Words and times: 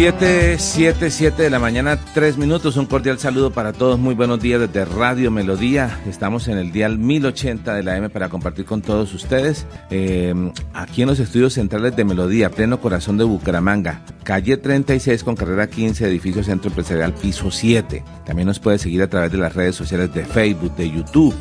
7, 0.00 0.56
7, 0.58 1.10
7 1.10 1.42
de 1.42 1.50
la 1.50 1.58
mañana, 1.58 1.98
3 2.14 2.38
minutos. 2.38 2.78
Un 2.78 2.86
cordial 2.86 3.18
saludo 3.18 3.50
para 3.50 3.74
todos. 3.74 3.98
Muy 3.98 4.14
buenos 4.14 4.40
días 4.40 4.58
desde 4.58 4.86
Radio 4.86 5.30
Melodía. 5.30 6.00
Estamos 6.08 6.48
en 6.48 6.56
el 6.56 6.72
dial 6.72 6.96
1080 6.96 7.74
de 7.74 7.82
la 7.82 7.98
M 7.98 8.08
para 8.08 8.30
compartir 8.30 8.64
con 8.64 8.80
todos 8.80 9.12
ustedes. 9.12 9.66
Eh, 9.90 10.34
aquí 10.72 11.02
en 11.02 11.08
los 11.08 11.18
estudios 11.18 11.52
centrales 11.52 11.96
de 11.96 12.06
Melodía, 12.06 12.48
pleno 12.48 12.80
corazón 12.80 13.18
de 13.18 13.24
Bucaramanga. 13.24 14.00
Calle 14.24 14.56
36 14.56 15.22
con 15.22 15.36
carrera 15.36 15.68
15, 15.68 16.06
edificio 16.06 16.42
Centro 16.42 16.70
Empresarial, 16.70 17.12
piso 17.12 17.50
7. 17.50 18.02
También 18.24 18.46
nos 18.46 18.58
puede 18.58 18.78
seguir 18.78 19.02
a 19.02 19.10
través 19.10 19.30
de 19.30 19.36
las 19.36 19.54
redes 19.54 19.76
sociales 19.76 20.14
de 20.14 20.24
Facebook, 20.24 20.74
de 20.76 20.90
YouTube. 20.90 21.34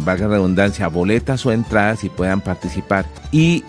valga 0.00 0.28
redundancia, 0.28 0.88
boletas 0.88 1.44
o 1.46 1.52
entradas 1.52 2.04
y 2.04 2.08
puedan 2.08 2.40
participar. 2.40 3.06
Y 3.32 3.64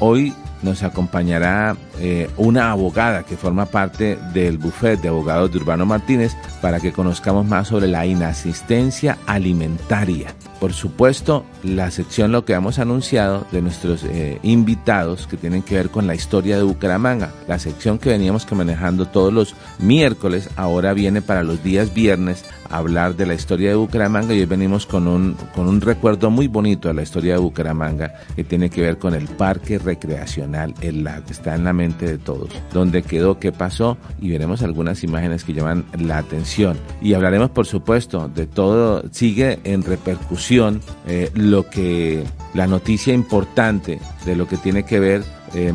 hoy 0.00 0.34
nos 0.62 0.82
acompañará 0.82 1.76
eh, 1.98 2.28
una 2.36 2.70
abogada 2.70 3.22
que 3.24 3.36
forma 3.36 3.66
parte 3.66 4.18
del 4.32 4.58
buffet 4.58 5.00
de 5.00 5.08
abogados 5.08 5.50
de 5.50 5.58
Urbano 5.58 5.86
Martínez 5.86 6.36
para 6.60 6.80
que 6.80 6.92
conozcamos 6.92 7.46
más 7.46 7.68
sobre 7.68 7.88
la 7.88 8.06
inasistencia 8.06 9.18
alimentaria. 9.26 10.34
Por 10.60 10.74
supuesto, 10.74 11.46
la 11.64 11.90
sección 11.90 12.32
lo 12.32 12.44
que 12.44 12.52
hemos 12.52 12.78
anunciado 12.78 13.46
de 13.50 13.62
nuestros 13.62 14.04
eh, 14.04 14.38
invitados 14.42 15.26
que 15.26 15.38
tienen 15.38 15.62
que 15.62 15.76
ver 15.76 15.88
con 15.88 16.06
la 16.06 16.14
historia 16.14 16.58
de 16.58 16.62
Bucaramanga. 16.62 17.32
La 17.48 17.58
sección 17.58 17.98
que 17.98 18.10
veníamos 18.10 18.46
manejando 18.52 19.06
todos 19.06 19.32
los 19.32 19.54
miércoles 19.78 20.50
ahora 20.56 20.92
viene 20.92 21.22
para 21.22 21.42
los 21.42 21.62
días 21.62 21.94
viernes 21.94 22.44
hablar 22.70 23.16
de 23.16 23.26
la 23.26 23.34
historia 23.34 23.70
de 23.70 23.74
Bucaramanga 23.74 24.32
y 24.34 24.40
hoy 24.40 24.46
venimos 24.46 24.86
con 24.86 25.06
un, 25.08 25.36
con 25.54 25.68
un 25.68 25.80
recuerdo 25.80 26.30
muy 26.30 26.46
bonito 26.46 26.88
de 26.88 26.94
la 26.94 27.02
historia 27.02 27.34
de 27.34 27.40
Bucaramanga 27.40 28.14
que 28.34 28.44
tiene 28.44 28.70
que 28.70 28.82
ver 28.82 28.98
con 28.98 29.14
el 29.14 29.26
parque 29.26 29.78
recreacional 29.78 30.74
El 30.80 31.04
Lago. 31.04 31.26
Está 31.30 31.54
en 31.54 31.64
la 31.64 31.72
mente 31.72 32.06
de 32.06 32.18
todos. 32.18 32.50
¿Dónde 32.72 33.02
quedó? 33.02 33.38
¿Qué 33.38 33.52
pasó? 33.52 33.98
Y 34.20 34.30
veremos 34.30 34.62
algunas 34.62 35.02
imágenes 35.04 35.44
que 35.44 35.52
llaman 35.52 35.84
la 35.98 36.18
atención. 36.18 36.78
Y 37.02 37.14
hablaremos, 37.14 37.50
por 37.50 37.66
supuesto, 37.66 38.28
de 38.28 38.46
todo. 38.46 39.02
Sigue 39.10 39.58
en 39.64 39.82
repercusión 39.82 40.80
eh, 41.06 41.30
lo 41.34 41.68
que 41.68 42.24
la 42.54 42.66
noticia 42.66 43.12
importante 43.12 44.00
de 44.24 44.36
lo 44.36 44.46
que 44.46 44.56
tiene 44.56 44.84
que 44.84 45.00
ver 45.00 45.22
eh, 45.54 45.72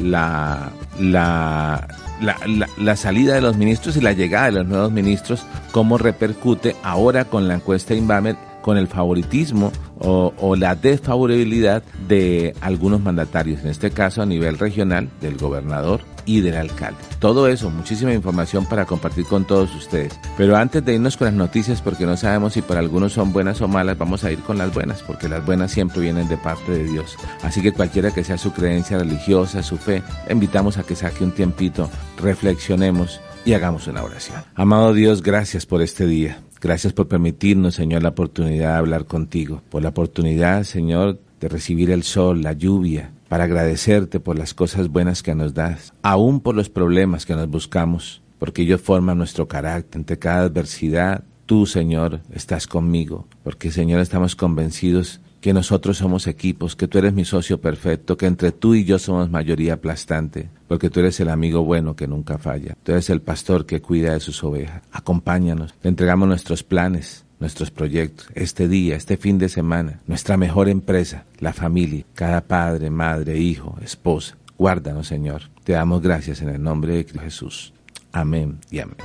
la, 0.00 0.70
la, 0.98 1.86
la, 2.22 2.36
la, 2.78 2.96
salida 2.96 3.34
de 3.34 3.40
los 3.40 3.56
ministros 3.56 3.96
y 3.96 4.00
la 4.00 4.12
llegada 4.12 4.46
de 4.46 4.52
los 4.52 4.66
nuevos 4.66 4.92
ministros, 4.92 5.44
cómo 5.72 5.98
repercute 5.98 6.76
ahora 6.82 7.24
con 7.24 7.48
la 7.48 7.54
encuesta 7.54 7.94
Inbamer 7.94 8.36
con 8.62 8.78
el 8.78 8.86
favoritismo 8.86 9.72
o, 9.98 10.32
o, 10.38 10.56
la 10.56 10.76
desfavorabilidad 10.76 11.82
de 12.08 12.54
algunos 12.60 13.00
mandatarios, 13.00 13.62
en 13.62 13.68
este 13.68 13.90
caso 13.90 14.22
a 14.22 14.26
nivel 14.26 14.58
regional, 14.58 15.08
del 15.20 15.36
gobernador 15.36 16.11
y 16.26 16.40
del 16.40 16.56
alcalde. 16.56 16.98
Todo 17.18 17.48
eso, 17.48 17.70
muchísima 17.70 18.12
información 18.12 18.66
para 18.66 18.86
compartir 18.86 19.24
con 19.26 19.44
todos 19.44 19.74
ustedes. 19.74 20.18
Pero 20.36 20.56
antes 20.56 20.84
de 20.84 20.94
irnos 20.94 21.16
con 21.16 21.26
las 21.26 21.34
noticias, 21.34 21.82
porque 21.82 22.06
no 22.06 22.16
sabemos 22.16 22.54
si 22.54 22.62
para 22.62 22.80
algunos 22.80 23.12
son 23.12 23.32
buenas 23.32 23.60
o 23.60 23.68
malas, 23.68 23.98
vamos 23.98 24.24
a 24.24 24.32
ir 24.32 24.40
con 24.40 24.58
las 24.58 24.72
buenas, 24.72 25.02
porque 25.02 25.28
las 25.28 25.44
buenas 25.44 25.70
siempre 25.70 26.00
vienen 26.00 26.28
de 26.28 26.36
parte 26.36 26.72
de 26.72 26.84
Dios. 26.84 27.16
Así 27.42 27.62
que 27.62 27.72
cualquiera 27.72 28.12
que 28.12 28.24
sea 28.24 28.38
su 28.38 28.52
creencia 28.52 28.98
religiosa, 28.98 29.62
su 29.62 29.76
fe, 29.76 30.02
invitamos 30.30 30.78
a 30.78 30.82
que 30.82 30.96
saque 30.96 31.24
un 31.24 31.32
tiempito, 31.32 31.90
reflexionemos 32.18 33.20
y 33.44 33.54
hagamos 33.54 33.86
una 33.86 34.02
oración. 34.02 34.42
Amado 34.54 34.94
Dios, 34.94 35.22
gracias 35.22 35.66
por 35.66 35.82
este 35.82 36.06
día. 36.06 36.38
Gracias 36.60 36.92
por 36.92 37.08
permitirnos, 37.08 37.74
Señor, 37.74 38.04
la 38.04 38.10
oportunidad 38.10 38.74
de 38.74 38.78
hablar 38.78 39.06
contigo, 39.06 39.62
por 39.68 39.82
la 39.82 39.88
oportunidad, 39.88 40.62
Señor, 40.62 41.18
de 41.40 41.48
recibir 41.48 41.90
el 41.90 42.04
sol, 42.04 42.40
la 42.42 42.52
lluvia, 42.52 43.10
para 43.32 43.44
agradecerte 43.44 44.20
por 44.20 44.38
las 44.38 44.52
cosas 44.52 44.88
buenas 44.88 45.22
que 45.22 45.34
nos 45.34 45.54
das, 45.54 45.94
aún 46.02 46.40
por 46.40 46.54
los 46.54 46.68
problemas 46.68 47.24
que 47.24 47.34
nos 47.34 47.48
buscamos, 47.48 48.20
porque 48.38 48.60
ellos 48.60 48.82
forman 48.82 49.16
nuestro 49.16 49.48
carácter 49.48 50.00
ante 50.00 50.18
cada 50.18 50.42
adversidad. 50.42 51.24
Tú, 51.46 51.64
Señor, 51.64 52.20
estás 52.30 52.66
conmigo, 52.66 53.26
porque, 53.42 53.70
Señor, 53.70 54.00
estamos 54.00 54.36
convencidos 54.36 55.22
que 55.40 55.54
nosotros 55.54 55.96
somos 55.96 56.26
equipos, 56.26 56.76
que 56.76 56.88
tú 56.88 56.98
eres 56.98 57.14
mi 57.14 57.24
socio 57.24 57.58
perfecto, 57.58 58.18
que 58.18 58.26
entre 58.26 58.52
tú 58.52 58.74
y 58.74 58.84
yo 58.84 58.98
somos 58.98 59.30
mayoría 59.30 59.72
aplastante, 59.72 60.50
porque 60.68 60.90
tú 60.90 61.00
eres 61.00 61.18
el 61.20 61.30
amigo 61.30 61.64
bueno 61.64 61.96
que 61.96 62.06
nunca 62.06 62.36
falla, 62.36 62.76
tú 62.82 62.92
eres 62.92 63.08
el 63.08 63.22
pastor 63.22 63.64
que 63.64 63.80
cuida 63.80 64.12
de 64.12 64.20
sus 64.20 64.44
ovejas. 64.44 64.82
Acompáñanos, 64.92 65.72
te 65.80 65.88
entregamos 65.88 66.28
nuestros 66.28 66.62
planes, 66.62 67.24
nuestros 67.42 67.72
proyectos, 67.72 68.28
este 68.36 68.68
día, 68.68 68.94
este 68.94 69.16
fin 69.16 69.36
de 69.36 69.48
semana, 69.48 69.98
nuestra 70.06 70.36
mejor 70.36 70.68
empresa, 70.68 71.24
la 71.40 71.52
familia, 71.52 72.04
cada 72.14 72.40
padre, 72.40 72.88
madre, 72.88 73.36
hijo, 73.36 73.76
esposa. 73.82 74.36
Guárdanos, 74.56 75.08
Señor. 75.08 75.50
Te 75.64 75.72
damos 75.72 76.00
gracias 76.02 76.40
en 76.40 76.50
el 76.50 76.62
nombre 76.62 76.94
de 76.94 77.04
Jesús. 77.04 77.72
Amén 78.12 78.58
y 78.70 78.78
amén. 78.78 78.96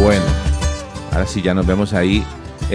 Bueno, 0.00 0.24
ahora 1.12 1.26
sí 1.26 1.42
ya 1.42 1.52
nos 1.52 1.66
vemos 1.66 1.92
ahí 1.92 2.24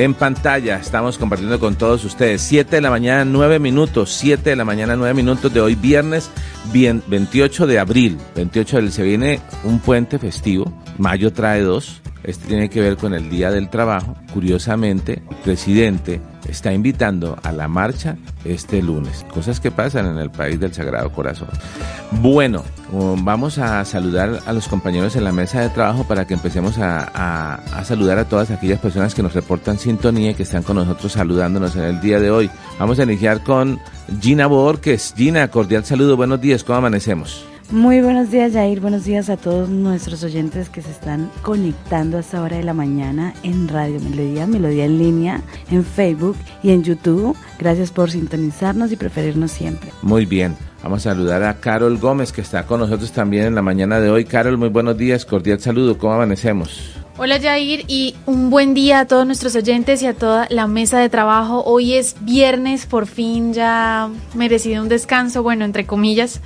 en 0.04 0.14
pantalla. 0.14 0.78
Estamos 0.78 1.18
compartiendo 1.18 1.60
con 1.60 1.76
todos 1.76 2.06
ustedes. 2.06 2.42
7 2.42 2.78
de 2.78 2.82
la 2.82 2.90
mañana, 2.90 3.26
9 3.26 3.60
minutos. 3.60 4.12
7 4.14 4.52
de 4.52 4.56
la 4.56 4.64
mañana, 4.64 4.96
9 4.96 5.14
minutos 5.14 5.54
de 5.54 5.60
hoy, 5.60 5.76
viernes 5.76 6.32
bien, 6.72 7.04
28 7.08 7.68
de 7.68 7.80
abril. 7.80 8.18
28 8.36 8.72
de 8.72 8.78
abril 8.78 8.92
se 8.94 9.04
viene 9.04 9.42
un 9.66 9.80
puente 9.80 10.18
festivo. 10.18 10.72
Mayo 10.98 11.34
trae 11.34 11.62
dos. 11.62 12.02
Este 12.24 12.48
tiene 12.48 12.70
que 12.70 12.80
ver 12.80 12.96
con 12.96 13.14
el 13.14 13.30
Día 13.30 13.52
del 13.52 13.70
Trabajo. 13.70 14.16
Curiosamente, 14.34 15.22
presidente 15.44 16.22
está 16.50 16.74
invitando 16.74 17.38
a 17.44 17.52
la 17.52 17.68
marcha 17.68 18.18
este 18.46 18.82
lunes. 18.82 19.26
Cosas 19.34 19.60
que 19.60 19.72
pasan 19.72 20.06
en 20.08 20.18
el 20.18 20.30
país 20.30 20.60
del 20.60 20.74
Sagrado 20.74 21.12
Corazón. 21.12 21.50
Bueno, 22.22 22.64
um, 22.92 23.24
vamos 23.24 23.58
a 23.58 23.84
saludar 23.86 24.40
a 24.46 24.54
los 24.54 24.68
compañeros 24.68 25.16
en 25.16 25.24
la 25.24 25.32
mesa 25.32 25.62
de 25.62 25.70
trabajo 25.70 26.04
para 26.06 26.26
que 26.26 26.34
empecemos 26.34 26.78
a, 26.78 27.56
a, 27.56 27.84
saludar 27.84 28.20
a 28.20 28.26
todas 28.26 28.52
aquellas 28.52 28.80
personas 28.80 29.14
que 29.14 29.24
nos 29.24 29.34
reportan 29.34 29.78
sintonía 29.78 30.32
y 30.32 30.36
que 30.36 30.44
están 30.44 30.64
con 30.64 30.76
nosotros 30.76 31.12
saludándonos 31.12 31.76
en 31.76 31.84
el 31.84 32.02
día 32.02 32.20
de 32.20 32.32
hoy. 32.32 32.50
Vamos 32.80 33.00
a 33.00 33.04
iniciar 33.04 33.44
con 33.44 33.80
Gina 34.22 34.48
Borges. 34.48 35.14
Gina, 35.16 35.50
cordial 35.50 35.86
saludo, 35.86 36.18
buenos 36.18 36.42
días, 36.42 36.64
¿cómo 36.64 36.80
amanecemos? 36.80 37.46
Muy 37.72 38.02
buenos 38.02 38.32
días, 38.32 38.54
Jair. 38.54 38.80
Buenos 38.80 39.06
días 39.06 39.30
a 39.30 39.38
todos 39.38 39.70
nuestros 39.70 40.24
oyentes 40.24 40.70
que 40.70 40.82
se 40.82 40.90
están 40.90 41.30
conectando 41.44 42.18
a 42.18 42.22
esta 42.22 42.42
hora 42.42 42.58
de 42.58 42.64
la 42.64 42.74
mañana 42.74 43.36
en 43.44 43.68
Radio 43.68 44.00
Melodía, 44.00 44.48
Melodía 44.48 44.86
en 44.86 44.98
línea, 44.98 45.42
en 45.70 45.86
Facebook 45.86 46.36
y 46.64 46.72
en 46.72 46.84
YouTube. 46.84 47.38
Gracias 47.60 47.92
por 47.92 48.10
sintonizarnos 48.10 48.92
y 48.92 48.96
preferirnos 48.96 49.52
siempre. 49.52 49.92
Muy 50.02 50.26
bien. 50.26 50.58
Vamos 50.82 51.06
a 51.06 51.12
saludar 51.12 51.44
a 51.44 51.60
Carol 51.60 52.00
Gómez, 52.00 52.32
que 52.32 52.42
está 52.42 52.66
con 52.66 52.80
nosotros 52.80 53.12
también 53.12 53.46
en 53.46 53.56
la 53.56 53.62
mañana 53.62 54.00
de 54.00 54.10
hoy. 54.10 54.26
Carol, 54.26 54.58
muy 54.58 54.70
buenos 54.70 54.98
días. 54.98 55.24
Cordial 55.24 55.60
saludo. 55.60 55.96
¿Cómo 56.00 56.14
amanecemos? 56.14 56.96
Hola 57.22 57.38
Jair 57.38 57.84
y 57.90 58.16
un 58.26 58.50
buen 58.50 58.74
día 58.74 59.02
a 59.02 59.06
todos 59.06 59.26
nuestros 59.26 59.54
oyentes 59.54 60.02
y 60.02 60.08
a 60.08 60.14
toda 60.14 60.48
la 60.50 60.68
mesa 60.68 61.00
de 61.00 61.10
trabajo. 61.10 61.62
Hoy 61.66 61.96
es 61.96 62.16
viernes, 62.22 62.86
por 62.86 63.08
fin 63.08 63.54
ya 63.54 64.10
merecido 64.36 64.82
un 64.82 64.88
descanso, 64.88 65.44
bueno, 65.44 65.66
entre 65.66 65.86
comillas, 65.86 66.40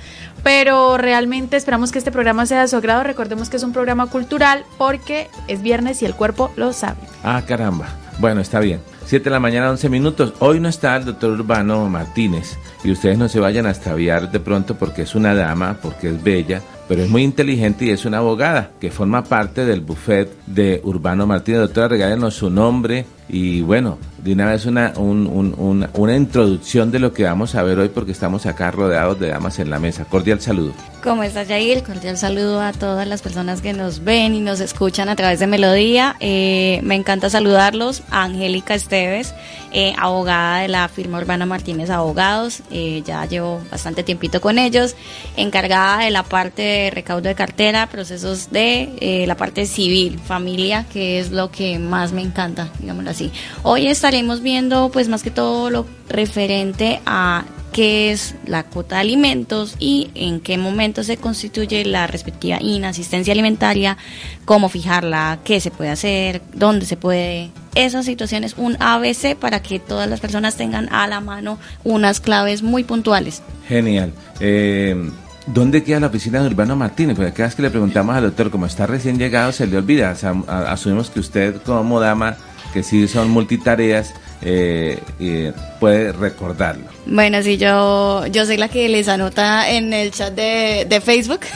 pero 0.44 0.98
realmente 0.98 1.56
esperamos 1.56 1.90
que 1.90 1.98
este 1.98 2.12
programa 2.12 2.46
sea 2.46 2.60
de 2.60 2.68
su 2.68 2.76
agrado. 2.76 3.02
Recordemos 3.02 3.48
que 3.48 3.56
es 3.56 3.62
un 3.64 3.72
programa 3.72 4.06
cultural 4.06 4.64
porque 4.78 5.28
es 5.48 5.62
viernes 5.62 6.02
y 6.02 6.04
el 6.04 6.14
cuerpo 6.14 6.52
lo 6.54 6.72
sabe. 6.72 7.00
Ah, 7.24 7.42
caramba. 7.44 7.88
Bueno, 8.20 8.40
está 8.40 8.60
bien. 8.60 8.80
7 9.06 9.24
de 9.24 9.30
la 9.30 9.40
mañana, 9.40 9.70
11 9.70 9.88
minutos. 9.88 10.34
Hoy 10.38 10.60
no 10.60 10.68
está 10.68 10.96
el 10.96 11.06
doctor 11.06 11.32
Urbano 11.32 11.88
Martínez 11.88 12.56
y 12.84 12.92
ustedes 12.92 13.18
no 13.18 13.28
se 13.28 13.40
vayan 13.40 13.66
a 13.66 13.70
extraviar 13.70 14.30
de 14.30 14.40
pronto 14.40 14.76
porque 14.76 15.02
es 15.02 15.14
una 15.14 15.34
dama, 15.34 15.78
porque 15.82 16.10
es 16.10 16.22
bella, 16.22 16.62
pero 16.88 17.02
es 17.02 17.08
muy 17.08 17.22
inteligente 17.22 17.86
y 17.86 17.90
es 17.90 18.04
una 18.04 18.18
abogada 18.18 18.70
que 18.80 18.90
forma 18.90 19.24
parte 19.24 19.64
del 19.64 19.80
buffet 19.80 20.30
de 20.46 20.80
Urbano 20.84 21.26
Martínez. 21.26 21.60
Doctora, 21.60 21.88
regálenos 21.88 22.34
su 22.34 22.50
nombre 22.50 23.06
y 23.28 23.62
bueno, 23.62 23.98
de 24.18 24.32
una 24.32 24.46
vez 24.46 24.66
una, 24.66 24.92
una 24.96 26.16
introducción 26.16 26.90
de 26.90 26.98
lo 26.98 27.12
que 27.12 27.24
vamos 27.24 27.54
a 27.54 27.62
ver 27.62 27.78
hoy 27.78 27.88
porque 27.88 28.12
estamos 28.12 28.46
acá 28.46 28.70
rodeados 28.70 29.18
de 29.18 29.28
damas 29.28 29.58
en 29.58 29.70
la 29.70 29.78
mesa. 29.78 30.04
Cordial 30.04 30.40
saludo. 30.40 30.72
¿Cómo 31.02 31.22
estás, 31.22 31.48
Yair? 31.48 31.82
Cordial 31.82 32.16
saludo 32.16 32.62
a 32.62 32.72
todas 32.72 33.06
las 33.06 33.20
personas 33.20 33.60
que 33.60 33.74
nos 33.74 34.04
ven 34.04 34.34
y 34.34 34.40
nos 34.40 34.60
escuchan 34.60 35.10
a 35.10 35.16
través 35.16 35.38
de 35.38 35.46
Melodía. 35.46 36.16
Eh, 36.20 36.80
me 36.82 36.94
encanta 36.94 37.28
saludarlos. 37.28 38.02
Angélica 38.10 38.74
Esteves, 38.74 39.34
eh, 39.72 39.92
abogada 39.98 40.60
de 40.60 40.68
la 40.68 40.88
firma 40.88 41.18
Urbana 41.18 41.44
Martínez 41.44 41.90
Abogados. 41.90 42.62
Eh, 42.70 43.02
ya 43.04 43.26
llevo 43.26 43.60
bastante 43.70 44.02
tiempito 44.02 44.40
con 44.40 44.58
ellos. 44.58 44.96
Encargada 45.36 46.04
de 46.04 46.10
la 46.10 46.22
parte 46.22 46.62
recaudo 46.92 47.28
de 47.28 47.34
cartera, 47.34 47.88
procesos 47.88 48.50
de 48.50 49.24
la 49.26 49.36
parte 49.36 49.66
civil, 49.66 50.18
familia, 50.18 50.86
que 50.92 51.18
es 51.18 51.30
lo 51.30 51.50
que 51.50 51.78
más 51.78 52.12
me 52.12 52.22
encanta, 52.22 52.70
digámoslo 52.80 53.10
así. 53.10 53.30
Hoy 53.62 53.86
estaremos 53.86 54.42
viendo, 54.42 54.90
pues 54.90 55.08
más 55.08 55.22
que 55.22 55.30
todo, 55.30 55.70
lo 55.70 55.86
referente 56.08 57.00
a 57.06 57.44
qué 57.74 58.12
es 58.12 58.36
la 58.46 58.62
cuota 58.62 58.94
de 58.94 59.00
alimentos 59.00 59.74
y 59.80 60.10
en 60.14 60.40
qué 60.40 60.56
momento 60.56 61.02
se 61.02 61.16
constituye 61.16 61.84
la 61.84 62.06
respectiva 62.06 62.58
inasistencia 62.60 63.32
alimentaria, 63.32 63.98
cómo 64.44 64.68
fijarla, 64.68 65.40
qué 65.42 65.60
se 65.60 65.72
puede 65.72 65.90
hacer, 65.90 66.40
dónde 66.54 66.86
se 66.86 66.96
puede. 66.96 67.50
Esas 67.74 68.06
situaciones, 68.06 68.54
un 68.56 68.76
ABC 68.78 69.34
para 69.34 69.60
que 69.60 69.80
todas 69.80 70.08
las 70.08 70.20
personas 70.20 70.56
tengan 70.56 70.88
a 70.92 71.08
la 71.08 71.20
mano 71.20 71.58
unas 71.82 72.20
claves 72.20 72.62
muy 72.62 72.84
puntuales. 72.84 73.42
Genial. 73.66 74.12
Eh, 74.38 75.10
¿Dónde 75.46 75.84
queda 75.84 76.00
la 76.00 76.06
oficina 76.06 76.40
de 76.40 76.46
Urbano 76.46 76.74
Martínez? 76.74 77.16
Porque 77.16 77.32
cada 77.32 77.48
vez 77.48 77.54
que 77.54 77.62
le 77.62 77.70
preguntamos 77.70 78.16
al 78.16 78.22
doctor, 78.22 78.50
como 78.50 78.64
está 78.64 78.86
recién 78.86 79.18
llegado, 79.18 79.52
se 79.52 79.66
le 79.66 79.76
olvida. 79.76 80.16
asumimos 80.48 81.10
que 81.10 81.20
usted 81.20 81.60
como 81.62 82.00
dama, 82.00 82.36
que 82.72 82.82
sí 82.82 83.06
son 83.08 83.30
multitareas, 83.30 84.14
eh, 84.44 85.52
puede 85.80 86.12
recordarlo. 86.12 86.94
Bueno, 87.06 87.42
sí, 87.42 87.56
yo, 87.56 88.26
yo 88.26 88.46
soy 88.46 88.56
la 88.56 88.68
que 88.68 88.88
les 88.88 89.08
anota 89.08 89.70
en 89.70 89.92
el 89.92 90.10
chat 90.10 90.34
de, 90.34 91.00
Facebook. 91.04 91.40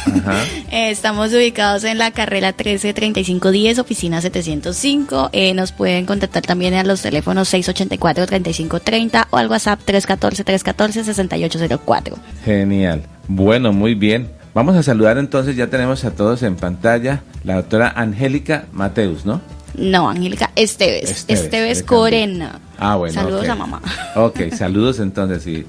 Eh, 0.70 0.90
estamos 0.90 1.32
ubicados 1.32 1.84
en 1.84 1.96
la 1.96 2.10
carrera 2.10 2.48
133510, 2.48 3.78
oficina 3.78 4.20
705. 4.20 5.30
Eh, 5.32 5.54
nos 5.54 5.72
pueden 5.72 6.04
contactar 6.04 6.42
también 6.42 6.74
a 6.74 6.84
los 6.84 7.00
teléfonos 7.00 7.50
684-3530 7.54 9.28
o 9.30 9.38
al 9.38 9.48
WhatsApp 9.48 9.80
314-314-6804. 9.86 12.12
Genial. 12.44 13.04
Bueno, 13.26 13.72
muy 13.72 13.94
bien. 13.94 14.28
Vamos 14.52 14.76
a 14.76 14.82
saludar 14.82 15.16
entonces, 15.18 15.56
ya 15.56 15.68
tenemos 15.68 16.04
a 16.04 16.10
todos 16.10 16.42
en 16.42 16.56
pantalla, 16.56 17.22
la 17.44 17.54
doctora 17.54 17.90
Angélica 17.96 18.66
Mateus, 18.72 19.24
¿no? 19.24 19.40
No, 19.74 20.10
Angélica 20.10 20.50
Esteves. 20.56 21.24
Esteves, 21.28 21.82
Corena. 21.82 22.60
Ah, 22.78 22.97
bueno. 22.97 23.14
Saludos 23.14 23.49
a 23.49 23.54
mamá. 23.54 23.82
Ok, 24.16 24.52
saludos 24.56 24.99
entonces, 24.99 25.42
sí. 25.42 25.64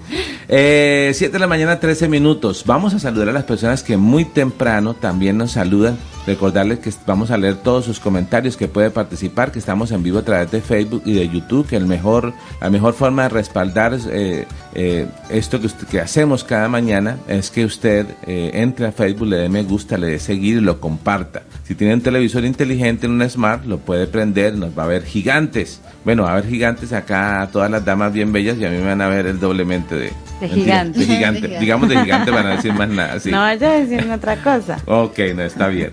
Eh, 0.48 1.12
7 1.14 1.34
de 1.34 1.40
la 1.40 1.48
mañana, 1.48 1.80
13 1.80 2.08
minutos. 2.08 2.64
Vamos 2.66 2.94
a 2.96 3.00
saludar 3.00 3.30
a 3.30 3.32
las 3.32 3.44
personas 3.44 3.84
que 3.84 3.98
muy 3.98 4.26
temprano 4.26 4.96
también 4.96 5.38
nos 5.38 5.52
saludan. 5.52 5.98
Recordarles 6.26 6.80
que 6.80 6.92
vamos 7.06 7.32
a 7.32 7.38
leer 7.38 7.56
todos 7.56 7.86
sus 7.86 8.00
comentarios, 8.00 8.58
que 8.58 8.68
puede 8.68 8.92
participar, 8.92 9.52
que 9.52 9.60
estamos 9.60 9.92
en 9.92 10.04
vivo 10.04 10.20
a 10.20 10.24
través 10.24 10.52
de 10.52 10.62
Facebook 10.62 11.04
y 11.06 11.14
de 11.14 11.30
YouTube, 11.30 11.68
que 11.68 11.76
el 11.76 11.86
mejor, 11.86 12.34
la 12.62 12.70
mejor 12.70 12.94
forma 12.94 13.24
de 13.24 13.30
respaldar 13.30 13.98
eh, 14.10 14.46
eh, 14.76 15.08
esto 15.30 15.60
que, 15.60 15.70
que, 15.90 16.00
hacemos 16.00 16.44
cada 16.44 16.68
mañana 16.68 17.18
es 17.28 17.50
que 17.50 17.66
usted 17.66 18.06
eh, 18.28 18.52
entre 18.54 18.88
a 18.88 18.92
Facebook, 18.92 19.28
le 19.28 19.38
dé 19.38 19.50
me 19.50 19.64
gusta, 19.64 19.98
le 19.98 20.08
dé 20.08 20.20
seguir 20.20 20.58
y 20.58 20.62
lo 20.62 20.80
comparta. 20.80 21.44
Si 21.64 21.76
tiene 21.76 21.94
un 21.94 22.02
televisor 22.02 22.46
inteligente 22.46 23.08
en 23.08 23.14
un 23.14 23.30
smart, 23.30 23.66
lo 23.66 23.80
puede 23.80 24.08
prender, 24.08 24.56
nos 24.56 24.78
va 24.78 24.84
a 24.84 24.88
ver 24.88 25.04
gigantes. 25.04 25.82
Bueno, 26.06 26.26
a 26.28 26.36
ver 26.36 26.48
gigantes 26.48 26.94
acá, 26.94 27.48
todas 27.52 27.70
las 27.70 27.84
damas 27.84 28.14
bien 28.14 28.32
bellas 28.32 28.58
y 28.58 28.66
a 28.66 28.70
mí 28.70 28.78
me 28.78 28.86
van 28.86 29.02
a 29.02 29.10
ver 29.10 29.28
el 29.28 29.40
doblemente 29.40 29.96
de, 29.96 30.14
de 30.40 30.50
gigante. 30.50 31.00
De 31.00 31.06
gigante. 31.06 31.60
Digamos 31.60 31.90
de 31.90 32.00
gigante 32.00 32.32
para 32.32 32.44
no 32.44 32.56
decir 32.56 32.74
más 32.74 32.88
nada. 32.90 33.18
No 33.26 33.40
vaya 33.40 33.72
a 33.72 33.80
decir 33.80 34.10
otra 34.10 34.38
cosa. 34.38 34.78
Ok, 34.86 35.20
no, 35.36 35.44
está 35.44 35.68
bien. 35.68 35.92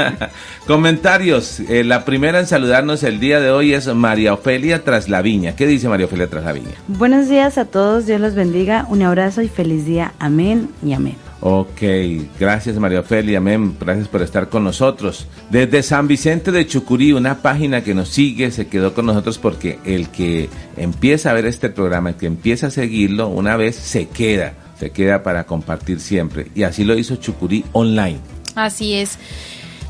Comentarios. 0.66 1.60
Eh, 1.60 1.84
la 1.84 2.04
primera 2.04 2.40
en 2.40 2.46
saludarnos 2.46 3.02
el 3.02 3.20
día 3.20 3.40
de 3.40 3.50
hoy 3.50 3.74
es 3.74 3.86
María 3.86 4.34
Ofelia 4.34 4.82
Traslaviña. 4.84 5.54
¿Qué 5.54 5.66
dice 5.66 5.88
María 5.88 6.06
Ofelia 6.06 6.28
Traslaviña? 6.28 6.72
Buenos 6.88 7.28
días 7.28 7.58
a 7.58 7.64
todos, 7.64 8.06
Dios 8.06 8.20
los 8.20 8.34
bendiga. 8.34 8.86
Un 8.88 9.02
abrazo 9.02 9.42
y 9.42 9.48
feliz 9.48 9.86
día. 9.86 10.12
Amén 10.18 10.68
y 10.84 10.92
amén. 10.92 11.27
Ok, 11.40 11.82
gracias 12.38 12.76
María 12.78 13.00
Ofelia, 13.00 13.38
amén, 13.38 13.76
gracias 13.78 14.08
por 14.08 14.22
estar 14.22 14.48
con 14.48 14.64
nosotros. 14.64 15.26
Desde 15.50 15.84
San 15.84 16.08
Vicente 16.08 16.50
de 16.50 16.66
Chucurí, 16.66 17.12
una 17.12 17.42
página 17.42 17.84
que 17.84 17.94
nos 17.94 18.08
sigue, 18.08 18.50
se 18.50 18.66
quedó 18.66 18.92
con 18.92 19.06
nosotros 19.06 19.38
porque 19.38 19.78
el 19.84 20.08
que 20.08 20.48
empieza 20.76 21.30
a 21.30 21.34
ver 21.34 21.46
este 21.46 21.68
programa, 21.68 22.10
el 22.10 22.16
que 22.16 22.26
empieza 22.26 22.66
a 22.66 22.70
seguirlo, 22.70 23.28
una 23.28 23.56
vez 23.56 23.76
se 23.76 24.08
queda, 24.08 24.54
se 24.80 24.90
queda 24.90 25.22
para 25.22 25.44
compartir 25.44 26.00
siempre. 26.00 26.48
Y 26.56 26.64
así 26.64 26.82
lo 26.82 26.98
hizo 26.98 27.16
Chucurí 27.16 27.64
Online. 27.72 28.18
Así 28.56 28.94
es. 28.94 29.16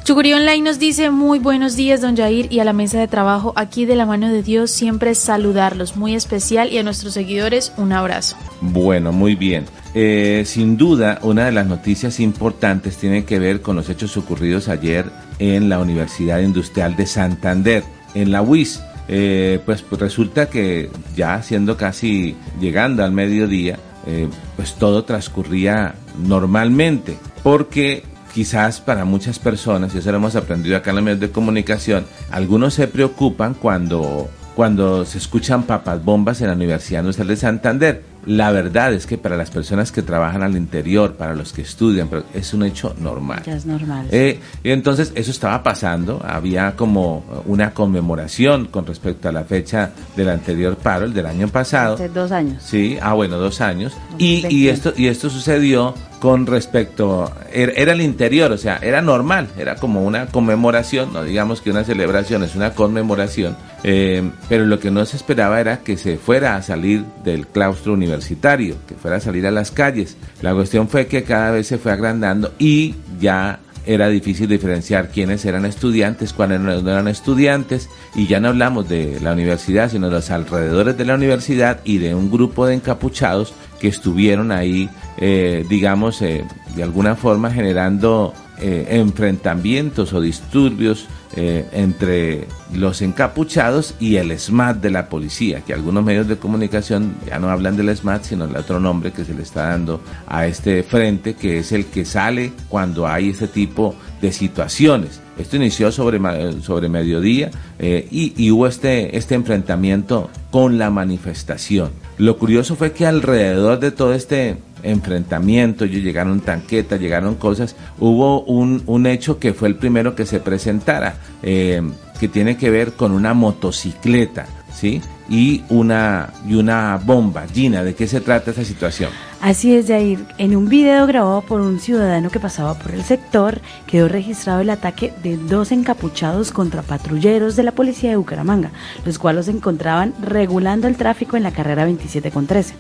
Chucurí 0.05 0.33
Online 0.33 0.63
nos 0.63 0.79
dice 0.79 1.11
muy 1.11 1.39
buenos 1.39 1.77
días, 1.77 2.01
don 2.01 2.17
Jair, 2.17 2.51
y 2.51 2.61
a 2.61 2.65
la 2.65 2.73
mesa 2.73 2.99
de 2.99 3.09
trabajo 3.09 3.53
aquí 3.57 3.85
de 3.85 3.95
la 3.95 4.07
mano 4.07 4.31
de 4.31 4.43
Dios 4.43 4.71
siempre 4.71 5.15
saludarlos, 5.15 5.97
muy 5.97 6.15
especial, 6.15 6.73
y 6.73 6.79
a 6.79 6.83
nuestros 6.83 7.13
seguidores 7.13 7.73
un 7.77 7.93
abrazo. 7.93 8.37
Bueno, 8.63 9.13
muy 9.13 9.35
bien. 9.35 9.67
Eh, 9.95 10.43
sin 10.47 10.77
duda, 10.77 11.19
una 11.23 11.47
de 11.47 11.53
las 11.53 11.67
noticias 11.67 12.21
importantes 12.21 12.97
tiene 12.97 13.25
que 13.25 13.39
ver 13.39 13.63
con 13.63 13.77
los 13.77 13.89
hechos 13.89 14.17
ocurridos 14.17 14.69
ayer 14.69 15.07
en 15.39 15.69
la 15.69 15.79
Universidad 15.79 16.41
Industrial 16.41 16.95
de 16.97 17.07
Santander, 17.07 17.85
en 18.15 18.31
la 18.31 18.43
UIS. 18.43 18.83
Eh, 19.09 19.61
pues, 19.65 19.83
pues, 19.83 20.01
resulta 20.01 20.51
que 20.51 20.91
ya 21.17 21.43
siendo 21.43 21.77
casi 21.79 22.37
llegando 22.61 23.03
al 23.03 23.13
mediodía, 23.13 23.79
eh, 24.07 24.29
pues 24.57 24.75
todo 24.75 25.05
transcurría 25.05 25.95
normalmente, 26.19 27.17
porque 27.43 28.05
quizás 28.35 28.81
para 28.81 29.07
muchas 29.07 29.39
personas, 29.39 29.95
y 29.95 29.99
eso 29.99 30.11
lo 30.11 30.19
hemos 30.19 30.37
aprendido 30.37 30.77
acá 30.77 30.91
en 30.91 30.97
los 30.97 31.05
medios 31.05 31.21
de 31.21 31.31
comunicación, 31.31 32.05
algunos 32.31 32.75
se 32.75 32.87
preocupan 32.87 33.55
cuando, 33.55 34.29
cuando 34.55 35.07
se 35.07 35.19
escuchan 35.19 35.63
papas 35.63 36.05
bombas 36.05 36.43
en 36.43 36.49
la 36.49 36.53
Universidad 36.53 37.03
Nacional 37.03 37.29
de 37.29 37.37
Santander. 37.37 38.05
La 38.29 38.51
verdad 38.51 38.93
es 38.93 39.07
que 39.07 39.17
para 39.17 39.39
las 39.39 39.51
personas 39.51 39.91
que 39.91 40.03
trabajan 40.03 40.43
al 40.43 40.55
interior, 40.55 41.15
para 41.15 41.35
los 41.35 41.55
que 41.55 41.63
estudian, 41.63 42.11
es 42.35 42.53
un 42.53 42.63
hecho 42.63 42.95
normal. 43.01 43.43
Ya 43.47 43.55
es 43.55 43.65
normal. 43.65 44.07
Eh, 44.11 44.39
y 44.63 44.71
entonces 44.71 45.13
eso 45.15 45.31
estaba 45.31 45.63
pasando, 45.63 46.23
había 46.23 46.77
como 46.77 47.25
una 47.47 47.73
conmemoración 47.73 48.67
con 48.67 48.85
respecto 48.85 49.31
a 49.31 49.33
la 49.33 49.45
fecha 49.45 49.93
del 50.15 50.29
anterior 50.29 50.77
paro, 50.77 51.07
el 51.07 51.15
del 51.15 51.25
año 51.25 51.49
pasado. 51.49 51.95
Hace 51.95 52.11
dos 52.11 52.31
años. 52.31 52.63
Sí, 52.63 52.99
ah 53.01 53.15
bueno, 53.15 53.39
dos 53.39 53.63
años. 53.63 53.97
Y, 54.19 54.47
y, 54.55 54.69
esto, 54.69 54.93
y 54.95 55.07
esto 55.07 55.31
sucedió 55.31 55.95
con 56.21 56.47
respecto, 56.47 57.33
era, 57.53 57.73
era, 57.73 57.93
el 57.93 58.01
interior, 58.01 58.51
o 58.51 58.59
sea, 58.59 58.79
era 58.83 59.01
normal, 59.03 59.49
era 59.57 59.77
como 59.77 60.05
una 60.05 60.27
conmemoración, 60.27 61.13
no 61.13 61.23
digamos 61.23 61.61
que 61.61 61.71
una 61.71 61.85
celebración, 61.85 62.43
es 62.43 62.57
una 62.57 62.75
conmemoración, 62.75 63.57
eh, 63.85 64.29
pero 64.49 64.67
lo 64.67 64.81
que 64.81 64.91
no 64.91 65.05
se 65.07 65.17
esperaba 65.17 65.61
era 65.61 65.79
que 65.79 65.97
se 65.97 66.17
fuera 66.17 66.57
a 66.57 66.63
salir 66.63 67.05
del 67.25 67.47
claustro 67.47 67.93
universitario, 67.93 68.77
que 68.87 68.95
fuera 68.95 69.19
a 69.19 69.21
salir 69.21 69.47
a 69.47 69.51
las 69.51 69.71
calles. 69.71 70.17
La 70.43 70.55
cuestión 70.55 70.89
fue 70.89 71.07
que 71.07 71.23
cada 71.23 71.53
vez 71.53 71.67
se 71.67 71.79
fue 71.79 71.93
agrandando 71.93 72.53
y 72.59 72.97
ya 73.21 73.61
era 73.89 74.11
difícil 74.11 74.49
diferenciar 74.49 75.09
quiénes 75.09 75.47
eran 75.47 75.65
estudiantes, 75.65 76.35
cuáles 76.35 76.61
no 76.61 76.73
eran 76.73 77.09
estudiantes, 77.09 77.89
y 78.15 78.27
ya 78.27 78.39
no 78.39 78.49
hablamos 78.49 78.87
de 78.87 79.19
la 79.23 79.33
universidad, 79.33 79.91
sino 79.91 80.09
de 80.09 80.17
los 80.17 80.31
alrededores 80.31 80.99
de 80.99 81.07
la 81.07 81.15
universidad 81.15 81.81
y 81.85 81.97
de 81.97 82.15
un 82.15 82.31
grupo 82.31 82.67
de 82.67 82.75
encapuchados 82.75 83.55
que 83.81 83.89
estuvieron 83.89 84.53
ahí, 84.53 84.91
eh, 85.17 85.65
digamos, 85.71 86.21
eh, 86.21 86.45
de 86.77 86.83
alguna 86.83 87.17
forma 87.17 87.51
generando 87.51 88.35
eh, 88.61 88.87
enfrentamientos 88.91 90.13
o 90.13 90.21
disturbios 90.21 91.07
eh, 91.37 91.67
entre 91.73 92.49
los 92.75 93.03
encapuchados 93.03 93.95
y 94.01 94.17
el 94.17 94.37
SMAT 94.37 94.79
de 94.79 94.91
la 94.91 95.09
policía, 95.09 95.61
que 95.61 95.75
algunos 95.75 96.03
medios 96.03 96.27
de 96.27 96.37
comunicación 96.37 97.15
ya 97.27 97.39
no 97.39 97.51
hablan 97.51 97.77
del 97.77 97.95
SMAT, 97.95 98.25
sino 98.25 98.47
el 98.47 98.57
otro 98.57 98.81
nombre 98.81 99.13
que 99.13 99.25
se 99.25 99.35
le 99.35 99.43
está 99.43 99.69
dando 99.69 100.01
a 100.27 100.47
este 100.47 100.83
frente, 100.83 101.35
que 101.35 101.59
es 101.59 101.73
el 101.73 101.87
que 101.87 102.05
sale 102.05 102.53
cuando 102.69 103.07
hay 103.07 103.29
este 103.29 103.47
tipo 103.47 103.95
de 104.21 104.33
situaciones. 104.33 105.21
Esto 105.39 105.57
inició 105.57 105.93
sobre, 105.93 106.19
sobre 106.63 106.89
mediodía 106.89 107.51
eh, 107.79 108.09
y, 108.11 108.33
y, 108.37 108.51
hubo 108.51 108.67
este, 108.67 109.17
este 109.17 109.35
enfrentamiento 109.35 110.31
con 110.51 110.79
la 110.79 110.91
manifestación. 110.91 111.91
Lo 112.17 112.39
curioso 112.39 112.75
fue 112.75 112.93
que 112.93 113.07
alrededor 113.07 113.79
de 113.79 113.93
todo 113.93 114.15
este 114.15 114.57
enfrentamiento, 114.83 115.85
llegaron 115.85 116.41
tanquetas, 116.41 117.01
llegaron 117.01 117.35
cosas, 117.37 117.77
hubo 117.99 118.43
un, 118.43 118.83
un, 118.87 119.07
hecho 119.07 119.39
que 119.39 119.55
fue 119.55 119.69
el 119.69 119.77
primero 119.77 120.15
que 120.15 120.27
se 120.27 120.41
presentara, 120.41 121.17
eh, 121.43 121.83
que 122.19 122.29
tiene 122.29 122.57
que 122.57 122.71
ver 122.71 122.93
con 122.93 123.13
una 123.13 123.35
motocicleta, 123.35 124.47
¿sí? 124.73 125.01
Y 125.29 125.63
una, 125.69 126.31
y 126.47 126.55
una 126.55 126.99
bomba. 127.05 127.47
Gina, 127.53 127.85
¿de 127.85 127.95
qué 127.95 128.07
se 128.07 128.21
trata 128.21 128.51
esa 128.51 128.65
situación? 128.65 129.11
Así 129.41 129.75
es, 129.75 129.87
Jair. 129.87 130.25
En 130.39 130.57
un 130.57 130.69
video 130.69 131.07
grabado 131.07 131.43
por 131.43 131.61
un 131.61 131.79
ciudadano 131.79 132.31
que 132.31 132.41
pasaba 132.41 132.75
por 132.75 132.93
el 132.93 133.05
sector, 133.05 133.61
quedó 133.87 134.09
registrado 134.09 134.61
el 134.61 134.71
ataque 134.71 135.13
de 135.23 135.37
dos 135.37 135.71
encapuchados 135.71 136.51
contra 136.51 136.83
patrulleros 136.83 137.55
de 137.55 137.63
la 137.63 137.73
policía 137.73 138.11
de 138.11 138.17
Bucaramanga, 138.17 138.73
los 139.05 139.19
cuales 139.19 139.47
se 139.47 139.53
encontraban 139.53 140.13
regulando 140.21 140.89
el 140.89 140.97
tráfico 140.97 141.37
en 141.37 141.45
la 141.45 141.53
carrera 141.53 141.85
27 141.85 142.31
con 142.33 142.47
13. 142.47 142.75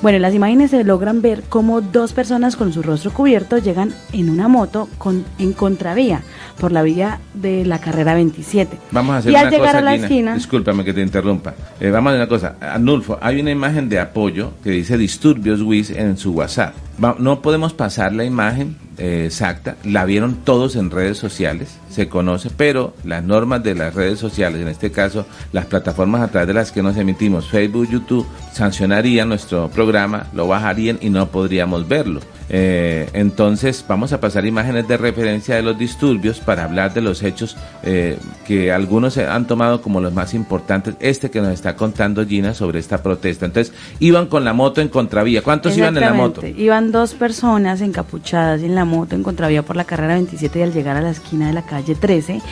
Bueno, 0.00 0.16
en 0.16 0.22
las 0.22 0.32
imágenes 0.34 0.70
se 0.70 0.84
logran 0.84 1.20
ver 1.22 1.42
cómo 1.48 1.80
dos 1.80 2.12
personas 2.12 2.54
con 2.54 2.72
su 2.72 2.82
rostro 2.82 3.12
cubierto 3.12 3.58
llegan 3.58 3.92
en 4.12 4.30
una 4.30 4.46
moto 4.46 4.88
con, 4.96 5.24
en 5.40 5.52
contravía 5.52 6.22
por 6.60 6.70
la 6.70 6.82
vía 6.82 7.18
de 7.34 7.64
la 7.64 7.80
carrera 7.80 8.14
27. 8.14 8.78
Vamos 8.92 9.14
a 9.14 9.18
hacer 9.18 9.32
y 9.32 9.34
al 9.34 9.42
una 9.48 9.50
llegar 9.50 9.66
cosa, 9.66 9.78
a 9.78 9.82
la 9.82 9.92
Gina, 9.94 10.04
esquina, 10.06 10.34
discúlpame 10.34 10.84
que 10.84 10.94
te 10.94 11.02
interrumpa. 11.02 11.54
Eh, 11.80 11.90
vamos 11.90 12.10
a 12.10 12.14
hacer 12.14 12.20
una 12.20 12.28
cosa. 12.28 12.56
Anulfo, 12.60 13.18
hay 13.20 13.40
una 13.40 13.50
imagen 13.50 13.88
de 13.88 13.98
apoyo 13.98 14.52
que 14.62 14.70
dice 14.70 14.96
disturbios 14.96 15.62
WIS 15.62 15.90
en 15.90 16.16
su 16.16 16.30
WhatsApp. 16.32 16.74
Va- 17.02 17.16
no 17.18 17.42
podemos 17.42 17.72
pasar 17.74 18.12
la 18.12 18.22
imagen 18.24 18.76
eh, 18.98 19.26
exacta, 19.26 19.76
la 19.84 20.04
vieron 20.04 20.36
todos 20.44 20.76
en 20.76 20.90
redes 20.90 21.18
sociales, 21.18 21.78
se 21.88 22.08
conoce, 22.08 22.50
pero 22.50 22.94
las 23.04 23.22
normas 23.22 23.62
de 23.62 23.74
las 23.74 23.94
redes 23.94 24.18
sociales, 24.18 24.60
en 24.60 24.68
este 24.68 24.90
caso 24.90 25.24
las 25.52 25.66
plataformas 25.66 26.22
a 26.22 26.28
través 26.28 26.48
de 26.48 26.54
las 26.54 26.72
que 26.72 26.82
nos 26.82 26.96
emitimos, 26.96 27.48
Facebook, 27.48 27.88
YouTube, 27.88 28.26
sancionarían 28.52 29.28
nuestro 29.28 29.68
programa, 29.68 30.26
lo 30.32 30.48
bajarían 30.48 30.98
y 31.00 31.10
no 31.10 31.28
podríamos 31.28 31.86
verlo. 31.86 32.20
Eh, 32.50 33.08
entonces 33.12 33.84
vamos 33.86 34.12
a 34.12 34.20
pasar 34.20 34.46
imágenes 34.46 34.88
de 34.88 34.96
referencia 34.96 35.54
de 35.54 35.62
los 35.62 35.78
disturbios 35.78 36.40
para 36.40 36.64
hablar 36.64 36.94
de 36.94 37.02
los 37.02 37.22
hechos 37.22 37.56
eh, 37.82 38.18
que 38.46 38.72
algunos 38.72 39.18
han 39.18 39.46
tomado 39.46 39.82
como 39.82 40.00
los 40.00 40.12
más 40.12 40.34
importantes. 40.34 40.94
Este 41.00 41.30
que 41.30 41.40
nos 41.40 41.52
está 41.52 41.76
contando 41.76 42.26
Gina 42.26 42.54
sobre 42.54 42.78
esta 42.78 43.02
protesta. 43.02 43.46
Entonces 43.46 43.74
iban 44.00 44.26
con 44.26 44.44
la 44.44 44.52
moto 44.52 44.80
en 44.80 44.88
contravía. 44.88 45.42
¿Cuántos 45.42 45.76
iban 45.76 45.96
en 45.96 46.02
la 46.02 46.14
moto? 46.14 46.46
Iban 46.46 46.90
dos 46.90 47.14
personas 47.14 47.80
encapuchadas 47.80 48.62
en 48.62 48.74
la 48.74 48.84
moto 48.88 49.14
en 49.14 49.22
contravía 49.22 49.62
por 49.62 49.76
la 49.76 49.84
carrera 49.84 50.14
27 50.14 50.58
y 50.58 50.62
al 50.62 50.72
llegar 50.72 50.96
a 50.96 51.00
la 51.00 51.10
esquina 51.10 51.46
de 51.46 51.52
la 51.52 51.62
calle 51.62 51.94
13 51.94 52.42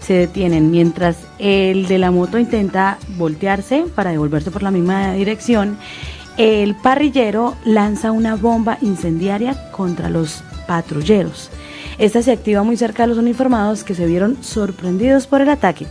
se 0.00 0.12
detienen 0.14 0.70
mientras 0.70 1.16
el 1.40 1.88
de 1.88 1.98
la 1.98 2.12
moto 2.12 2.38
intenta 2.38 2.98
voltearse 3.16 3.86
para 3.92 4.12
devolverse 4.12 4.52
por 4.52 4.62
la 4.62 4.70
misma 4.70 5.14
dirección. 5.14 5.78
El 6.36 6.76
parrillero 6.76 7.56
lanza 7.64 8.12
una 8.12 8.36
bomba 8.36 8.78
incendiaria 8.82 9.70
contra 9.72 10.08
los 10.08 10.44
patrulleros. 10.68 11.50
Esta 11.98 12.22
se 12.22 12.32
activa 12.32 12.62
muy 12.62 12.76
cerca 12.76 13.02
de 13.02 13.08
los 13.08 13.18
uniformados 13.18 13.82
que 13.82 13.94
se 13.94 14.06
vieron 14.06 14.36
sorprendidos 14.42 15.26
por 15.26 15.40
el 15.40 15.48
ataque. 15.48 15.86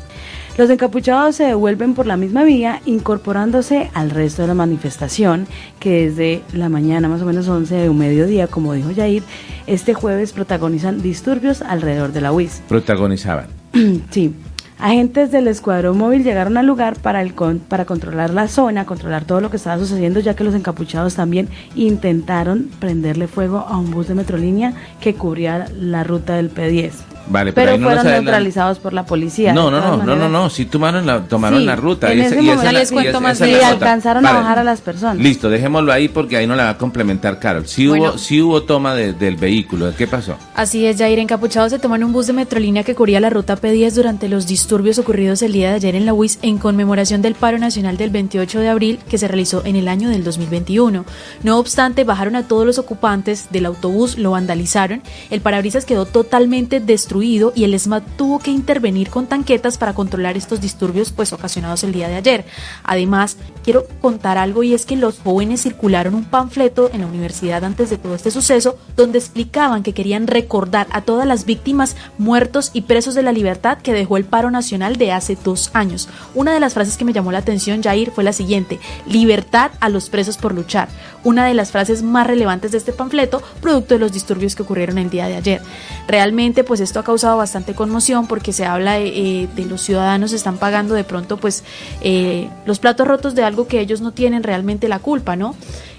Los 0.58 0.70
encapuchados 0.70 1.36
se 1.36 1.44
devuelven 1.44 1.96
por 1.96 2.08
la 2.08 2.16
misma 2.16 2.44
vía, 2.46 2.82
incorporándose 2.86 3.90
al 3.94 4.10
resto 4.10 4.42
de 4.44 4.48
la 4.48 4.54
manifestación, 4.54 5.48
que 5.80 6.10
desde 6.10 6.44
la 6.54 6.70
mañana, 6.70 7.10
más 7.10 7.22
o 7.22 7.26
menos 7.26 7.48
11 7.50 7.76
de 7.76 7.90
un 7.90 7.98
mediodía, 7.98 8.48
como 8.48 8.72
dijo 8.74 8.90
Jair, 8.96 9.22
este 9.68 9.94
jueves 9.94 10.32
protagonizan 10.32 11.02
disturbios 11.02 11.62
alrededor 11.62 12.14
de 12.14 12.22
la 12.22 12.32
UIS. 12.32 12.62
Protagonizaban. 12.70 13.48
sí. 14.12 14.34
Agentes 14.78 15.32
del 15.32 15.48
escuadrón 15.48 15.98
móvil 15.98 16.24
llegaron 16.24 16.58
al 16.58 16.66
lugar 16.66 16.98
para, 17.00 17.22
el 17.22 17.34
con- 17.34 17.60
para 17.60 17.86
controlar 17.86 18.34
la 18.34 18.48
zona, 18.50 18.86
controlar 18.86 19.24
todo 19.26 19.40
lo 19.42 19.50
que 19.50 19.56
estaba 19.58 19.78
sucediendo, 19.80 20.20
ya 20.22 20.36
que 20.36 20.44
los 20.44 20.54
encapuchados 20.54 21.16
también 21.16 21.48
intentaron 21.76 22.70
prenderle 22.80 23.28
fuego 23.28 23.60
a 23.60 23.78
un 23.78 23.92
bus 23.92 24.08
de 24.10 24.16
Metrolínea 24.16 24.74
que 25.00 25.16
cubría 25.16 25.68
la 25.80 26.04
ruta 26.04 26.36
del 26.36 26.54
P10. 26.54 26.92
Vale, 27.28 27.54
pero, 27.54 27.66
Pero 27.72 27.78
no 27.80 27.88
fueron 27.88 28.06
adelan- 28.06 28.24
neutralizados 28.24 28.80
por 28.80 28.94
la 28.94 29.06
policía. 29.06 29.54
No, 29.54 29.72
no, 29.72 29.80
no, 29.82 29.98
no, 30.04 30.16
no, 30.16 30.30
no, 30.30 30.50
sí 30.50 30.66
tomaron 30.66 31.06
la, 31.06 31.22
tomaron 31.24 31.60
Sí, 31.60 31.66
la 31.66 31.76
ruta. 31.76 32.12
en 32.12 32.20
y 32.20 32.22
ese 32.22 32.36
esa- 32.36 32.36
y 32.42 32.46
esa 32.50 32.56
momento- 32.56 32.68
es 32.68 32.74
la- 32.74 32.80
Les 32.80 32.92
cuento 32.92 33.18
y 33.18 33.22
más 33.22 33.42
Y 33.42 33.52
la 33.52 33.68
alcanzaron 33.70 34.26
a 34.26 34.30
Vale. 34.30 34.42
bajar 34.44 34.60
a 34.60 34.64
las 34.64 34.82
personas. 34.82 35.18
Listo, 35.18 35.50
dejémoslo 35.50 35.92
ahí 35.92 36.08
porque 36.08 36.38
ahí 36.38 36.46
no 36.46 36.56
la 36.56 36.66
va 36.66 36.70
a 36.72 36.78
complementar 36.78 37.40
Carol. 37.40 37.68
Sí 37.68 37.88
hubo, 37.88 37.98
Bueno. 37.98 38.18
sí 38.20 38.42
hubo 38.42 38.62
toma 38.64 38.94
de- 38.94 39.14
del 39.14 39.36
vehículo. 39.38 39.92
¿Qué 39.98 40.06
pasó? 40.08 40.36
Así 40.56 40.86
es, 40.86 40.98
Jair. 40.98 41.18
Encapuchados 41.20 41.72
se 41.72 41.80
toman 41.80 42.04
un 42.04 42.14
bus 42.14 42.28
de 42.28 42.34
Metrolínea 42.34 42.84
que 42.84 42.94
cubría 42.94 43.20
la 43.20 43.32
ruta 43.32 43.56
P10 43.56 43.96
durante 43.96 44.30
los 44.30 44.46
disturbios 44.46 45.00
ocurridos 45.00 45.42
el 45.42 45.54
día 45.54 45.70
de 45.70 45.76
ayer 45.76 45.96
en 45.96 46.06
la 46.06 46.14
UIS 46.14 46.38
en 46.44 46.58
conmemoración 46.60 47.22
del 47.24 47.34
paro 47.34 47.58
nacional 47.58 47.98
del 47.98 48.12
28 48.12 48.60
de 48.60 48.70
abril 48.70 49.00
que 49.10 49.18
se 49.18 49.28
realizó 49.28 49.64
en 49.66 49.76
el 49.76 49.88
año 49.88 50.10
del 50.10 50.24
2021. 50.24 51.06
No 51.42 51.58
obstante, 51.58 52.04
bajaron 52.04 52.36
a 52.36 52.48
todos 52.48 52.66
los 52.68 52.78
ocupantes 52.78 53.48
del 53.50 53.66
autobús, 53.66 54.18
lo 54.20 54.32
vandalizaron, 54.32 55.02
el 55.32 55.42
parabrisas 55.42 55.86
quedó 55.86 56.06
totalmente 56.06 56.80
destruido 56.80 57.15
y 57.24 57.64
el 57.64 57.80
SMAT 57.80 58.04
tuvo 58.18 58.40
que 58.40 58.52
intervenir 58.52 59.10
con 59.10 59.28
tanquetas 59.28 59.78
para 59.78 59.94
controlar 59.94 60.38
estos 60.38 60.62
disturbios 60.62 61.12
pues 61.12 61.34
ocasionados 61.34 61.84
el 61.84 61.94
día 61.94 62.08
de 62.08 62.16
ayer. 62.16 62.46
Además, 62.84 63.38
quiero 63.64 63.86
contar 64.02 64.38
algo 64.38 64.64
y 64.64 64.74
es 64.74 64.86
que 64.86 64.96
los 64.96 65.20
jóvenes 65.20 65.64
circularon 65.64 66.16
un 66.16 66.26
panfleto 66.26 66.90
en 66.94 67.02
la 67.02 67.08
universidad 67.08 67.64
antes 67.64 67.90
de 67.90 67.98
todo 67.98 68.16
este 68.16 68.32
suceso 68.32 68.78
donde 68.96 69.20
explicaban 69.20 69.84
que 69.84 69.94
querían 69.94 70.28
recordar 70.28 70.88
a 70.92 71.02
todas 71.02 71.28
las 71.28 71.46
víctimas 71.46 71.96
muertos 72.18 72.72
y 72.74 72.82
presos 72.82 73.16
de 73.16 73.24
la 73.24 73.32
libertad 73.32 73.78
que 73.78 73.94
dejó 73.94 74.18
el 74.18 74.26
paro 74.26 74.52
nacional 74.52 74.98
de 74.98 75.12
hace 75.12 75.38
dos 75.44 75.72
años. 75.74 76.10
Una 76.34 76.54
de 76.54 76.60
las 76.60 76.74
frases 76.74 76.98
que 76.98 77.06
me 77.06 77.14
llamó 77.14 77.32
la 77.32 77.40
atención, 77.40 77.82
Jair, 77.82 78.12
fue 78.12 78.24
la 78.24 78.34
siguiente, 78.34 78.80
libertad 79.08 79.72
a 79.80 79.90
los 79.90 80.10
presos 80.10 80.38
por 80.38 80.54
luchar. 80.54 80.90
Una 81.24 81.46
de 81.46 81.54
las 81.54 81.72
frases 81.72 82.04
más 82.04 82.28
relevantes 82.28 82.72
de 82.72 82.78
este 82.78 82.94
panfleto, 82.94 83.42
producto 83.62 83.96
de 83.96 84.00
los 84.00 84.12
disturbios 84.12 84.56
que 84.56 84.64
ocurrieron 84.64 84.98
el 84.98 85.10
día 85.10 85.28
de 85.28 85.36
ayer. 85.36 85.62
Realmente, 86.08 86.64
pues 86.64 86.80
esto 86.80 87.00
causado 87.06 87.38
bastante 87.38 87.74
conmoción 87.74 88.28
porque 88.28 88.52
se 88.52 88.66
habla 88.66 88.94
de, 88.94 89.08
eh, 89.08 89.48
de 89.56 89.66
los 89.66 89.82
ciudadanos 89.82 90.34
están 90.34 90.58
pagando 90.58 90.94
de 90.94 91.06
pronto 91.06 91.38
pues 91.38 91.64
eh, 92.02 92.50
los 92.66 92.80
platos 92.80 93.08
rotos 93.08 93.36
de 93.36 93.44
algo 93.44 93.68
que 93.68 93.80
ellos 93.80 94.02
no 94.02 94.12
tienen 94.12 94.44
realmente 94.44 94.90
la 94.90 95.00
culpa, 95.00 95.38
¿no? 95.38 95.56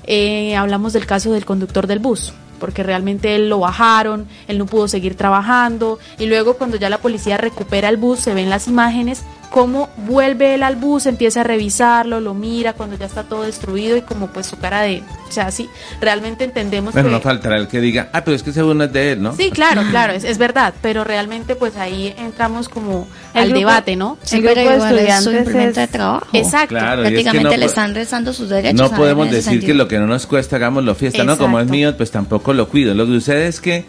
Eh, 0.07 0.55
hablamos 0.55 0.93
del 0.93 1.07
caso 1.07 1.33
del 1.33 1.47
conductor 1.47 1.87
del 1.87 1.99
bus 2.01 2.35
porque 2.59 2.83
realmente 2.83 3.35
él 3.35 3.49
lo 3.49 3.59
bajaron, 3.59 4.27
él 4.49 4.59
no 4.59 4.67
pudo 4.67 4.89
seguir 4.89 5.15
trabajando 5.15 5.99
y 6.19 6.27
luego 6.27 6.55
cuando 6.55 6.77
ya 6.77 6.91
la 6.91 6.99
policía 6.99 7.37
recupera 7.37 7.89
el 7.89 7.97
bus 7.97 8.21
se 8.21 8.35
ven 8.35 8.51
las 8.51 8.69
imágenes 8.69 9.25
cómo 9.57 9.89
vuelve 9.97 10.55
él 10.55 10.63
al 10.63 10.77
bus, 10.77 11.07
empieza 11.07 11.41
a 11.41 11.43
revisarlo, 11.43 12.21
lo 12.21 12.35
mira 12.35 12.75
cuando 12.75 12.95
ya 12.99 13.07
está 13.07 13.23
todo 13.25 13.45
destruido 13.45 13.97
y 13.97 14.03
como 14.03 14.27
pues 14.27 14.45
su 14.45 14.59
cara 14.59 14.83
de, 14.83 15.03
o 15.27 15.33
sea, 15.33 15.51
sí, 15.51 15.71
realmente 15.99 16.45
entendemos 16.45 16.93
Bueno, 16.93 17.09
que... 17.09 17.15
no 17.15 17.21
faltará 17.23 17.57
el 17.57 17.67
que 17.67 17.81
diga, 17.81 18.11
ah, 18.13 18.23
pero 18.23 18.37
es 18.37 18.43
que 18.43 18.51
ese 18.51 18.63
uno 18.63 18.85
es 18.85 18.93
de 18.93 19.13
él, 19.13 19.23
¿no? 19.23 19.35
Sí, 19.35 19.51
claro, 19.51 19.81
claro, 19.91 20.13
es, 20.13 20.25
es 20.25 20.37
verdad, 20.37 20.75
pero 20.83 21.05
realmente 21.05 21.57
pues 21.57 21.75
ahí 21.77 22.15
entramos 22.19 22.69
como 22.69 23.09
al 23.43 23.49
grupo- 23.49 23.59
debate, 23.61 23.97
¿no? 23.97 24.19
Sí, 24.23 24.37
El 24.37 24.43
pero 24.43 24.55
grupo 24.55 24.69
de 24.71 24.75
igual 24.77 24.99
es 24.99 24.99
su 24.99 24.99
estudiantes 25.31 25.47
implemento 25.47 25.81
de 25.81 25.87
trabajo. 25.89 26.27
Exacto. 26.33 26.69
Claro, 26.69 27.03
y 27.03 27.05
es 27.07 27.09
que 27.09 27.15
Prácticamente 27.23 27.57
no 27.57 27.61
le 27.61 27.67
están 27.67 27.95
restando 27.95 28.33
sus 28.33 28.49
derechos. 28.49 28.81
No 28.91 28.97
podemos 28.97 29.31
decir 29.31 29.65
que 29.65 29.75
lo 29.75 29.89
que 29.89 29.99
no 29.99 30.07
nos 30.07 30.27
cuesta 30.27 30.57
hagámoslo 30.57 30.95
fiesta, 30.95 31.25
¿no? 31.25 31.37
Como 31.39 31.61
es 31.61 31.69
mío, 31.69 31.97
pues 31.97 32.11
tampoco 32.11 32.53
lo 32.53 32.69
cuido. 32.69 32.95
Lo 32.95 33.07
que 33.07 33.13
sucede 33.13 33.47
es 33.49 33.61
que 33.61 33.85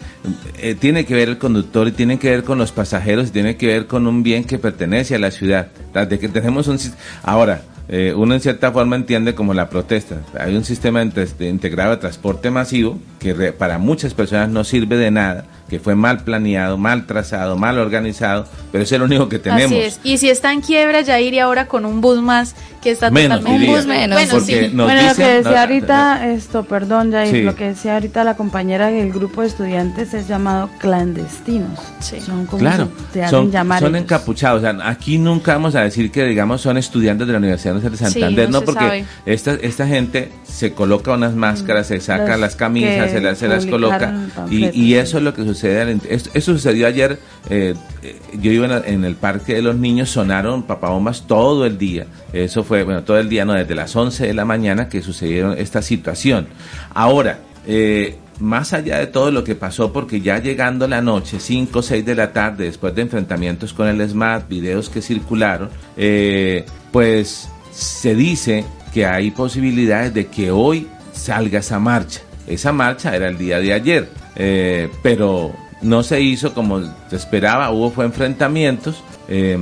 eh, 0.58 0.74
tiene 0.78 1.04
que 1.04 1.14
ver 1.14 1.28
el 1.28 1.38
conductor 1.38 1.88
y 1.88 1.92
tiene 1.92 2.18
que 2.18 2.30
ver 2.30 2.44
con 2.44 2.58
los 2.58 2.72
pasajeros 2.72 3.28
y 3.28 3.30
tiene 3.30 3.56
que 3.56 3.66
ver 3.66 3.86
con 3.86 4.06
un 4.06 4.22
bien 4.22 4.44
que 4.44 4.58
pertenece 4.58 5.14
a 5.14 5.18
la 5.18 5.30
ciudad. 5.30 5.68
De 5.92 6.18
que 6.18 6.28
tenemos 6.28 6.68
un 6.68 6.78
ahora 7.22 7.62
eh, 7.90 8.12
uno 8.14 8.34
en 8.34 8.40
cierta 8.40 8.70
forma 8.70 8.96
entiende 8.96 9.34
como 9.34 9.54
la 9.54 9.70
protesta. 9.70 10.16
Hay 10.38 10.54
un 10.54 10.64
sistema 10.64 11.02
integrado 11.02 11.92
de 11.92 11.96
transporte 11.96 12.50
masivo 12.50 12.98
que 13.18 13.32
re- 13.32 13.52
para 13.52 13.78
muchas 13.78 14.12
personas 14.12 14.50
no 14.50 14.62
sirve 14.62 14.96
de 14.98 15.10
nada, 15.10 15.46
que 15.68 15.78
fue 15.78 15.94
mal 15.94 16.24
planeado, 16.24 16.78
mal 16.78 17.06
trazado, 17.06 17.56
mal 17.56 17.78
organizado, 17.78 18.46
pero 18.72 18.84
es 18.84 18.92
el 18.92 19.02
único 19.02 19.28
que 19.28 19.38
tenemos. 19.38 19.72
Así 19.72 19.80
es. 19.80 20.00
Y 20.02 20.18
si 20.18 20.30
está 20.30 20.52
en 20.52 20.60
quiebra, 20.60 21.02
ya 21.02 21.20
iría 21.20 21.44
ahora 21.44 21.66
con 21.66 21.84
un 21.84 22.00
bus 22.00 22.20
más 22.20 22.54
que 22.88 22.92
está 22.92 23.10
Menos, 23.10 23.38
totalmente... 23.38 23.58
diría. 23.66 23.74
Un 23.74 23.80
bus 23.80 23.86
menos. 23.86 24.18
Bueno, 24.18 24.32
Porque 24.32 24.68
sí. 24.68 24.74
nos 24.74 24.86
bueno, 24.86 25.08
lo 25.08 25.14
que 25.14 25.24
decía 25.24 25.50
no, 25.52 25.58
ahorita, 25.60 26.28
esto, 26.32 26.64
perdón, 26.64 27.12
Jair, 27.12 27.30
Sí. 27.34 27.42
lo 27.42 27.54
que 27.54 27.64
decía 27.68 27.94
ahorita 27.94 28.24
la 28.24 28.36
compañera 28.36 28.86
del 28.88 29.12
grupo 29.12 29.42
de 29.42 29.48
estudiantes 29.48 30.14
es 30.14 30.26
llamado 30.28 30.70
clandestinos. 30.78 31.78
Sí. 32.00 32.20
Son 32.20 32.46
como 32.46 32.58
Claro, 32.60 32.88
se, 33.12 33.22
hacen 33.22 33.30
son, 33.38 33.50
llamar 33.50 33.80
son 33.80 33.94
ellos. 33.94 34.04
encapuchados. 34.04 34.58
O 34.58 34.60
sea, 34.62 34.88
aquí 34.88 35.18
nunca 35.18 35.52
vamos 35.54 35.74
a 35.74 35.82
decir 35.82 36.10
que, 36.10 36.24
digamos, 36.24 36.60
son 36.60 36.76
estudiantes 36.78 37.26
de 37.26 37.32
la 37.32 37.38
Universidad 37.38 37.74
de 37.74 37.88
Sí, 37.90 37.96
Santander, 37.96 38.50
no 38.50 38.60
no, 38.60 38.64
porque 38.64 39.04
esta, 39.26 39.54
esta 39.54 39.86
gente 39.86 40.30
se 40.44 40.72
coloca 40.72 41.12
unas 41.12 41.34
máscaras, 41.34 41.86
se 41.88 42.00
saca 42.00 42.32
Los 42.32 42.40
las 42.40 42.56
camisas, 42.56 43.10
se 43.10 43.20
las, 43.20 43.38
se 43.38 43.48
las 43.48 43.66
coloca. 43.66 44.12
Y, 44.50 44.70
y 44.78 44.94
eso 44.94 45.18
es 45.18 45.24
lo 45.24 45.34
que 45.34 45.44
sucede. 45.44 45.98
Eso, 46.08 46.30
eso 46.34 46.52
sucedió 46.52 46.86
ayer. 46.86 47.18
eh, 47.50 47.74
eh, 48.02 48.20
yo 48.40 48.52
iba 48.52 48.64
en, 48.66 48.70
la- 48.70 48.82
en 48.86 49.04
el 49.04 49.14
Parque 49.16 49.54
de 49.54 49.62
los 49.62 49.76
Niños, 49.76 50.10
sonaron 50.10 50.62
papabombas 50.62 51.26
todo 51.26 51.66
el 51.66 51.78
día. 51.78 52.06
Eso 52.32 52.62
fue, 52.62 52.77
bueno, 52.84 53.02
todo 53.04 53.18
el 53.18 53.28
día, 53.28 53.44
no, 53.44 53.54
desde 53.54 53.74
las 53.74 53.94
11 53.94 54.26
de 54.26 54.34
la 54.34 54.44
mañana 54.44 54.88
que 54.88 55.02
sucedieron 55.02 55.56
esta 55.58 55.82
situación. 55.82 56.48
Ahora, 56.94 57.40
eh, 57.66 58.16
más 58.40 58.72
allá 58.72 58.98
de 58.98 59.06
todo 59.06 59.30
lo 59.30 59.44
que 59.44 59.54
pasó, 59.54 59.92
porque 59.92 60.20
ya 60.20 60.38
llegando 60.38 60.86
la 60.86 61.00
noche, 61.00 61.40
5 61.40 61.78
o 61.78 61.82
6 61.82 62.04
de 62.04 62.14
la 62.14 62.32
tarde, 62.32 62.64
después 62.64 62.94
de 62.94 63.02
enfrentamientos 63.02 63.72
con 63.72 63.88
el 63.88 64.08
SMAT, 64.08 64.48
videos 64.48 64.88
que 64.88 65.02
circularon, 65.02 65.70
eh, 65.96 66.64
pues 66.92 67.48
se 67.72 68.14
dice 68.14 68.64
que 68.92 69.06
hay 69.06 69.30
posibilidades 69.30 70.14
de 70.14 70.26
que 70.26 70.50
hoy 70.50 70.88
salga 71.12 71.58
esa 71.58 71.78
marcha. 71.78 72.20
Esa 72.46 72.72
marcha 72.72 73.14
era 73.14 73.28
el 73.28 73.36
día 73.36 73.60
de 73.60 73.72
ayer, 73.72 74.08
eh, 74.36 74.88
pero 75.02 75.54
no 75.82 76.02
se 76.02 76.20
hizo 76.20 76.54
como 76.54 76.80
se 77.08 77.16
esperaba, 77.16 77.70
hubo 77.70 77.90
fue 77.90 78.04
enfrentamientos. 78.04 79.02
eh, 79.28 79.58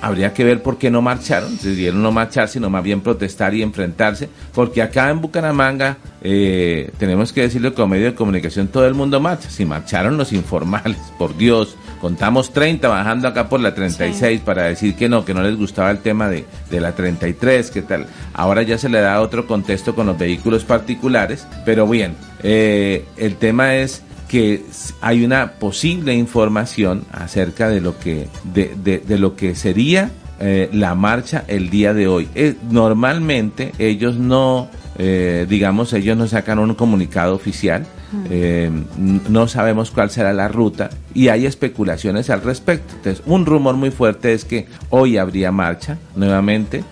habría 0.00 0.32
que 0.32 0.44
ver 0.44 0.62
por 0.62 0.78
qué 0.78 0.90
no 0.90 1.02
marcharon, 1.02 1.52
decidieron 1.56 2.02
no 2.02 2.10
marchar, 2.10 2.48
sino 2.48 2.70
más 2.70 2.82
bien 2.82 3.02
protestar 3.02 3.54
y 3.54 3.62
enfrentarse, 3.62 4.28
porque 4.54 4.80
acá 4.82 5.10
en 5.10 5.20
Bucaramanga 5.20 5.98
eh, 6.22 6.90
tenemos 6.98 7.32
que 7.32 7.42
decirlo 7.42 7.74
como 7.74 7.88
medio 7.88 8.06
de 8.06 8.14
comunicación, 8.14 8.68
todo 8.68 8.86
el 8.86 8.94
mundo 8.94 9.20
marcha, 9.20 9.50
si 9.50 9.66
marcharon 9.66 10.16
los 10.16 10.32
informales, 10.32 10.98
por 11.18 11.36
Dios, 11.36 11.76
contamos 12.00 12.52
30 12.52 12.88
bajando 12.88 13.28
acá 13.28 13.48
por 13.48 13.60
la 13.60 13.74
36 13.74 14.40
para 14.40 14.64
decir 14.64 14.94
que 14.94 15.08
no, 15.08 15.24
que 15.24 15.34
no 15.34 15.42
les 15.42 15.56
gustaba 15.56 15.90
el 15.90 15.98
tema 15.98 16.28
de, 16.28 16.46
de 16.70 16.80
la 16.80 16.92
33, 16.92 17.70
qué 17.70 17.82
tal, 17.82 18.06
ahora 18.32 18.62
ya 18.62 18.78
se 18.78 18.88
le 18.88 19.00
da 19.00 19.20
otro 19.20 19.46
contexto 19.46 19.94
con 19.94 20.06
los 20.06 20.18
vehículos 20.18 20.64
particulares, 20.64 21.46
pero 21.66 21.86
bien, 21.86 22.14
eh, 22.42 23.04
el 23.18 23.36
tema 23.36 23.76
es 23.76 24.02
que 24.30 24.62
hay 25.00 25.24
una 25.24 25.54
posible 25.54 26.14
información 26.14 27.04
acerca 27.10 27.68
de 27.68 27.80
lo 27.80 27.98
que 27.98 28.28
de, 28.54 28.76
de- 28.80 28.98
de 29.00 29.18
lo 29.18 29.34
que 29.34 29.56
sería 29.56 30.10
eh, 30.38 30.70
la 30.72 30.94
marcha 30.94 31.42
el 31.48 31.68
día 31.68 31.92
de 31.94 32.06
hoy. 32.06 32.28
Eh, 32.36 32.54
normalmente 32.70 33.72
ellos 33.80 34.16
no, 34.16 34.68
eh, 34.98 35.46
digamos, 35.48 35.92
ellos 35.94 36.16
no 36.16 36.28
sacan 36.28 36.60
un 36.60 36.74
comunicado 36.74 37.34
oficial, 37.34 37.84
n- 38.30 39.20
no 39.28 39.48
sabemos 39.48 39.90
cuál 39.90 40.10
será 40.10 40.32
la 40.32 40.46
ruta 40.48 40.90
y 41.12 41.26
hay 41.28 41.44
especulaciones 41.46 42.30
al 42.30 42.42
respecto. 42.42 42.94
Entonces, 42.96 43.22
un 43.26 43.46
rumor 43.46 43.74
muy 43.74 43.90
fuerte 43.90 44.32
es 44.32 44.44
que 44.44 44.66
hoy 44.90 45.16
habría 45.18 45.50
marcha 45.50 45.98
nuevamente. 46.14 46.84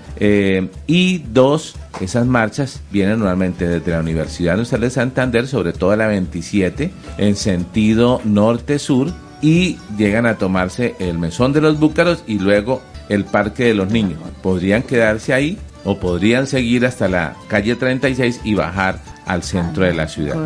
y 0.89 1.19
dos, 1.33 1.77
esas 2.01 2.27
marchas 2.27 2.81
vienen 2.91 3.19
normalmente 3.19 3.67
desde 3.69 3.93
la 3.93 4.01
Universidad 4.01 4.57
Nacional 4.57 4.89
de 4.89 4.91
Santander, 4.91 5.47
sobre 5.47 5.73
todo 5.73 5.95
la 5.97 6.07
27, 6.07 6.91
en 7.19 7.37
sentido 7.37 8.21
norte-sur, 8.25 9.13
y 9.41 9.79
llegan 9.97 10.27
a 10.27 10.37
tomarse 10.37 10.95
el 10.99 11.19
mesón 11.19 11.53
de 11.53 11.61
los 11.61 11.79
búcaros 11.79 12.25
y 12.27 12.39
luego 12.39 12.83
el 13.09 13.25
Parque 13.25 13.65
de 13.65 13.75
los 13.75 13.91
Niños. 13.91 14.19
Podrían 14.43 14.83
quedarse 14.83 15.33
ahí 15.33 15.59
o 15.85 15.99
podrían 15.99 16.47
seguir 16.47 16.85
hasta 16.87 17.09
la 17.09 17.37
calle 17.49 17.77
36 17.77 18.41
y 18.45 18.55
bajar 18.55 19.01
al 19.29 19.43
centro 19.43 19.85
de 19.85 19.93
la 19.93 20.09
ciudad. 20.09 20.37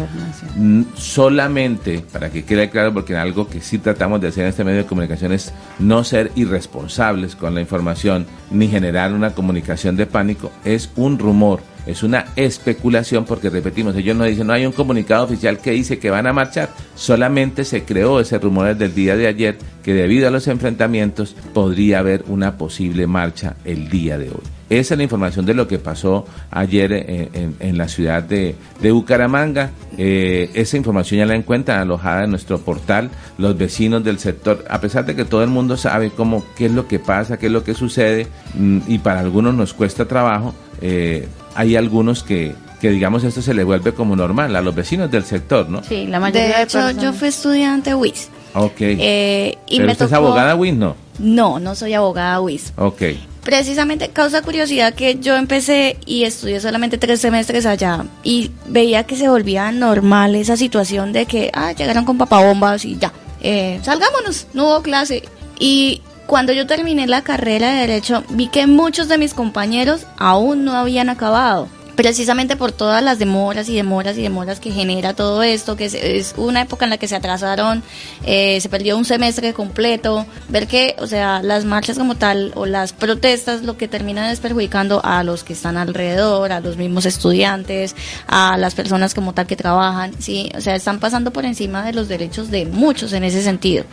Mm, 0.57 0.83
solamente, 0.97 2.05
para 2.13 2.31
que 2.31 2.45
quede 2.45 2.69
claro, 2.69 2.93
porque 2.93 3.17
algo 3.17 3.49
que 3.49 3.61
sí 3.61 3.79
tratamos 3.79 4.21
de 4.21 4.29
hacer 4.29 4.43
en 4.43 4.51
este 4.51 4.65
medio 4.65 4.79
de 4.79 4.87
comunicación 4.87 5.33
es 5.33 5.55
no 5.79 6.03
ser 6.03 6.33
irresponsables 6.35 7.37
con 7.37 7.55
la 7.55 7.61
información 7.61 8.27
ni 8.51 8.67
generar 8.67 9.13
una 9.13 9.31
comunicación 9.31 9.97
de 9.97 10.07
pánico, 10.07 10.51
es 10.65 10.91
un 10.97 11.21
rumor, 11.21 11.61
es 11.87 12.03
una 12.03 12.27
especulación, 12.35 13.25
porque 13.25 13.51
repetimos, 13.51 13.95
ellos 13.95 14.17
no 14.17 14.25
dicen, 14.25 14.49
no 14.49 14.53
hay 14.53 14.67
un 14.67 14.73
comunicado 14.73 15.25
oficial 15.25 15.59
que 15.59 15.71
dice 15.71 16.01
que 16.01 16.11
van 16.11 16.27
a 16.27 16.33
marchar, 16.33 16.71
solamente 16.97 17.65
se 17.65 17.85
creó 17.85 18.19
ese 18.19 18.39
rumor 18.39 18.67
desde 18.67 18.87
el 18.87 18.95
día 18.95 19.17
de 19.17 19.29
ayer 19.29 19.59
que 19.85 19.95
debido 19.95 20.27
a 20.27 20.33
los 20.33 20.49
enfrentamientos 20.49 21.37
podría 21.55 22.01
haber 22.01 22.25
una 22.27 22.59
posible 22.59 23.07
marcha 23.07 23.55
el 23.65 23.89
día 23.89 24.19
de 24.19 24.31
hoy. 24.31 24.62
Esa 24.81 24.95
es 24.95 24.99
la 24.99 25.05
información 25.05 25.45
de 25.45 25.55
lo 25.55 25.69
que 25.69 25.79
pasó 25.79 26.25
ayer 26.51 26.93
en, 26.93 27.29
en- 27.35 27.57
en 27.61 27.79
la 27.79 27.89
ciudad 27.89 28.23
de, 28.23 28.55
de 28.81 28.91
Bucaramanga. 28.93 29.71
Eh, 29.99 30.51
esa 30.55 30.77
información 30.77 31.19
ya 31.19 31.27
la 31.27 31.35
encuentran 31.35 31.79
alojada 31.81 32.25
en 32.25 32.31
nuestro 32.31 32.59
portal. 32.59 33.11
Los 33.39 33.57
vecinos 33.59 34.03
del 34.05 34.19
sector, 34.19 34.65
a 34.71 34.81
pesar 34.81 35.05
de 35.05 35.15
que 35.15 35.25
todo 35.25 35.43
el 35.43 35.51
mundo 35.51 35.77
sabe 35.77 36.11
cómo, 36.11 36.45
qué 36.57 36.67
es 36.67 36.73
lo 36.73 36.89
que 36.89 36.99
pasa, 36.99 37.39
qué 37.39 37.47
es 37.47 37.53
lo 37.53 37.65
que 37.65 37.75
sucede, 37.75 38.27
mm, 38.55 38.79
y 38.89 38.99
para 38.99 39.21
algunos 39.21 39.55
nos 39.55 39.75
cuesta 39.75 40.07
trabajo, 40.07 40.55
eh, 40.81 41.29
hay 41.55 41.77
algunos 41.77 42.23
que, 42.23 42.55
que 42.81 42.91
digamos 42.91 43.25
esto 43.25 43.43
se 43.43 43.53
le 43.55 43.65
vuelve 43.65 43.93
como 43.93 44.17
normal 44.17 44.57
a 44.57 44.63
los 44.63 44.75
vecinos 44.75 45.11
del 45.11 45.25
sector, 45.25 45.69
¿no? 45.69 45.83
Sí, 45.85 46.07
la 46.07 46.19
mayoría 46.19 46.43
de, 46.49 46.55
De 46.57 46.63
hecho, 46.63 46.79
personas. 46.79 47.03
yo 47.05 47.13
fui 47.13 47.29
estudiante 47.29 47.95
WIS. 47.95 48.29
Ok. 48.55 48.81
Eh, 48.81 49.59
y 49.69 49.77
¿Pero 49.77 49.87
me 49.87 49.93
usted 49.93 50.07
tocó... 50.07 50.15
es 50.15 50.19
abogada, 50.19 50.55
Win? 50.57 50.79
No. 50.79 50.97
No, 51.19 51.59
no 51.61 51.75
soy 51.75 51.93
abogada 51.95 52.41
WIS. 52.41 52.73
Ok. 52.77 53.03
Precisamente 53.45 54.11
causa 54.11 54.43
curiosidad 54.43 54.95
que 54.95 55.19
yo 55.19 55.37
empecé 55.37 55.97
y 56.07 56.23
estudié 56.23 56.61
solamente 56.61 56.97
tres 56.97 57.21
semestres 57.21 57.67
allá 57.67 58.05
y 58.23 58.53
veía 58.67 59.05
que 59.05 59.17
se 59.17 59.29
volvía 59.29 59.73
normal 59.73 60.37
esa 60.37 60.57
situación 60.57 61.13
de 61.13 61.27
que 61.27 61.51
ah, 61.53 61.73
llegaron 61.73 62.05
con 62.05 62.19
papabombas 62.19 62.85
y 62.85 62.99
ya, 62.99 63.13
eh, 63.41 63.81
salgámonos, 63.83 64.47
no 64.53 64.67
hubo 64.67 64.83
clase. 64.83 65.25
Y 65.59 66.03
cuando 66.27 66.53
yo 66.53 66.69
terminé 66.69 67.09
la 67.09 67.23
carrera 67.23 67.73
de 67.73 67.81
Derecho 67.81 68.23
vi 68.31 68.47
que 68.47 68.69
muchos 68.69 69.09
de 69.09 69.19
mis 69.19 69.35
compañeros 69.35 70.07
aún 70.19 70.65
no 70.65 70.75
habían 70.75 71.09
acabado. 71.09 71.69
Precisamente 71.97 72.57
por 72.57 72.73
todas 72.73 73.03
las 73.03 73.19
demoras 73.19 73.69
y 73.69 73.77
demoras 73.77 74.17
y 74.17 74.23
demoras 74.23 74.61
que 74.61 74.71
genera 74.71 75.15
todo 75.15 75.43
esto, 75.43 75.77
que 75.77 75.87
es, 75.87 76.35
una 76.37 76.63
época 76.63 76.87
en 76.87 76.91
la 76.91 76.97
que 76.97 77.07
se 77.07 77.17
atrasaron, 77.17 77.83
eh, 78.25 78.61
se 78.61 78.69
perdió 78.69 78.97
un 78.97 79.05
semestre 79.05 79.53
completo, 79.53 80.27
ver 80.49 80.67
que, 80.67 80.97
o 80.99 81.07
sea, 81.07 81.43
las 81.43 81.65
marchas 81.65 81.99
como 81.99 82.15
tal 82.15 82.53
o 82.55 82.67
las 82.67 82.93
protestas 82.93 83.63
lo 83.63 83.77
que 83.77 83.89
terminan 83.89 84.31
es 84.31 84.41
perjudicando 84.41 85.01
a 85.05 85.23
los 85.23 85.45
que 85.45 85.53
están 85.53 85.77
alrededor, 85.77 86.53
a 86.53 86.61
los 86.61 86.77
mismos 86.77 87.05
estudiantes, 87.05 87.95
a 88.27 88.57
las 88.57 88.75
personas 88.75 89.15
como 89.15 89.35
tal 89.35 89.47
que 89.47 89.57
trabajan, 89.57 90.13
sí, 90.19 90.51
o 90.57 90.61
sea, 90.61 90.75
están 90.75 90.99
pasando 90.99 91.33
por 91.33 91.45
encima 91.45 91.85
de 91.85 91.93
los 91.93 92.09
derechos 92.09 92.51
de 92.51 92.65
muchos 92.67 93.13
en 93.13 93.25
ese 93.25 93.43
sentido. 93.43 93.85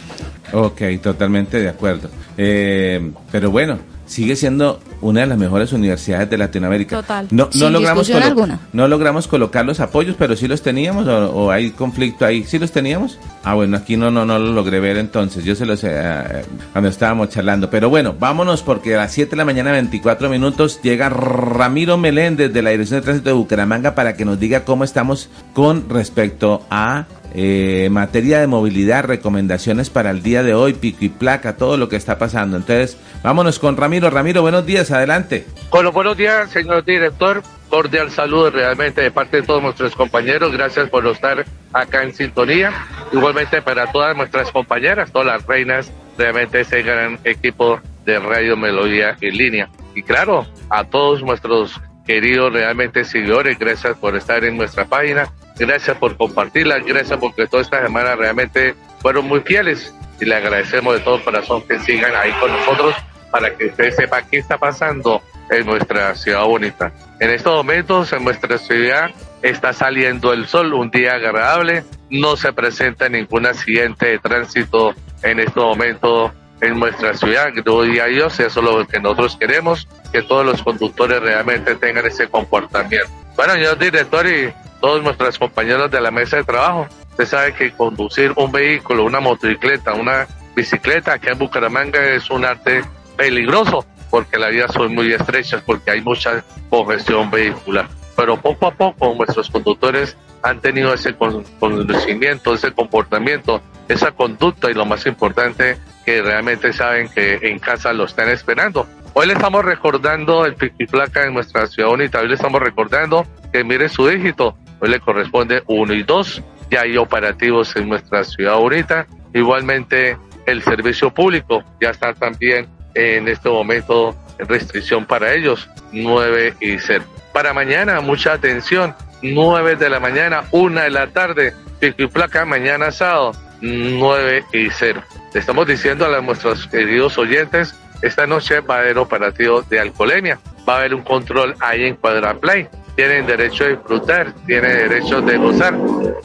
Ok, 0.54 0.82
totalmente 1.02 1.60
de 1.60 1.70
acuerdo. 1.70 2.10
Eh, 2.38 3.12
pero 3.32 3.52
bueno, 3.52 3.80
sigue 4.10 4.36
siendo 4.36 4.80
una 5.02 5.22
de 5.22 5.28
las 5.28 5.38
mejores 5.38 5.72
universidades 5.72 6.30
de 6.30 6.38
Latinoamérica. 6.38 6.98
Total. 6.98 7.28
No, 7.30 7.48
no 7.54 7.70
logramos 7.70 8.10
alguna. 8.10 8.60
no 8.74 8.88
logramos 8.88 9.28
colocar 9.28 9.66
los 9.66 9.80
apoyos, 9.80 10.16
pero 10.18 10.36
sí 10.36 10.48
los 10.48 10.62
teníamos 10.62 11.08
o, 11.08 11.32
o 11.32 11.52
hay 11.52 11.70
conflicto 11.72 12.26
ahí. 12.26 12.44
¿Sí 12.44 12.60
los 12.60 12.72
teníamos? 12.72 13.20
Ah, 13.44 13.54
bueno, 13.54 13.78
aquí 13.78 13.96
no 13.96 14.12
no 14.12 14.26
no 14.26 14.40
lo 14.40 14.52
logré 14.52 14.80
ver 14.80 14.98
entonces. 14.98 15.46
Yo 15.46 15.56
se 15.56 15.66
los 15.66 15.84
eh, 15.84 16.44
cuando 16.74 16.90
estábamos 16.90 17.30
charlando. 17.30 17.70
Pero 17.70 17.90
bueno, 17.90 18.16
vámonos 18.20 18.64
porque 18.64 18.96
a 18.96 18.98
las 18.98 19.14
7 19.14 19.32
de 19.32 19.38
la 19.38 19.46
mañana 19.46 19.72
24 19.72 20.28
minutos 20.30 20.82
llega 20.82 21.10
Ramiro 21.10 21.98
Meléndez 21.98 22.52
de 22.52 22.62
la 22.62 22.72
Dirección 22.72 23.00
de 23.00 23.04
Tránsito 23.04 23.30
de 23.30 23.36
Bucaramanga 23.36 23.94
para 23.94 24.16
que 24.18 24.26
nos 24.26 24.40
diga 24.40 24.66
cómo 24.66 24.84
estamos 24.84 25.30
con 25.54 25.88
respecto 25.88 26.64
a 26.72 27.06
eh, 27.34 27.88
materia 27.92 28.40
de 28.40 28.48
movilidad, 28.48 29.06
recomendaciones 29.06 29.90
para 29.90 30.12
el 30.12 30.24
día 30.24 30.44
de 30.44 30.54
hoy, 30.54 30.74
pico 30.74 31.00
y 31.02 31.10
placa, 31.10 31.58
todo 31.58 31.78
lo 31.78 31.90
que 31.90 31.96
está 31.96 32.18
pasando. 32.18 32.58
Entonces, 32.58 32.98
vámonos 33.24 33.60
con 33.60 33.78
Ramiro. 33.78 34.10
Ramiro, 34.10 34.42
buenos 34.42 34.66
días, 34.66 34.92
adelante. 34.92 35.46
Los 35.72 35.94
buenos 35.94 36.18
días, 36.18 36.50
señor 36.52 36.84
director. 36.86 37.44
Cordial 37.70 38.10
saludo 38.10 38.50
realmente 38.50 39.02
de 39.02 39.12
parte 39.12 39.38
de 39.38 39.44
todos 39.44 39.62
nuestros 39.62 39.96
compañeros. 39.96 40.52
Gracias 40.52 40.90
por 40.90 41.06
estar 41.06 41.46
acá 41.72 42.04
en 42.04 42.14
sintonía. 42.14 42.74
Igualmente 43.14 43.62
para 43.62 43.92
todas 43.92 44.18
nuestras 44.18 44.52
compañeras, 44.52 45.12
todas 45.12 45.28
las 45.28 45.46
reinas, 45.46 45.92
realmente 46.18 46.62
ese 46.62 46.82
gran 46.82 47.20
equipo 47.24 47.80
de 48.06 48.20
Radio 48.20 48.58
Melodía 48.58 49.16
en 49.22 49.38
línea. 49.38 49.70
Y 49.94 50.02
claro, 50.02 50.48
a 50.70 50.84
todos 50.84 51.22
nuestros 51.22 51.80
queridos 52.08 52.52
realmente 52.52 53.06
seguidores, 53.06 53.60
gracias 53.60 53.96
por 53.98 54.16
estar 54.16 54.44
en 54.44 54.58
nuestra 54.58 54.86
página. 54.86 55.32
Gracias 55.60 55.98
por 55.98 56.18
compartirla. 56.18 56.80
Gracias 56.80 57.20
porque 57.20 57.46
toda 57.48 57.62
esta 57.62 57.84
semana 57.84 58.16
realmente 58.16 58.76
fueron 59.02 59.28
muy 59.28 59.42
fieles. 59.42 59.94
Y 60.20 60.26
le 60.26 60.36
agradecemos 60.36 60.96
de 60.96 61.00
todo 61.02 61.24
corazón 61.24 61.62
que 61.68 61.80
sigan 61.80 62.16
ahí 62.16 62.32
con 62.40 62.52
nosotros 62.52 62.96
para 63.32 63.56
que 63.56 63.68
usted 63.68 63.92
sepa 63.92 64.22
qué 64.24 64.38
está 64.38 64.58
pasando 64.58 65.22
en 65.50 65.66
nuestra 65.66 66.16
ciudad 66.16 66.46
bonita. 66.46 66.92
En 67.20 67.30
estos 67.30 67.54
momentos 67.54 68.12
en 68.14 68.24
nuestra 68.24 68.58
ciudad 68.58 69.12
está 69.42 69.74
saliendo 69.74 70.34
el 70.34 70.48
sol, 70.48 70.74
un 70.74 70.92
día 70.92 71.14
agradable, 71.14 71.84
no 72.10 72.36
se 72.36 72.52
presenta 72.54 73.10
ningún 73.10 73.46
accidente 73.46 74.08
de 74.08 74.20
tránsito 74.20 74.94
en 75.24 75.40
este 75.40 75.60
momento 75.60 76.34
en 76.62 76.78
nuestra 76.78 77.14
ciudad, 77.14 77.52
gloria 77.54 78.04
a 78.04 78.08
Dios, 78.08 78.40
eso 78.40 78.60
es 78.60 78.66
lo 78.66 78.86
que 78.86 79.00
nosotros 79.00 79.38
queremos, 79.40 79.88
que 80.12 80.22
todos 80.22 80.46
los 80.46 80.62
conductores 80.62 81.22
realmente 81.22 81.76
tengan 81.76 82.06
ese 82.06 82.28
comportamiento. 82.28 83.10
Bueno, 83.36 83.54
señor 83.54 83.78
director 83.78 84.28
y 84.28 84.54
todos 84.80 85.04
nuestros 85.04 85.38
compañeros 85.38 85.92
de 85.92 86.02
la 86.02 86.12
mesa 86.12 86.38
de 86.38 86.44
trabajo, 86.44 86.88
usted 87.12 87.26
sabe 87.26 87.54
que 87.54 87.72
conducir 87.72 88.34
un 88.36 88.52
vehículo, 88.52 89.06
una 89.06 89.20
motocicleta, 89.20 89.94
una 89.94 90.28
bicicleta 90.56 91.14
aquí 91.14 91.28
en 91.28 91.38
Bucaramanga 91.38 92.04
es 92.14 92.30
un 92.30 92.46
arte 92.46 92.84
peligroso 93.16 93.86
porque 94.10 94.40
las 94.40 94.52
vías 94.52 94.72
son 94.74 94.96
muy 94.96 95.14
estrechas, 95.14 95.62
porque 95.62 95.92
hay 95.92 96.02
mucha 96.02 96.44
congestión 96.70 97.30
vehicular. 97.30 97.88
Pero 98.16 98.38
poco 98.38 98.68
a 98.68 98.72
poco 98.72 99.14
nuestros 99.16 99.50
conductores 99.50 100.18
han 100.42 100.60
tenido 100.62 100.94
ese 100.94 101.14
con- 101.14 101.44
conocimiento, 101.60 102.54
ese 102.54 102.72
comportamiento, 102.72 103.62
esa 103.88 104.12
conducta 104.12 104.72
y 104.72 104.74
lo 104.74 104.86
más 104.86 105.06
importante, 105.06 105.78
que 106.06 106.22
realmente 106.22 106.74
saben 106.74 107.10
que 107.10 107.40
en 107.44 107.60
casa 107.60 107.94
lo 107.94 108.06
están 108.06 108.30
esperando. 108.30 108.88
Hoy 109.14 109.28
le 109.28 109.34
estamos 109.34 109.64
recordando 109.64 110.46
el 110.46 110.56
pico 110.56 110.76
y 110.80 110.86
placa 110.86 111.26
en 111.26 111.34
nuestra 111.34 111.68
ciudad 111.68 111.90
bonita, 111.90 112.20
hoy 112.20 112.30
le 112.30 112.36
estamos 112.36 112.62
recordando 112.62 113.26
que 113.52 113.64
mire 113.64 113.90
su 113.90 114.08
dígito, 114.08 114.56
hoy 114.80 114.90
le 114.90 115.00
corresponde 115.00 115.64
1 115.68 115.94
y 115.94 116.04
2, 116.04 116.44
ya 116.72 116.82
hay 116.82 116.98
operativos 116.98 117.76
en 117.76 117.90
nuestra 117.90 118.24
ciudad 118.24 118.56
bonita, 118.56 119.08
igualmente 119.34 120.18
el 120.46 120.62
servicio 120.64 121.12
público 121.14 121.64
ya 121.80 121.90
está 121.90 122.14
también 122.14 122.68
en 122.96 123.28
este 123.28 123.50
momento 123.50 124.16
restricción 124.40 125.06
para 125.06 125.34
ellos, 125.34 125.70
9 125.92 126.56
y 126.60 126.78
0. 126.80 127.04
Para 127.34 127.54
mañana, 127.54 128.02
mucha 128.02 128.34
atención, 128.34 128.96
9 129.22 129.76
de 129.76 129.90
la 129.90 130.00
mañana, 130.00 130.44
1 130.52 130.82
de 130.82 130.90
la 130.90 131.08
tarde, 131.08 131.54
pico 131.80 132.04
y 132.04 132.08
placa, 132.08 132.46
mañana 132.46 132.92
sábado, 132.92 133.34
9 133.62 134.44
y 134.54 134.70
0. 134.70 135.04
Le 135.34 135.40
estamos 135.40 135.68
diciendo 135.68 136.06
a 136.06 136.22
nuestros 136.22 136.68
queridos 136.68 137.18
oyentes, 137.18 137.76
esta 138.02 138.26
noche 138.26 138.62
va 138.62 138.78
a 138.78 138.80
haber 138.80 138.98
operativo 138.98 139.62
de 139.64 139.80
alcoholemia, 139.80 140.40
va 140.68 140.76
a 140.76 140.78
haber 140.80 140.96
un 140.96 141.04
control 141.04 141.56
ahí 141.60 141.86
en 141.86 141.96
Cuadraplay, 141.96 142.68
tienen 143.00 143.26
derecho 143.26 143.64
a 143.64 143.68
disfrutar, 143.70 144.34
tienen 144.46 144.90
derecho 144.90 145.22
de 145.22 145.38
gozar, 145.38 145.74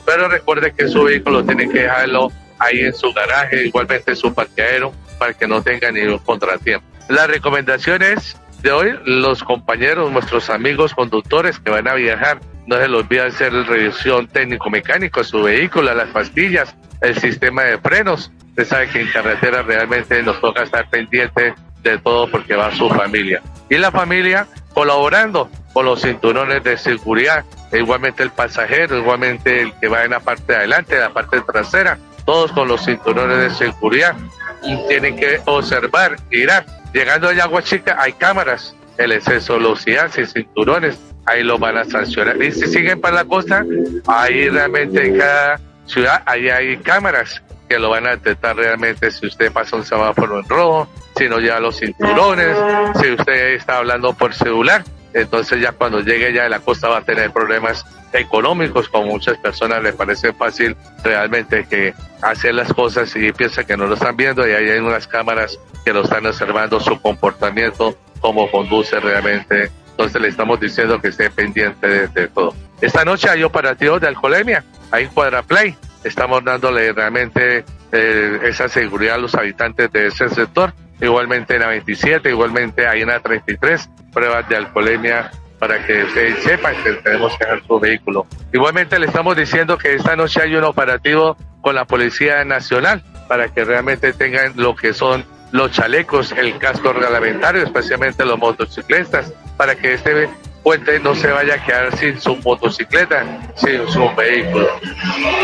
pero 0.04 0.26
recuerde 0.26 0.74
que 0.76 0.88
su 0.88 1.04
vehículo 1.04 1.44
tiene 1.44 1.68
que 1.68 1.82
dejarlo 1.82 2.32
ahí 2.58 2.80
en 2.80 2.92
su 2.92 3.12
garaje, 3.12 3.66
igualmente 3.66 4.10
en 4.10 4.16
su 4.16 4.34
parqueadero, 4.34 4.92
para 5.16 5.34
que 5.34 5.46
no 5.46 5.62
tenga 5.62 5.92
ningún 5.92 6.18
contratiempo. 6.18 6.84
Las 7.08 7.28
recomendaciones 7.28 8.36
de 8.60 8.72
hoy, 8.72 8.92
los 9.04 9.44
compañeros, 9.44 10.10
nuestros 10.10 10.50
amigos 10.50 10.94
conductores 10.94 11.60
que 11.60 11.70
van 11.70 11.86
a 11.86 11.94
viajar, 11.94 12.40
no 12.66 12.74
se 12.74 12.88
les 12.88 12.98
olvide 12.98 13.20
hacer 13.20 13.52
revisión 13.52 14.26
técnico-mecánico 14.26 15.20
de 15.20 15.26
su 15.26 15.44
vehículo, 15.44 15.94
las 15.94 16.08
pastillas, 16.08 16.74
el 17.02 17.16
sistema 17.20 17.62
de 17.62 17.78
frenos. 17.78 18.32
Usted 18.48 18.64
sabe 18.64 18.88
que 18.88 19.00
en 19.00 19.12
carretera 19.12 19.62
realmente 19.62 20.20
nos 20.24 20.40
toca 20.40 20.64
estar 20.64 20.90
pendiente 20.90 21.54
de 21.84 21.98
todo 21.98 22.28
porque 22.28 22.56
va 22.56 22.74
su 22.74 22.88
familia. 22.88 23.40
Y 23.70 23.76
la 23.76 23.92
familia 23.92 24.48
colaborando 24.74 25.48
con 25.72 25.86
los 25.86 26.02
cinturones 26.02 26.62
de 26.62 26.76
seguridad, 26.76 27.44
igualmente 27.72 28.22
el 28.22 28.30
pasajero, 28.30 28.98
igualmente 28.98 29.62
el 29.62 29.72
que 29.74 29.88
va 29.88 30.04
en 30.04 30.10
la 30.10 30.20
parte 30.20 30.52
de 30.52 30.58
adelante, 30.58 30.98
la 30.98 31.10
parte 31.10 31.40
trasera, 31.40 31.98
todos 32.26 32.52
con 32.52 32.68
los 32.68 32.84
cinturones 32.84 33.38
de 33.38 33.50
seguridad. 33.50 34.14
Y 34.62 34.76
tienen 34.88 35.16
que 35.16 35.40
observar, 35.44 36.16
mirar. 36.30 36.64
Llegando 36.92 37.28
a 37.28 37.32
Agua 37.32 37.62
Chica 37.62 37.96
hay 37.98 38.12
cámaras, 38.14 38.74
el 38.98 39.12
exceso 39.12 39.54
de 39.54 39.58
velocidad 39.60 40.10
sin 40.10 40.26
cinturones, 40.26 40.98
ahí 41.26 41.42
lo 41.42 41.58
van 41.58 41.76
a 41.76 41.84
sancionar. 41.84 42.40
Y 42.42 42.52
si 42.52 42.66
siguen 42.66 43.00
para 43.00 43.16
la 43.16 43.24
costa, 43.24 43.64
ahí 44.06 44.48
realmente 44.48 45.06
en 45.06 45.18
cada 45.18 45.60
ciudad, 45.86 46.22
ahí 46.26 46.48
hay 46.48 46.76
cámaras 46.78 47.42
que 47.68 47.78
lo 47.78 47.90
van 47.90 48.06
a 48.06 48.10
detectar 48.10 48.56
realmente 48.56 49.10
si 49.10 49.26
usted 49.26 49.52
pasa 49.52 49.76
un 49.76 49.84
semáforo 49.84 50.40
en 50.40 50.48
rojo, 50.48 50.88
si 51.16 51.28
no 51.28 51.38
lleva 51.38 51.60
los 51.60 51.78
cinturones, 51.78 52.56
si 53.00 53.10
usted 53.12 53.54
está 53.54 53.78
hablando 53.78 54.12
por 54.14 54.34
celular. 54.34 54.84
Entonces 55.12 55.60
ya 55.60 55.72
cuando 55.72 56.00
llegue 56.00 56.32
ya 56.32 56.42
de 56.42 56.48
la 56.48 56.58
costa 56.60 56.88
va 56.88 56.98
a 56.98 57.02
tener 57.02 57.30
problemas 57.30 57.86
económicos, 58.12 58.88
como 58.88 59.06
muchas 59.06 59.38
personas 59.38 59.82
le 59.82 59.92
parece 59.92 60.32
fácil 60.32 60.76
realmente 61.02 61.66
que 61.68 61.94
hacer 62.22 62.54
las 62.54 62.72
cosas 62.72 63.14
y 63.16 63.32
piensa 63.32 63.64
que 63.64 63.76
no 63.76 63.86
lo 63.86 63.94
están 63.94 64.16
viendo 64.16 64.46
y 64.46 64.52
ahí 64.52 64.68
hay 64.70 64.78
unas 64.80 65.06
cámaras 65.06 65.58
que 65.84 65.92
lo 65.92 66.02
están 66.02 66.26
observando 66.26 66.80
su 66.80 67.00
comportamiento, 67.00 67.96
cómo 68.20 68.50
conduce 68.50 68.98
realmente. 68.98 69.70
Entonces 69.90 70.20
le 70.20 70.28
estamos 70.28 70.58
diciendo 70.58 71.00
que 71.00 71.08
esté 71.08 71.30
pendiente 71.30 72.08
de, 72.08 72.28
todo. 72.28 72.54
Esta 72.80 73.04
noche 73.04 73.28
hay 73.30 73.44
operativos 73.44 74.00
de 74.00 74.08
alcoholemia, 74.08 74.64
hay 74.90 75.06
Cuadraplay. 75.06 75.76
Estamos 76.04 76.44
dándole 76.44 76.92
realmente 76.92 77.64
eh, 77.92 78.38
esa 78.44 78.68
seguridad 78.68 79.14
a 79.14 79.18
los 79.18 79.34
habitantes 79.34 79.90
de 79.90 80.08
ese 80.08 80.28
sector. 80.28 80.72
Igualmente 81.00 81.54
en 81.54 81.60
la 81.60 81.68
27, 81.68 82.28
igualmente 82.30 82.86
hay 82.86 83.02
en 83.02 83.08
la 83.08 83.20
33, 83.20 83.90
pruebas 84.12 84.48
de 84.48 84.56
alcoholemia 84.56 85.30
para 85.58 85.84
que 85.84 86.04
ustedes 86.04 86.44
sepan 86.44 86.74
que 86.82 86.92
tenemos 86.92 87.36
que 87.38 87.44
dejar 87.44 87.62
su 87.66 87.80
vehículo. 87.80 88.26
Igualmente 88.52 88.98
le 88.98 89.06
estamos 89.06 89.36
diciendo 89.36 89.78
que 89.78 89.94
esta 89.94 90.14
noche 90.14 90.42
hay 90.42 90.54
un 90.54 90.64
operativo 90.64 91.36
con 91.62 91.74
la 91.74 91.86
Policía 91.86 92.44
Nacional 92.44 93.02
para 93.28 93.48
que 93.48 93.64
realmente 93.64 94.12
tengan 94.12 94.52
lo 94.56 94.76
que 94.76 94.92
son 94.92 95.24
los 95.52 95.70
chalecos, 95.70 96.32
el 96.32 96.58
casco 96.58 96.92
reglamentario, 96.92 97.62
especialmente 97.62 98.24
los 98.24 98.38
motociclistas, 98.38 99.32
para 99.56 99.76
que 99.76 99.94
este 99.94 100.28
puente 100.64 100.98
no 100.98 101.14
se 101.14 101.30
vaya 101.30 101.54
a 101.54 101.64
quedar 101.64 101.96
sin 101.96 102.20
su 102.20 102.36
motocicleta, 102.36 103.24
sin 103.54 103.86
su 103.88 104.12
vehículo. 104.16 104.68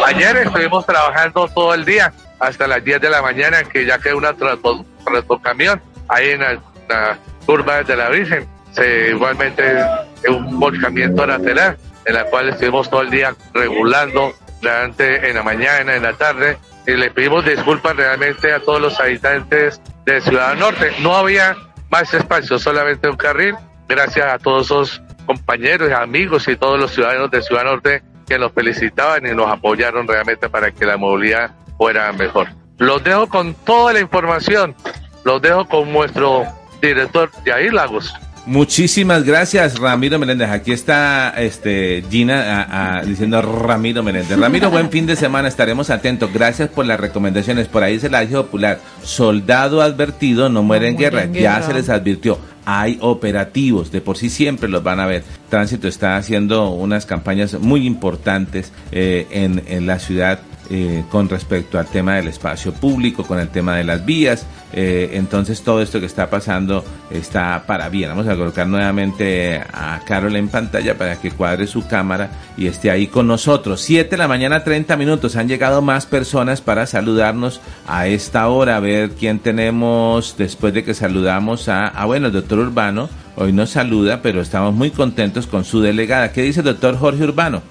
Ayer 0.07 0.39
estuvimos 0.39 0.85
trabajando 0.87 1.47
todo 1.49 1.75
el 1.75 1.85
día, 1.85 2.13
hasta 2.41 2.67
las 2.67 2.83
10 2.83 3.03
de 3.03 3.11
la 3.11 3.23
mañana, 3.23 3.63
que 3.63 3.85
ya 3.85 3.99
quedó 3.99 4.17
una 4.17 4.33
trato, 4.33 4.85
camión 5.43 5.81
ahí 6.09 6.31
en 6.31 6.41
la, 6.41 6.61
la 6.89 7.19
curva 7.47 7.83
de 7.83 7.97
la 7.97 8.09
Virgen. 8.09 8.49
Se, 8.73 9.11
igualmente 9.11 9.63
un 10.29 10.59
volcamiento 10.59 11.27
lateral, 11.27 11.77
en 12.07 12.15
la 12.15 12.25
cual 12.25 12.49
estuvimos 12.49 12.89
todo 12.89 13.03
el 13.03 13.11
día 13.11 13.37
regulando, 13.53 14.35
durante 14.61 15.29
en 15.29 15.37
la 15.37 15.43
mañana, 15.43 15.95
en 15.95 16.03
la 16.03 16.13
tarde, 16.15 16.59
y 16.87 16.93
le 16.93 17.11
pedimos 17.11 17.45
disculpas 17.45 17.97
realmente 17.97 18.53
a 18.53 18.61
todos 18.61 18.81
los 18.81 19.01
habitantes 19.01 19.81
de 20.05 20.21
Ciudad 20.21 20.55
Norte. 20.57 20.93
No 21.01 21.15
había 21.15 21.57
más 21.91 22.13
espacio, 22.15 22.59
solamente 22.59 23.09
un 23.09 23.17
carril. 23.17 23.55
Gracias 23.89 24.27
a 24.33 24.39
todos 24.39 24.67
esos 24.67 25.03
compañeros, 25.35 25.93
amigos 25.93 26.49
y 26.49 26.57
todos 26.57 26.79
los 26.81 26.91
ciudadanos 26.93 27.31
de 27.31 27.41
Ciudad 27.43 27.63
Norte 27.65 28.03
que 28.27 28.37
nos 28.39 28.53
felicitaban 28.53 29.25
y 29.27 29.31
nos 29.35 29.49
apoyaron 29.49 30.07
realmente 30.09 30.49
para 30.49 30.71
que 30.73 30.85
la 30.85 30.97
movilidad 30.97 31.53
fuera 31.79 32.13
mejor. 32.13 32.49
Los 32.79 33.03
dejo 33.05 33.29
con 33.29 33.55
toda 33.55 33.93
la 33.93 34.01
información, 34.01 34.75
los 35.25 35.41
dejo 35.41 35.67
con 35.69 35.93
nuestro 35.93 36.45
director 36.83 37.31
Jair 37.45 37.73
Lagos. 37.73 38.13
Muchísimas 38.47 39.23
gracias, 39.25 39.79
Ramiro 39.79 40.19
Meléndez. 40.19 40.49
Aquí 40.51 40.73
está 40.73 41.35
este 41.37 42.03
Gina 42.11 42.63
a- 42.63 42.99
a- 42.99 43.03
diciendo 43.03 43.41
Ramiro 43.43 44.03
Meléndez. 44.03 44.37
Ramiro, 44.39 44.71
buen 44.71 44.91
fin 44.91 45.07
de 45.07 45.15
semana, 45.15 45.47
estaremos 45.47 45.91
atentos. 45.91 46.33
Gracias 46.33 46.71
por 46.71 46.87
las 46.87 46.99
recomendaciones. 46.99 47.69
Por 47.69 47.83
ahí 47.85 48.01
se 48.01 48.09
la 48.11 48.21
dijo 48.21 48.45
popular. 48.47 48.81
Soldado 49.05 49.83
advertido 49.83 50.49
no 50.49 50.63
muere 50.63 50.89
en 50.89 50.95
muere 50.95 51.11
guerra. 51.11 51.23
en 51.25 51.35
Ya 51.35 51.55
guerra. 51.57 51.67
se 51.67 51.75
les 51.75 51.89
advirtió. 51.91 52.39
Hay 52.73 52.99
operativos, 53.01 53.91
de 53.91 54.01
por 54.01 54.17
sí 54.17 54.31
siempre 54.31 54.69
los 54.69 54.85
van 54.85 55.01
a 55.01 55.07
ver. 55.07 55.25
Tránsito 55.49 55.89
está 55.89 56.17
haciendo 56.17 56.71
unas 56.71 57.05
campañas 57.05 57.59
muy 57.59 57.85
importantes 57.85 58.73
eh, 58.93 59.27
en, 59.33 59.65
en 59.67 59.87
la 59.87 59.99
ciudad 59.99 60.41
eh, 60.73 61.03
con 61.11 61.29
respecto 61.29 61.81
al 61.81 61.87
tema 61.87 62.15
del 62.15 62.29
espacio 62.29 62.73
público, 62.73 63.25
con 63.25 63.41
el 63.41 63.49
tema 63.49 63.77
de 63.77 63.83
las 63.83 64.05
vías. 64.05 64.47
Eh, 64.73 65.11
entonces 65.15 65.63
todo 65.63 65.83
esto 65.83 65.99
que 65.99 66.07
está 66.07 66.31
pasando 66.31 66.85
está 67.11 67.65
para 67.67 67.89
bien. 67.89 68.11
Vamos 68.11 68.29
a 68.29 68.37
colocar 68.37 68.69
nuevamente 68.69 69.61
a 69.73 70.01
Carol 70.07 70.37
en 70.37 70.49
pantalla 70.49 70.97
para 70.97 71.21
que 71.21 71.33
cuadre 71.33 71.67
su 71.67 71.89
cámara 71.89 72.31
y 72.57 72.69
esté 72.69 72.93
ahí 72.93 73.09
con 73.09 73.27
nosotros. 73.27 73.81
7 73.81 74.11
de 74.11 74.17
la 74.17 74.29
mañana, 74.29 74.63
30 74.63 74.97
minutos. 74.97 75.35
Han 75.35 75.49
llegado 75.49 75.83
más 75.83 76.07
personas 76.07 76.61
para 76.61 76.87
saludarnos 76.87 77.61
a 77.89 78.07
esta 78.07 78.47
hora. 78.47 78.77
A 78.77 78.81
ver 78.81 79.11
quién 79.11 79.41
tenemos 79.41 80.37
después 80.39 80.73
de 80.73 80.85
que 80.85 80.95
saludamos 80.95 81.69
a, 81.69 81.89
ah, 81.89 82.07
bueno, 82.07 82.29
el 82.29 82.33
doctor 82.33 82.61
Urbano. 82.61 83.09
Hoy 83.35 83.53
nos 83.53 83.71
saluda, 83.71 84.23
pero 84.23 84.41
estamos 84.41 84.73
muy 84.73 84.91
contentos 84.93 85.49
con 85.49 85.65
su 85.65 85.81
delegada. 85.81 86.31
¿Qué 86.31 86.43
dice 86.43 86.61
el 86.61 86.67
doctor 86.67 86.97
Jorge 86.97 87.25
Urbano? 87.25 87.63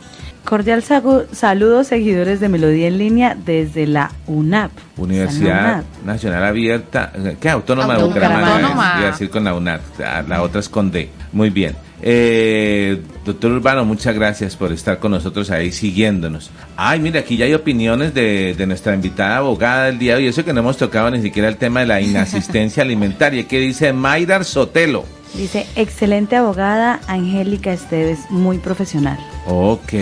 Cordial 0.49 0.83
saludo, 0.83 1.83
seguidores 1.83 2.39
de 2.39 2.49
Melodía 2.49 2.87
en 2.87 2.97
Línea 2.97 3.37
desde 3.45 3.85
la 3.85 4.11
UNAP. 4.25 4.71
Universidad 4.97 5.83
Nacional 6.03 6.43
Abierta, 6.43 7.13
¿qué? 7.39 7.51
Autónoma, 7.51 7.95
de 7.95 8.03
Bucaramanga. 8.03 8.95
Voy 8.95 9.03
a 9.05 9.11
decir 9.11 9.29
con 9.29 9.43
la 9.43 9.53
UNAP, 9.53 9.79
la 10.27 10.41
otra 10.41 10.59
es 10.59 10.67
con 10.67 10.89
D. 10.89 11.11
Muy 11.33 11.51
bien. 11.51 11.75
Eh, 12.01 12.99
doctor 13.23 13.51
Urbano, 13.51 13.85
muchas 13.85 14.15
gracias 14.15 14.55
por 14.55 14.71
estar 14.71 14.97
con 14.97 15.11
nosotros 15.11 15.51
ahí 15.51 15.71
siguiéndonos. 15.71 16.49
Ay, 16.75 16.99
mira, 16.99 17.19
aquí 17.19 17.37
ya 17.37 17.45
hay 17.45 17.53
opiniones 17.53 18.15
de, 18.15 18.55
de 18.57 18.65
nuestra 18.65 18.95
invitada 18.95 19.37
abogada 19.37 19.85
del 19.85 19.99
día 19.99 20.13
de 20.13 20.23
hoy. 20.23 20.27
Eso 20.29 20.43
que 20.43 20.53
no 20.53 20.61
hemos 20.61 20.77
tocado 20.77 21.11
ni 21.11 21.21
siquiera 21.21 21.47
el 21.47 21.57
tema 21.57 21.81
de 21.81 21.85
la 21.85 22.01
inasistencia 22.01 22.81
alimentaria. 22.81 23.47
¿Qué 23.47 23.59
dice 23.59 23.93
Mayrar 23.93 24.43
Sotelo? 24.45 25.05
Dice, 25.35 25.67
excelente 25.75 26.35
abogada, 26.35 27.01
Angélica 27.05 27.71
Esteves, 27.71 28.31
muy 28.31 28.57
profesional. 28.57 29.19
Ok. 29.45 29.93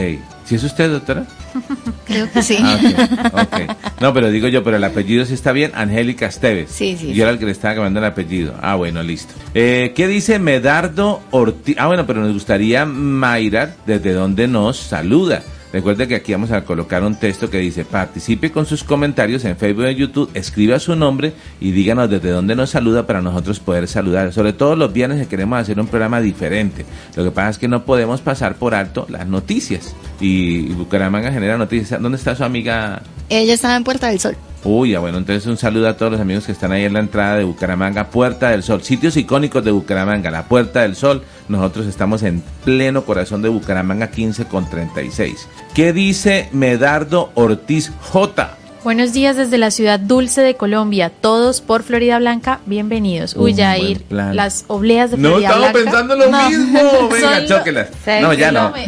¿Sí 0.47 0.55
es 0.55 0.63
usted, 0.63 0.89
doctora? 0.89 1.25
Creo 2.05 2.31
que 2.31 2.41
sí. 2.41 2.57
Ah, 2.61 3.75
no, 3.99 4.13
pero 4.13 4.31
digo 4.31 4.47
yo, 4.47 4.63
pero 4.63 4.77
el 4.77 4.83
apellido 4.85 5.25
sí 5.25 5.33
está 5.33 5.51
bien, 5.51 5.73
Angélica 5.75 6.27
Esteves. 6.27 6.71
Sí, 6.71 6.95
sí. 6.97 7.13
Yo 7.13 7.23
era 7.23 7.33
el 7.33 7.39
que 7.39 7.45
le 7.45 7.51
estaba 7.51 7.73
cambiando 7.73 7.99
el 7.99 8.05
apellido. 8.05 8.55
Ah, 8.61 8.75
bueno, 8.75 9.03
listo. 9.03 9.33
Eh, 9.53 9.91
¿Qué 9.93 10.07
dice 10.07 10.39
Medardo 10.39 11.21
Ortiz? 11.31 11.75
Ah, 11.77 11.87
bueno, 11.87 12.07
pero 12.07 12.21
nos 12.21 12.31
gustaría 12.31 12.85
Mayra, 12.85 13.75
desde 13.85 14.13
donde 14.13 14.47
nos 14.47 14.77
saluda. 14.77 15.43
Recuerde 15.73 16.07
que 16.07 16.15
aquí 16.15 16.31
vamos 16.31 16.51
a 16.51 16.63
colocar 16.63 17.03
un 17.03 17.15
texto 17.15 17.49
que 17.49 17.57
dice, 17.57 17.83
participe 17.83 18.51
con 18.51 18.65
sus 18.65 18.83
comentarios 18.83 19.43
en 19.45 19.57
Facebook 19.57 19.87
y 19.89 19.95
YouTube, 19.95 20.31
escriba 20.33 20.79
su 20.79 20.95
nombre 20.95 21.33
y 21.59 21.71
díganos 21.71 22.09
desde 22.09 22.29
dónde 22.29 22.55
nos 22.55 22.69
saluda 22.69 23.05
para 23.05 23.21
nosotros 23.21 23.59
poder 23.59 23.87
saludar. 23.87 24.31
Sobre 24.31 24.53
todo 24.53 24.75
los 24.75 24.93
viernes 24.93 25.19
que 25.21 25.27
queremos 25.27 25.59
hacer 25.59 25.79
un 25.79 25.87
programa 25.87 26.21
diferente. 26.21 26.85
Lo 27.15 27.23
que 27.23 27.31
pasa 27.31 27.49
es 27.49 27.57
que 27.57 27.67
no 27.67 27.83
podemos 27.83 28.21
pasar 28.21 28.55
por 28.55 28.75
alto 28.75 29.05
las 29.09 29.27
noticias. 29.27 29.93
Y, 30.19 30.67
Bucaramanga 30.73 31.31
genera 31.31 31.57
noticias. 31.57 32.01
¿Dónde 32.01 32.17
está 32.17 32.35
su 32.35 32.43
amiga? 32.43 33.01
Ella 33.29 33.53
estaba 33.53 33.75
en 33.75 33.83
Puerta 33.83 34.07
del 34.07 34.19
Sol. 34.19 34.37
Uy, 34.63 34.95
bueno, 34.95 35.19
entonces 35.19 35.45
un 35.45 35.57
saludo 35.57 35.87
a 35.87 35.95
todos 35.95 36.11
los 36.11 36.21
amigos 36.21 36.45
que 36.45 36.51
están 36.51 36.71
ahí 36.71 36.83
en 36.83 36.93
la 36.93 36.99
entrada 36.99 37.37
de 37.37 37.43
Bucaramanga, 37.43 38.09
Puerta 38.09 38.49
del 38.49 38.63
Sol, 38.63 38.83
sitios 38.83 39.15
icónicos 39.15 39.63
de 39.63 39.71
Bucaramanga, 39.71 40.31
la 40.31 40.43
Puerta 40.43 40.81
del 40.81 40.95
Sol. 40.95 41.23
Nosotros 41.47 41.85
estamos 41.85 42.23
en 42.23 42.43
pleno 42.65 43.05
corazón 43.05 43.41
de 43.41 43.49
Bucaramanga 43.49 44.09
15 44.09 44.45
con 44.45 44.69
36. 44.69 45.47
¿Qué 45.73 45.93
dice 45.93 46.49
Medardo 46.51 47.31
Ortiz 47.35 47.91
J? 48.01 48.57
Buenos 48.87 49.11
días 49.11 49.35
desde 49.35 49.57
la 49.57 49.69
ciudad 49.69 49.99
dulce 49.99 50.39
de 50.39 50.55
Colombia. 50.55 51.09
Todos 51.09 51.59
por 51.59 51.83
Florida 51.83 52.19
Blanca, 52.19 52.61
bienvenidos. 52.65 53.35
Uy, 53.35 53.53
ir 53.81 54.05
las 54.09 54.63
obleas 54.67 55.11
de 55.11 55.17
Florida 55.17 55.57
Blanca. 55.57 55.59
No, 55.59 55.65
estaba 55.65 55.83
pensando 55.83 56.15
lo 56.15 56.31
mismo. 56.31 57.09
Venga, 57.11 57.45
chóquelas. 57.45 57.89
No, 58.21 58.31
ya 58.31 58.53
no. 58.53 58.73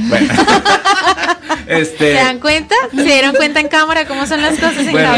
Este... 1.67 2.13
¿Se 2.13 2.13
dan 2.13 2.39
cuenta? 2.39 2.75
¿Se 2.95 3.03
dieron 3.03 3.35
cuenta 3.35 3.59
en 3.59 3.67
cámara 3.67 4.07
cómo 4.07 4.25
son 4.25 4.41
las 4.41 4.53
cosas 4.53 4.79
en 4.79 4.91
bueno, 4.91 5.17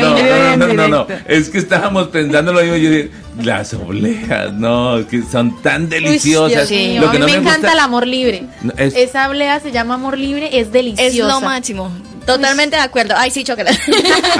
No, 0.58 0.67
no, 0.67 0.74
no, 0.74 0.88
no, 0.88 1.08
Es 1.28 1.50
que 1.50 1.60
estábamos 1.60 2.08
pensando 2.08 2.52
lo 2.52 2.62
mismo. 2.62 2.76
Yo 2.76 2.89
dije, 2.89 3.12
las 3.44 3.76
obleas, 3.76 4.52
no, 4.54 5.06
que 5.08 5.22
son 5.22 5.62
tan 5.62 5.89
deliciosas. 5.89 6.67
sí. 6.67 6.98
Lo 7.00 7.12
que 7.12 7.17
a 7.17 7.20
mí 7.20 7.32
me, 7.32 7.38
encanta 7.38 7.72
el 7.72 7.80
amor 7.80 8.08
libre. 8.08 8.48
Esa 8.78 9.30
oblea 9.30 9.60
se 9.60 9.72
llama 9.72 9.94
amor 9.94 10.17
libre, 10.17 10.60
es 10.60 10.72
deliciosa. 10.72 11.08
Es 11.08 11.15
lo 11.15 11.39
máximo. 11.39 11.91
Totalmente 12.26 12.76
de 12.76 12.82
acuerdo. 12.82 13.14
Ay, 13.18 13.32
sí, 13.32 13.44
chocolate. 13.44 13.80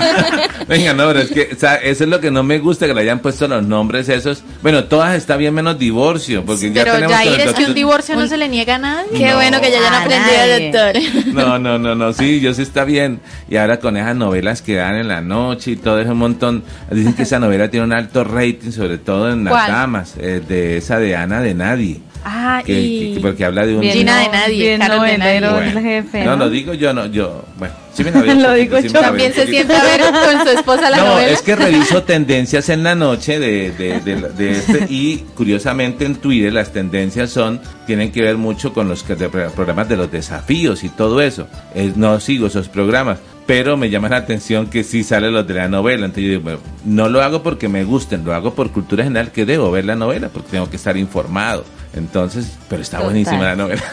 Venga, 0.68 0.94
no, 0.94 1.08
pero 1.08 1.20
es 1.22 1.32
que 1.32 1.50
o 1.56 1.60
sea, 1.60 1.76
eso 1.76 2.04
es 2.04 2.10
lo 2.10 2.20
que 2.20 2.32
no 2.32 2.44
me 2.44 2.60
gusta, 2.60 2.88
que 2.88 2.94
le 2.94 3.02
hayan 3.02 3.20
puesto 3.20 3.48
los 3.48 3.64
nombres 3.64 4.10
esos. 4.10 4.44
Bueno, 4.62 4.86
todas 4.86 5.16
está 5.16 5.38
bien 5.38 5.54
menos 5.54 5.78
divorcio, 5.78 6.46
porque 6.46 6.72
ya 6.72 6.84
pero 6.84 6.96
tenemos... 6.96 7.18
Pero 7.24 7.50
es 7.50 7.54
que 7.54 7.66
un 7.66 7.74
divorcio 7.74 8.16
no 8.16 8.28
se 8.28 8.38
le 8.38 8.48
niega 8.48 8.76
a 8.76 8.80
nadie. 8.80 9.18
Qué 9.18 9.34
bueno 9.34 9.60
que 9.60 9.72
ya 9.72 9.80
hayan 9.80 9.94
aprendido, 9.94 10.60
doctor. 10.60 11.34
No, 11.42 11.58
no, 11.58 11.80
no, 11.80 11.96
no, 11.96 12.14
sí, 12.14 12.40
yo 12.40 12.54
sí 12.54 12.62
está 12.62 12.84
bien. 12.84 13.20
Y 13.50 13.58
ahora 13.58 13.80
con 13.80 13.98
esas 13.98 14.16
novelas 14.16 14.62
que 14.62 14.76
dan 14.76 14.96
en 14.96 15.08
la 15.08 15.22
noche 15.22 15.72
y 15.72 15.76
todo 15.76 16.00
eso 16.00 16.12
un 16.12 16.18
montón. 16.18 16.64
Dicen 16.90 17.14
que 17.14 17.24
esa 17.24 17.40
novela 17.40 17.70
tiene 17.70 17.86
un 17.86 17.94
alto 17.94 18.24
rating, 18.24 18.72
sobre 18.72 18.98
todo 18.98 19.32
en 19.32 19.44
las 19.44 19.68
damas, 19.68 20.16
eh, 20.18 20.42
de 20.46 20.78
esa 20.78 21.00
de 21.00 21.16
Ana 21.16 21.42
de 21.42 21.54
Nadie. 21.54 22.02
Ah, 22.24 22.62
y... 22.66 23.18
porque 23.20 23.46
habla 23.46 23.66
de 23.66 23.76
un... 23.76 23.82
Bien, 23.82 23.98
de 23.98 24.04
nadie, 24.04 24.78
Carol 24.78 25.06
de 25.06 25.18
nadie. 25.18 25.82
jefe, 25.82 26.24
¿no? 26.24 26.32
¿no? 26.32 26.46
lo 26.46 26.50
digo 26.50 26.74
yo, 26.74 26.94
no, 26.94 27.08
yo, 27.08 27.44
bueno, 27.58 27.74
sí 27.94 28.04
me 28.04 28.12
Lo 28.36 28.54
digo 28.54 28.80
yo. 28.80 28.92
También 28.92 29.34
se 29.34 29.48
siente 29.48 29.74
a 29.74 29.84
ver 29.84 30.02
con 30.02 30.46
su 30.46 30.50
esposa 30.58 30.90
la 30.90 30.98
no, 30.98 31.20
es 31.20 31.42
que 31.42 31.56
reviso 31.56 32.04
tendencias 32.04 32.70
en 32.70 32.84
la 32.84 32.96
noche 32.96 33.40
de, 33.40 33.72
de, 33.72 34.00
de, 34.00 34.52
este, 34.52 34.86
y 34.90 35.18
curiosamente 35.36 36.06
en 36.06 36.16
Twitter 36.16 36.54
las 36.54 36.72
tendencias 36.72 37.32
son, 37.32 37.60
tienen 37.88 38.12
que 38.12 38.22
ver 38.22 38.38
mucho 38.38 38.74
con 38.74 38.88
los 38.88 39.04
programas 39.04 39.90
de 39.90 39.98
los 39.98 40.12
desafíos 40.12 40.84
y 40.84 40.90
todo 40.90 41.22
eso. 41.22 41.48
no 41.96 42.20
sigo 42.20 42.48
esos 42.48 42.70
programas 42.70 43.18
pero 43.46 43.78
me 43.78 43.90
llama 43.90 44.10
la 44.10 44.18
atención 44.18 44.68
que 44.68 44.84
sí 44.84 45.04
sale 45.04 45.32
los 45.32 45.48
de 45.48 45.54
la 45.54 45.68
novela. 45.68 46.06
Entonces 46.06 46.32
yo 46.32 46.40
digo, 46.40 46.62
no 46.86 47.10
lo 47.10 47.22
hago 47.22 47.44
porque 47.44 47.68
me 47.68 47.84
gusten, 47.84 48.24
lo 48.24 48.34
hago 48.34 48.54
por 48.54 48.72
cultura 48.72 49.04
general 49.04 49.32
que 49.32 49.46
debo 49.46 49.72
ver 49.72 49.86
la 49.86 49.96
novela, 49.96 50.30
porque 50.30 50.50
tengo 50.52 50.70
que 50.70 50.78
estar 50.78 50.98
informado. 50.98 51.66
Entonces, 51.94 52.58
pero 52.70 52.82
está 52.82 53.02
buenísima 53.02 53.44
la 53.44 53.56
novela. 53.56 53.84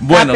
Bueno, 0.00 0.34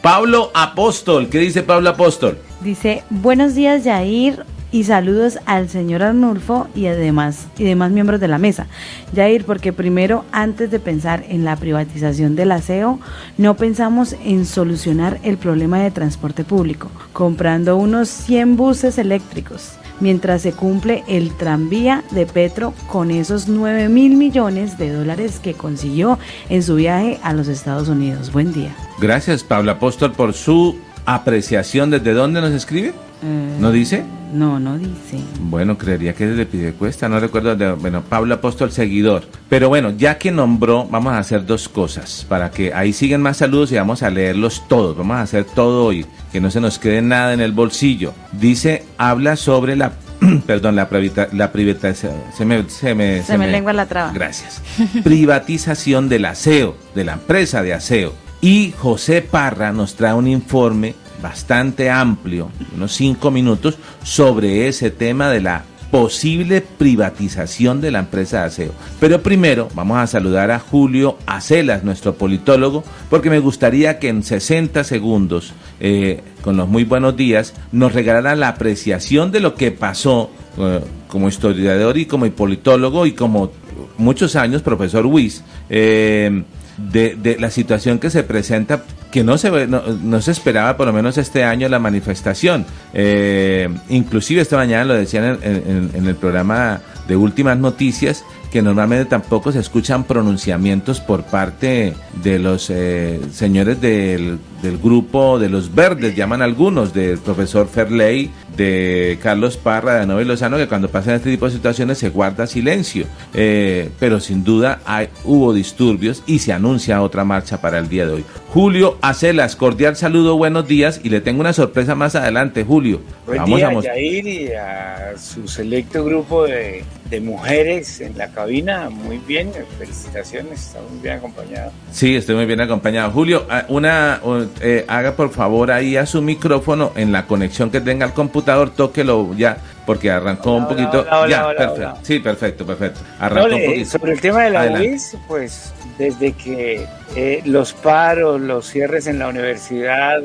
Pablo 0.00 0.50
Apóstol, 0.54 1.28
¿qué 1.28 1.38
dice 1.38 1.62
Pablo 1.62 1.90
Apóstol? 1.90 2.38
Dice, 2.60 3.02
buenos 3.10 3.54
días 3.54 3.84
Yair, 3.84 4.44
y 4.72 4.84
saludos 4.84 5.38
al 5.46 5.68
señor 5.68 6.02
Arnulfo 6.02 6.68
y 6.74 6.86
además 6.86 7.46
y 7.58 7.64
demás 7.64 7.90
miembros 7.90 8.20
de 8.20 8.28
la 8.28 8.38
mesa. 8.38 8.66
Yair, 9.12 9.44
porque 9.44 9.72
primero, 9.72 10.24
antes 10.32 10.70
de 10.70 10.80
pensar 10.80 11.24
en 11.28 11.44
la 11.44 11.56
privatización 11.56 12.36
del 12.36 12.52
aseo, 12.52 12.98
no 13.38 13.56
pensamos 13.56 14.16
en 14.24 14.44
solucionar 14.44 15.18
el 15.22 15.38
problema 15.38 15.78
de 15.80 15.90
transporte 15.90 16.44
público, 16.44 16.90
comprando 17.12 17.76
unos 17.76 18.08
100 18.08 18.56
buses 18.56 18.98
eléctricos 18.98 19.72
mientras 20.00 20.42
se 20.42 20.52
cumple 20.52 21.04
el 21.08 21.32
tranvía 21.32 22.04
de 22.10 22.26
Petro 22.26 22.74
con 22.86 23.10
esos 23.10 23.48
9 23.48 23.88
mil 23.88 24.16
millones 24.16 24.78
de 24.78 24.92
dólares 24.92 25.40
que 25.42 25.54
consiguió 25.54 26.18
en 26.48 26.62
su 26.62 26.76
viaje 26.76 27.18
a 27.22 27.32
los 27.32 27.48
Estados 27.48 27.88
Unidos. 27.88 28.32
Buen 28.32 28.52
día. 28.52 28.74
Gracias, 29.00 29.44
Pablo 29.44 29.72
Apóstol, 29.72 30.12
por 30.12 30.32
su 30.34 30.76
apreciación. 31.06 31.90
¿Desde 31.90 32.12
dónde 32.12 32.40
nos 32.40 32.52
escribe? 32.52 32.88
Eh, 33.22 33.56
¿No 33.58 33.72
dice? 33.72 34.04
No, 34.32 34.60
no 34.60 34.76
dice. 34.76 35.18
Bueno, 35.40 35.78
creería 35.78 36.14
que 36.14 36.26
desde 36.26 36.44
Pidecuesta, 36.44 37.08
no 37.08 37.18
recuerdo. 37.18 37.56
De, 37.56 37.72
bueno, 37.72 38.02
Pablo 38.02 38.34
Apóstol, 38.34 38.70
seguidor. 38.72 39.24
Pero 39.48 39.68
bueno, 39.68 39.90
ya 39.96 40.18
que 40.18 40.30
nombró, 40.30 40.86
vamos 40.86 41.14
a 41.14 41.18
hacer 41.18 41.46
dos 41.46 41.68
cosas. 41.68 42.26
Para 42.28 42.50
que 42.50 42.74
ahí 42.74 42.92
siguen 42.92 43.22
más 43.22 43.38
saludos 43.38 43.72
y 43.72 43.76
vamos 43.76 44.02
a 44.02 44.10
leerlos 44.10 44.64
todos. 44.68 44.96
Vamos 44.96 45.16
a 45.16 45.22
hacer 45.22 45.44
todo 45.44 45.86
hoy. 45.86 46.04
Que 46.32 46.40
no 46.40 46.50
se 46.50 46.60
nos 46.60 46.78
quede 46.78 47.00
nada 47.00 47.32
en 47.32 47.40
el 47.40 47.52
bolsillo. 47.52 48.12
Dice, 48.32 48.84
habla 48.98 49.36
sobre 49.36 49.76
la 49.76 49.92
perdón, 50.46 50.76
la, 50.76 50.88
la 51.32 51.52
privatización, 51.52 52.14
se 52.36 52.44
me, 52.44 52.68
se 52.70 52.94
me, 52.94 53.22
se, 53.22 53.36
me, 53.36 53.48
lengua 53.48 53.72
la 53.72 53.86
traba. 53.86 54.12
Gracias. 54.12 54.62
Privatización 55.04 56.08
del 56.08 56.24
aseo, 56.24 56.76
de 56.94 57.04
la 57.04 57.14
empresa 57.14 57.62
de 57.62 57.74
aseo. 57.74 58.25
Y 58.40 58.72
José 58.76 59.22
Parra 59.22 59.72
nos 59.72 59.94
trae 59.94 60.14
un 60.14 60.28
informe 60.28 60.94
bastante 61.22 61.90
amplio, 61.90 62.50
unos 62.74 62.92
cinco 62.92 63.30
minutos, 63.30 63.78
sobre 64.02 64.68
ese 64.68 64.90
tema 64.90 65.30
de 65.30 65.40
la 65.40 65.64
posible 65.90 66.60
privatización 66.60 67.80
de 67.80 67.90
la 67.90 68.00
empresa 68.00 68.40
de 68.40 68.46
aseo. 68.46 68.72
Pero 69.00 69.22
primero 69.22 69.68
vamos 69.74 69.98
a 69.98 70.06
saludar 70.06 70.50
a 70.50 70.58
Julio 70.58 71.16
Acelas, 71.26 71.84
nuestro 71.84 72.14
politólogo, 72.16 72.84
porque 73.08 73.30
me 73.30 73.38
gustaría 73.38 73.98
que 73.98 74.08
en 74.08 74.22
60 74.22 74.84
segundos, 74.84 75.52
eh, 75.80 76.20
con 76.42 76.56
los 76.56 76.68
muy 76.68 76.84
buenos 76.84 77.16
días, 77.16 77.54
nos 77.72 77.94
regalara 77.94 78.36
la 78.36 78.48
apreciación 78.48 79.32
de 79.32 79.40
lo 79.40 79.54
que 79.54 79.70
pasó 79.70 80.30
eh, 80.58 80.80
como 81.08 81.28
historiador 81.28 81.96
y 81.96 82.06
como 82.06 82.28
politólogo 82.30 83.06
y 83.06 83.12
como 83.12 83.52
muchos 83.96 84.36
años 84.36 84.62
profesor 84.62 85.06
Wiss. 85.06 85.44
Eh, 85.70 86.42
de, 86.76 87.16
de, 87.16 87.38
la 87.38 87.50
situación 87.50 87.98
que 87.98 88.10
se 88.10 88.22
presenta, 88.22 88.82
que 89.10 89.24
no 89.24 89.38
se, 89.38 89.66
no, 89.66 89.82
no 89.86 90.20
se 90.20 90.30
esperaba 90.30 90.76
por 90.76 90.86
lo 90.86 90.92
menos 90.92 91.18
este 91.18 91.44
año 91.44 91.68
la 91.68 91.78
manifestación. 91.78 92.66
Eh, 92.92 93.68
inclusive 93.88 94.42
esta 94.42 94.56
mañana 94.56 94.84
lo 94.84 94.94
decían 94.94 95.38
en, 95.42 95.90
en, 95.94 96.06
el 96.06 96.14
programa 96.16 96.80
de 97.08 97.16
últimas 97.16 97.56
noticias, 97.58 98.24
que 98.50 98.62
normalmente 98.62 99.04
tampoco 99.04 99.52
se 99.52 99.60
escuchan 99.60 100.04
pronunciamientos 100.04 101.00
por 101.00 101.24
parte 101.24 101.94
de 102.22 102.38
los 102.38 102.70
eh, 102.70 103.20
señores 103.32 103.80
del, 103.80 104.38
del, 104.62 104.78
grupo 104.78 105.38
de 105.38 105.48
los 105.48 105.74
verdes, 105.74 106.14
llaman 106.16 106.42
algunos, 106.42 106.92
del 106.94 107.18
profesor 107.18 107.68
Ferley, 107.68 108.30
de 108.56 109.18
Carlos 109.22 109.56
Parra, 109.56 109.96
de 109.96 110.06
Nobel 110.06 110.28
Lozano, 110.28 110.56
que 110.56 110.66
cuando 110.66 110.88
pasan 110.88 111.14
este 111.14 111.30
tipo 111.30 111.46
de 111.46 111.52
situaciones 111.52 111.98
se 111.98 112.08
guarda 112.08 112.46
silencio. 112.46 113.06
Eh, 113.34 113.90
pero 113.98 114.20
sin 114.20 114.44
duda 114.44 114.80
hay, 114.84 115.08
hubo 115.24 115.52
disturbios 115.52 116.22
y 116.26 116.38
se 116.38 116.52
anuncia 116.52 117.02
otra 117.02 117.24
marcha 117.24 117.60
para 117.60 117.78
el 117.78 117.88
día 117.88 118.06
de 118.06 118.14
hoy. 118.14 118.24
Julio 118.48 118.98
Acelas, 119.02 119.56
cordial 119.56 119.96
saludo, 119.96 120.36
buenos 120.36 120.66
días 120.66 121.00
y 121.02 121.10
le 121.10 121.20
tengo 121.20 121.40
una 121.40 121.52
sorpresa 121.52 121.94
más 121.94 122.14
adelante, 122.14 122.64
Julio. 122.64 123.00
Buen 123.26 123.38
Vamos 123.38 123.56
día, 123.58 123.68
a 123.68 123.82
Yair, 123.82 124.26
y 124.26 124.52
a 124.52 125.14
su 125.18 125.46
selecto 125.46 126.04
grupo 126.04 126.44
de, 126.44 126.84
de, 127.08 127.20
mujeres 127.20 128.00
en 128.00 128.16
la 128.16 128.28
cabina. 128.28 128.90
Muy 128.90 129.18
bien, 129.18 129.52
felicitaciones, 129.78 130.68
está 130.68 130.80
muy 130.80 131.00
bien 131.00 131.16
acompañado. 131.16 131.72
Sí, 131.90 132.16
estoy 132.16 132.36
muy 132.36 132.46
bien 132.46 132.60
acompañado. 132.60 133.10
Julio, 133.10 133.46
ah, 133.50 133.64
una, 133.68 134.20
eh, 134.60 134.84
haga 134.88 135.16
por 135.16 135.30
favor 135.30 135.70
ahí 135.70 135.96
a 135.96 136.06
su 136.06 136.22
micrófono 136.22 136.92
en 136.96 137.12
la 137.12 137.26
conexión 137.26 137.70
que 137.70 137.80
tenga 137.80 138.06
al 138.06 138.14
computador, 138.14 138.70
tóquelo 138.70 139.34
ya 139.36 139.58
porque 139.86 140.10
arrancó 140.10 140.54
un 140.54 140.68
poquito. 140.68 141.06
ya, 141.28 141.48
perfecto. 141.56 141.98
Sí, 142.02 142.18
perfecto, 142.18 142.66
perfecto. 142.66 143.00
Arrancó 143.20 143.54
un 143.54 143.64
poquito. 143.64 143.90
Sobre 143.90 144.12
el 144.12 144.20
tema 144.20 144.42
de 144.42 144.50
la 144.50 144.72
UIS, 144.72 145.16
pues 145.28 145.72
desde 145.96 146.32
que 146.32 146.86
eh, 147.14 147.42
los 147.44 147.72
paros, 147.72 148.40
los 148.40 148.68
cierres 148.68 149.06
en 149.06 149.18
la 149.18 149.28
universidad, 149.28 150.18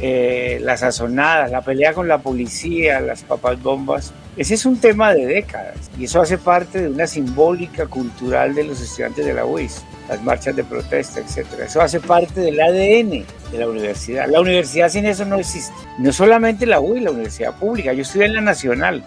eh, 0.00 0.58
las 0.62 0.80
sazonadas, 0.80 1.50
la 1.50 1.60
pelea 1.60 1.92
con 1.92 2.08
la 2.08 2.18
policía, 2.18 3.00
las 3.00 3.22
papas 3.22 3.62
bombas, 3.62 4.12
ese 4.36 4.54
es 4.54 4.66
un 4.66 4.78
tema 4.78 5.14
de 5.14 5.26
décadas 5.26 5.76
y 5.98 6.04
eso 6.04 6.20
hace 6.20 6.38
parte 6.38 6.82
de 6.82 6.88
una 6.88 7.06
simbólica 7.06 7.86
cultural 7.86 8.54
de 8.54 8.64
los 8.64 8.80
estudiantes 8.80 9.24
de 9.24 9.34
la 9.34 9.44
UIS 9.44 9.84
las 10.08 10.22
marchas 10.22 10.54
de 10.54 10.64
protesta, 10.64 11.20
etcétera. 11.20 11.64
Eso 11.66 11.80
hace 11.80 12.00
parte 12.00 12.40
del 12.40 12.60
ADN 12.60 13.24
de 13.50 13.58
la 13.58 13.68
universidad. 13.68 14.28
La 14.28 14.40
universidad 14.40 14.88
sin 14.88 15.06
eso 15.06 15.24
no 15.24 15.36
existe. 15.36 15.74
No 15.98 16.12
solamente 16.12 16.66
la 16.66 16.80
UI, 16.80 17.00
la 17.00 17.10
universidad 17.10 17.58
pública. 17.58 17.92
Yo 17.92 18.02
estudié 18.02 18.26
en 18.26 18.34
la 18.34 18.40
nacional. 18.40 19.04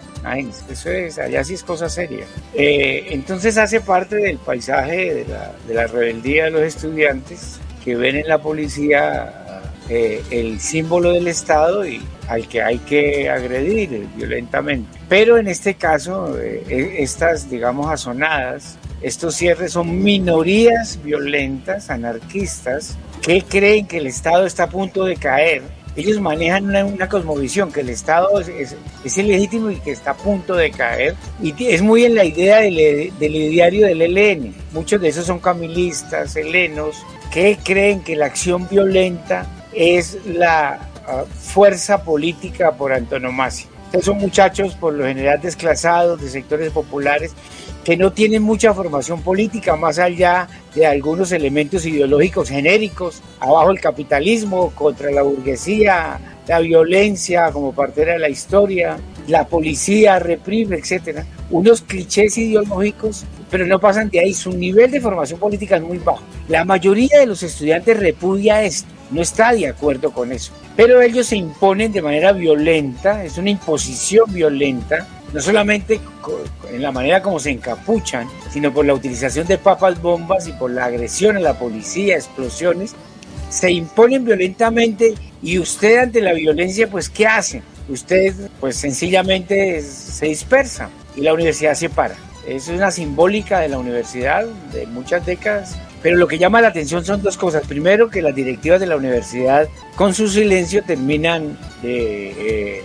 eso 0.70 0.90
es, 0.90 1.18
allá 1.18 1.44
sí 1.44 1.54
es 1.54 1.62
cosa 1.62 1.88
seria. 1.88 2.24
Eh, 2.54 3.06
entonces 3.10 3.58
hace 3.58 3.80
parte 3.80 4.16
del 4.16 4.38
paisaje 4.38 5.14
de 5.14 5.24
la, 5.26 5.52
de 5.66 5.74
la, 5.74 5.86
rebeldía 5.86 6.44
de 6.44 6.50
los 6.50 6.62
estudiantes 6.62 7.60
que 7.84 7.94
ven 7.94 8.16
en 8.16 8.28
la 8.28 8.38
policía 8.38 9.37
eh, 9.88 10.22
el 10.30 10.60
símbolo 10.60 11.12
del 11.12 11.28
Estado 11.28 11.86
y 11.86 12.00
al 12.28 12.46
que 12.46 12.62
hay 12.62 12.78
que 12.78 13.30
agredir 13.30 14.06
violentamente. 14.16 14.98
Pero 15.08 15.38
en 15.38 15.48
este 15.48 15.74
caso, 15.74 16.38
eh, 16.38 16.96
estas, 16.98 17.48
digamos, 17.48 17.90
azonadas 17.90 18.78
estos 19.00 19.36
cierres 19.36 19.72
son 19.72 20.02
minorías 20.02 20.98
violentas, 21.04 21.88
anarquistas, 21.88 22.96
que 23.22 23.42
creen 23.42 23.86
que 23.86 23.98
el 23.98 24.08
Estado 24.08 24.44
está 24.44 24.64
a 24.64 24.68
punto 24.68 25.04
de 25.04 25.16
caer. 25.16 25.62
Ellos 25.94 26.20
manejan 26.20 26.64
una, 26.64 27.08
cosmovisión, 27.08 27.72
que 27.72 27.80
el 27.80 27.90
Estado 27.90 28.40
es, 28.40 28.76
es, 29.04 29.18
ilegítimo 29.18 29.70
y 29.70 29.76
que 29.76 29.90
está 29.90 30.12
a 30.12 30.16
punto 30.16 30.54
de 30.54 30.70
caer. 30.70 31.14
Y 31.42 31.54
es 31.66 31.82
muy 31.82 32.04
en 32.04 32.14
la 32.14 32.24
idea 32.24 32.58
del, 32.58 33.12
del 33.18 33.36
ideario 33.36 33.86
del 33.86 34.02
ELN. 34.02 34.54
Muchos 34.72 35.00
de 35.00 35.08
esos 35.08 35.26
son 35.26 35.40
camilistas, 35.40 36.36
helenos, 36.36 37.04
que 37.32 37.58
creen 37.62 38.02
que 38.02 38.16
la 38.16 38.26
acción 38.26 38.68
violenta 38.68 39.46
es 39.72 40.18
la 40.26 40.80
ah, 41.06 41.24
fuerza 41.40 42.02
política 42.02 42.72
por 42.72 42.92
antonomasia. 42.92 43.68
Estos 43.86 44.04
son 44.04 44.18
muchachos 44.18 44.74
por 44.74 44.92
lo 44.92 45.06
general 45.06 45.40
desclasados, 45.40 46.20
de 46.20 46.28
sectores 46.28 46.70
populares, 46.72 47.32
que 47.84 47.96
no 47.96 48.12
tienen 48.12 48.42
mucha 48.42 48.74
formación 48.74 49.22
política 49.22 49.76
más 49.76 49.98
allá 49.98 50.46
de 50.74 50.86
algunos 50.86 51.32
elementos 51.32 51.86
ideológicos 51.86 52.50
genéricos, 52.50 53.22
abajo 53.40 53.70
el 53.70 53.80
capitalismo, 53.80 54.72
contra 54.74 55.10
la 55.10 55.22
burguesía, 55.22 56.20
la 56.46 56.58
violencia 56.60 57.50
como 57.50 57.72
parte 57.72 58.04
de 58.04 58.18
la 58.18 58.28
historia, 58.28 58.98
la 59.26 59.46
policía 59.46 60.18
reprime, 60.18 60.76
etcétera. 60.76 61.24
Unos 61.50 61.82
clichés 61.82 62.36
ideológicos, 62.36 63.24
pero 63.50 63.66
no 63.66 63.78
pasan 63.78 64.10
de 64.10 64.20
ahí. 64.20 64.34
Su 64.34 64.52
nivel 64.52 64.90
de 64.90 65.00
formación 65.00 65.38
política 65.40 65.76
es 65.76 65.82
muy 65.82 65.98
bajo. 65.98 66.22
La 66.48 66.64
mayoría 66.64 67.20
de 67.20 67.26
los 67.26 67.42
estudiantes 67.42 67.98
repudia 67.98 68.62
esto, 68.62 68.88
no 69.10 69.22
está 69.22 69.52
de 69.52 69.68
acuerdo 69.68 70.12
con 70.12 70.32
eso. 70.32 70.52
Pero 70.76 71.00
ellos 71.00 71.26
se 71.26 71.36
imponen 71.36 71.92
de 71.92 72.02
manera 72.02 72.32
violenta, 72.32 73.24
es 73.24 73.38
una 73.38 73.50
imposición 73.50 74.32
violenta 74.32 75.06
no 75.32 75.40
solamente 75.40 76.00
en 76.70 76.82
la 76.82 76.92
manera 76.92 77.22
como 77.22 77.38
se 77.38 77.50
encapuchan, 77.50 78.28
sino 78.50 78.72
por 78.72 78.86
la 78.86 78.94
utilización 78.94 79.46
de 79.46 79.58
papas 79.58 80.00
bombas 80.00 80.48
y 80.48 80.52
por 80.52 80.70
la 80.70 80.86
agresión 80.86 81.36
a 81.36 81.40
la 81.40 81.58
policía, 81.58 82.16
explosiones, 82.16 82.94
se 83.50 83.70
imponen 83.70 84.24
violentamente 84.24 85.14
y 85.42 85.58
usted 85.58 85.98
ante 85.98 86.20
la 86.20 86.32
violencia, 86.32 86.88
pues 86.88 87.08
¿qué 87.08 87.26
hace? 87.26 87.62
Usted 87.88 88.34
pues 88.60 88.76
sencillamente 88.76 89.80
se 89.82 90.26
dispersa 90.26 90.90
y 91.16 91.22
la 91.22 91.32
universidad 91.32 91.74
se 91.74 91.88
para. 91.88 92.14
Es 92.46 92.68
una 92.68 92.90
simbólica 92.90 93.60
de 93.60 93.68
la 93.68 93.78
universidad 93.78 94.46
de 94.72 94.86
muchas 94.86 95.24
décadas, 95.24 95.76
pero 96.02 96.16
lo 96.16 96.28
que 96.28 96.38
llama 96.38 96.60
la 96.60 96.68
atención 96.68 97.04
son 97.04 97.22
dos 97.22 97.36
cosas. 97.36 97.66
Primero, 97.66 98.10
que 98.10 98.22
las 98.22 98.34
directivas 98.34 98.80
de 98.80 98.86
la 98.86 98.96
universidad 98.96 99.68
con 99.96 100.14
su 100.14 100.28
silencio 100.28 100.82
terminan 100.82 101.58
de... 101.82 102.76
Eh, 102.76 102.82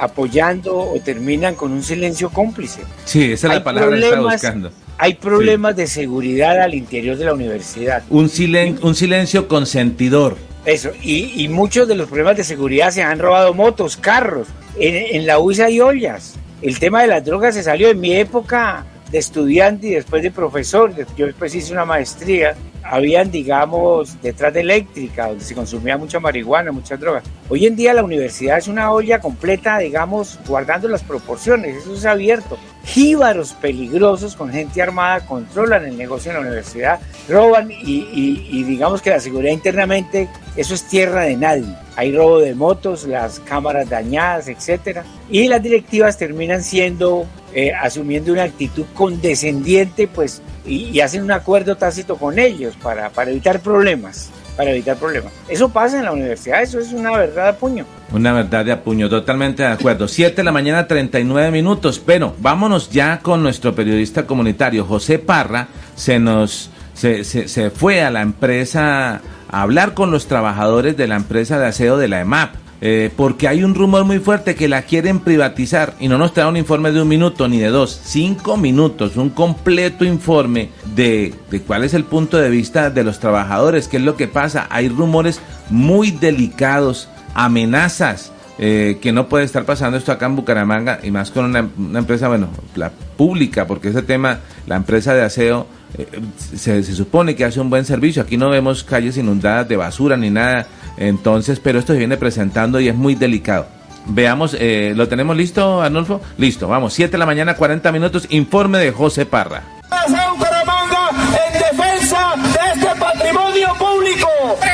apoyando 0.00 0.76
o 0.76 1.00
terminan 1.00 1.54
con 1.54 1.72
un 1.72 1.82
silencio 1.82 2.30
cómplice. 2.30 2.82
Sí, 3.04 3.32
esa 3.32 3.48
es 3.48 3.54
la 3.54 3.64
palabra 3.64 3.96
que 3.96 4.04
estaba 4.04 4.32
buscando. 4.32 4.70
Hay 4.98 5.14
problemas 5.14 5.74
de 5.74 5.86
seguridad 5.86 6.60
al 6.60 6.74
interior 6.74 7.16
de 7.16 7.24
la 7.24 7.34
universidad. 7.34 8.04
Un, 8.10 8.28
silen 8.28 8.78
un 8.82 8.94
silencio 8.94 9.48
consentidor. 9.48 10.36
Eso, 10.64 10.92
y, 11.02 11.46
muchos 11.48 11.88
de 11.88 11.94
los 11.94 12.08
problemas 12.08 12.36
de 12.36 12.44
seguridad 12.44 12.90
se 12.90 13.02
han 13.02 13.18
robado 13.18 13.52
motos, 13.52 13.96
carros. 13.96 14.48
En, 14.78 15.26
la 15.26 15.38
USA 15.38 15.66
hay 15.66 15.80
ollas. 15.80 16.36
El 16.62 16.78
tema 16.78 17.02
de 17.02 17.08
las 17.08 17.24
drogas 17.24 17.54
se 17.54 17.62
salió 17.62 17.90
en 17.90 18.00
mi 18.00 18.14
época 18.14 18.86
de 19.14 19.20
estudiante 19.20 19.86
y 19.86 19.90
después 19.90 20.24
de 20.24 20.32
profesor. 20.32 20.92
Yo 21.16 21.26
después 21.26 21.54
hice 21.54 21.72
una 21.72 21.84
maestría 21.84 22.56
habían, 22.84 23.30
digamos, 23.30 24.20
detrás 24.20 24.52
de 24.52 24.60
eléctrica, 24.60 25.28
donde 25.28 25.42
se 25.42 25.54
consumía 25.54 25.96
mucha 25.96 26.20
marihuana, 26.20 26.70
muchas 26.70 27.00
drogas. 27.00 27.24
Hoy 27.48 27.64
en 27.64 27.76
día 27.76 27.94
la 27.94 28.04
universidad 28.04 28.58
es 28.58 28.68
una 28.68 28.92
olla 28.92 29.20
completa, 29.20 29.78
digamos, 29.78 30.38
guardando 30.46 30.86
las 30.88 31.02
proporciones, 31.02 31.76
eso 31.76 31.94
es 31.94 32.04
abierto. 32.04 32.58
Jíbaros 32.84 33.54
peligrosos 33.54 34.36
con 34.36 34.50
gente 34.50 34.82
armada 34.82 35.24
controlan 35.26 35.86
el 35.86 35.96
negocio 35.96 36.30
en 36.30 36.36
la 36.36 36.42
universidad, 36.42 37.00
roban 37.26 37.70
y, 37.70 38.06
y 38.12 38.62
digamos 38.64 39.00
que 39.00 39.10
la 39.10 39.20
seguridad 39.20 39.52
internamente, 39.52 40.28
eso 40.54 40.74
es 40.74 40.86
tierra 40.86 41.22
de 41.22 41.36
nadie. 41.36 41.74
Hay 41.96 42.14
robo 42.14 42.40
de 42.40 42.54
motos, 42.54 43.04
las 43.04 43.40
cámaras 43.40 43.88
dañadas, 43.88 44.48
etcétera. 44.48 45.04
Y 45.30 45.48
las 45.48 45.62
directivas 45.62 46.18
terminan 46.18 46.62
siendo 46.62 47.24
eh, 47.54 47.72
asumiendo 47.72 48.32
una 48.32 48.42
actitud 48.42 48.84
condescendiente, 48.94 50.08
pues, 50.08 50.42
y, 50.66 51.00
hacen 51.00 51.22
un 51.22 51.32
acuerdo 51.32 51.76
tácito 51.76 52.16
con 52.16 52.38
ellos 52.38 52.74
para, 52.82 53.10
para 53.10 53.30
evitar 53.30 53.60
problemas 53.60 54.30
para 54.56 54.70
evitar 54.70 54.96
problemas. 54.96 55.32
Eso 55.48 55.68
pasa 55.68 55.98
en 55.98 56.04
la 56.04 56.12
universidad, 56.12 56.62
eso 56.62 56.78
es 56.78 56.92
una 56.92 57.10
verdad 57.10 57.46
de 57.46 57.52
puño. 57.54 57.84
Una 58.12 58.32
verdad 58.32 58.64
de 58.64 58.76
puño, 58.76 59.08
totalmente 59.08 59.64
de 59.64 59.70
acuerdo. 59.70 60.06
Siete 60.06 60.36
de 60.36 60.44
la 60.44 60.52
mañana, 60.52 60.86
39 60.86 61.50
minutos. 61.50 62.00
Pero 62.04 62.34
vámonos 62.38 62.90
ya 62.90 63.18
con 63.18 63.42
nuestro 63.42 63.74
periodista 63.74 64.26
comunitario, 64.26 64.84
José 64.84 65.18
Parra. 65.18 65.66
Se 65.96 66.20
nos 66.20 66.70
se, 66.94 67.24
se, 67.24 67.48
se 67.48 67.70
fue 67.70 68.02
a 68.02 68.10
la 68.10 68.22
empresa 68.22 69.20
a 69.50 69.62
hablar 69.62 69.94
con 69.94 70.10
los 70.10 70.26
trabajadores 70.26 70.96
de 70.96 71.08
la 71.08 71.16
empresa 71.16 71.58
de 71.58 71.66
aseo 71.66 71.96
de 71.96 72.08
la 72.08 72.20
EMAP. 72.20 72.63
Eh, 72.86 73.10
porque 73.16 73.48
hay 73.48 73.64
un 73.64 73.74
rumor 73.74 74.04
muy 74.04 74.18
fuerte 74.18 74.54
que 74.54 74.68
la 74.68 74.82
quieren 74.82 75.20
privatizar 75.20 75.94
y 76.00 76.08
no 76.08 76.18
nos 76.18 76.34
trae 76.34 76.46
un 76.46 76.58
informe 76.58 76.92
de 76.92 77.00
un 77.00 77.08
minuto 77.08 77.48
ni 77.48 77.56
de 77.56 77.68
dos, 77.68 77.98
cinco 78.04 78.58
minutos, 78.58 79.16
un 79.16 79.30
completo 79.30 80.04
informe 80.04 80.68
de, 80.94 81.32
de 81.50 81.62
cuál 81.62 81.84
es 81.84 81.94
el 81.94 82.04
punto 82.04 82.36
de 82.36 82.50
vista 82.50 82.90
de 82.90 83.02
los 83.02 83.20
trabajadores, 83.20 83.88
qué 83.88 83.96
es 83.96 84.02
lo 84.02 84.16
que 84.16 84.28
pasa. 84.28 84.66
Hay 84.68 84.90
rumores 84.90 85.40
muy 85.70 86.10
delicados, 86.10 87.08
amenazas. 87.32 88.32
Eh, 88.56 88.98
que 89.02 89.10
no 89.10 89.28
puede 89.28 89.44
estar 89.44 89.64
pasando 89.64 89.98
esto 89.98 90.12
acá 90.12 90.26
en 90.26 90.36
Bucaramanga 90.36 91.00
y 91.02 91.10
más 91.10 91.32
con 91.32 91.46
una, 91.46 91.68
empresa, 91.98 92.28
bueno, 92.28 92.50
la 92.76 92.92
pública, 93.16 93.66
porque 93.66 93.88
ese 93.88 94.02
tema, 94.02 94.38
la 94.68 94.76
empresa 94.76 95.12
de 95.12 95.22
aseo, 95.22 95.66
eh, 95.98 96.06
se, 96.54 96.84
supone 96.84 97.34
que 97.34 97.44
hace 97.44 97.58
un 97.58 97.68
buen 97.68 97.84
servicio. 97.84 98.22
Aquí 98.22 98.36
no 98.36 98.50
vemos 98.50 98.84
calles 98.84 99.16
inundadas 99.16 99.68
de 99.68 99.76
basura 99.76 100.16
ni 100.16 100.30
nada 100.30 100.68
entonces, 100.96 101.60
pero 101.60 101.78
esto 101.78 101.92
se 101.92 101.98
viene 101.98 102.16
presentando 102.16 102.80
y 102.80 102.88
es 102.88 102.94
muy 102.94 103.14
delicado. 103.14 103.66
Veamos, 104.06 104.56
eh, 104.58 104.92
¿lo 104.96 105.08
tenemos 105.08 105.36
listo, 105.36 105.80
Arnulfo? 105.82 106.20
Listo, 106.36 106.68
vamos, 106.68 106.92
7 106.92 107.12
de 107.12 107.18
la 107.18 107.26
mañana, 107.26 107.56
40 107.56 107.90
minutos, 107.92 108.26
informe 108.30 108.78
de 108.78 108.92
José 108.92 109.24
Parra. 109.24 109.62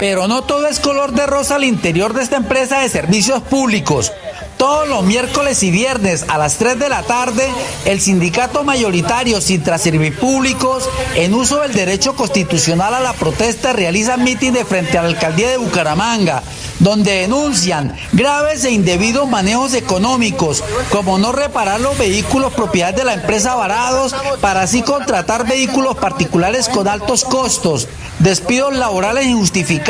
Pero 0.01 0.26
no 0.26 0.42
todo 0.42 0.66
es 0.66 0.80
color 0.80 1.12
de 1.12 1.26
rosa 1.26 1.57
al 1.57 1.64
interior 1.64 2.14
de 2.14 2.22
esta 2.22 2.38
empresa 2.38 2.80
de 2.80 2.88
servicios 2.88 3.42
públicos. 3.42 4.11
Todos 4.57 4.88
los 4.88 5.05
miércoles 5.05 5.62
y 5.62 5.70
viernes 5.70 6.24
a 6.28 6.38
las 6.38 6.57
3 6.57 6.78
de 6.78 6.88
la 6.88 7.03
tarde, 7.03 7.48
el 7.84 8.01
sindicato 8.01 8.64
mayoritario 8.64 9.40
Sintra 9.40 9.78
Públicos, 10.18 10.88
en 11.16 11.34
uso 11.34 11.61
del 11.61 11.72
derecho 11.72 12.14
constitucional 12.14 12.94
a 12.94 13.01
la 13.01 13.12
protesta, 13.12 13.74
realiza 13.74 14.16
mítines 14.16 14.66
frente 14.66 14.96
a 14.96 15.03
la 15.03 15.09
alcaldía 15.09 15.51
de 15.51 15.57
Bucaramanga, 15.59 16.42
donde 16.78 17.20
denuncian 17.20 17.96
graves 18.12 18.64
e 18.64 18.70
indebidos 18.70 19.28
manejos 19.28 19.74
económicos, 19.74 20.64
como 20.90 21.18
no 21.18 21.32
reparar 21.32 21.80
los 21.80 21.96
vehículos 21.96 22.53
propiedad 22.53 22.94
de 22.94 23.05
la 23.05 23.14
empresa 23.14 23.55
Varados 23.55 24.14
para 24.40 24.62
así 24.62 24.82
contratar 24.82 25.46
vehículos 25.46 25.96
particulares 25.96 26.68
con 26.68 26.88
altos 26.88 27.24
costos, 27.24 27.88
despidos 28.18 28.74
laborales 28.74 29.26
injustificados, 29.26 29.89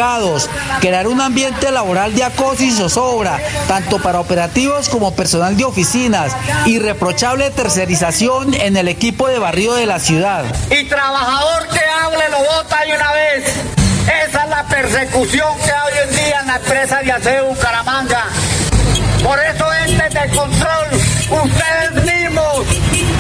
crear 0.81 1.07
un 1.09 1.21
ambiente 1.21 1.71
laboral 1.71 2.15
de 2.15 2.25
acoso 2.25 2.63
y 2.63 2.71
zozobra, 2.71 3.39
tanto 3.69 3.99
para 4.01 4.19
operativos 4.21 4.89
como 4.89 5.15
personal 5.15 5.59
de 5.59 5.65
oficinas, 5.65 6.33
irreprochable 6.65 7.51
tercerización 7.51 8.55
en 8.55 8.79
el 8.79 8.89
equipo 8.89 9.29
de 9.29 9.39
barrio 9.39 9.75
de 9.75 9.85
la 9.85 9.99
ciudad. 9.99 10.45
Y 10.71 10.85
trabajador 10.85 11.69
que 11.69 11.81
hable 11.81 12.29
lo 12.31 12.39
vota 12.39 12.79
de 12.87 12.95
una 12.95 13.13
vez. 13.13 13.45
Esa 14.27 14.45
es 14.45 14.51
la 14.51 14.67
persecución 14.67 15.59
que 15.59 15.71
hay 15.71 15.93
hoy 15.93 16.09
en 16.09 16.17
día 16.17 16.41
en 16.41 16.47
la 16.47 16.57
empresa 16.57 17.03
de 17.03 17.13
aseo 17.13 17.47
Bucaramanga. 17.47 18.25
Por 19.23 19.39
eso 19.39 19.73
este 19.85 20.19
de 20.19 20.35
control, 20.35 20.87
ustedes 21.45 22.05
mismos 22.07 22.65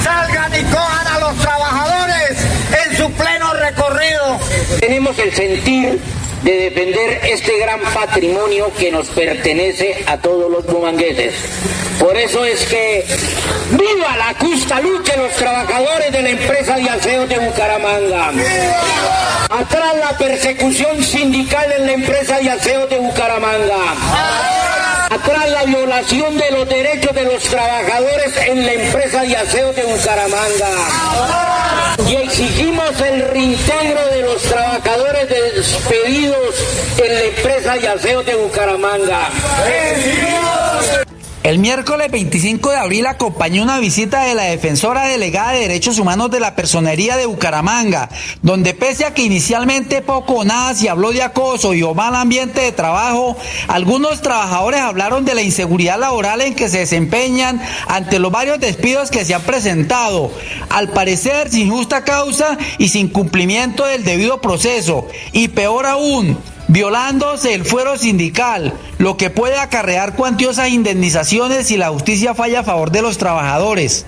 salgan 0.02 0.54
y 0.54 0.64
cojan 0.64 1.06
a 1.06 1.18
los 1.20 1.36
trabajadores 1.36 2.38
en 2.86 2.96
su 2.96 3.12
pleno 3.12 3.52
recorrido. 3.52 4.38
Tenemos 4.80 5.18
el 5.18 5.34
sentir 5.34 6.19
de 6.42 6.70
defender 6.70 7.20
este 7.24 7.58
gran 7.58 7.80
patrimonio 7.80 8.72
que 8.78 8.90
nos 8.90 9.08
pertenece 9.08 10.04
a 10.06 10.16
todos 10.16 10.50
los 10.50 10.64
bumangueses. 10.66 11.34
Por 11.98 12.16
eso 12.16 12.44
es 12.44 12.64
que 12.66 13.04
viva 13.72 14.16
la 14.16 14.34
justa 14.38 14.80
lucha 14.80 15.12
de 15.12 15.22
los 15.22 15.32
trabajadores 15.34 16.12
de 16.12 16.22
la 16.22 16.30
empresa 16.30 16.76
de 16.76 16.88
aseo 16.88 17.26
de 17.26 17.38
Bucaramanga. 17.38 18.32
Atrás 19.50 19.96
la 20.00 20.16
persecución 20.16 21.02
sindical 21.02 21.70
en 21.72 21.86
la 21.86 21.92
empresa 21.92 22.38
de 22.38 22.50
aseo 22.50 22.86
de 22.86 22.98
Bucaramanga. 22.98 24.79
Atrás 25.10 25.50
la 25.50 25.64
violación 25.64 26.38
de 26.38 26.50
los 26.52 26.68
derechos 26.68 27.12
de 27.12 27.24
los 27.24 27.42
trabajadores 27.42 28.36
en 28.46 28.64
la 28.64 28.72
empresa 28.74 29.22
de 29.22 29.36
aseo 29.36 29.72
de 29.72 29.82
Bucaramanga. 29.82 30.68
Y 32.08 32.14
exigimos 32.14 33.00
el 33.00 33.28
reintegro 33.28 34.06
de 34.06 34.22
los 34.22 34.40
trabajadores 34.42 35.28
despedidos 35.28 36.54
en 36.96 37.14
la 37.14 37.22
empresa 37.22 37.74
de 37.74 37.88
aseo 37.88 38.22
de 38.22 38.36
Bucaramanga. 38.36 39.30
El 41.42 41.58
miércoles 41.58 42.10
25 42.10 42.68
de 42.68 42.76
abril 42.76 43.06
acompañó 43.06 43.62
una 43.62 43.78
visita 43.78 44.24
de 44.24 44.34
la 44.34 44.42
defensora 44.42 45.06
delegada 45.06 45.52
de 45.52 45.60
Derechos 45.60 45.98
Humanos 45.98 46.30
de 46.30 46.38
la 46.38 46.54
Personería 46.54 47.16
de 47.16 47.24
Bucaramanga, 47.24 48.10
donde 48.42 48.74
pese 48.74 49.06
a 49.06 49.14
que 49.14 49.22
inicialmente 49.22 50.02
poco 50.02 50.34
o 50.34 50.44
nada 50.44 50.74
se 50.74 50.90
habló 50.90 51.12
de 51.12 51.22
acoso 51.22 51.72
y 51.72 51.82
o 51.82 51.94
mal 51.94 52.14
ambiente 52.14 52.60
de 52.60 52.72
trabajo, 52.72 53.38
algunos 53.68 54.20
trabajadores 54.20 54.80
hablaron 54.80 55.24
de 55.24 55.34
la 55.34 55.40
inseguridad 55.40 55.98
laboral 55.98 56.42
en 56.42 56.54
que 56.54 56.68
se 56.68 56.80
desempeñan 56.80 57.58
ante 57.88 58.18
los 58.18 58.30
varios 58.30 58.60
despidos 58.60 59.10
que 59.10 59.24
se 59.24 59.34
han 59.34 59.40
presentado, 59.40 60.30
al 60.68 60.90
parecer 60.90 61.48
sin 61.50 61.70
justa 61.70 62.04
causa 62.04 62.58
y 62.76 62.88
sin 62.88 63.08
cumplimiento 63.08 63.86
del 63.86 64.04
debido 64.04 64.42
proceso, 64.42 65.08
y 65.32 65.48
peor 65.48 65.86
aún, 65.86 66.36
violándose 66.70 67.54
el 67.54 67.64
fuero 67.64 67.98
sindical, 67.98 68.72
lo 68.98 69.16
que 69.16 69.28
puede 69.28 69.58
acarrear 69.58 70.14
cuantiosas 70.14 70.68
indemnizaciones 70.68 71.66
si 71.66 71.76
la 71.76 71.90
justicia 71.90 72.32
falla 72.32 72.60
a 72.60 72.64
favor 72.64 72.92
de 72.92 73.02
los 73.02 73.18
trabajadores. 73.18 74.06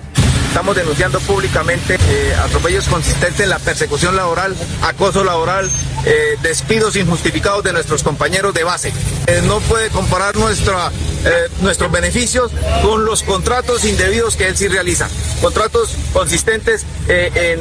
Estamos 0.53 0.75
denunciando 0.75 1.19
públicamente 1.21 1.95
eh, 1.95 2.35
atropellos 2.35 2.87
consistentes 2.87 3.39
en 3.39 3.49
la 3.49 3.57
persecución 3.57 4.15
laboral, 4.15 4.55
acoso 4.83 5.23
laboral, 5.23 5.67
eh, 6.05 6.37
despidos 6.43 6.95
injustificados 6.95 7.63
de 7.63 7.73
nuestros 7.73 8.03
compañeros 8.03 8.53
de 8.53 8.63
base. 8.63 8.93
Eh, 9.25 9.41
no 9.45 9.61
puede 9.61 9.89
comparar 9.89 10.35
nuestra, 10.35 10.91
nuestros 11.61 11.89
beneficios 11.89 12.51
con 12.83 13.03
los 13.05 13.23
contratos 13.23 13.83
indebidos 13.85 14.35
que 14.35 14.45
él 14.45 14.55
sí 14.55 14.67
realiza. 14.67 15.09
Contratos 15.41 15.95
consistentes 16.11 16.85
en 17.07 17.59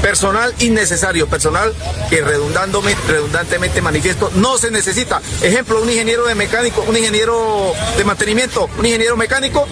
personal 0.00 0.52
innecesario, 0.60 1.26
personal 1.28 1.74
que 2.08 2.22
redundantemente 2.22 3.82
manifiesto 3.82 4.32
no 4.36 4.56
se 4.56 4.70
necesita. 4.70 5.20
Ejemplo, 5.42 5.80
un 5.82 5.90
ingeniero 5.90 6.24
de 6.26 6.34
mecánico, 6.34 6.84
un 6.88 6.96
ingeniero 6.96 7.74
de 7.98 8.04
mantenimiento, 8.04 8.68
un 8.78 8.86
ingeniero 8.86 9.16
mecánico 9.16 9.68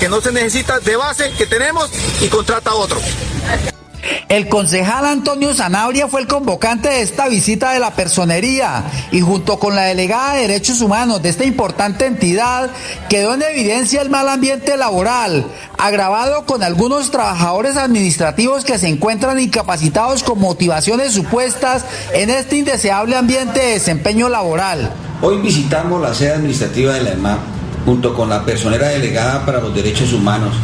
que 0.00 0.08
no 0.08 0.20
se 0.20 0.32
necesita 0.32 0.80
de 0.80 0.96
base 0.96 1.30
que 1.38 1.46
tenemos 1.46 1.90
y 2.20 2.28
contrata 2.28 2.70
a 2.70 2.74
otro. 2.74 3.00
El 4.28 4.48
concejal 4.48 5.06
Antonio 5.06 5.54
Zanabria 5.54 6.08
fue 6.08 6.20
el 6.20 6.26
convocante 6.26 6.88
de 6.88 7.02
esta 7.02 7.28
visita 7.28 7.72
de 7.72 7.78
la 7.78 7.92
personería 7.92 8.84
y 9.12 9.20
junto 9.20 9.58
con 9.58 9.74
la 9.74 9.82
delegada 9.82 10.34
de 10.34 10.42
Derechos 10.42 10.80
Humanos 10.80 11.22
de 11.22 11.28
esta 11.28 11.44
importante 11.44 12.06
entidad 12.06 12.70
quedó 13.08 13.34
en 13.34 13.42
evidencia 13.42 14.02
el 14.02 14.10
mal 14.10 14.28
ambiente 14.28 14.76
laboral, 14.76 15.46
agravado 15.78 16.44
con 16.46 16.62
algunos 16.62 17.10
trabajadores 17.10 17.76
administrativos 17.76 18.64
que 18.64 18.78
se 18.78 18.88
encuentran 18.88 19.38
incapacitados 19.38 20.22
con 20.22 20.38
motivaciones 20.38 21.12
supuestas 21.12 21.84
en 22.12 22.30
este 22.30 22.56
indeseable 22.56 23.16
ambiente 23.16 23.60
de 23.60 23.72
desempeño 23.74 24.28
laboral. 24.28 24.90
Hoy 25.22 25.40
visitamos 25.40 26.02
la 26.02 26.12
sede 26.12 26.32
administrativa 26.32 26.94
de 26.94 27.02
la 27.02 27.12
EMAP 27.12 27.38
junto 27.84 28.14
con 28.14 28.28
la 28.28 28.44
personera 28.44 28.88
delegada 28.88 29.44
para 29.44 29.60
los 29.60 29.74
derechos 29.74 30.12
humanos 30.12 30.54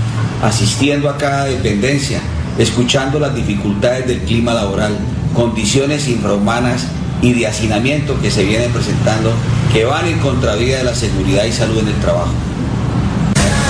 asistiendo 0.43 1.09
a 1.09 1.17
cada 1.17 1.45
dependencia, 1.45 2.21
escuchando 2.59 3.19
las 3.19 3.35
dificultades 3.35 4.07
del 4.07 4.21
clima 4.21 4.55
laboral, 4.55 4.97
condiciones 5.35 6.09
infrahumanas 6.09 6.87
y 7.23 7.35
de 7.35 7.47
hacinamiento 7.47 8.21
que 8.21 8.31
se 8.31 8.45
vienen 8.45 8.73
presentando 8.73 9.33
que 9.73 9.85
van 9.85 10.07
en 10.07 10.19
contravía 10.21 10.79
de 10.79 10.85
la 10.85 10.95
seguridad 10.95 11.45
y 11.45 11.53
salud 11.53 11.79
en 11.79 11.89
el 11.89 12.01
trabajo. 12.01 12.33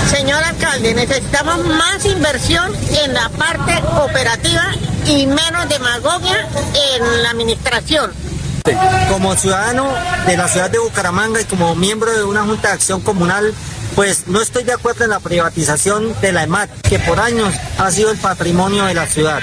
Señor 0.09 0.43
alcalde, 0.43 0.93
necesitamos 0.93 1.65
más 1.65 2.05
inversión 2.05 2.71
en 3.03 3.13
la 3.13 3.29
parte 3.29 3.73
operativa 4.01 4.63
y 5.07 5.25
menos 5.25 5.69
demagogia 5.69 6.47
en 6.95 7.23
la 7.23 7.29
administración. 7.31 8.11
Como 9.09 9.35
ciudadano 9.35 9.87
de 10.27 10.37
la 10.37 10.47
ciudad 10.47 10.69
de 10.69 10.79
Bucaramanga 10.79 11.41
y 11.41 11.45
como 11.45 11.75
miembro 11.75 12.11
de 12.11 12.23
una 12.23 12.43
Junta 12.43 12.69
de 12.69 12.73
Acción 12.75 13.01
Comunal, 13.01 13.53
pues 13.95 14.27
no 14.27 14.41
estoy 14.41 14.63
de 14.63 14.73
acuerdo 14.73 15.03
en 15.03 15.09
la 15.09 15.19
privatización 15.19 16.13
de 16.21 16.31
la 16.31 16.43
EMAT, 16.43 16.69
que 16.87 16.99
por 16.99 17.19
años 17.19 17.53
ha 17.77 17.91
sido 17.91 18.11
el 18.11 18.17
patrimonio 18.17 18.85
de 18.85 18.93
la 18.93 19.07
ciudad. 19.07 19.41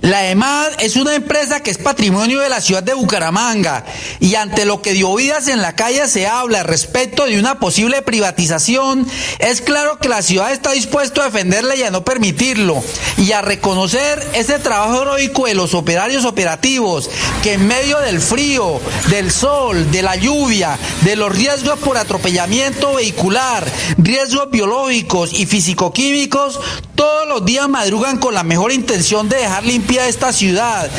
La 0.00 0.28
EMAD 0.28 0.80
es 0.80 0.96
una 0.96 1.14
empresa 1.14 1.60
que 1.60 1.70
es 1.70 1.78
patrimonio 1.78 2.40
de 2.40 2.48
la 2.48 2.60
ciudad 2.60 2.82
de 2.82 2.94
Bucaramanga 2.94 3.84
y 4.20 4.36
ante 4.36 4.64
lo 4.64 4.80
que 4.80 4.92
dio 4.92 5.14
vidas 5.14 5.48
en 5.48 5.60
la 5.60 5.74
calle 5.74 6.06
se 6.06 6.26
habla 6.26 6.62
respecto 6.62 7.24
de 7.24 7.38
una 7.38 7.58
posible 7.58 8.02
privatización, 8.02 9.06
es 9.40 9.60
claro 9.60 9.98
que 9.98 10.08
la 10.08 10.22
ciudad 10.22 10.52
está 10.52 10.72
dispuesta 10.72 11.22
a 11.22 11.24
defenderla 11.26 11.74
y 11.74 11.82
a 11.82 11.90
no 11.90 12.04
permitirlo 12.04 12.82
y 13.16 13.32
a 13.32 13.42
reconocer 13.42 14.24
ese 14.34 14.58
trabajo 14.60 15.02
heroico 15.02 15.46
de 15.46 15.54
los 15.54 15.74
operarios 15.74 16.24
operativos 16.24 17.10
que 17.42 17.54
en 17.54 17.66
medio 17.66 17.98
del 17.98 18.20
frío, 18.20 18.80
del 19.08 19.32
sol, 19.32 19.90
de 19.90 20.02
la 20.02 20.14
lluvia, 20.14 20.78
de 21.02 21.16
los 21.16 21.34
riesgos 21.34 21.78
por 21.80 21.98
atropellamiento 21.98 22.94
vehicular, 22.94 23.66
riesgos 23.96 24.50
biológicos 24.50 25.32
y 25.32 25.46
físico-químicos, 25.46 26.60
todos 26.94 27.28
los 27.28 27.44
días 27.44 27.68
madrugan 27.68 28.18
con 28.18 28.34
la 28.34 28.42
mejor 28.42 28.72
intención 28.72 29.28
de 29.28 29.36
dejar 29.36 29.64
limpia 29.88 30.06
esta 30.06 30.32
ciudad. 30.32 30.90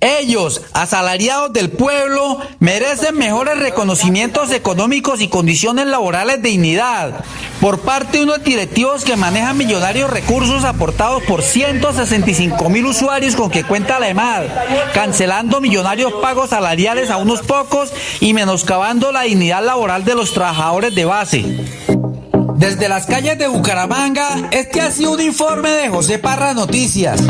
Ellos, 0.00 0.62
asalariados 0.72 1.52
del 1.52 1.70
pueblo, 1.70 2.38
merecen 2.58 3.16
mejores 3.16 3.58
reconocimientos 3.58 4.50
económicos 4.50 5.20
y 5.20 5.28
condiciones 5.28 5.86
laborales 5.86 6.42
de 6.42 6.48
dignidad 6.48 7.24
por 7.60 7.80
parte 7.80 8.18
de 8.18 8.24
unos 8.24 8.42
directivos 8.42 9.04
que 9.04 9.16
manejan 9.16 9.56
millonarios 9.56 10.10
recursos 10.10 10.64
aportados 10.64 11.22
por 11.24 11.42
165 11.42 12.68
mil 12.68 12.86
usuarios 12.86 13.36
con 13.36 13.50
que 13.50 13.64
cuenta 13.64 14.00
la 14.00 14.08
EMAD, 14.08 14.44
cancelando 14.94 15.60
millonarios 15.60 16.14
pagos 16.14 16.50
salariales 16.50 17.10
a 17.10 17.18
unos 17.18 17.42
pocos 17.42 17.92
y 18.18 18.34
menoscabando 18.34 19.12
la 19.12 19.22
dignidad 19.22 19.64
laboral 19.64 20.04
de 20.04 20.14
los 20.14 20.32
trabajadores 20.32 20.94
de 20.94 21.04
base. 21.04 21.44
Desde 22.56 22.88
las 22.88 23.06
calles 23.06 23.38
de 23.38 23.46
Bucaramanga, 23.46 24.48
este 24.50 24.80
ha 24.80 24.90
sido 24.90 25.12
un 25.12 25.20
informe 25.20 25.70
de 25.70 25.88
José 25.90 26.18
Parra 26.18 26.54
Noticias. 26.54 27.20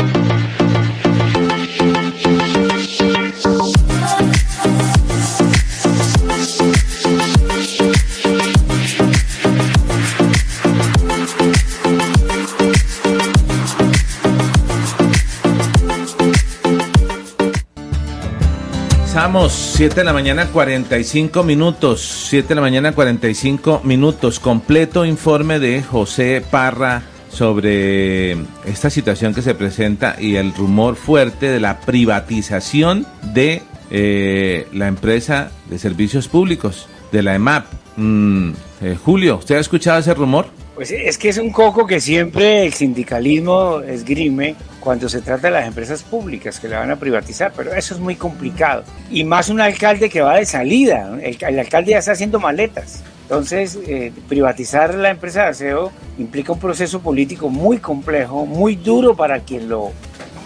Regresamos, 19.23 19.53
7 19.77 19.95
de 19.95 20.03
la 20.03 20.11
mañana 20.11 20.47
45 20.47 21.43
minutos, 21.43 22.01
7 22.27 22.49
de 22.49 22.55
la 22.55 22.59
mañana 22.61 22.91
45 22.91 23.79
minutos, 23.85 24.37
completo 24.41 25.05
informe 25.05 25.59
de 25.59 25.81
José 25.81 26.43
Parra 26.51 27.03
sobre 27.29 28.33
esta 28.65 28.89
situación 28.89 29.33
que 29.33 29.41
se 29.41 29.55
presenta 29.55 30.17
y 30.19 30.35
el 30.35 30.53
rumor 30.53 30.97
fuerte 30.97 31.45
de 31.45 31.61
la 31.61 31.79
privatización 31.79 33.07
de 33.33 33.61
eh, 33.91 34.67
la 34.73 34.89
empresa 34.89 35.51
de 35.69 35.79
servicios 35.79 36.27
públicos, 36.27 36.89
de 37.13 37.23
la 37.23 37.33
EMAP. 37.35 37.65
Mm, 37.95 38.49
eh, 38.81 38.97
Julio, 39.01 39.37
¿usted 39.37 39.55
ha 39.55 39.59
escuchado 39.59 39.99
ese 39.99 40.13
rumor? 40.13 40.47
Pues 40.75 40.89
es 40.91 41.19
que 41.19 41.29
es 41.29 41.37
un 41.37 41.51
coco 41.51 41.85
que 41.85 41.99
siempre 41.99 42.65
el 42.65 42.73
sindicalismo 42.73 43.81
esgrime 43.81 44.55
cuando 44.79 45.07
se 45.07 45.21
trata 45.21 45.47
de 45.47 45.53
las 45.53 45.67
empresas 45.67 46.01
públicas 46.01 46.59
que 46.59 46.67
la 46.67 46.79
van 46.79 46.89
a 46.89 46.95
privatizar, 46.95 47.53
pero 47.55 47.73
eso 47.73 47.93
es 47.93 47.99
muy 47.99 48.15
complicado. 48.15 48.83
Y 49.11 49.23
más 49.23 49.49
un 49.49 49.61
alcalde 49.61 50.09
que 50.09 50.21
va 50.21 50.37
de 50.37 50.45
salida, 50.45 51.15
el, 51.21 51.59
alcalde 51.59 51.91
ya 51.91 51.99
está 51.99 52.13
haciendo 52.13 52.39
maletas. 52.39 53.03
Entonces, 53.21 53.77
eh, 53.87 54.11
privatizar 54.27 54.95
la 54.95 55.11
empresa 55.11 55.43
de 55.43 55.49
aseo 55.49 55.91
implica 56.17 56.51
un 56.51 56.59
proceso 56.59 57.01
político 57.01 57.49
muy 57.49 57.77
complejo, 57.77 58.45
muy 58.47 58.75
duro 58.75 59.15
para 59.15 59.41
quien 59.41 59.69
lo, 59.69 59.91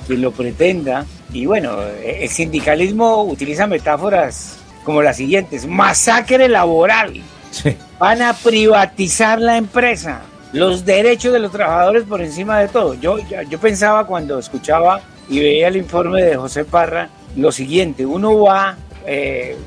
quien 0.07 0.21
lo 0.21 0.31
pretenda. 0.31 1.05
Y 1.31 1.45
bueno, 1.45 1.77
el 2.03 2.29
sindicalismo 2.29 3.23
utiliza 3.23 3.65
metáforas 3.65 4.57
como 4.83 5.01
las 5.01 5.17
siguientes, 5.17 5.65
masacre 5.65 6.49
laboral. 6.49 7.21
Van 7.99 8.21
a 8.21 8.33
privatizar 8.33 9.39
la 9.39 9.57
empresa, 9.57 10.21
los 10.53 10.85
derechos 10.85 11.33
de 11.33 11.39
los 11.39 11.51
trabajadores 11.51 12.03
por 12.03 12.21
encima 12.21 12.59
de 12.59 12.67
todo. 12.67 12.93
Yo, 12.93 13.17
yo, 13.49 13.59
pensaba 13.59 14.05
cuando 14.05 14.37
escuchaba 14.39 15.01
y 15.29 15.39
veía 15.39 15.67
el 15.67 15.77
informe 15.77 16.23
de 16.23 16.35
José 16.35 16.63
Parra 16.65 17.09
lo 17.35 17.51
siguiente, 17.51 18.05
uno 18.05 18.39
va 18.39 18.77
eh, 19.05 19.57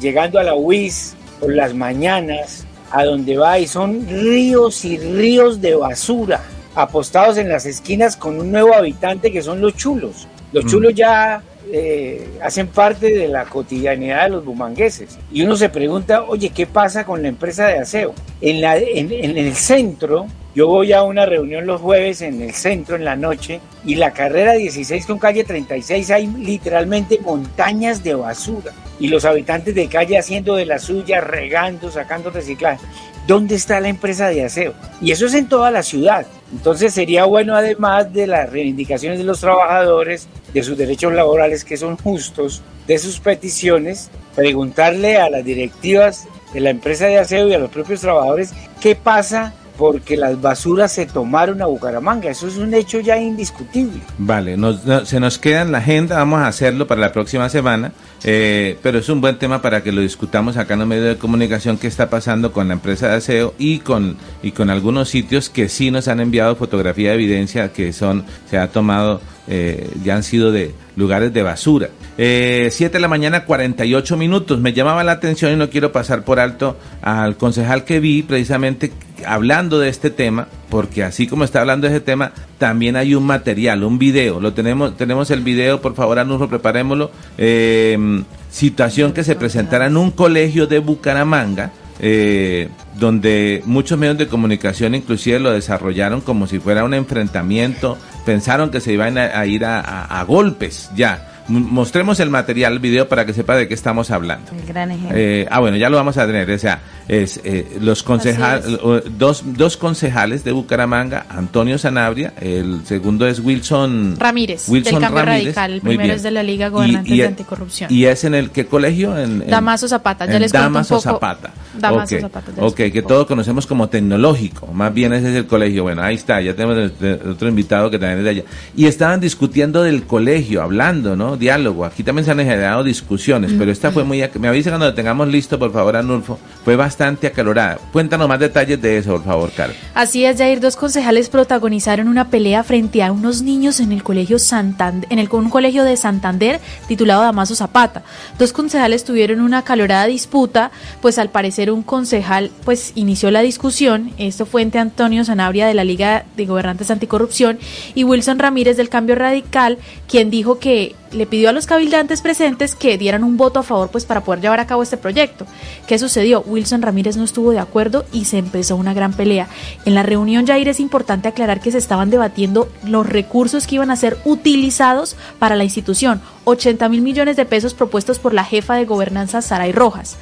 llegando 0.00 0.38
a 0.38 0.42
la 0.42 0.54
UIS 0.54 1.16
por 1.40 1.52
las 1.52 1.74
mañanas, 1.74 2.66
a 2.90 3.04
donde 3.04 3.36
va 3.36 3.58
y 3.58 3.66
son 3.66 4.06
ríos 4.08 4.84
y 4.84 4.98
ríos 4.98 5.60
de 5.60 5.74
basura 5.74 6.40
apostados 6.74 7.38
en 7.38 7.48
las 7.48 7.66
esquinas 7.66 8.16
con 8.16 8.38
un 8.38 8.50
nuevo 8.50 8.74
habitante 8.74 9.30
que 9.32 9.42
son 9.42 9.60
los 9.60 9.76
chulos. 9.76 10.26
Los 10.52 10.64
mm. 10.64 10.68
chulos 10.68 10.94
ya 10.94 11.42
eh, 11.72 12.38
hacen 12.42 12.68
parte 12.68 13.10
de 13.10 13.28
la 13.28 13.44
cotidianidad 13.44 14.24
de 14.24 14.30
los 14.30 14.44
bumangueses. 14.44 15.18
Y 15.32 15.42
uno 15.42 15.56
se 15.56 15.68
pregunta, 15.68 16.22
oye, 16.22 16.50
¿qué 16.50 16.66
pasa 16.66 17.04
con 17.04 17.22
la 17.22 17.28
empresa 17.28 17.66
de 17.66 17.78
aseo? 17.78 18.14
En, 18.40 18.60
la, 18.60 18.76
en, 18.76 19.12
en 19.12 19.38
el 19.38 19.54
centro, 19.54 20.26
yo 20.54 20.68
voy 20.68 20.92
a 20.92 21.02
una 21.02 21.26
reunión 21.26 21.66
los 21.66 21.80
jueves 21.80 22.22
en 22.22 22.40
el 22.40 22.54
centro, 22.54 22.94
en 22.94 23.04
la 23.04 23.16
noche, 23.16 23.60
y 23.84 23.96
la 23.96 24.12
carrera 24.12 24.52
16 24.52 25.04
con 25.04 25.18
calle 25.18 25.42
36 25.42 26.10
hay 26.12 26.28
literalmente 26.28 27.18
montañas 27.20 28.04
de 28.04 28.14
basura. 28.14 28.72
Y 29.00 29.08
los 29.08 29.24
habitantes 29.24 29.74
de 29.74 29.88
calle 29.88 30.16
haciendo 30.16 30.54
de 30.54 30.66
la 30.66 30.78
suya, 30.78 31.20
regando, 31.20 31.90
sacando 31.90 32.30
reciclaje. 32.30 32.86
¿Dónde 33.26 33.56
está 33.56 33.80
la 33.80 33.88
empresa 33.88 34.28
de 34.28 34.44
aseo? 34.44 34.74
Y 35.00 35.10
eso 35.10 35.26
es 35.26 35.34
en 35.34 35.48
toda 35.48 35.72
la 35.72 35.82
ciudad. 35.82 36.24
Entonces 36.52 36.94
sería 36.94 37.24
bueno, 37.24 37.56
además 37.56 38.12
de 38.12 38.28
las 38.28 38.48
reivindicaciones 38.48 39.18
de 39.18 39.24
los 39.24 39.40
trabajadores, 39.40 40.28
de 40.52 40.62
sus 40.62 40.78
derechos 40.78 41.12
laborales 41.12 41.64
que 41.64 41.76
son 41.76 41.96
justos, 41.96 42.62
de 42.86 42.98
sus 42.98 43.18
peticiones, 43.18 44.08
preguntarle 44.36 45.16
a 45.16 45.30
las 45.30 45.44
directivas 45.44 46.28
de 46.52 46.60
la 46.60 46.70
empresa 46.70 47.06
de 47.06 47.18
aseo 47.18 47.48
y 47.48 47.54
a 47.54 47.58
los 47.58 47.70
propios 47.70 48.02
trabajadores 48.02 48.52
qué 48.80 48.94
pasa 48.94 49.52
porque 49.76 50.16
las 50.16 50.40
basuras 50.40 50.92
se 50.92 51.06
tomaron 51.06 51.60
a 51.62 51.66
Bucaramanga. 51.66 52.30
Eso 52.30 52.48
es 52.48 52.56
un 52.56 52.74
hecho 52.74 53.00
ya 53.00 53.18
indiscutible. 53.18 54.00
Vale, 54.18 54.56
se 55.04 55.20
nos 55.20 55.38
queda 55.38 55.62
en 55.62 55.72
la 55.72 55.78
agenda, 55.78 56.16
vamos 56.16 56.40
a 56.40 56.46
hacerlo 56.46 56.86
para 56.86 57.00
la 57.00 57.12
próxima 57.12 57.48
semana, 57.48 57.92
eh, 58.22 58.78
pero 58.82 58.98
es 58.98 59.08
un 59.08 59.20
buen 59.20 59.38
tema 59.38 59.60
para 59.62 59.82
que 59.82 59.92
lo 59.92 60.00
discutamos 60.00 60.56
acá 60.56 60.74
en 60.74 60.80
los 60.80 60.88
medios 60.88 61.06
de 61.06 61.16
comunicación 61.16 61.78
qué 61.78 61.86
está 61.86 62.08
pasando 62.10 62.52
con 62.52 62.68
la 62.68 62.74
empresa 62.74 63.08
de 63.08 63.16
aseo 63.16 63.54
y 63.58 63.78
con, 63.80 64.16
y 64.42 64.52
con 64.52 64.70
algunos 64.70 65.08
sitios 65.08 65.50
que 65.50 65.68
sí 65.68 65.90
nos 65.90 66.08
han 66.08 66.20
enviado 66.20 66.56
fotografía 66.56 67.10
de 67.10 67.16
evidencia 67.16 67.72
que 67.72 67.92
son, 67.92 68.24
se 68.48 68.58
ha 68.58 68.68
tomado, 68.68 69.20
eh, 69.48 69.90
ya 70.04 70.16
han 70.16 70.22
sido 70.22 70.52
de 70.52 70.74
lugares 70.96 71.32
de 71.32 71.42
basura. 71.42 71.88
Eh, 72.16 72.68
7 72.70 72.92
de 72.92 73.00
la 73.00 73.08
mañana, 73.08 73.44
48 73.44 74.16
minutos. 74.16 74.60
Me 74.60 74.72
llamaba 74.72 75.02
la 75.02 75.12
atención 75.12 75.52
y 75.52 75.56
no 75.56 75.68
quiero 75.68 75.92
pasar 75.92 76.24
por 76.24 76.38
alto 76.38 76.76
al 77.02 77.36
concejal 77.36 77.84
que 77.84 78.00
vi 78.00 78.22
precisamente 78.22 78.92
hablando 79.26 79.78
de 79.78 79.88
este 79.88 80.10
tema, 80.10 80.48
porque 80.70 81.04
así 81.04 81.26
como 81.26 81.44
está 81.44 81.60
hablando 81.60 81.88
de 81.88 81.94
este 81.94 82.04
tema, 82.04 82.32
también 82.58 82.96
hay 82.96 83.14
un 83.14 83.24
material, 83.24 83.84
un 83.84 83.98
video. 83.98 84.40
Lo 84.40 84.52
tenemos, 84.52 84.96
tenemos 84.96 85.30
el 85.30 85.40
video, 85.40 85.80
por 85.80 85.94
favor, 85.94 86.18
Anurro, 86.18 86.48
preparémoslo. 86.48 87.10
Eh, 87.38 88.22
situación 88.50 89.12
que 89.12 89.24
se 89.24 89.34
presentará 89.34 89.86
en 89.86 89.96
un 89.96 90.10
colegio 90.10 90.66
de 90.66 90.78
Bucaramanga. 90.78 91.72
Eh, 92.00 92.68
donde 92.96 93.62
muchos 93.66 93.96
medios 93.96 94.18
de 94.18 94.26
comunicación 94.26 94.96
inclusive 94.96 95.38
lo 95.38 95.52
desarrollaron 95.52 96.22
como 96.22 96.48
si 96.48 96.58
fuera 96.58 96.82
un 96.82 96.92
enfrentamiento, 96.92 97.96
pensaron 98.26 98.70
que 98.70 98.80
se 98.80 98.92
iban 98.92 99.16
a, 99.16 99.46
ir 99.46 99.64
a 99.64 100.24
golpes 100.26 100.90
ya 100.96 101.34
mostremos 101.48 102.20
el 102.20 102.30
material, 102.30 102.74
el 102.74 102.78
video, 102.78 103.08
para 103.08 103.26
que 103.26 103.32
sepa 103.32 103.56
de 103.56 103.68
qué 103.68 103.74
estamos 103.74 104.10
hablando. 104.10 104.52
El 104.52 104.66
gran 104.66 104.90
ejemplo. 104.90 105.16
Eh, 105.16 105.46
ah, 105.50 105.60
bueno, 105.60 105.76
ya 105.76 105.90
lo 105.90 105.96
vamos 105.96 106.16
a 106.16 106.26
tener. 106.26 106.50
O 106.50 106.58
sea, 106.58 106.80
es, 107.08 107.40
eh, 107.44 107.78
los 107.80 108.02
concejales, 108.02 108.78
dos, 109.18 109.42
dos 109.44 109.76
concejales 109.76 110.42
de 110.44 110.52
Bucaramanga, 110.52 111.26
Antonio 111.28 111.78
Sanabria, 111.78 112.32
el 112.40 112.80
segundo 112.86 113.26
es 113.26 113.40
Wilson 113.40 114.16
Ramírez, 114.18 114.68
Wilson 114.68 114.94
del 114.94 115.02
Cambio 115.02 115.24
Radical, 115.24 115.72
el 115.74 115.80
primero 115.82 116.14
es 116.14 116.22
de 116.22 116.30
la 116.30 116.42
Liga 116.42 116.68
Gobernante 116.68 117.14
de 117.14 117.26
Anticorrupción. 117.26 117.92
¿Y 117.92 118.06
es 118.06 118.24
en 118.24 118.34
el 118.34 118.50
qué 118.50 118.66
colegio? 118.66 119.16
En, 119.18 119.46
Damaso 119.46 119.86
Zapata, 119.86 120.26
ya 120.26 120.38
les 120.38 120.50
Damaso 120.50 121.00
Zapata. 121.00 121.52
Damaso 121.78 122.18
Zapata. 122.20 122.52
Ok, 122.58 122.76
que 122.76 123.02
todos 123.06 123.26
conocemos 123.26 123.66
como 123.66 123.88
tecnológico, 123.88 124.68
más 124.68 124.92
bien 124.94 125.12
ese 125.12 125.30
es 125.30 125.36
el 125.36 125.46
colegio. 125.46 125.82
Bueno, 125.82 126.02
ahí 126.02 126.14
está, 126.14 126.40
ya 126.40 126.54
tenemos 126.54 126.92
otro 127.28 127.48
invitado 127.48 127.90
que 127.90 127.98
también 127.98 128.18
es 128.20 128.24
de 128.24 128.30
allá. 128.30 128.44
Y 128.76 128.86
estaban 128.86 129.20
discutiendo 129.20 129.82
del 129.82 130.04
colegio, 130.04 130.62
hablando, 130.62 131.16
¿no? 131.16 131.36
Diálogo. 131.36 131.84
Aquí 131.84 132.02
también 132.02 132.24
se 132.24 132.30
han 132.30 132.38
generado 132.38 132.82
discusiones, 132.82 133.52
pero 133.58 133.70
esta 133.70 133.90
fue 133.90 134.04
muy... 134.04 134.24
Me 134.38 134.48
avisa 134.48 134.70
cuando 134.70 134.86
lo 134.86 134.94
tengamos 134.94 135.28
listo, 135.28 135.58
por 135.58 135.72
favor, 135.72 135.96
Anulfo. 135.96 136.38
Fue 136.64 136.76
bastante 136.76 136.93
acalorada. 137.00 137.78
Cuéntanos 137.92 138.28
más 138.28 138.38
detalles 138.38 138.80
de 138.80 138.98
eso, 138.98 139.12
por 139.12 139.24
favor, 139.24 139.50
Carlos. 139.54 139.76
Así 139.94 140.24
es, 140.24 140.38
Jair. 140.38 140.60
Dos 140.60 140.76
concejales 140.76 141.28
protagonizaron 141.28 142.08
una 142.08 142.28
pelea 142.28 142.64
frente 142.64 143.02
a 143.02 143.12
unos 143.12 143.42
niños 143.42 143.80
en 143.80 143.92
el 143.92 144.02
colegio 144.02 144.38
Santander, 144.38 145.08
en 145.10 145.18
el, 145.18 145.28
un 145.30 145.50
colegio 145.50 145.84
de 145.84 145.96
Santander 145.96 146.60
titulado 146.88 147.22
Damaso 147.22 147.54
Zapata. 147.54 148.02
Dos 148.38 148.52
concejales 148.52 149.04
tuvieron 149.04 149.40
una 149.40 149.58
acalorada 149.58 150.06
disputa, 150.06 150.70
pues 151.00 151.18
al 151.18 151.30
parecer 151.30 151.70
un 151.70 151.82
concejal 151.82 152.50
pues 152.64 152.92
inició 152.94 153.30
la 153.30 153.40
discusión. 153.40 154.12
Esto 154.18 154.46
fue 154.46 154.62
entre 154.62 154.80
Antonio 154.80 155.24
Sanabria 155.24 155.66
de 155.66 155.74
la 155.74 155.84
Liga 155.84 156.24
de 156.36 156.46
Gobernantes 156.46 156.90
Anticorrupción 156.90 157.58
y 157.94 158.04
Wilson 158.04 158.38
Ramírez 158.38 158.76
del 158.76 158.88
Cambio 158.88 159.14
Radical, 159.14 159.78
quien 160.08 160.30
dijo 160.30 160.58
que 160.58 160.94
le 161.14 161.26
pidió 161.26 161.48
a 161.48 161.52
los 161.52 161.66
cabildantes 161.66 162.20
presentes 162.20 162.74
que 162.74 162.98
dieran 162.98 163.24
un 163.24 163.36
voto 163.36 163.60
a 163.60 163.62
favor 163.62 163.88
pues 163.90 164.04
para 164.04 164.22
poder 164.22 164.40
llevar 164.40 164.60
a 164.60 164.66
cabo 164.66 164.82
este 164.82 164.96
proyecto. 164.96 165.46
¿Qué 165.86 165.98
sucedió? 165.98 166.42
Wilson 166.42 166.82
Ramírez 166.84 167.16
no 167.16 167.24
estuvo 167.24 167.50
de 167.50 167.58
acuerdo 167.58 168.04
y 168.12 168.26
se 168.26 168.38
empezó 168.38 168.76
una 168.76 168.94
gran 168.94 169.12
pelea. 169.12 169.48
En 169.84 169.94
la 169.94 170.02
reunión 170.02 170.46
Jair 170.46 170.68
es 170.68 170.80
importante 170.80 171.28
aclarar 171.28 171.60
que 171.60 171.72
se 171.72 171.78
estaban 171.78 172.10
debatiendo 172.10 172.68
los 172.84 173.06
recursos 173.06 173.66
que 173.66 173.76
iban 173.76 173.90
a 173.90 173.96
ser 173.96 174.18
utilizados 174.24 175.16
para 175.38 175.56
la 175.56 175.64
institución, 175.64 176.20
80 176.44 176.88
mil 176.88 177.02
millones 177.02 177.36
de 177.36 177.46
pesos 177.46 177.74
propuestos 177.74 178.18
por 178.18 178.34
la 178.34 178.44
jefa 178.44 178.74
de 178.74 178.84
gobernanza 178.84 179.42
Saray 179.42 179.72
Rojas. 179.72 180.16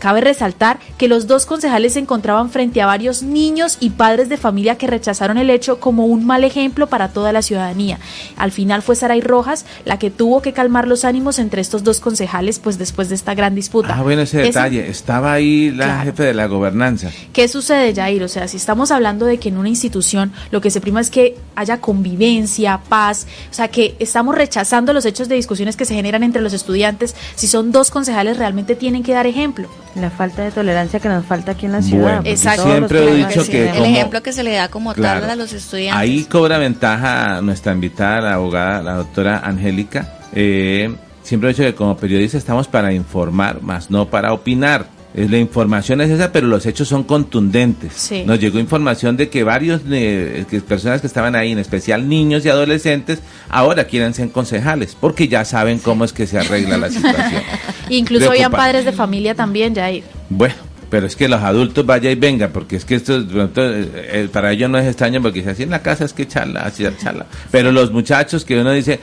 Cabe 0.00 0.22
resaltar 0.22 0.80
que 0.98 1.08
los 1.08 1.26
dos 1.26 1.46
concejales 1.46 1.92
se 1.92 2.00
encontraban 2.00 2.50
frente 2.50 2.80
a 2.82 2.86
varios 2.86 3.22
niños 3.22 3.76
y 3.80 3.90
padres 3.90 4.28
de 4.28 4.38
familia 4.38 4.76
que 4.76 4.86
rechazaron 4.86 5.38
el 5.38 5.50
hecho 5.50 5.78
como 5.78 6.06
un 6.06 6.24
mal 6.24 6.42
ejemplo 6.42 6.88
para 6.88 7.08
toda 7.08 7.32
la 7.32 7.42
ciudadanía. 7.42 7.98
Al 8.36 8.50
final 8.50 8.82
fue 8.82 8.96
Saray 8.96 9.20
Rojas 9.20 9.66
la 9.84 9.98
que 9.98 10.10
tuvo 10.10 10.40
que 10.42 10.52
calmar 10.52 10.88
los 10.88 11.04
ánimos 11.04 11.38
entre 11.38 11.60
estos 11.60 11.84
dos 11.84 12.00
concejales, 12.00 12.58
pues 12.58 12.78
después 12.78 13.10
de 13.10 13.14
esta 13.14 13.34
gran 13.34 13.54
disputa. 13.54 13.94
Ah, 13.96 14.02
bueno, 14.02 14.22
ese 14.22 14.38
detalle. 14.38 14.88
Estaba 14.88 15.34
ahí 15.34 15.70
la 15.70 16.00
jefe 16.00 16.24
de 16.24 16.34
la 16.34 16.46
gobernanza. 16.46 17.10
¿Qué 17.32 17.46
sucede, 17.46 17.94
Jair? 17.94 18.22
O 18.22 18.28
sea, 18.28 18.48
si 18.48 18.56
estamos 18.56 18.90
hablando 18.90 19.26
de 19.26 19.38
que 19.38 19.50
en 19.50 19.58
una 19.58 19.68
institución 19.68 20.32
lo 20.50 20.62
que 20.62 20.70
se 20.70 20.80
prima 20.80 21.00
es 21.00 21.10
que 21.10 21.36
haya 21.54 21.80
convivencia, 21.80 22.80
paz, 22.88 23.26
o 23.50 23.54
sea, 23.54 23.68
que 23.68 23.96
estamos 23.98 24.34
rechazando 24.34 24.94
los 24.94 25.04
hechos 25.04 25.28
de 25.28 25.34
discusiones 25.34 25.76
que 25.76 25.84
se 25.84 25.94
generan 25.94 26.22
entre 26.22 26.40
los 26.40 26.54
estudiantes, 26.54 27.14
si 27.34 27.46
son 27.46 27.70
dos 27.70 27.90
concejales 27.90 28.38
realmente 28.38 28.74
tienen 28.74 29.02
que 29.02 29.12
dar 29.12 29.26
ejemplo. 29.26 29.68
La 29.96 30.10
falta 30.10 30.42
de 30.42 30.52
tolerancia 30.52 31.00
que 31.00 31.08
nos 31.08 31.24
falta 31.24 31.52
aquí 31.52 31.66
en 31.66 31.72
la 31.72 31.82
ciudad. 31.82 32.20
Exacto. 32.24 32.64
Siempre 32.64 33.02
he 33.02 33.14
dicho 33.26 33.44
que, 33.44 33.70
el 33.70 33.84
ejemplo 33.84 34.22
que 34.22 34.32
se 34.32 34.44
le 34.44 34.52
da 34.52 34.68
como 34.68 34.94
tal 34.94 35.28
a 35.28 35.36
los 35.36 35.52
estudiantes. 35.52 36.00
Ahí 36.00 36.24
cobra 36.24 36.58
ventaja 36.58 37.40
nuestra 37.40 37.72
invitada, 37.72 38.20
la 38.20 38.34
abogada, 38.34 38.82
la 38.82 38.94
doctora 38.94 39.40
Angélica. 39.44 40.20
Eh, 40.32 40.94
siempre 41.22 41.50
he 41.50 41.52
dicho 41.52 41.64
que 41.64 41.74
como 41.74 41.96
periodistas 41.96 42.38
estamos 42.38 42.68
para 42.68 42.92
informar, 42.92 43.62
más 43.62 43.90
no 43.90 44.06
para 44.06 44.32
opinar. 44.32 44.86
Eh, 45.12 45.26
la 45.28 45.38
información 45.38 46.00
es 46.00 46.10
esa, 46.10 46.30
pero 46.30 46.46
los 46.46 46.66
hechos 46.66 46.86
son 46.88 47.02
contundentes. 47.02 48.10
Nos 48.26 48.38
llegó 48.38 48.58
información 48.58 49.16
de 49.16 49.28
que 49.28 49.42
varios 49.42 49.82
eh, 49.90 50.44
personas 50.68 51.00
que 51.00 51.06
estaban 51.06 51.34
ahí, 51.34 51.52
en 51.52 51.58
especial 51.58 52.08
niños 52.08 52.44
y 52.44 52.48
adolescentes, 52.48 53.20
ahora 53.48 53.84
quieren 53.84 54.14
ser 54.14 54.30
concejales, 54.30 54.96
porque 54.98 55.26
ya 55.26 55.44
saben 55.44 55.78
cómo 55.78 56.04
es 56.04 56.12
que 56.12 56.26
se 56.26 56.38
arregla 56.38 56.78
la 56.78 56.90
situación. 56.90 57.42
Incluso 57.88 58.30
habían 58.30 58.52
padres 58.52 58.84
de 58.84 58.92
familia 58.92 59.34
también, 59.34 59.74
Jair. 59.74 60.04
Bueno, 60.28 60.54
pero 60.90 61.06
es 61.06 61.14
que 61.14 61.28
los 61.28 61.40
adultos 61.40 61.86
vaya 61.86 62.10
y 62.10 62.16
venga, 62.16 62.48
porque 62.48 62.76
es 62.76 62.84
que 62.84 62.96
esto 62.96 63.16
eh, 63.16 63.50
eh, 63.56 64.28
para 64.30 64.50
ellos 64.50 64.68
no 64.68 64.76
es 64.76 64.86
extraño, 64.86 65.22
porque 65.22 65.42
si 65.42 65.48
así 65.48 65.62
en 65.62 65.70
la 65.70 65.82
casa 65.82 66.04
es 66.04 66.12
que 66.12 66.26
charla, 66.26 66.62
así 66.62 66.84
charla. 66.98 67.26
Pero 67.52 67.70
los 67.70 67.92
muchachos 67.92 68.44
que 68.44 68.60
uno 68.60 68.72
dice, 68.72 68.98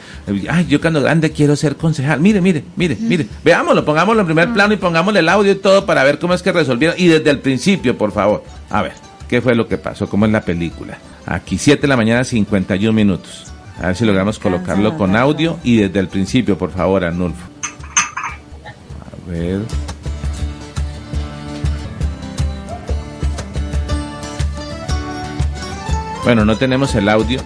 ay, 0.50 0.68
yo 0.68 0.82
cuando 0.82 1.02
grande 1.02 1.32
quiero 1.32 1.56
ser 1.56 1.78
concejal, 1.78 2.20
mire, 2.20 2.42
mire, 2.42 2.64
mire, 2.76 2.98
mire, 3.00 3.26
veámoslo, 3.44 3.86
pongámoslo 3.86 4.22
en 4.22 4.28
primer 4.28 4.54
plano 4.54 4.74
y 4.74 4.78
pongámosle 4.78 5.22
el 5.22 5.30
audio 5.30 5.54
y 5.54 5.56
todo 5.56 5.86
para 5.86 6.04
ver 6.04 6.20
cómo 6.20 6.34
es 6.34 6.44
que 6.44 6.52
resolvieron. 6.52 6.98
Y 7.00 7.08
desde 7.08 7.30
el 7.30 7.40
principio, 7.40 7.98
por 7.98 8.12
favor, 8.12 8.44
a 8.70 8.82
ver, 8.82 8.94
¿qué 9.30 9.42
fue 9.42 9.56
lo 9.56 9.68
que 9.68 9.78
pasó? 9.78 10.10
¿Cómo 10.10 10.26
es 10.26 10.32
la 10.32 10.42
película? 10.42 10.98
Aquí 11.26 11.58
7 11.58 11.82
de 11.82 11.88
la 11.88 11.98
mañana, 11.98 12.26
51 12.26 12.92
minutos. 12.94 13.46
A 13.82 13.88
ver 13.88 13.96
si 13.96 14.06
logramos 14.06 14.40
colocarlo 14.40 14.98
con 14.98 15.16
audio 15.16 15.58
y 15.64 15.78
desde 15.78 16.00
el 16.00 16.10
principio, 16.10 16.58
por 16.58 16.72
favor, 16.72 17.06
Anulfo. 17.06 17.48
A 18.66 19.32
ver. 19.32 19.62
Bueno, 26.28 26.44
no 26.44 26.58
tenemos 26.58 26.94
el 26.94 27.08
audio. 27.08 27.40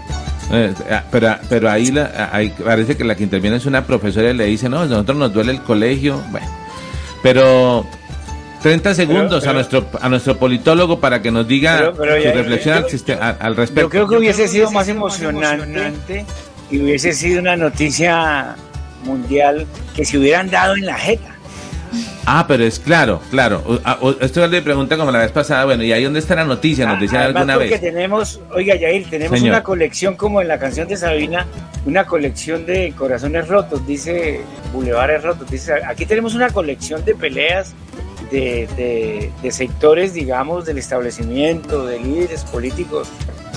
Eh, 0.51 0.73
ah, 0.89 1.03
pero, 1.11 1.35
pero 1.47 1.69
ahí, 1.69 1.91
la, 1.91 2.31
ahí 2.33 2.51
parece 2.65 2.97
que 2.97 3.03
la 3.03 3.13
que 3.13 3.21
interviene 3.21 3.57
es 3.57 3.67
una 3.67 3.85
profesora 3.85 4.31
y 4.31 4.33
le 4.33 4.45
dice, 4.45 4.69
no, 4.69 4.79
a 4.79 4.85
nosotros 4.87 5.15
nos 5.19 5.31
duele 5.31 5.51
el 5.51 5.61
colegio. 5.61 6.19
Bueno, 6.31 6.47
pero 7.21 7.85
30 8.63 8.95
segundos 8.95 9.45
a 9.45 9.53
nuestro 9.53 9.85
a 10.01 10.09
nuestro 10.09 10.35
politólogo 10.37 10.99
para 10.99 11.21
que 11.21 11.29
nos 11.29 11.47
diga 11.47 11.93
su 11.93 12.01
reflexión 12.01 12.83
al, 13.39 13.55
respecto. 13.55 13.81
Yo 13.83 13.89
creo 13.89 14.07
que 14.07 14.17
hubiese 14.17 14.47
sido 14.47 14.71
más 14.71 14.87
emocionante 14.87 16.25
y 16.71 16.81
hubiese 16.81 17.13
sido 17.13 17.39
una 17.39 17.55
noticia 17.55 18.55
mundial 19.03 19.67
que 19.95 20.05
se 20.05 20.17
hubieran 20.17 20.49
dado 20.49 20.75
en 20.75 20.87
la 20.87 20.97
jeta. 20.97 21.30
Ah, 22.25 22.45
pero 22.47 22.63
es 22.63 22.79
claro, 22.79 23.21
claro. 23.29 23.63
Ah, 23.83 23.97
esto 24.19 24.45
le 24.47 24.61
pregunta 24.61 24.97
como 24.97 25.11
la 25.11 25.19
vez 25.19 25.31
pasada, 25.31 25.65
bueno, 25.65 25.83
¿y 25.83 25.91
ahí 25.91 26.03
dónde 26.03 26.19
está 26.19 26.35
la 26.35 26.45
noticia? 26.45 26.85
Nos 26.85 26.99
decían 26.99 27.23
alguna 27.23 27.57
vez. 27.57 27.79
tenemos, 27.81 28.39
oiga, 28.51 28.75
Yair, 28.75 29.09
tenemos 29.09 29.41
una 29.41 29.63
colección 29.63 30.15
como 30.15 30.41
en 30.41 30.47
la 30.47 30.59
canción 30.59 30.87
de 30.87 30.97
Sabina, 30.97 31.47
una 31.85 32.05
colección 32.05 32.65
de 32.65 32.93
corazones 32.97 33.47
rotos, 33.47 33.85
dice 33.87 34.41
Bulevares 34.73 35.23
rotos, 35.23 35.49
dice, 35.49 35.73
aquí 35.85 36.05
tenemos 36.05 36.35
una 36.35 36.49
colección 36.49 37.03
de 37.05 37.15
peleas 37.15 37.73
de, 38.31 39.31
sectores, 39.49 40.13
digamos, 40.13 40.65
del 40.65 40.77
establecimiento, 40.77 41.85
de 41.85 41.99
líderes 41.99 42.43
políticos, 42.45 43.09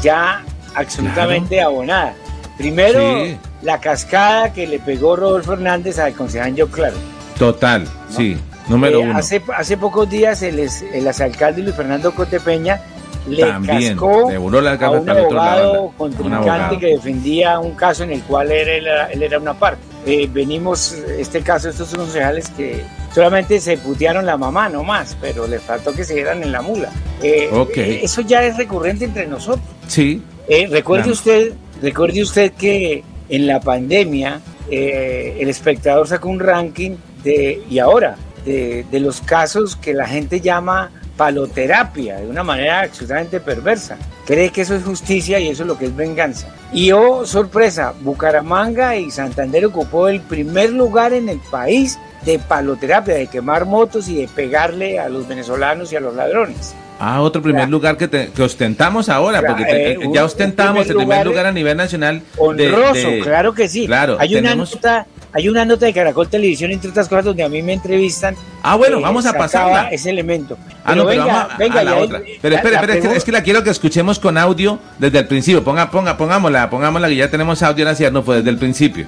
ya 0.03 0.43
absolutamente 0.75 1.61
abonada. 1.61 2.15
Primero, 2.59 3.27
la 3.63 3.81
cascada 3.81 4.53
que 4.53 4.67
le 4.67 4.79
pegó 4.79 5.17
Rodolfo 5.17 5.55
Hernández 5.55 5.99
al 5.99 6.15
concejal 6.15 6.55
Yo 6.55 6.69
Claro. 6.69 6.97
Total, 7.39 7.85
sí. 8.11 8.37
Número 8.69 9.01
eh, 9.01 9.03
uno. 9.03 9.19
Hace, 9.19 9.43
hace 9.57 9.77
pocos 9.77 10.09
días 10.09 10.43
el, 10.43 10.59
el 10.59 11.09
alcalde 11.09 11.63
Luis 11.63 11.75
Fernando 11.75 12.15
Cotepeña 12.15 12.81
le 13.29 13.43
cascó 13.67 14.31
a 14.31 14.91
un 14.91 15.09
abogado 15.09 15.93
contrincante 15.97 16.79
que 16.79 16.87
defendía 16.89 17.59
un 17.59 17.75
caso 17.75 18.05
en 18.05 18.13
el 18.13 18.23
cual 18.23 18.53
él 18.53 18.69
era, 18.69 19.07
él 19.07 19.23
era 19.23 19.39
una 19.39 19.55
parte. 19.55 19.83
Eh, 20.07 20.29
venimos, 20.31 20.93
este 21.19 21.41
caso, 21.41 21.71
estos 21.71 21.95
concejales 21.95 22.51
que 22.51 22.85
solamente 23.15 23.59
se 23.61 23.79
putearon 23.79 24.27
la 24.27 24.37
mamá, 24.37 24.69
no 24.69 24.85
más, 24.85 25.17
pero 25.21 25.47
les 25.47 25.63
faltó 25.63 25.93
que 25.95 26.05
se 26.05 26.15
dieran 26.15 26.43
en 26.43 26.53
la 26.53 26.61
mula. 26.61 26.91
Eh, 27.23 28.01
eso 28.03 28.21
ya 28.21 28.45
es 28.45 28.59
recurrente 28.59 29.07
entre 29.07 29.27
nosotros. 29.27 29.67
Sí. 29.89 30.23
recuerde, 30.71 31.11
usted, 31.11 31.55
recuerde 31.81 32.23
usted 32.23 32.53
que 32.53 33.03
en 33.31 33.47
la 33.47 33.61
pandemia 33.61 34.41
el 34.71 35.49
espectador 35.49 36.07
sacó 36.07 36.29
un 36.29 36.41
ranking 36.41 36.97
de, 37.23 37.63
y 37.71 37.79
ahora 37.79 38.17
de, 38.45 39.01
los 39.01 39.21
casos 39.21 39.77
que 39.77 39.95
la 39.95 40.07
gente 40.07 40.41
llama 40.41 40.91
paloterapia 41.17 42.17
de 42.17 42.29
una 42.29 42.43
manera 42.43 42.81
absolutamente 42.81 43.41
perversa. 43.41 43.97
Cree 44.27 44.51
que 44.51 44.63
eso 44.63 44.75
es 44.75 44.83
justicia 44.83 45.39
y 45.39 45.49
eso 45.49 45.63
es 45.63 45.69
lo 45.69 45.79
que 45.79 45.87
es 45.87 45.97
venganza. 45.97 46.49
Y 46.73 46.93
oh, 46.93 47.25
sorpresa, 47.25 47.95
Bucaramanga 48.01 48.97
y 48.97 49.11
Santander 49.11 49.67
ocupó 49.67 50.09
el 50.09 50.21
primer 50.21 50.71
lugar 50.71 51.13
en 51.13 51.29
el 51.29 51.39
país 51.51 51.99
de 52.25 52.39
paloterapia, 52.39 53.15
de 53.15 53.27
quemar 53.27 53.67
motos 53.67 54.09
y 54.09 54.17
de 54.17 54.29
pegarle 54.29 54.99
a 54.99 55.09
los 55.09 55.29
venezolanos 55.29 55.93
y 55.93 55.97
a 55.97 56.01
los 56.01 56.15
ladrones. 56.15 56.75
Ah, 56.99 57.21
otro 57.23 57.43
primer 57.43 57.69
lugar 57.69 57.97
que, 57.97 58.31
ostentamos 58.41 59.09
ahora, 59.09 59.43
porque 59.43 59.65
eh, 59.69 59.99
ya 60.13 60.25
ostentamos 60.25 60.89
el 60.89 60.97
primer 60.97 61.27
lugar 61.27 61.47
a 61.47 61.53
nivel 61.53 61.77
nacional. 61.77 62.23
Honroso, 62.39 63.09
claro 63.23 63.53
que 63.53 63.69
sí. 63.69 63.87
Claro, 63.87 64.17
hay 64.21 64.37
una 64.37 64.55
nota 64.55 65.07
hay 65.35 65.49
una 65.49 65.65
nota 65.65 65.87
de 65.87 65.93
Caracol 65.93 66.29
Televisión, 66.29 66.71
entre 66.71 66.91
otras 66.91 67.09
cosas, 67.09 67.25
donde 67.25 67.43
a 67.43 67.49
mí 67.49 67.61
me 67.61 67.73
entrevistan. 67.73 68.37
Ah, 68.63 68.77
bueno, 68.77 69.01
vamos 69.01 69.27
a 69.27 69.33
pasar 69.33 69.93
ese 69.93 70.11
elemento. 70.11 70.57
Ah, 70.85 70.95
no, 70.95 71.05
pero 71.05 71.25
venga, 71.25 71.49
venga, 71.59 71.83
la 71.83 71.97
otra. 71.97 72.23
Pero 72.41 72.55
espere, 72.55 72.77
espere, 72.77 73.17
es, 73.17 73.25
que, 73.25 73.33
la 73.33 73.43
quiero 73.43 73.65
que 73.65 73.71
escuchemos 73.71 74.21
con 74.21 74.39
audio 74.39 74.79
desde 74.97 75.19
el 75.19 75.27
principio. 75.27 75.65
Ponga, 75.65 75.91
ponga, 75.91 76.17
pongámosla, 76.17 76.71
pongámosla 76.71 77.09
que 77.09 77.17
ya 77.17 77.29
tenemos 77.29 77.61
audio 77.65 77.89
en 77.89 77.97
la 78.01 78.11
no 78.11 78.23
fue 78.23 78.37
desde 78.37 78.51
el 78.51 78.59
principio. 78.59 79.07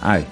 Ay. 0.00 0.24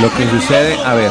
Lo 0.00 0.14
que 0.14 0.30
sucede, 0.30 0.76
a 0.84 0.94
ver, 0.94 1.10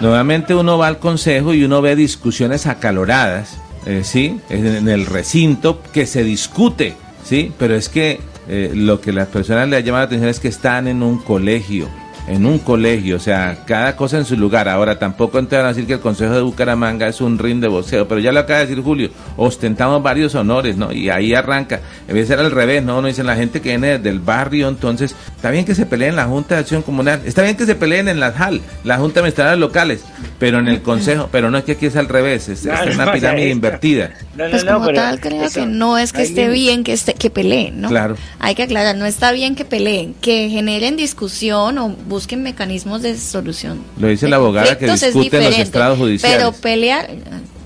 nuevamente 0.00 0.54
uno 0.54 0.78
va 0.78 0.86
al 0.86 1.00
consejo 1.00 1.54
y 1.54 1.64
uno 1.64 1.82
ve 1.82 1.96
discusiones 1.96 2.68
acaloradas, 2.68 3.58
eh, 3.84 4.02
¿sí? 4.04 4.40
En 4.48 4.88
el 4.88 5.06
recinto 5.06 5.82
que 5.92 6.06
se 6.06 6.22
discute, 6.22 6.94
¿sí? 7.24 7.52
Pero 7.58 7.74
es 7.74 7.88
que 7.88 8.20
eh, 8.48 8.70
lo 8.74 9.00
que 9.00 9.12
las 9.12 9.26
personas 9.26 9.68
le 9.68 9.82
llaman 9.82 10.02
la 10.02 10.06
atención 10.06 10.30
es 10.30 10.38
que 10.38 10.46
están 10.46 10.86
en 10.86 11.02
un 11.02 11.18
colegio, 11.18 11.88
en 12.28 12.44
un 12.46 12.58
colegio, 12.58 13.16
o 13.16 13.20
sea, 13.20 13.58
cada 13.66 13.96
cosa 13.96 14.18
en 14.18 14.24
su 14.24 14.36
lugar. 14.36 14.68
Ahora, 14.68 14.98
tampoco 14.98 15.42
te 15.46 15.56
van 15.56 15.64
a 15.64 15.68
decir 15.68 15.86
que 15.86 15.94
el 15.94 16.00
Consejo 16.00 16.34
de 16.34 16.42
Bucaramanga 16.42 17.08
es 17.08 17.20
un 17.20 17.38
ring 17.38 17.60
de 17.60 17.68
boxeo, 17.68 18.06
pero 18.06 18.20
ya 18.20 18.32
lo 18.32 18.40
acaba 18.40 18.60
de 18.60 18.66
decir 18.66 18.82
Julio, 18.82 19.10
ostentamos 19.36 20.02
varios 20.02 20.34
honores, 20.34 20.76
¿no? 20.76 20.92
Y 20.92 21.08
ahí 21.08 21.34
arranca. 21.34 21.80
Debe 22.06 22.26
ser 22.26 22.38
al 22.38 22.50
revés, 22.50 22.82
¿no? 22.82 22.98
Uno 22.98 23.08
dice 23.08 23.24
la 23.24 23.36
gente 23.36 23.60
que 23.60 23.70
viene 23.70 23.98
del 23.98 24.20
barrio, 24.20 24.68
entonces, 24.68 25.14
está 25.34 25.50
bien 25.50 25.64
que 25.64 25.74
se 25.74 25.86
peleen 25.86 26.10
en 26.10 26.16
la 26.16 26.24
Junta 26.26 26.54
de 26.56 26.60
Acción 26.60 26.82
Comunal, 26.82 27.22
está 27.24 27.42
bien 27.42 27.56
que 27.56 27.66
se 27.66 27.74
peleen 27.74 28.08
en 28.08 28.20
la 28.20 28.32
JAL, 28.32 28.60
la 28.84 28.98
Junta 28.98 29.14
de 29.14 29.20
Administradoras 29.20 29.58
Locales, 29.58 30.04
pero 30.38 30.58
en 30.58 30.68
el 30.68 30.82
Consejo, 30.82 31.28
pero 31.32 31.50
no 31.50 31.58
es 31.58 31.64
que 31.64 31.72
aquí 31.72 31.86
es 31.86 31.96
al 31.96 32.08
revés, 32.08 32.48
es, 32.48 32.66
una 32.94 33.12
pirámide 33.12 33.50
invertida. 33.50 34.10
pues 34.36 34.64
como 34.64 34.92
tal, 34.92 35.20
creo 35.20 35.48
que 35.50 35.66
no 35.66 35.96
es 35.98 36.12
que 36.12 36.22
esté 36.22 36.48
bien 36.48 36.84
que, 36.84 36.92
esté, 36.92 37.14
que 37.14 37.30
peleen, 37.30 37.80
¿no? 37.80 37.88
Claro. 37.88 38.16
Hay 38.38 38.54
que 38.54 38.64
aclarar, 38.64 38.96
no 38.96 39.06
está 39.06 39.32
bien 39.32 39.54
que 39.54 39.64
peleen, 39.64 40.14
que 40.20 40.48
generen 40.50 40.96
discusión 40.96 41.78
o 41.78 41.96
busquen 42.18 42.42
mecanismos 42.42 43.02
de 43.02 43.16
solución. 43.16 43.80
Lo 43.96 44.08
dice 44.08 44.26
la 44.26 44.36
abogada 44.36 44.76
que 44.76 44.86
discute 44.86 45.40
los 45.40 45.56
estrados 45.56 45.98
judiciales. 45.98 46.38
Pero 46.38 46.52
pelear, 46.52 47.08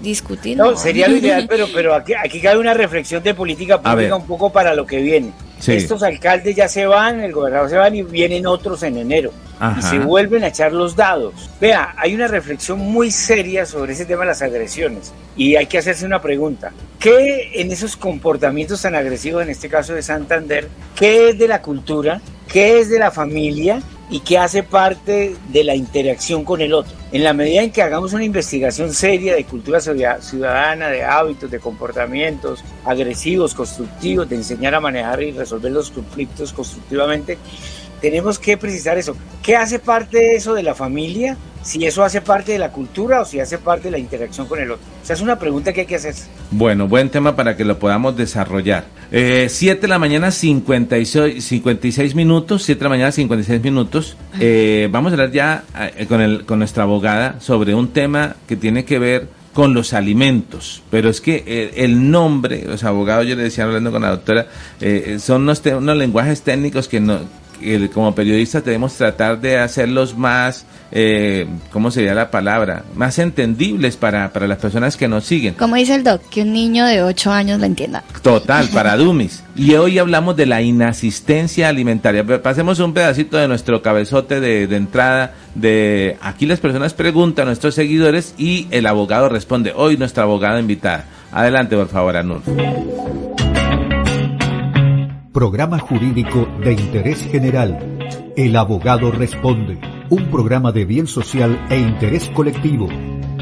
discutir. 0.02 0.58
No, 0.58 0.76
sería 0.76 1.08
lo 1.08 1.16
ideal, 1.16 1.46
pero, 1.50 1.66
pero 1.72 1.94
aquí, 1.94 2.12
aquí 2.12 2.38
cabe 2.38 2.58
una 2.58 2.74
reflexión 2.74 3.22
de 3.22 3.32
política 3.32 3.80
pública 3.80 4.14
un 4.14 4.26
poco 4.26 4.52
para 4.52 4.74
lo 4.74 4.84
que 4.86 5.00
viene. 5.00 5.32
Estos 5.66 6.02
alcaldes 6.02 6.54
ya 6.54 6.68
se 6.68 6.86
van, 6.86 7.20
el 7.20 7.32
gobernador 7.32 7.70
se 7.70 7.76
van 7.76 7.94
y 7.94 8.02
vienen 8.02 8.46
otros 8.46 8.82
en 8.82 8.98
enero. 8.98 9.32
Y 9.78 9.82
se 9.82 10.00
vuelven 10.00 10.42
a 10.42 10.48
echar 10.48 10.72
los 10.72 10.96
dados. 10.96 11.48
Vea, 11.60 11.94
hay 11.96 12.14
una 12.14 12.26
reflexión 12.26 12.80
muy 12.80 13.12
seria 13.12 13.64
sobre 13.64 13.92
ese 13.92 14.04
tema 14.04 14.22
de 14.22 14.26
las 14.26 14.42
agresiones. 14.42 15.12
Y 15.36 15.54
hay 15.54 15.66
que 15.66 15.78
hacerse 15.78 16.04
una 16.04 16.20
pregunta. 16.20 16.72
¿Qué 16.98 17.52
en 17.54 17.70
esos 17.70 17.96
comportamientos 17.96 18.82
tan 18.82 18.96
agresivos, 18.96 19.44
en 19.44 19.50
este 19.50 19.68
caso 19.68 19.94
de 19.94 20.02
Santander, 20.02 20.68
qué 20.96 21.30
es 21.30 21.38
de 21.38 21.46
la 21.46 21.62
cultura? 21.62 22.20
¿Qué 22.52 22.80
es 22.80 22.90
de 22.90 22.98
la 22.98 23.12
familia? 23.12 23.80
Y 24.10 24.20
que 24.20 24.38
hace 24.38 24.62
parte 24.62 25.36
de 25.48 25.64
la 25.64 25.74
interacción 25.74 26.44
con 26.44 26.60
el 26.60 26.74
otro. 26.74 26.92
En 27.12 27.24
la 27.24 27.32
medida 27.32 27.62
en 27.62 27.70
que 27.70 27.82
hagamos 27.82 28.12
una 28.12 28.24
investigación 28.24 28.92
seria 28.92 29.34
de 29.34 29.44
cultura 29.44 29.80
ciudadana, 29.80 30.88
de 30.88 31.04
hábitos, 31.04 31.50
de 31.50 31.60
comportamientos 31.60 32.62
agresivos, 32.84 33.54
constructivos, 33.54 34.28
de 34.28 34.36
enseñar 34.36 34.74
a 34.74 34.80
manejar 34.80 35.22
y 35.22 35.32
resolver 35.32 35.72
los 35.72 35.90
conflictos 35.90 36.52
constructivamente, 36.52 37.38
tenemos 38.02 38.38
que 38.38 38.58
precisar 38.58 38.98
eso. 38.98 39.16
¿Qué 39.42 39.56
hace 39.56 39.78
parte 39.78 40.18
de 40.18 40.34
eso 40.34 40.52
de 40.54 40.64
la 40.64 40.74
familia? 40.74 41.36
Si 41.62 41.86
eso 41.86 42.02
hace 42.02 42.20
parte 42.20 42.50
de 42.50 42.58
la 42.58 42.72
cultura 42.72 43.20
o 43.20 43.24
si 43.24 43.38
hace 43.38 43.58
parte 43.58 43.84
de 43.84 43.92
la 43.92 43.98
interacción 43.98 44.48
con 44.48 44.58
el 44.58 44.72
otro. 44.72 44.84
O 45.00 45.06
sea, 45.06 45.14
es 45.14 45.22
una 45.22 45.38
pregunta 45.38 45.72
que 45.72 45.82
hay 45.82 45.86
que 45.86 45.94
hacer. 45.94 46.12
Bueno, 46.50 46.88
buen 46.88 47.08
tema 47.08 47.36
para 47.36 47.56
que 47.56 47.64
lo 47.64 47.78
podamos 47.78 48.16
desarrollar. 48.16 48.86
7 49.10 49.12
eh, 49.12 49.74
de 49.80 49.88
la 49.88 50.00
mañana, 50.00 50.32
56, 50.32 51.44
56 51.44 52.14
minutos. 52.16 52.64
7 52.64 52.76
de 52.80 52.82
la 52.82 52.88
mañana, 52.88 53.12
56 53.12 53.62
minutos. 53.62 54.16
Eh, 54.40 54.88
vamos 54.90 55.12
a 55.12 55.14
hablar 55.14 55.30
ya 55.30 55.62
eh, 55.96 56.06
con, 56.06 56.20
el, 56.20 56.44
con 56.44 56.58
nuestra 56.58 56.82
abogada 56.82 57.40
sobre 57.40 57.72
un 57.72 57.92
tema 57.92 58.34
que 58.48 58.56
tiene 58.56 58.84
que 58.84 58.98
ver 58.98 59.28
con 59.52 59.74
los 59.74 59.92
alimentos. 59.92 60.82
Pero 60.90 61.08
es 61.08 61.20
que 61.20 61.70
el, 61.76 62.10
nombre, 62.10 62.64
los 62.66 62.82
abogados, 62.82 63.28
yo 63.28 63.36
le 63.36 63.44
decía 63.44 63.62
hablando 63.62 63.92
con 63.92 64.02
la 64.02 64.10
doctora, 64.10 64.48
son 65.18 65.42
unos, 65.42 65.62
unos 65.64 65.96
lenguajes 65.96 66.42
técnicos 66.42 66.88
que 66.88 66.98
no 66.98 67.20
como 67.92 68.14
periodistas 68.14 68.64
debemos 68.64 68.94
tratar 68.94 69.40
de 69.40 69.58
hacerlos 69.58 70.16
más, 70.16 70.66
eh, 70.90 71.46
¿cómo 71.70 71.90
sería 71.90 72.14
la 72.14 72.30
palabra? 72.30 72.84
Más 72.94 73.18
entendibles 73.18 73.96
para, 73.96 74.32
para 74.32 74.46
las 74.46 74.58
personas 74.58 74.96
que 74.96 75.08
nos 75.08 75.24
siguen. 75.24 75.54
Como 75.54 75.76
dice 75.76 75.94
el 75.94 76.04
doc, 76.04 76.22
que 76.30 76.42
un 76.42 76.52
niño 76.52 76.84
de 76.86 77.02
8 77.02 77.32
años 77.32 77.60
lo 77.60 77.66
entienda. 77.66 78.04
Total, 78.22 78.68
para 78.72 78.96
Dumis. 78.96 79.42
Y 79.56 79.74
hoy 79.74 79.98
hablamos 79.98 80.36
de 80.36 80.46
la 80.46 80.62
inasistencia 80.62 81.68
alimentaria. 81.68 82.24
Pasemos 82.42 82.78
un 82.80 82.94
pedacito 82.94 83.36
de 83.36 83.48
nuestro 83.48 83.82
cabezote 83.82 84.40
de, 84.40 84.66
de 84.66 84.76
entrada. 84.76 85.34
De 85.54 86.16
aquí 86.20 86.46
las 86.46 86.60
personas 86.60 86.94
preguntan, 86.94 87.46
nuestros 87.46 87.74
seguidores, 87.74 88.34
y 88.38 88.66
el 88.70 88.86
abogado 88.86 89.28
responde. 89.28 89.72
Hoy 89.74 89.96
nuestra 89.96 90.24
abogada 90.24 90.58
invitada. 90.60 91.06
Adelante, 91.32 91.76
por 91.76 91.88
favor, 91.88 92.16
Anur. 92.16 92.42
Programa 95.32 95.78
Jurídico 95.78 96.46
de 96.62 96.74
Interés 96.74 97.26
General. 97.30 97.78
El 98.36 98.54
Abogado 98.54 99.10
Responde. 99.10 99.78
Un 100.10 100.30
programa 100.30 100.72
de 100.72 100.84
bien 100.84 101.06
social 101.06 101.58
e 101.70 101.78
interés 101.78 102.28
colectivo. 102.28 102.86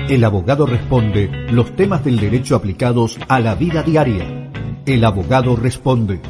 El 0.08 0.22
Abogado 0.22 0.66
Responde 0.66 1.28
los 1.50 1.74
temas 1.74 2.04
del 2.04 2.20
derecho 2.20 2.54
aplicados 2.54 3.18
a 3.26 3.40
la 3.40 3.56
vida 3.56 3.82
diaria. 3.82 4.52
El 4.86 5.04
Abogado 5.04 5.56
Responde. 5.56 6.20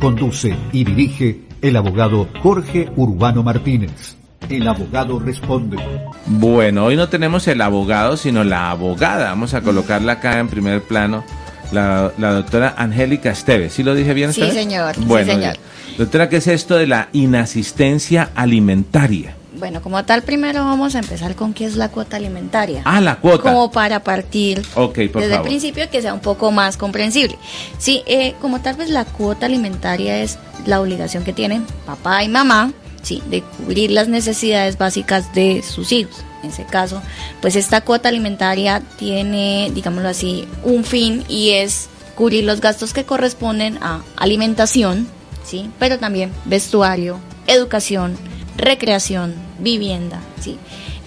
Conduce 0.00 0.54
y 0.72 0.84
dirige 0.84 1.46
el 1.62 1.76
abogado 1.76 2.28
Jorge 2.42 2.92
Urbano 2.94 3.42
Martínez. 3.42 4.18
El 4.50 4.68
abogado 4.68 5.18
responde. 5.18 5.78
Bueno, 6.26 6.84
hoy 6.84 6.96
no 6.96 7.08
tenemos 7.08 7.48
el 7.48 7.62
abogado, 7.62 8.18
sino 8.18 8.44
la 8.44 8.70
abogada. 8.70 9.30
Vamos 9.30 9.54
a 9.54 9.62
colocarla 9.62 10.12
acá 10.12 10.38
en 10.38 10.48
primer 10.48 10.82
plano 10.82 11.24
la, 11.72 12.12
doctora 12.18 12.74
Angélica 12.76 13.30
Esteves. 13.30 13.72
¿Sí 13.72 13.82
lo 13.82 13.94
dije 13.94 14.14
bien? 14.14 14.32
Sí, 14.32 14.50
señor. 14.50 14.94
Bueno, 15.00 15.32
sí, 15.32 15.38
señor. 15.38 15.56
doctora, 15.98 16.28
¿qué 16.28 16.36
es 16.36 16.46
esto 16.46 16.76
de 16.76 16.86
la 16.86 17.08
inasistencia 17.12 18.30
alimentaria? 18.34 19.34
Bueno, 19.58 19.80
como 19.80 20.04
tal, 20.04 20.22
primero 20.22 20.64
vamos 20.64 20.94
a 20.94 20.98
empezar 20.98 21.34
con 21.34 21.54
qué 21.54 21.64
es 21.64 21.76
la 21.76 21.88
cuota 21.88 22.18
alimentaria. 22.18 22.82
Ah, 22.84 23.00
la 23.00 23.16
cuota. 23.16 23.42
Como 23.42 23.70
para 23.70 24.00
partir 24.00 24.62
okay, 24.74 25.08
desde 25.08 25.36
el 25.36 25.42
principio 25.42 25.88
que 25.88 26.02
sea 26.02 26.12
un 26.12 26.20
poco 26.20 26.50
más 26.50 26.76
comprensible. 26.76 27.38
Sí, 27.78 28.02
eh, 28.06 28.34
como 28.40 28.60
tal 28.60 28.76
vez 28.76 28.90
la 28.90 29.06
cuota 29.06 29.46
alimentaria 29.46 30.18
es 30.20 30.38
la 30.66 30.80
obligación 30.80 31.24
que 31.24 31.32
tienen 31.32 31.64
papá 31.86 32.22
y 32.22 32.28
mamá, 32.28 32.72
sí, 33.00 33.22
de 33.30 33.42
cubrir 33.42 33.92
las 33.92 34.08
necesidades 34.08 34.76
básicas 34.76 35.32
de 35.32 35.62
sus 35.62 35.90
hijos 35.90 36.25
en 36.42 36.50
ese 36.50 36.64
caso, 36.64 37.02
pues 37.40 37.56
esta 37.56 37.80
cuota 37.80 38.08
alimentaria 38.08 38.82
tiene, 38.98 39.70
digámoslo 39.74 40.08
así, 40.08 40.46
un 40.62 40.84
fin 40.84 41.24
y 41.28 41.50
es 41.50 41.88
cubrir 42.14 42.44
los 42.44 42.60
gastos 42.60 42.92
que 42.92 43.04
corresponden 43.04 43.78
a 43.82 44.02
alimentación, 44.16 45.08
¿sí? 45.44 45.70
pero 45.78 45.98
también 45.98 46.32
vestuario, 46.44 47.18
educación, 47.46 48.16
recreación, 48.56 49.34
vivienda. 49.58 50.20
¿sí? 50.40 50.58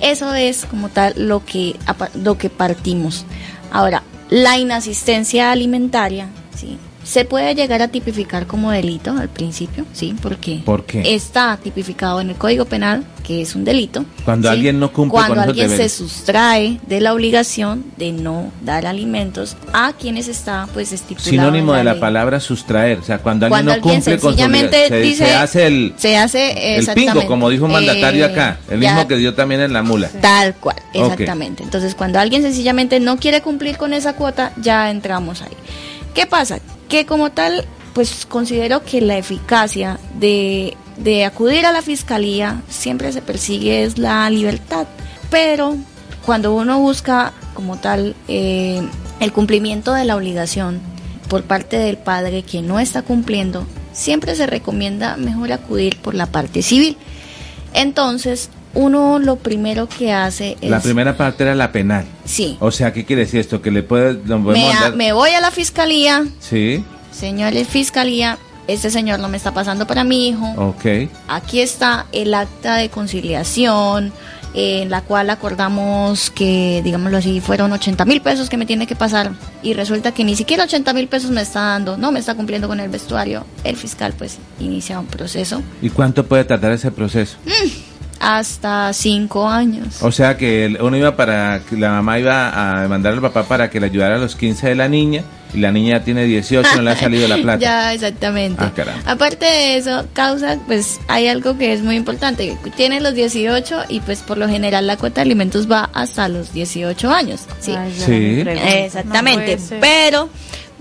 Eso 0.02 0.34
es 0.34 0.66
como 0.66 0.90
tal 0.90 1.14
lo 1.18 1.44
que, 1.46 1.76
lo 2.16 2.38
que 2.38 2.50
partimos. 2.50 3.26
Ahora, 3.72 4.04
la 4.30 4.58
inasistencia 4.58 5.52
alimentaria, 5.52 6.30
¿sí? 6.56 6.78
Se 7.10 7.26
puede 7.26 7.56
llegar 7.56 7.82
a 7.82 7.88
tipificar 7.88 8.46
como 8.46 8.70
delito 8.70 9.12
al 9.12 9.30
principio, 9.30 9.84
¿sí? 9.94 10.16
Porque 10.22 10.62
¿Por 10.64 10.86
está 10.94 11.58
tipificado 11.58 12.22
en 12.22 12.30
el 12.30 12.36
Código 12.36 12.66
Penal 12.66 13.04
que 13.24 13.42
es 13.42 13.56
un 13.56 13.64
delito. 13.64 14.06
Cuando 14.26 14.50
alguien 14.50 14.80
no 14.80 14.92
cumple 14.92 15.18
Cuando 15.18 15.42
alguien 15.42 15.70
se 15.70 15.90
sustrae 15.90 16.80
de 16.88 17.02
la 17.02 17.14
obligación 17.14 17.86
de 17.98 18.12
no 18.12 18.52
dar 18.62 18.86
alimentos 18.86 19.58
a 19.74 19.94
quienes 19.94 20.28
está 20.28 20.68
pues 20.74 20.92
estipulado. 20.92 21.30
Sinónimo 21.32 21.74
de 21.74 21.84
la 21.84 22.00
palabra 22.00 22.40
sustraer, 22.40 23.00
o 23.00 23.04
sea, 23.04 23.18
cuando 23.20 23.48
alguien 23.48 23.66
no 23.66 23.82
cumple 23.82 24.20
con 24.20 24.34
su 24.34 24.40
se, 24.40 25.16
se, 25.16 25.34
hace 25.34 25.66
el 25.68 25.94
se 25.98 26.18
hace 26.18 26.78
el 26.78 26.88
pingo, 26.94 27.26
como 27.26 27.50
dijo 27.50 27.66
un 27.66 27.72
mandatario 27.72 28.26
eh, 28.26 28.32
acá, 28.32 28.60
el 28.70 28.78
mismo 28.78 29.08
que 29.08 29.16
dio 29.16 29.34
también 29.34 29.62
en 29.62 29.74
la 29.74 29.82
mula. 29.82 30.10
Tal 30.22 30.54
cual, 30.56 30.78
exactamente. 30.94 31.64
Entonces, 31.64 31.96
cuando 31.96 32.20
alguien 32.20 32.44
sencillamente 32.44 33.00
no 33.00 33.18
quiere 33.18 33.42
cumplir 33.42 33.78
con 33.78 33.94
esa 33.94 34.14
cuota, 34.14 34.54
ya 34.62 34.92
entramos 34.92 35.42
ahí. 35.42 35.54
¿Qué 36.14 36.26
pasa? 36.26 36.60
Que 36.90 37.06
como 37.06 37.32
tal, 37.32 37.66
pues 37.94 38.26
considero 38.26 38.84
que 38.84 39.00
la 39.00 39.18
eficacia 39.18 40.00
de 40.16 40.76
de 41.00 41.24
acudir 41.26 41.66
a 41.66 41.72
la 41.72 41.82
fiscalía 41.82 42.62
siempre 42.70 43.12
se 43.12 43.22
persigue 43.22 43.84
es 43.84 43.98
la 43.98 44.30
libertad, 44.30 44.86
pero 45.30 45.78
cuando 46.26 46.54
uno 46.54 46.80
busca 46.80 47.34
como 47.54 47.78
tal 47.78 48.16
eh, 48.28 48.82
el 49.20 49.32
cumplimiento 49.32 49.94
de 49.94 50.06
la 50.06 50.16
obligación 50.16 50.80
por 51.30 51.44
parte 51.44 51.78
del 51.78 51.98
padre 51.98 52.44
que 52.44 52.62
no 52.62 52.80
está 52.80 53.02
cumpliendo, 53.02 53.66
siempre 53.94 54.36
se 54.36 54.46
recomienda 54.46 55.16
mejor 55.16 55.52
acudir 55.52 55.98
por 55.98 56.16
la 56.16 56.26
parte 56.26 56.62
civil. 56.62 56.98
Entonces, 57.74 58.50
uno 58.74 59.20
lo 59.20 59.38
primero 59.38 59.88
que 59.88 60.12
hace 60.12 60.58
es... 60.62 60.70
La 60.70 60.80
primera 60.80 61.18
parte 61.18 61.44
era 61.44 61.56
la 61.56 61.72
penal. 61.72 62.06
Sí. 62.26 62.58
O 62.60 62.72
sea, 62.72 62.94
¿qué 62.94 63.06
quiere 63.06 63.24
decir 63.24 63.40
esto? 63.40 63.62
Que 63.62 63.72
le 63.72 63.84
puede... 63.84 64.14
Me, 64.26 64.92
me, 64.96 65.14
voy 65.14 65.32
a 65.32 65.42
la 65.42 65.52
fiscalía. 65.52 66.26
Sí. 66.40 66.84
Señores, 67.12 67.68
fiscalía, 67.68 68.38
este 68.68 68.92
señor 68.92 69.20
no 69.20 69.28
me 69.30 69.38
está 69.38 69.54
pasando 69.54 69.88
para 69.88 70.04
mi 70.04 70.30
hijo. 70.30 70.46
Ok. 70.58 71.10
Aquí 71.28 71.60
está 71.60 72.06
el 72.12 72.34
acta 72.34 72.76
de 72.76 72.90
conciliación, 72.90 74.14
en 74.54 74.90
la 74.90 75.02
cual 75.02 75.30
acordamos 75.30 76.30
que, 76.32 76.82
digámoslo 76.84 77.18
así, 77.18 77.42
fueron 77.42 77.72
80 77.72 78.06
mil 78.06 78.22
pesos 78.22 78.50
que 78.50 78.58
me 78.58 78.66
tiene 78.66 78.88
que 78.88 78.96
pasar 78.96 79.32
y 79.62 79.74
resulta 79.74 80.14
que 80.14 80.24
ni 80.24 80.36
siquiera 80.36 80.64
80 80.64 80.94
mil 80.94 81.08
pesos 81.08 81.32
me 81.32 81.42
está 81.42 81.62
dando, 81.62 81.98
no 81.98 82.12
me 82.12 82.20
está 82.20 82.36
cumpliendo 82.36 82.68
con 82.68 82.80
el 82.80 82.90
vestuario. 82.90 83.46
El 83.64 83.76
fiscal 83.76 84.14
pues 84.18 84.38
inicia 84.60 85.00
un 85.00 85.08
proceso. 85.08 85.62
¿Y 85.82 85.90
cuánto 85.90 86.26
puede 86.26 86.46
tardar 86.46 86.72
ese 86.72 86.92
proceso? 86.92 87.38
Mm, 87.46 87.89
hasta 88.20 88.92
cinco 88.94 89.48
años. 89.48 90.02
O 90.02 90.12
sea 90.12 90.38
que 90.38 90.78
uno 90.80 90.98
iba 90.98 91.16
para, 91.16 91.62
la 91.72 91.92
mamá 91.92 92.20
iba 92.20 92.78
a 92.78 92.82
demandar 92.82 93.14
al 93.14 93.22
papá 93.22 93.44
para 93.44 93.70
que 93.70 93.80
le 93.80 93.88
ayudara 93.88 94.16
a 94.16 94.20
los 94.20 94.36
15 94.36 94.68
de 94.70 94.76
la 94.76 94.88
niña 94.88 95.24
y 95.54 95.60
la 95.60 95.72
niña 95.72 96.04
tiene 96.04 96.26
18 96.26 96.76
no 96.76 96.82
le 96.82 96.92
ha 96.92 96.96
salido 97.00 97.28
la 97.28 97.38
plata. 97.38 97.60
ya, 97.60 97.94
exactamente. 97.94 98.64
Ah, 98.64 98.72
Aparte 99.06 99.46
de 99.46 99.78
eso, 99.78 100.06
causa, 100.14 100.60
pues 100.68 101.00
hay 101.08 101.28
algo 101.28 101.58
que 101.58 101.74
es 101.74 101.82
muy 101.82 101.96
importante. 101.96 102.58
Tiene 102.76 103.00
los 103.00 103.14
18 103.14 103.86
y 103.90 104.02
pues 104.02 104.20
por 104.20 104.38
lo 104.38 104.48
general 104.48 104.86
la 104.86 104.98
cuota 104.98 105.16
de 105.16 105.22
alimentos 105.22 105.70
va 105.72 105.90
hasta 105.94 106.28
los 106.28 106.54
18 106.54 107.12
años. 107.12 107.42
Sí, 107.60 107.74
sí. 107.98 108.44
exactamente. 108.46 109.58
Pero 109.80 110.30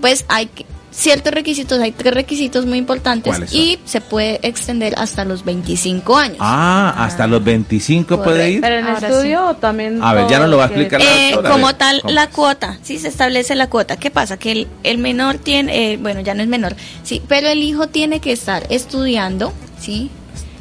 pues 0.01 0.25
hay 0.27 0.47
que 0.47 0.65
ciertos 0.91 1.33
requisitos, 1.33 1.79
hay 1.79 1.91
tres 1.91 2.13
requisitos 2.13 2.65
muy 2.65 2.77
importantes 2.77 3.53
y 3.53 3.79
se 3.85 4.01
puede 4.01 4.39
extender 4.43 4.93
hasta 4.97 5.25
los 5.25 5.45
25 5.45 6.17
años. 6.17 6.37
Ah, 6.39 6.93
hasta 6.97 7.27
los 7.27 7.43
25 7.43 8.23
puede 8.23 8.51
ir. 8.51 8.61
Pero 8.61 8.75
en 8.77 8.87
estudio 8.87 9.55
también. 9.59 10.01
A 10.03 10.13
ver, 10.13 10.27
ya 10.27 10.39
no 10.39 10.47
lo 10.47 10.57
va 10.57 10.63
a 10.63 10.67
explicar. 10.67 11.01
Eh, 11.01 11.37
como 11.49 11.75
tal, 11.75 12.01
la 12.07 12.27
cuota, 12.29 12.79
sí 12.81 12.99
se 12.99 13.07
establece 13.07 13.55
la 13.55 13.69
cuota. 13.69 13.97
¿Qué 13.97 14.11
pasa? 14.11 14.37
Que 14.37 14.67
el, 14.83 14.97
menor 14.97 15.37
tiene, 15.37 15.93
eh, 15.93 15.97
bueno, 15.97 16.21
ya 16.21 16.33
no 16.33 16.41
es 16.41 16.47
menor, 16.47 16.75
sí, 17.03 17.21
pero 17.27 17.47
el 17.47 17.63
hijo 17.63 17.87
tiene 17.87 18.19
que 18.19 18.31
estar 18.31 18.65
estudiando, 18.69 19.53
¿sí? 19.79 20.09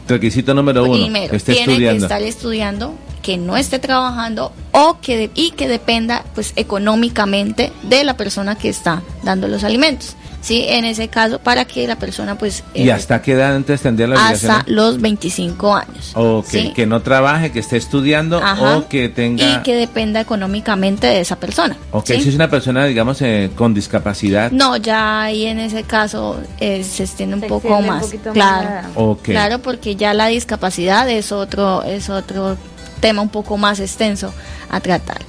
Requisito 0.07 0.55
número 0.55 0.85
uno. 0.85 0.95
Primero, 0.95 1.39
tiene 1.39 1.79
que 1.79 1.91
estar 1.97 2.23
estudiando 2.23 2.95
que 3.29 3.37
no 3.37 3.59
esté 3.59 3.79
trabajando 3.79 4.53
o 4.73 5.01
que 5.03 5.31
y 5.35 5.51
que 5.51 5.69
dependa 5.69 6.25
pues 6.35 6.55
económicamente 6.57 7.71
de 7.83 8.03
la 8.03 8.17
persona 8.17 8.55
que 8.55 8.71
está 8.71 9.03
dando 9.23 9.49
los 9.49 9.65
alimentos. 9.65 10.17
¿sí? 10.41 10.65
En 10.67 10.87
ese 10.87 11.09
caso, 11.09 11.39
para 11.39 11.67
que 11.67 11.87
la 11.87 11.97
persona, 11.97 12.39
pues... 12.39 12.65
¿Y 12.73 12.89
eh, 12.89 12.93
hasta 12.93 13.21
qué 13.21 13.33
edad 13.33 13.55
antes 13.55 13.83
tendría 13.83 14.07
la 14.09 14.15
obligación? 14.15 14.53
Hasta 14.53 14.71
los 14.71 14.99
25 14.99 15.75
años. 15.77 16.13
Ok, 16.15 16.73
que 16.75 16.87
no 16.87 17.03
trabaje, 17.03 17.53
que 17.53 17.59
esté 17.59 17.77
estudiando 17.77 18.41
o 18.41 18.89
que 18.89 19.11
tenga... 19.11 19.45
Y 19.45 19.63
que 19.63 19.75
dependa 19.75 20.23
económicamente 20.23 21.07
de 21.07 21.21
esa 21.21 21.37
persona. 21.37 21.77
Ok, 21.91 22.07
si 22.07 22.31
es 22.31 22.35
una 22.35 22.49
persona, 22.49 22.87
digamos, 22.87 23.21
eh, 23.21 23.51
con 23.57 23.75
discapacidad. 23.75 24.53
No, 24.53 24.79
ya 24.79 25.25
ahí 25.25 25.45
en 25.45 25.59
ese 25.59 25.83
caso 25.83 26.41
eh, 26.61 26.83
se 26.83 27.03
extiende 27.03 27.35
un 27.35 27.43
poco 27.43 27.83
más. 27.83 28.07
claro, 28.33 29.19
claro, 29.23 29.59
porque 29.59 29.97
ya 29.97 30.15
la 30.15 30.29
discapacidad 30.29 31.11
es 31.11 31.31
otro, 31.31 31.83
es 31.83 32.09
otro 32.09 32.57
tema 32.99 33.23
un 33.23 33.29
poco 33.29 33.57
más 33.57 33.81
extenso 33.81 34.33
a 34.71 34.81
tratar. 34.81 35.23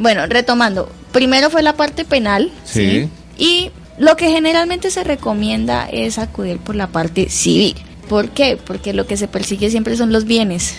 bueno, 0.00 0.26
retomando, 0.26 0.90
primero 1.12 1.50
fue 1.50 1.62
la 1.62 1.74
parte 1.74 2.04
penal, 2.04 2.52
¿sí? 2.64 3.08
Y 3.38 3.70
lo 3.98 4.16
que 4.16 4.30
generalmente 4.30 4.90
se 4.90 5.04
recomienda 5.04 5.88
es 5.90 6.18
acudir 6.18 6.58
por 6.58 6.74
la 6.74 6.88
parte 6.88 7.28
civil. 7.30 7.74
¿Por 8.08 8.30
qué? 8.30 8.58
Porque 8.62 8.92
lo 8.92 9.06
que 9.06 9.16
se 9.16 9.28
persigue 9.28 9.70
siempre 9.70 9.96
son 9.96 10.12
los 10.12 10.24
bienes. 10.24 10.74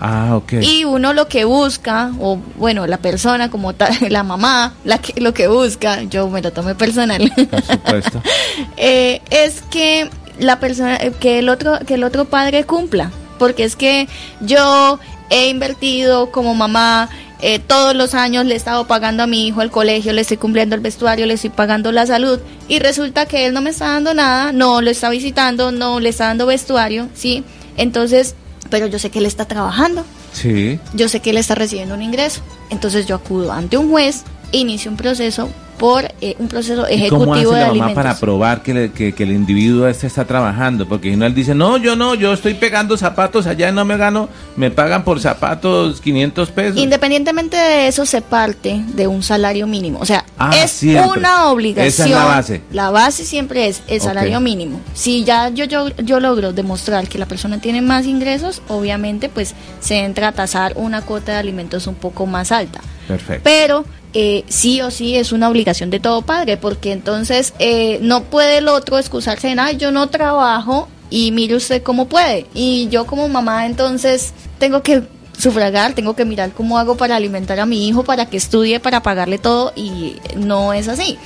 Ah, 0.00 0.36
ok. 0.36 0.54
Y 0.60 0.84
uno 0.84 1.12
lo 1.12 1.28
que 1.28 1.44
busca, 1.44 2.12
o 2.20 2.38
bueno, 2.56 2.86
la 2.86 2.98
persona 2.98 3.50
como 3.50 3.74
tal, 3.74 3.96
la 4.10 4.22
mamá, 4.22 4.74
la 4.84 4.98
que, 4.98 5.20
lo 5.20 5.34
que 5.34 5.48
busca, 5.48 6.02
yo 6.04 6.28
me 6.28 6.42
lo 6.42 6.52
tomé 6.52 6.74
personal, 6.74 7.32
Por 7.50 7.62
supuesto. 7.62 8.22
eh, 8.76 9.20
es 9.30 9.62
que 9.70 10.08
la 10.38 10.60
persona, 10.60 10.96
eh, 10.96 11.12
que 11.18 11.38
el 11.38 11.48
otro, 11.48 11.78
que 11.86 11.94
el 11.94 12.04
otro 12.04 12.26
padre 12.26 12.64
cumpla, 12.64 13.10
porque 13.38 13.64
es 13.64 13.76
que 13.76 14.08
yo 14.40 15.00
he 15.30 15.48
invertido 15.48 16.30
como 16.30 16.54
mamá 16.54 17.08
eh, 17.40 17.60
todos 17.60 17.94
los 17.94 18.14
años 18.14 18.44
le 18.46 18.54
he 18.54 18.56
estado 18.56 18.86
pagando 18.88 19.22
a 19.22 19.26
mi 19.28 19.46
hijo 19.46 19.62
el 19.62 19.70
colegio, 19.70 20.12
le 20.12 20.22
estoy 20.22 20.38
cumpliendo 20.38 20.74
el 20.74 20.80
vestuario, 20.80 21.24
le 21.26 21.34
estoy 21.34 21.50
pagando 21.50 21.92
la 21.92 22.04
salud 22.06 22.40
y 22.66 22.80
resulta 22.80 23.26
que 23.26 23.46
él 23.46 23.54
no 23.54 23.60
me 23.60 23.70
está 23.70 23.86
dando 23.92 24.12
nada, 24.12 24.52
no 24.52 24.80
lo 24.82 24.90
está 24.90 25.08
visitando, 25.08 25.70
no 25.70 26.00
le 26.00 26.08
está 26.08 26.26
dando 26.26 26.46
vestuario, 26.46 27.08
¿sí? 27.14 27.44
Entonces, 27.76 28.34
pero 28.70 28.86
yo 28.88 28.98
sé 28.98 29.10
que 29.10 29.20
él 29.20 29.26
está 29.26 29.44
trabajando, 29.44 30.04
Sí. 30.32 30.80
yo 30.94 31.08
sé 31.08 31.20
que 31.20 31.30
él 31.30 31.36
está 31.38 31.54
recibiendo 31.54 31.94
un 31.94 32.02
ingreso, 32.02 32.40
entonces 32.70 33.06
yo 33.06 33.14
acudo 33.14 33.52
ante 33.52 33.76
un 33.76 33.88
juez, 33.90 34.24
inicio 34.50 34.90
un 34.90 34.96
proceso 34.96 35.48
por 35.78 36.04
eh, 36.20 36.34
un 36.38 36.48
proceso 36.48 36.86
¿Y 36.90 37.08
¿Cómo 37.08 37.32
hace 37.32 37.42
ejecutivo 37.42 37.52
de 37.52 37.60
la 37.60 37.66
mamá 37.68 37.70
alimentos. 37.86 37.94
para 37.94 38.18
probar 38.18 38.62
que, 38.62 38.74
le- 38.74 38.90
que, 38.92 39.12
que 39.14 39.22
el 39.22 39.32
individuo 39.32 39.86
este 39.88 40.06
está 40.06 40.24
trabajando? 40.24 40.88
Porque 40.88 41.10
si 41.10 41.16
no, 41.16 41.24
él 41.26 41.34
dice, 41.34 41.54
no, 41.54 41.76
yo 41.76 41.96
no, 41.96 42.14
yo 42.14 42.32
estoy 42.32 42.54
pegando 42.54 42.96
zapatos 42.96 43.46
allá 43.46 43.68
y 43.68 43.72
no 43.72 43.84
me 43.84 43.96
gano, 43.96 44.28
me 44.56 44.70
pagan 44.70 45.04
por 45.04 45.20
zapatos 45.20 46.00
500 46.00 46.50
pesos. 46.50 46.76
Independientemente 46.78 47.56
de 47.56 47.86
eso, 47.88 48.04
se 48.06 48.20
parte 48.20 48.82
de 48.94 49.06
un 49.06 49.22
salario 49.22 49.66
mínimo. 49.66 49.98
O 50.00 50.04
sea, 50.06 50.24
Ah, 50.40 50.50
es 50.56 50.70
siempre. 50.70 51.18
una 51.18 51.50
obligación. 51.50 51.86
Esa 51.88 52.04
es 52.04 52.10
la 52.10 52.24
base. 52.24 52.62
La 52.72 52.90
base 52.90 53.24
siempre 53.24 53.66
es 53.68 53.82
el 53.88 54.00
salario 54.00 54.40
mínimo. 54.40 54.80
Si 54.94 55.24
ya 55.24 55.48
yo, 55.48 55.64
yo, 55.64 55.88
yo 55.96 56.20
logro 56.20 56.52
demostrar 56.52 57.08
que 57.08 57.18
la 57.18 57.26
persona 57.26 57.60
tiene 57.60 57.82
más 57.82 58.06
ingresos, 58.06 58.62
obviamente 58.68 59.28
pues 59.28 59.54
se 59.80 59.98
entra 60.04 60.28
a 60.28 60.32
tasar 60.32 60.74
una 60.76 61.02
cuota 61.02 61.32
de 61.32 61.38
alimentos 61.38 61.86
un 61.86 61.94
poco 61.96 62.26
más 62.26 62.52
alta. 62.52 62.80
Perfecto. 63.08 63.40
Pero 63.44 63.84
eh, 64.14 64.44
sí 64.48 64.80
o 64.80 64.90
sí 64.90 65.16
es 65.16 65.32
una 65.32 65.48
obligación 65.48 65.90
de 65.90 66.00
todo 66.00 66.22
padre, 66.22 66.56
porque 66.56 66.92
entonces 66.92 67.54
eh, 67.58 67.98
no 68.02 68.24
puede 68.24 68.58
el 68.58 68.68
otro 68.68 68.98
excusarse 68.98 69.50
en, 69.50 69.60
ay, 69.60 69.76
yo 69.76 69.90
no 69.90 70.08
trabajo 70.08 70.88
y 71.10 71.32
mire 71.32 71.56
usted 71.56 71.82
cómo 71.82 72.08
puede. 72.08 72.46
Y 72.54 72.88
yo 72.88 73.06
como 73.06 73.28
mamá 73.28 73.66
entonces 73.66 74.32
tengo 74.58 74.82
que 74.82 75.02
sufragar, 75.38 75.92
tengo 75.94 76.16
que 76.16 76.24
mirar 76.24 76.52
cómo 76.52 76.78
hago 76.78 76.96
para 76.96 77.16
alimentar 77.16 77.60
a 77.60 77.66
mi 77.66 77.88
hijo, 77.88 78.02
para 78.02 78.26
que 78.26 78.36
estudie, 78.36 78.80
para 78.80 79.02
pagarle 79.02 79.38
todo 79.38 79.72
y 79.76 80.16
no 80.36 80.72
es 80.72 80.88
así. 80.88 81.18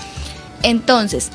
Entonces, 0.62 1.30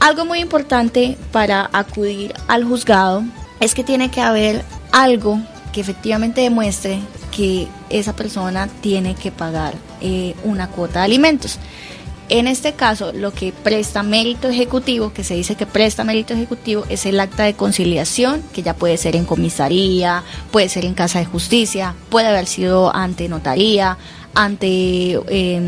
algo 0.00 0.24
muy 0.24 0.40
importante 0.40 1.16
para 1.32 1.68
acudir 1.72 2.34
al 2.46 2.64
juzgado 2.64 3.24
es 3.60 3.74
que 3.74 3.84
tiene 3.84 4.10
que 4.10 4.20
haber 4.20 4.64
algo 4.92 5.40
que 5.72 5.80
efectivamente 5.80 6.40
demuestre 6.42 7.00
que 7.36 7.66
esa 7.90 8.14
persona 8.14 8.68
tiene 8.80 9.14
que 9.14 9.30
pagar 9.30 9.74
eh, 10.00 10.34
una 10.44 10.68
cuota 10.68 11.00
de 11.00 11.04
alimentos. 11.06 11.58
En 12.30 12.46
este 12.46 12.72
caso, 12.72 13.12
lo 13.12 13.32
que 13.34 13.52
presta 13.52 14.02
mérito 14.02 14.48
ejecutivo, 14.48 15.12
que 15.12 15.22
se 15.24 15.34
dice 15.34 15.56
que 15.56 15.66
presta 15.66 16.04
mérito 16.04 16.32
ejecutivo, 16.32 16.84
es 16.88 17.04
el 17.04 17.20
acta 17.20 17.42
de 17.44 17.52
conciliación, 17.54 18.42
que 18.54 18.62
ya 18.62 18.74
puede 18.74 18.96
ser 18.96 19.14
en 19.14 19.26
comisaría, 19.26 20.22
puede 20.50 20.70
ser 20.70 20.86
en 20.86 20.94
casa 20.94 21.18
de 21.18 21.26
justicia, 21.26 21.94
puede 22.08 22.28
haber 22.28 22.46
sido 22.46 22.94
ante 22.96 23.28
notaría, 23.28 23.98
ante 24.34 25.20
eh, 25.28 25.60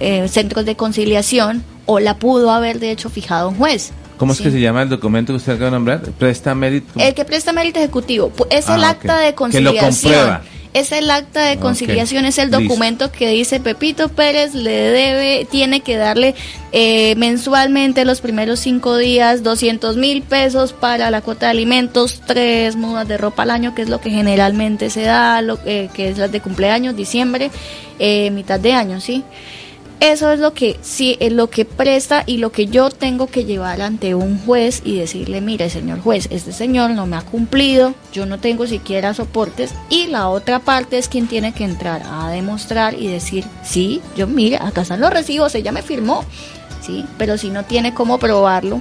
eh, 0.00 0.28
centros 0.28 0.66
de 0.66 0.76
conciliación, 0.76 1.64
o 1.86 2.00
la 2.00 2.18
pudo 2.18 2.50
haber 2.50 2.78
de 2.78 2.90
hecho 2.90 3.08
fijado 3.08 3.48
un 3.48 3.56
juez. 3.56 3.92
¿Cómo 4.18 4.32
es 4.32 4.38
Sí. 4.38 4.44
que 4.44 4.50
se 4.50 4.60
llama 4.60 4.82
el 4.82 4.88
documento 4.90 5.32
que 5.32 5.38
usted 5.38 5.52
acaba 5.54 5.66
de 5.66 5.70
nombrar? 5.72 6.02
Presta 6.18 6.54
mérito. 6.54 6.92
El 7.00 7.14
que 7.14 7.24
presta 7.24 7.52
mérito 7.52 7.78
ejecutivo 7.78 8.30
es 8.50 8.68
el 8.68 8.84
Ah, 8.84 8.90
acta 8.90 9.18
de 9.18 9.24
Que 9.28 9.30
lo 9.32 9.36
conciliación. 9.36 9.84
comprueba. 9.90 10.42
Es 10.74 10.90
el 10.90 11.10
acta 11.10 11.44
de 11.44 11.58
conciliación, 11.58 12.24
es 12.24 12.38
el 12.38 12.50
listo. 12.50 12.62
documento 12.62 13.12
que 13.12 13.28
dice 13.28 13.60
Pepito 13.60 14.08
Pérez 14.08 14.54
le 14.54 14.70
debe, 14.70 15.46
tiene 15.50 15.80
que 15.80 15.96
darle 15.96 16.34
eh, 16.72 17.14
mensualmente 17.16 18.06
los 18.06 18.22
primeros 18.22 18.60
cinco 18.60 18.96
días 18.96 19.42
200 19.42 19.98
mil 19.98 20.22
pesos 20.22 20.72
para 20.72 21.10
la 21.10 21.20
cuota 21.20 21.46
de 21.46 21.50
alimentos, 21.50 22.22
tres 22.26 22.76
mudas 22.76 23.06
de 23.06 23.18
ropa 23.18 23.42
al 23.42 23.50
año, 23.50 23.74
que 23.74 23.82
es 23.82 23.90
lo 23.90 24.00
que 24.00 24.08
generalmente 24.08 24.88
se 24.88 25.02
da, 25.02 25.42
lo, 25.42 25.58
eh, 25.66 25.90
que 25.92 26.08
es 26.08 26.16
las 26.16 26.32
de 26.32 26.40
cumpleaños, 26.40 26.96
diciembre, 26.96 27.50
eh, 27.98 28.30
mitad 28.30 28.58
de 28.58 28.72
año, 28.72 28.98
¿sí? 28.98 29.24
Eso 30.02 30.32
es 30.32 30.40
lo 30.40 30.52
que 30.52 30.80
sí 30.82 31.16
es 31.20 31.32
lo 31.32 31.48
que 31.48 31.64
presta 31.64 32.24
y 32.26 32.38
lo 32.38 32.50
que 32.50 32.66
yo 32.66 32.90
tengo 32.90 33.28
que 33.28 33.44
llevar 33.44 33.80
ante 33.80 34.16
un 34.16 34.36
juez 34.44 34.82
y 34.84 34.98
decirle, 34.98 35.40
mire, 35.40 35.70
señor 35.70 36.00
juez, 36.00 36.26
este 36.32 36.52
señor 36.52 36.90
no 36.90 37.06
me 37.06 37.16
ha 37.16 37.20
cumplido, 37.20 37.94
yo 38.12 38.26
no 38.26 38.40
tengo 38.40 38.66
siquiera 38.66 39.14
soportes 39.14 39.72
y 39.90 40.08
la 40.08 40.28
otra 40.28 40.58
parte 40.58 40.98
es 40.98 41.06
quien 41.06 41.28
tiene 41.28 41.54
que 41.54 41.62
entrar 41.62 42.02
a 42.04 42.30
demostrar 42.30 42.94
y 42.94 43.06
decir, 43.06 43.44
sí, 43.62 44.02
yo 44.16 44.26
mire, 44.26 44.56
acá 44.56 44.80
están 44.80 45.00
los 45.00 45.12
recibos, 45.12 45.54
ella 45.54 45.70
me 45.70 45.82
firmó, 45.82 46.24
sí, 46.84 47.04
pero 47.16 47.38
si 47.38 47.50
no 47.50 47.64
tiene 47.64 47.94
cómo 47.94 48.18
probarlo, 48.18 48.80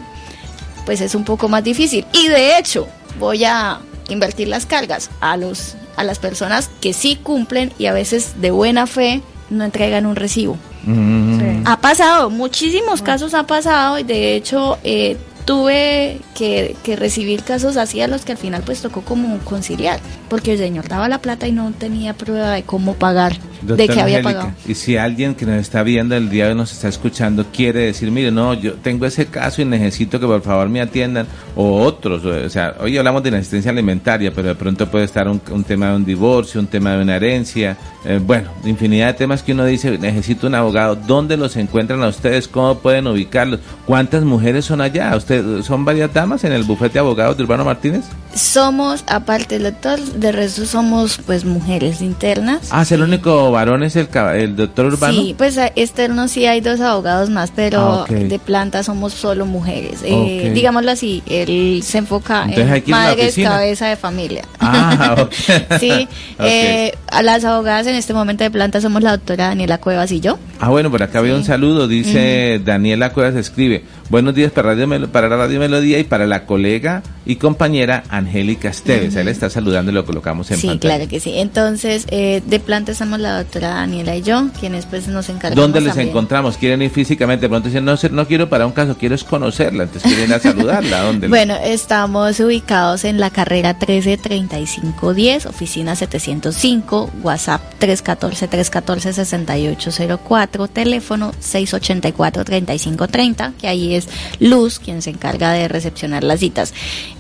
pues 0.88 1.02
es 1.02 1.14
un 1.14 1.24
poco 1.24 1.48
más 1.48 1.64
difícil. 1.64 2.04
Y 2.14 2.30
de 2.30 2.58
hecho, 2.58 2.88
voy 3.20 3.44
a 3.44 3.80
invertir 4.10 4.48
las 4.48 4.66
cargas 4.66 5.12
a 5.20 5.38
los 5.38 5.76
a 5.98 6.04
las 6.04 6.18
personas 6.18 6.72
que 6.80 6.94
sí 6.94 7.16
cumplen 7.16 7.72
y 7.78 7.86
a 7.86 7.94
veces 7.94 8.42
de 8.42 8.50
buena 8.50 8.88
fe 8.88 9.22
no 9.52 9.64
entregan 9.64 10.06
un 10.06 10.16
recibo. 10.16 10.58
Mm. 10.84 11.64
Ha 11.66 11.80
pasado, 11.80 12.30
muchísimos 12.30 13.02
casos 13.02 13.34
ha 13.34 13.46
pasado 13.46 14.00
y 14.00 14.04
de 14.04 14.36
hecho 14.36 14.80
eh, 14.84 15.18
tuve 15.46 16.20
que, 16.34 16.76
que 16.84 16.96
recibir 16.96 17.44
casos 17.44 17.78
así 17.78 18.02
a 18.02 18.08
los 18.08 18.26
que 18.26 18.32
al 18.32 18.38
final 18.38 18.64
pues 18.66 18.82
tocó 18.82 19.02
como 19.02 19.38
conciliar, 19.40 20.00
porque 20.30 20.54
el 20.54 20.58
señor 20.58 20.88
daba 20.88 21.08
la 21.10 21.20
plata 21.20 21.48
y 21.48 21.52
no 21.52 21.72
tenía 21.72 22.14
prueba 22.14 22.52
de 22.52 22.64
cómo 22.64 22.96
pagar, 22.96 23.38
de 23.62 23.68
Doctora 23.68 23.94
que 23.94 24.02
había 24.02 24.18
Angélica, 24.20 24.40
pagado. 24.42 24.58
Y 24.68 24.76
si 24.76 24.98
alguien 24.98 25.36
que 25.36 25.46
nos 25.46 25.56
está 25.56 25.84
viendo 25.84 26.16
el 26.16 26.30
día 26.30 26.46
de 26.46 26.52
hoy 26.52 26.58
nos 26.58 26.72
está 26.72 26.88
escuchando 26.88 27.46
quiere 27.52 27.82
decir, 27.82 28.12
mire, 28.12 28.32
no, 28.32 28.54
yo 28.54 28.74
tengo 28.74 29.06
ese 29.06 29.28
caso 29.28 29.62
y 29.62 29.66
necesito 29.66 30.20
que 30.20 30.26
por 30.26 30.42
favor 30.42 30.70
me 30.70 30.82
atiendan, 30.82 31.28
o 31.56 31.82
otros, 31.82 32.24
o 32.26 32.50
sea, 32.50 32.76
hoy 32.80 32.98
hablamos 32.98 33.24
de 33.24 33.30
inasistencia 33.30 33.72
alimentaria, 33.72 34.32
pero 34.34 34.50
de 34.50 34.56
pronto 34.56 34.90
puede 34.90 35.06
estar 35.06 35.28
un, 35.28 35.42
un 35.52 35.64
tema 35.64 35.90
de 35.90 35.96
un 35.96 36.06
divorcio, 36.06 36.60
un 36.60 36.68
tema 36.68 36.96
de 36.96 37.04
una 37.04 37.16
herencia, 37.16 37.78
eh, 38.04 38.20
bueno, 38.24 38.50
infinidad 38.66 39.08
de 39.08 39.14
temas 39.14 39.44
que 39.44 39.52
uno 39.52 39.64
dice, 39.64 39.98
necesito 40.00 40.48
un 40.48 40.56
abogado, 40.56 40.96
¿dónde 40.96 41.38
los 41.38 41.56
encuentran 41.56 42.02
a 42.02 42.08
ustedes? 42.08 42.48
¿Cómo 42.48 42.80
pueden 42.80 43.06
ubicarlos? 43.06 43.60
¿Cuántas 43.86 44.24
mujeres 44.24 44.66
son 44.66 44.82
allá? 44.82 45.16
¿Usted, 45.16 45.62
¿Son 45.62 45.86
varias 45.86 46.12
damas 46.12 46.44
en 46.44 46.52
el 46.52 46.64
bufete 46.64 46.94
de 46.94 47.00
abogados 47.00 47.38
de 47.38 47.44
Urbano 47.44 47.64
Martínez? 47.64 48.06
Somos, 48.34 49.04
aparte 49.08 49.60
del 49.60 49.72
doctor, 49.72 50.00
de 50.00 50.32
resto 50.32 50.66
somos 50.66 51.20
pues 51.26 51.46
mujeres 51.46 52.02
internas. 52.02 52.70
Ah, 52.72 52.82
¿es 52.82 52.92
el 52.92 53.04
único 53.04 53.51
varón 53.52 53.84
es 53.84 53.96
el, 53.96 54.08
doctor 54.56 54.88
Urbano? 54.88 55.14
Sí, 55.14 55.36
pues 55.38 55.58
externo 55.76 56.28
sí 56.28 56.46
hay 56.46 56.62
dos 56.62 56.80
abogados 56.80 57.30
más, 57.30 57.52
pero 57.56 57.82
Ah, 57.82 58.06
de 58.10 58.40
planta 58.40 58.84
somos 58.84 59.14
solo 59.14 59.46
mujeres. 59.46 60.00
Eh. 60.04 60.52
Digámoslo 60.54 60.92
así, 60.92 61.24
él 61.28 61.82
se 61.84 62.00
enfoca 62.00 62.44
Entonces 62.44 62.84
en 62.86 62.92
madres, 62.92 63.36
cabeza 63.36 63.88
de 63.88 63.96
familia. 63.96 64.44
Ah, 64.60 65.16
ok. 65.22 65.34
sí, 65.80 66.08
eh, 66.40 66.94
a 67.08 67.22
las 67.24 67.44
abogadas 67.44 67.88
en 67.88 67.96
este 67.96 68.14
momento 68.14 68.44
de 68.44 68.52
planta 68.52 68.82
somos 68.82 69.02
la 69.04 69.12
doctora 69.12 69.48
Daniela 69.48 69.80
Cuevas 69.80 70.12
y 70.12 70.20
yo. 70.20 70.40
Ah, 70.60 70.70
bueno, 70.70 70.92
por 70.92 71.04
acá 71.04 71.20
había 71.20 71.36
un 71.36 71.44
saludo, 71.44 71.88
dice 71.88 72.62
Daniela 72.64 73.12
Cuevas, 73.14 73.36
escribe, 73.36 73.84
buenos 74.12 74.36
días 74.36 74.52
para, 74.52 74.70
Radio 74.74 74.88
Melo- 74.88 75.08
para 75.08 75.28
Radio 75.30 75.58
Melodía 75.60 75.98
y 75.98 76.04
para 76.04 76.28
la 76.28 76.46
colega 76.46 77.02
y 77.26 77.38
compañera 77.38 78.04
Angélica 78.10 78.68
Esteves. 78.70 79.16
Ahí 79.16 79.24
le 79.24 79.32
está 79.32 79.50
saludando 79.50 79.90
y 79.92 79.96
lo 79.96 80.04
colocamos 80.06 80.52
en 80.52 80.58
Sí, 80.58 80.68
pantalla. 80.68 80.96
claro 80.98 81.10
que 81.10 81.20
sí. 81.22 81.32
Entonces, 81.38 82.06
eh, 82.10 82.42
de 82.46 82.60
planta 82.60 82.92
estamos 82.92 83.20
la 83.22 83.38
doctora 83.38 83.70
Daniela 83.70 84.16
y 84.18 84.22
yo, 84.22 84.50
quienes 84.60 84.86
pues 84.86 85.08
nos 85.08 85.30
encargamos 85.30 85.56
¿Dónde 85.56 85.80
les 85.80 85.92
también. 85.92 86.10
encontramos? 86.10 86.58
¿Quieren 86.58 86.82
ir 86.82 86.90
físicamente? 86.92 87.44
De 87.46 87.50
pronto 87.50 87.70
dicen, 87.70 87.86
no, 87.86 87.96
no 88.12 88.28
quiero 88.28 88.50
para 88.50 88.66
un 88.66 88.74
caso, 88.74 88.98
quiero 88.98 89.16
es 89.16 89.24
conocerla, 89.24 89.84
entonces 89.84 90.12
quieren 90.12 90.30
ir 90.30 90.36
a 90.36 90.40
saludarla. 90.40 91.04
¿Dónde? 91.04 91.30
Bueno, 91.30 91.56
estamos 91.64 92.38
ubicados 92.42 93.06
en 93.06 93.18
la 93.20 93.30
carrera 93.30 93.76
133510, 93.80 95.46
oficina 95.46 95.96
705, 95.96 97.10
WhatsApp 97.24 97.62
314-314-6804, 97.80 100.70
teléfono 100.70 101.32
684-3530, 101.42 103.54
que 103.60 103.68
ahí 103.68 103.94
es 103.96 104.01
Luz 104.40 104.80
quien 104.80 105.02
se 105.02 105.10
encarga 105.10 105.52
de 105.52 105.68
recepcionar 105.68 106.24
las 106.24 106.40
citas. 106.40 106.74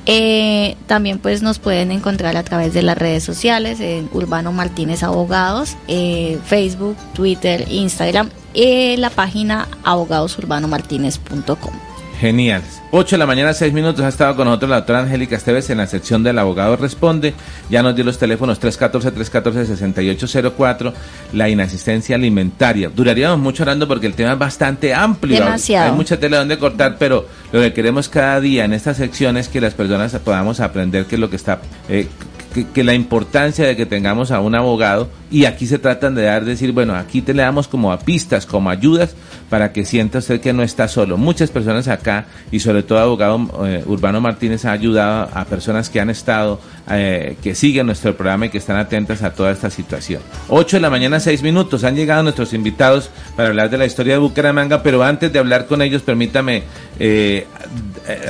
Eh, 0.06 0.76
también 0.88 1.20
pues 1.20 1.42
nos 1.42 1.60
pueden 1.60 1.92
encontrar 1.92 2.38
a 2.38 2.44
través 2.44 2.74
de 2.74 2.82
las 2.82 2.98
redes 2.98 3.24
sociales, 3.24 3.80
en 3.80 4.10
Urbano 4.14 4.52
Martínez 4.52 5.04
Abogados, 5.04 5.76
eh, 5.88 6.40
Facebook, 6.46 6.98
Twitter, 7.14 7.66
Instagram, 7.70 8.30
eh, 8.54 8.96
la 8.98 9.10
página 9.10 9.68
abogadosurbanomartinez.com. 9.84 11.91
Genial. 12.22 12.62
8 12.92 13.16
de 13.16 13.18
la 13.18 13.26
mañana, 13.26 13.52
6 13.52 13.74
minutos. 13.74 14.06
Ha 14.06 14.10
estado 14.10 14.36
con 14.36 14.46
nosotros 14.46 14.70
la 14.70 14.76
doctora 14.76 15.00
Angélica 15.00 15.36
Esteves 15.36 15.72
en 15.72 15.80
la 15.80 15.88
sección 15.88 16.22
del 16.22 16.38
abogado 16.38 16.76
responde. 16.76 17.34
Ya 17.68 17.82
nos 17.82 17.96
dio 17.96 18.06
los 18.06 18.20
teléfonos 18.20 18.62
314-314-6804. 18.62 20.94
La 21.34 21.50
inasistencia 21.50 22.16
alimentaria. 22.16 22.92
Duraríamos 22.96 23.40
mucho 23.40 23.64
hablando 23.64 23.88
porque 23.88 24.06
el 24.06 24.14
tema 24.14 24.34
es 24.34 24.38
bastante 24.38 24.94
amplio. 24.94 25.40
Demasiado. 25.40 25.90
Hay 25.90 25.98
mucha 25.98 26.20
tela 26.20 26.38
donde 26.38 26.60
cortar, 26.60 26.98
pero 27.00 27.26
lo 27.52 27.60
que 27.60 27.74
queremos 27.74 28.08
cada 28.08 28.40
día 28.40 28.66
en 28.66 28.74
esta 28.74 28.94
sección 28.94 29.36
es 29.38 29.50
que 29.50 29.60
las 29.60 29.74
personas 29.74 30.16
podamos 30.24 30.60
aprender 30.60 31.06
qué 31.06 31.16
es 31.16 31.22
lo 31.22 31.32
que 31.32 31.38
está. 31.38 31.60
Eh, 31.90 32.08
que, 32.54 32.68
que, 32.68 32.84
la 32.84 32.94
importancia 32.94 33.66
de 33.66 33.76
que 33.76 33.88
tengamos 33.88 34.30
a 34.30 34.42
un 34.42 34.54
abogado 34.54 35.10
y 35.32 35.46
aquí 35.46 35.66
se 35.66 35.80
tratan 35.80 36.14
de 36.14 36.22
dar, 36.24 36.46
decir, 36.46 36.72
bueno, 36.74 36.94
aquí 36.94 37.22
te 37.22 37.34
le 37.34 37.42
damos 37.42 37.68
como 37.70 37.94
a 37.94 38.00
pistas, 38.00 38.46
como 38.46 38.70
ayudas 38.70 39.16
para 39.52 39.74
que 39.74 39.84
sienta 39.84 40.20
usted 40.20 40.40
que 40.40 40.54
no 40.54 40.64
está 40.64 40.88
solo. 40.88 41.18
Muchas 41.18 41.52
personas 41.52 41.90
acá 41.90 42.26
y 42.54 42.62
sobre 42.62 42.84
todo 42.84 43.00
abogado 43.00 43.68
eh, 43.68 43.84
Urbano 43.86 44.22
Martínez 44.22 44.64
ha 44.64 44.72
ayudado 44.72 45.30
a 45.34 45.44
personas 45.44 45.90
que 45.90 46.00
han 46.00 46.10
estado, 46.10 46.62
eh, 46.90 47.36
que 47.44 47.54
siguen 47.54 47.86
nuestro 47.86 48.16
programa 48.16 48.46
y 48.46 48.50
que 48.50 48.60
están 48.60 48.78
atentas 48.78 49.24
a 49.24 49.34
toda 49.34 49.52
esta 49.52 49.70
situación. 49.70 50.22
8 50.48 50.78
de 50.78 50.82
la 50.82 50.90
mañana, 50.90 51.20
6 51.20 51.44
minutos. 51.44 51.84
Han 51.84 51.98
llegado 51.98 52.24
nuestros 52.24 52.54
invitados 52.54 53.10
para 53.36 53.50
hablar 53.50 53.70
de 53.70 53.78
la 53.78 53.86
historia 53.86 54.14
de 54.14 54.20
Bucaramanga, 54.20 54.84
pero 54.84 55.04
antes 55.04 55.34
de 55.34 55.40
hablar 55.40 55.66
con 55.66 55.82
ellos, 55.82 56.02
permítame 56.02 56.64
eh, 56.98 57.46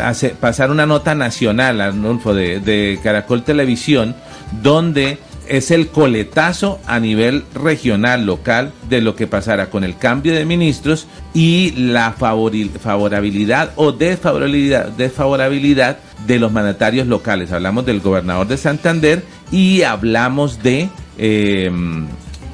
hace, 0.01 0.30
pasar 0.30 0.72
una 0.72 0.88
nota 0.88 1.13
nacional, 1.13 1.82
Arnulfo, 1.82 2.34
de, 2.34 2.59
de 2.61 2.99
Caracol 3.03 3.43
Televisión, 3.43 4.15
donde 4.63 5.19
es 5.48 5.72
el 5.72 5.89
coletazo 5.89 6.80
a 6.86 7.00
nivel 7.00 7.44
regional, 7.54 8.26
local, 8.26 8.72
de 8.89 9.02
lo 9.02 9.16
que 9.16 9.28
pasará 9.28 9.70
con 9.70 9.84
el 9.84 9.98
cambio 9.98 10.34
de 10.34 10.46
ministros 10.46 11.08
y 11.34 11.72
la 11.72 12.14
favorabilidad 12.14 13.72
o 13.76 13.92
desfavorabilidad, 13.92 14.89
desfavorabilidad 14.89 15.98
de 16.26 16.39
los 16.39 16.52
mandatarios 16.52 17.08
locales. 17.08 17.52
Hablamos 17.52 17.86
del 17.86 18.00
gobernador 18.00 18.48
de 18.48 18.58
Santander 18.58 19.24
y 19.52 19.82
hablamos 19.82 20.62
de 20.64 20.89
eh, 21.18 21.72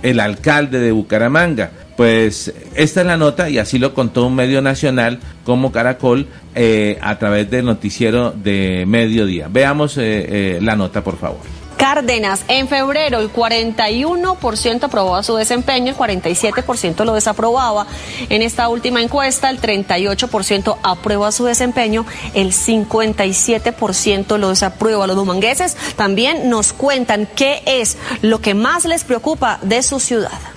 el 0.04 0.20
alcalde 0.20 0.80
de 0.80 0.92
Bucaramanga. 0.92 1.72
Pues 1.96 2.54
esta 2.76 3.02
es 3.02 3.08
la 3.08 3.18
nota 3.18 3.50
y 3.50 3.58
así 3.58 3.80
lo 3.80 3.96
contó 3.96 4.28
un 4.28 4.36
medio 4.36 4.62
nacional 4.62 5.20
como 5.44 5.72
Caracol 5.72 6.28
eh, 6.54 7.00
a 7.02 7.18
través 7.18 7.50
del 7.50 7.66
noticiero 7.66 8.32
de 8.32 8.86
mediodía. 8.88 9.48
Veamos 9.52 9.98
eh, 9.98 10.60
la 10.62 10.76
nota, 10.76 11.04
por 11.04 11.18
favor. 11.18 11.57
Cárdenas, 11.78 12.44
en 12.48 12.68
febrero 12.68 13.20
el 13.20 13.32
41% 13.32 14.84
aprobaba 14.84 15.22
su 15.24 15.36
desempeño, 15.36 15.92
el 15.92 15.98
47% 15.98 17.06
lo 17.06 17.14
desaprobaba. 17.14 17.86
En 18.30 18.42
esta 18.42 18.68
última 18.68 19.02
encuesta 19.02 19.50
el 19.50 19.62
38% 19.62 20.78
aprueba 20.82 21.32
su 21.32 21.46
desempeño, 21.46 22.06
el 22.34 22.52
57% 22.52 24.38
lo 24.38 24.50
desaprueba. 24.50 25.08
Los 25.08 25.16
dumangueses 25.16 25.78
también 25.96 26.50
nos 26.50 26.74
cuentan 26.74 27.28
qué 27.36 27.62
es 27.66 27.98
lo 28.22 28.42
que 28.42 28.56
más 28.56 28.86
les 28.86 29.04
preocupa 29.04 29.60
de 29.62 29.84
su 29.84 30.00
ciudad. 30.00 30.57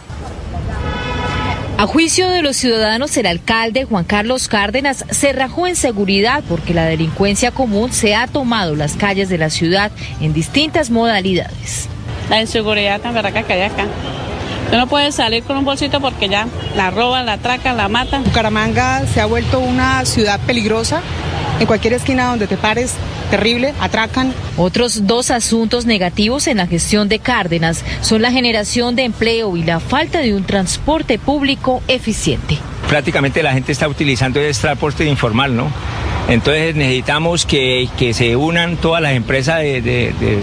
A 1.81 1.87
juicio 1.87 2.29
de 2.29 2.43
los 2.43 2.57
ciudadanos, 2.57 3.17
el 3.17 3.25
alcalde 3.25 3.87
Juan 3.87 4.05
Carlos 4.05 4.49
Cárdenas 4.49 5.03
se 5.09 5.33
rajó 5.33 5.67
en 5.67 5.77
seguridad 5.77 6.45
porque 6.47 6.75
la 6.75 6.85
delincuencia 6.85 7.53
común 7.53 7.91
se 7.91 8.15
ha 8.15 8.27
tomado 8.27 8.77
las 8.77 8.97
calles 8.97 9.31
de 9.31 9.39
la 9.39 9.49
ciudad 9.49 9.91
en 10.21 10.35
distintas 10.35 10.91
modalidades. 10.91 11.89
La 12.29 12.39
inseguridad 12.39 13.01
tan 13.01 13.15
verdad 13.15 13.33
que 13.33 13.55
hay 13.55 13.63
acá. 13.63 13.87
Tú 14.71 14.77
no 14.77 14.89
puedes 14.89 15.15
salir 15.15 15.43
con 15.43 15.57
un 15.57 15.65
bolsito 15.65 16.03
porque 16.03 16.29
ya 16.29 16.49
la 16.77 16.91
roban, 16.91 17.25
la 17.25 17.33
atracan, 17.33 17.79
la 17.79 17.89
matan. 17.89 18.25
Bucaramanga 18.25 19.07
se 19.07 19.23
ha 19.23 19.25
vuelto 19.25 19.59
una 19.59 20.05
ciudad 20.05 20.39
peligrosa. 20.41 21.01
En 21.61 21.67
cualquier 21.67 21.93
esquina 21.93 22.29
donde 22.29 22.47
te 22.47 22.57
pares, 22.57 22.95
terrible, 23.31 23.75
atracan. 23.81 24.33
Otros 24.57 25.07
dos 25.07 25.31
asuntos 25.31 25.85
negativos 25.85 26.47
en 26.47 26.57
la 26.57 26.67
gestión 26.67 27.09
de 27.11 27.19
Cárdenas 27.19 27.85
son 28.01 28.23
la 28.23 28.33
generación 28.33 28.97
de 28.97 29.05
empleo 29.05 29.57
y 29.59 29.63
la 29.63 29.79
falta 29.79 30.21
de 30.21 30.35
un 30.35 30.45
transporte 30.45 31.19
público 31.19 31.83
eficiente. 31.87 32.59
Prácticamente 32.89 33.43
la 33.43 33.53
gente 33.53 33.73
está 33.73 33.89
utilizando 33.89 34.41
el 34.41 34.57
transporte 34.57 35.05
informal, 35.05 35.55
¿no? 35.55 35.71
Entonces 36.29 36.75
necesitamos 36.75 37.45
que, 37.45 37.89
que 37.99 38.15
se 38.15 38.37
unan 38.37 38.77
todas 38.77 39.03
las 39.03 39.13
empresas 39.13 39.59
de, 39.59 39.83
de, 39.83 40.15
de 40.19 40.41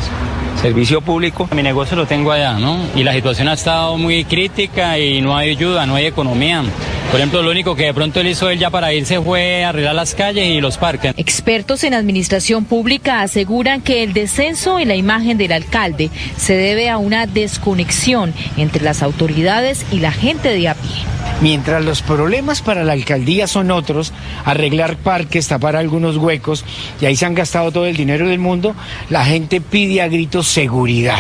servicio 0.68 1.00
público. 1.00 1.48
Mi 1.56 1.64
negocio 1.64 1.96
lo 1.96 2.06
tengo 2.06 2.30
allá, 2.30 2.60
¿no? 2.60 2.78
Y 2.94 3.04
la 3.06 3.14
situación 3.14 3.48
ha 3.48 3.54
estado 3.54 3.98
muy 3.98 4.26
crítica 4.26 5.00
y 5.00 5.22
no 5.22 5.38
hay 5.38 5.52
ayuda, 5.52 5.86
no 5.86 5.96
hay 5.96 6.06
economía. 6.06 6.62
Por 7.10 7.22
ejemplo, 7.22 7.42
lo 7.42 7.52
único 7.52 7.74
que 7.74 7.86
de 7.86 7.94
pronto 7.94 8.20
él 8.20 8.28
hizo 8.28 8.50
él 8.50 8.60
ya 8.60 8.70
para 8.70 8.94
irse 8.94 9.22
fue 9.22 9.64
arreglar 9.64 9.96
las 9.96 10.14
calles 10.14 10.46
y 10.46 10.60
los 10.60 10.78
parques. 10.78 11.14
Expertos 11.16 11.86
en 11.86 11.94
administración 11.94 12.66
pública 12.66 13.22
aseguran 13.22 13.80
que 13.80 14.04
el 14.04 14.12
descenso 14.12 14.78
en 14.78 14.90
la 14.90 14.96
imagen 14.96 15.38
del 15.38 15.54
alcalde 15.54 16.10
se 16.36 16.58
debe 16.58 16.90
a 16.90 16.98
una 16.98 17.28
desconexión 17.28 18.34
entre 18.58 18.84
las 18.84 19.04
autoridades 19.04 19.86
y 19.90 20.00
la 20.00 20.12
gente 20.12 20.50
de 20.50 20.68
a 20.68 20.76
pie. 20.76 21.17
Mientras 21.40 21.86
los 21.86 22.02
problemas 22.02 22.62
para 22.64 22.84
la 22.84 22.94
alcaldía 22.94 23.46
son 23.46 23.70
otros, 23.70 24.12
arreglar 24.44 24.98
parques, 24.98 25.48
tapar 25.48 25.76
algunos 25.76 26.18
huecos, 26.18 26.66
y 27.00 27.06
ahí 27.06 27.16
se 27.16 27.28
han 27.28 27.36
gastado 27.36 27.72
todo 27.72 27.86
el 27.86 27.96
dinero 27.96 28.28
del 28.28 28.40
mundo, 28.40 28.76
la 29.10 29.24
gente 29.24 29.62
pide 29.62 30.02
a 30.02 30.08
gritos 30.08 30.48
seguridad. 30.48 31.20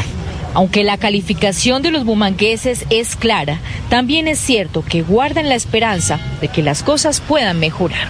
Aunque 0.55 0.83
la 0.83 0.97
calificación 0.97 1.83
de 1.83 1.91
los 1.91 2.03
bumangueses 2.03 2.85
es 2.89 3.15
clara, 3.15 3.59
también 3.89 4.27
es 4.27 4.39
cierto 4.39 4.83
que 4.83 5.03
guardan 5.03 5.49
la 5.49 5.55
esperanza 5.55 6.19
de 6.41 6.47
que 6.47 6.63
las 6.63 6.81
cosas 6.81 7.21
puedan 7.21 7.59
mejorar. 7.59 8.07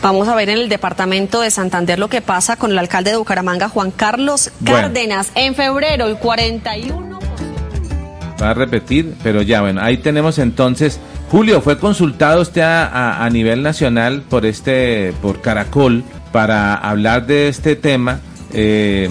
Vamos 0.00 0.28
a 0.28 0.34
ver 0.34 0.48
en 0.48 0.58
el 0.58 0.68
departamento 0.70 1.42
de 1.42 1.50
Santander 1.50 1.98
lo 1.98 2.08
que 2.08 2.22
pasa 2.22 2.56
con 2.56 2.70
el 2.70 2.78
alcalde 2.78 3.10
de 3.10 3.16
Bucaramanga, 3.18 3.68
Juan 3.68 3.90
Carlos 3.90 4.52
Cárdenas. 4.64 5.32
Bueno. 5.32 5.48
En 5.48 5.54
febrero, 5.54 6.06
el 6.06 6.16
41. 6.16 7.23
Va 8.40 8.50
a 8.50 8.54
repetir, 8.54 9.14
pero 9.22 9.42
ya, 9.42 9.60
bueno, 9.60 9.80
ahí 9.80 9.98
tenemos 9.98 10.38
entonces. 10.38 10.98
Julio, 11.30 11.60
fue 11.60 11.78
consultado 11.78 12.42
usted 12.42 12.62
a, 12.62 13.28
nivel 13.30 13.62
nacional 13.62 14.22
por 14.28 14.44
este, 14.44 15.12
por 15.22 15.40
Caracol, 15.40 16.02
para 16.32 16.74
hablar 16.74 17.26
de 17.26 17.48
este 17.48 17.76
tema. 17.76 18.20
Eh, 18.52 19.08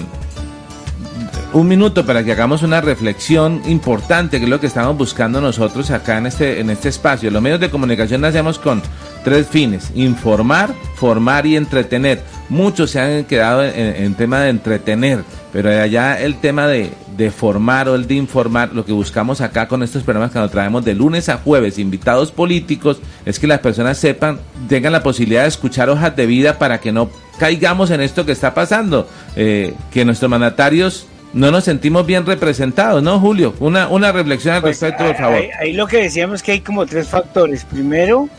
un 1.54 1.68
minuto 1.68 2.06
para 2.06 2.24
que 2.24 2.32
hagamos 2.32 2.64
una 2.64 2.82
reflexión 2.82 3.62
importante, 3.66 4.40
que 4.40 4.46
es 4.46 4.50
lo 4.50 4.60
que 4.60 4.68
estamos 4.68 4.98
buscando 4.98 5.40
nosotros 5.40 5.92
acá 5.92 6.18
en 6.18 6.26
este, 6.26 6.60
en 6.60 6.70
este 6.70 6.90
espacio. 6.90 7.32
Los 7.32 7.42
medios 7.42 7.60
de 7.60 7.70
comunicación 7.70 8.22
nacemos 8.22 8.60
con 8.60 8.82
tres 9.24 9.48
fines, 9.48 9.92
informar, 9.96 10.74
formar 10.96 11.46
y 11.46 11.56
entretener. 11.56 12.22
Muchos 12.50 12.92
se 12.92 13.00
han 13.00 13.24
quedado 13.26 13.64
en 13.64 14.16
tema 14.16 14.42
de 14.42 14.50
entretener, 14.50 15.24
pero 15.54 15.70
allá 15.70 16.20
el 16.20 16.40
tema 16.40 16.68
de, 16.68 16.92
de, 17.18 17.32
formar 17.32 17.88
o 17.90 17.96
el 17.96 18.08
de 18.08 18.16
informar, 18.16 18.72
lo 18.74 18.86
que 18.86 18.92
buscamos 18.94 19.42
acá 19.42 19.68
con 19.68 19.84
estos 19.84 20.04
programas 20.04 20.32
que 20.32 20.40
nos 20.40 20.52
traemos 20.52 20.84
de 20.86 20.94
lunes 20.94 21.30
a 21.30 21.38
jueves, 21.38 21.80
invitados 21.80 22.32
políticos, 22.32 23.00
es 23.26 23.40
que 23.40 23.48
las 23.48 23.60
personas 23.60 23.98
sepan, 23.98 24.40
tengan 24.68 24.92
la 24.92 25.04
posibilidad 25.04 25.44
de 25.44 25.48
escuchar 25.50 25.90
hojas 25.90 26.16
de 26.16 26.26
vida 26.26 26.58
para 26.60 26.80
que 26.80 26.92
no 26.92 27.10
caigamos 27.40 27.92
en 27.92 28.02
esto 28.02 28.26
que 28.26 28.32
está 28.32 28.54
pasando, 28.54 29.08
eh, 29.36 29.74
que 29.92 30.06
nuestros 30.06 30.30
mandatarios 30.30 31.08
no 31.34 31.50
nos 31.50 31.64
sentimos 31.64 32.06
bien 32.06 32.26
representados, 32.28 33.02
¿no, 33.02 33.20
Julio? 33.20 33.56
Una, 33.60 33.88
una 33.88 34.12
reflexión 34.12 34.54
al 34.56 34.62
Pues, 34.62 34.80
respecto, 34.80 35.04
por 35.06 35.16
ahí- 35.16 35.20
favor. 35.22 35.38
Ahí, 35.38 35.50
ahí 35.62 35.74
lo 35.74 35.88
que 35.88 35.98
decíamos 35.98 36.36
es 36.36 36.44
que 36.44 36.52
hay 36.52 36.60
como 36.62 36.86
tres 36.86 37.08
factores. 37.08 37.66
Primero, 37.66 38.30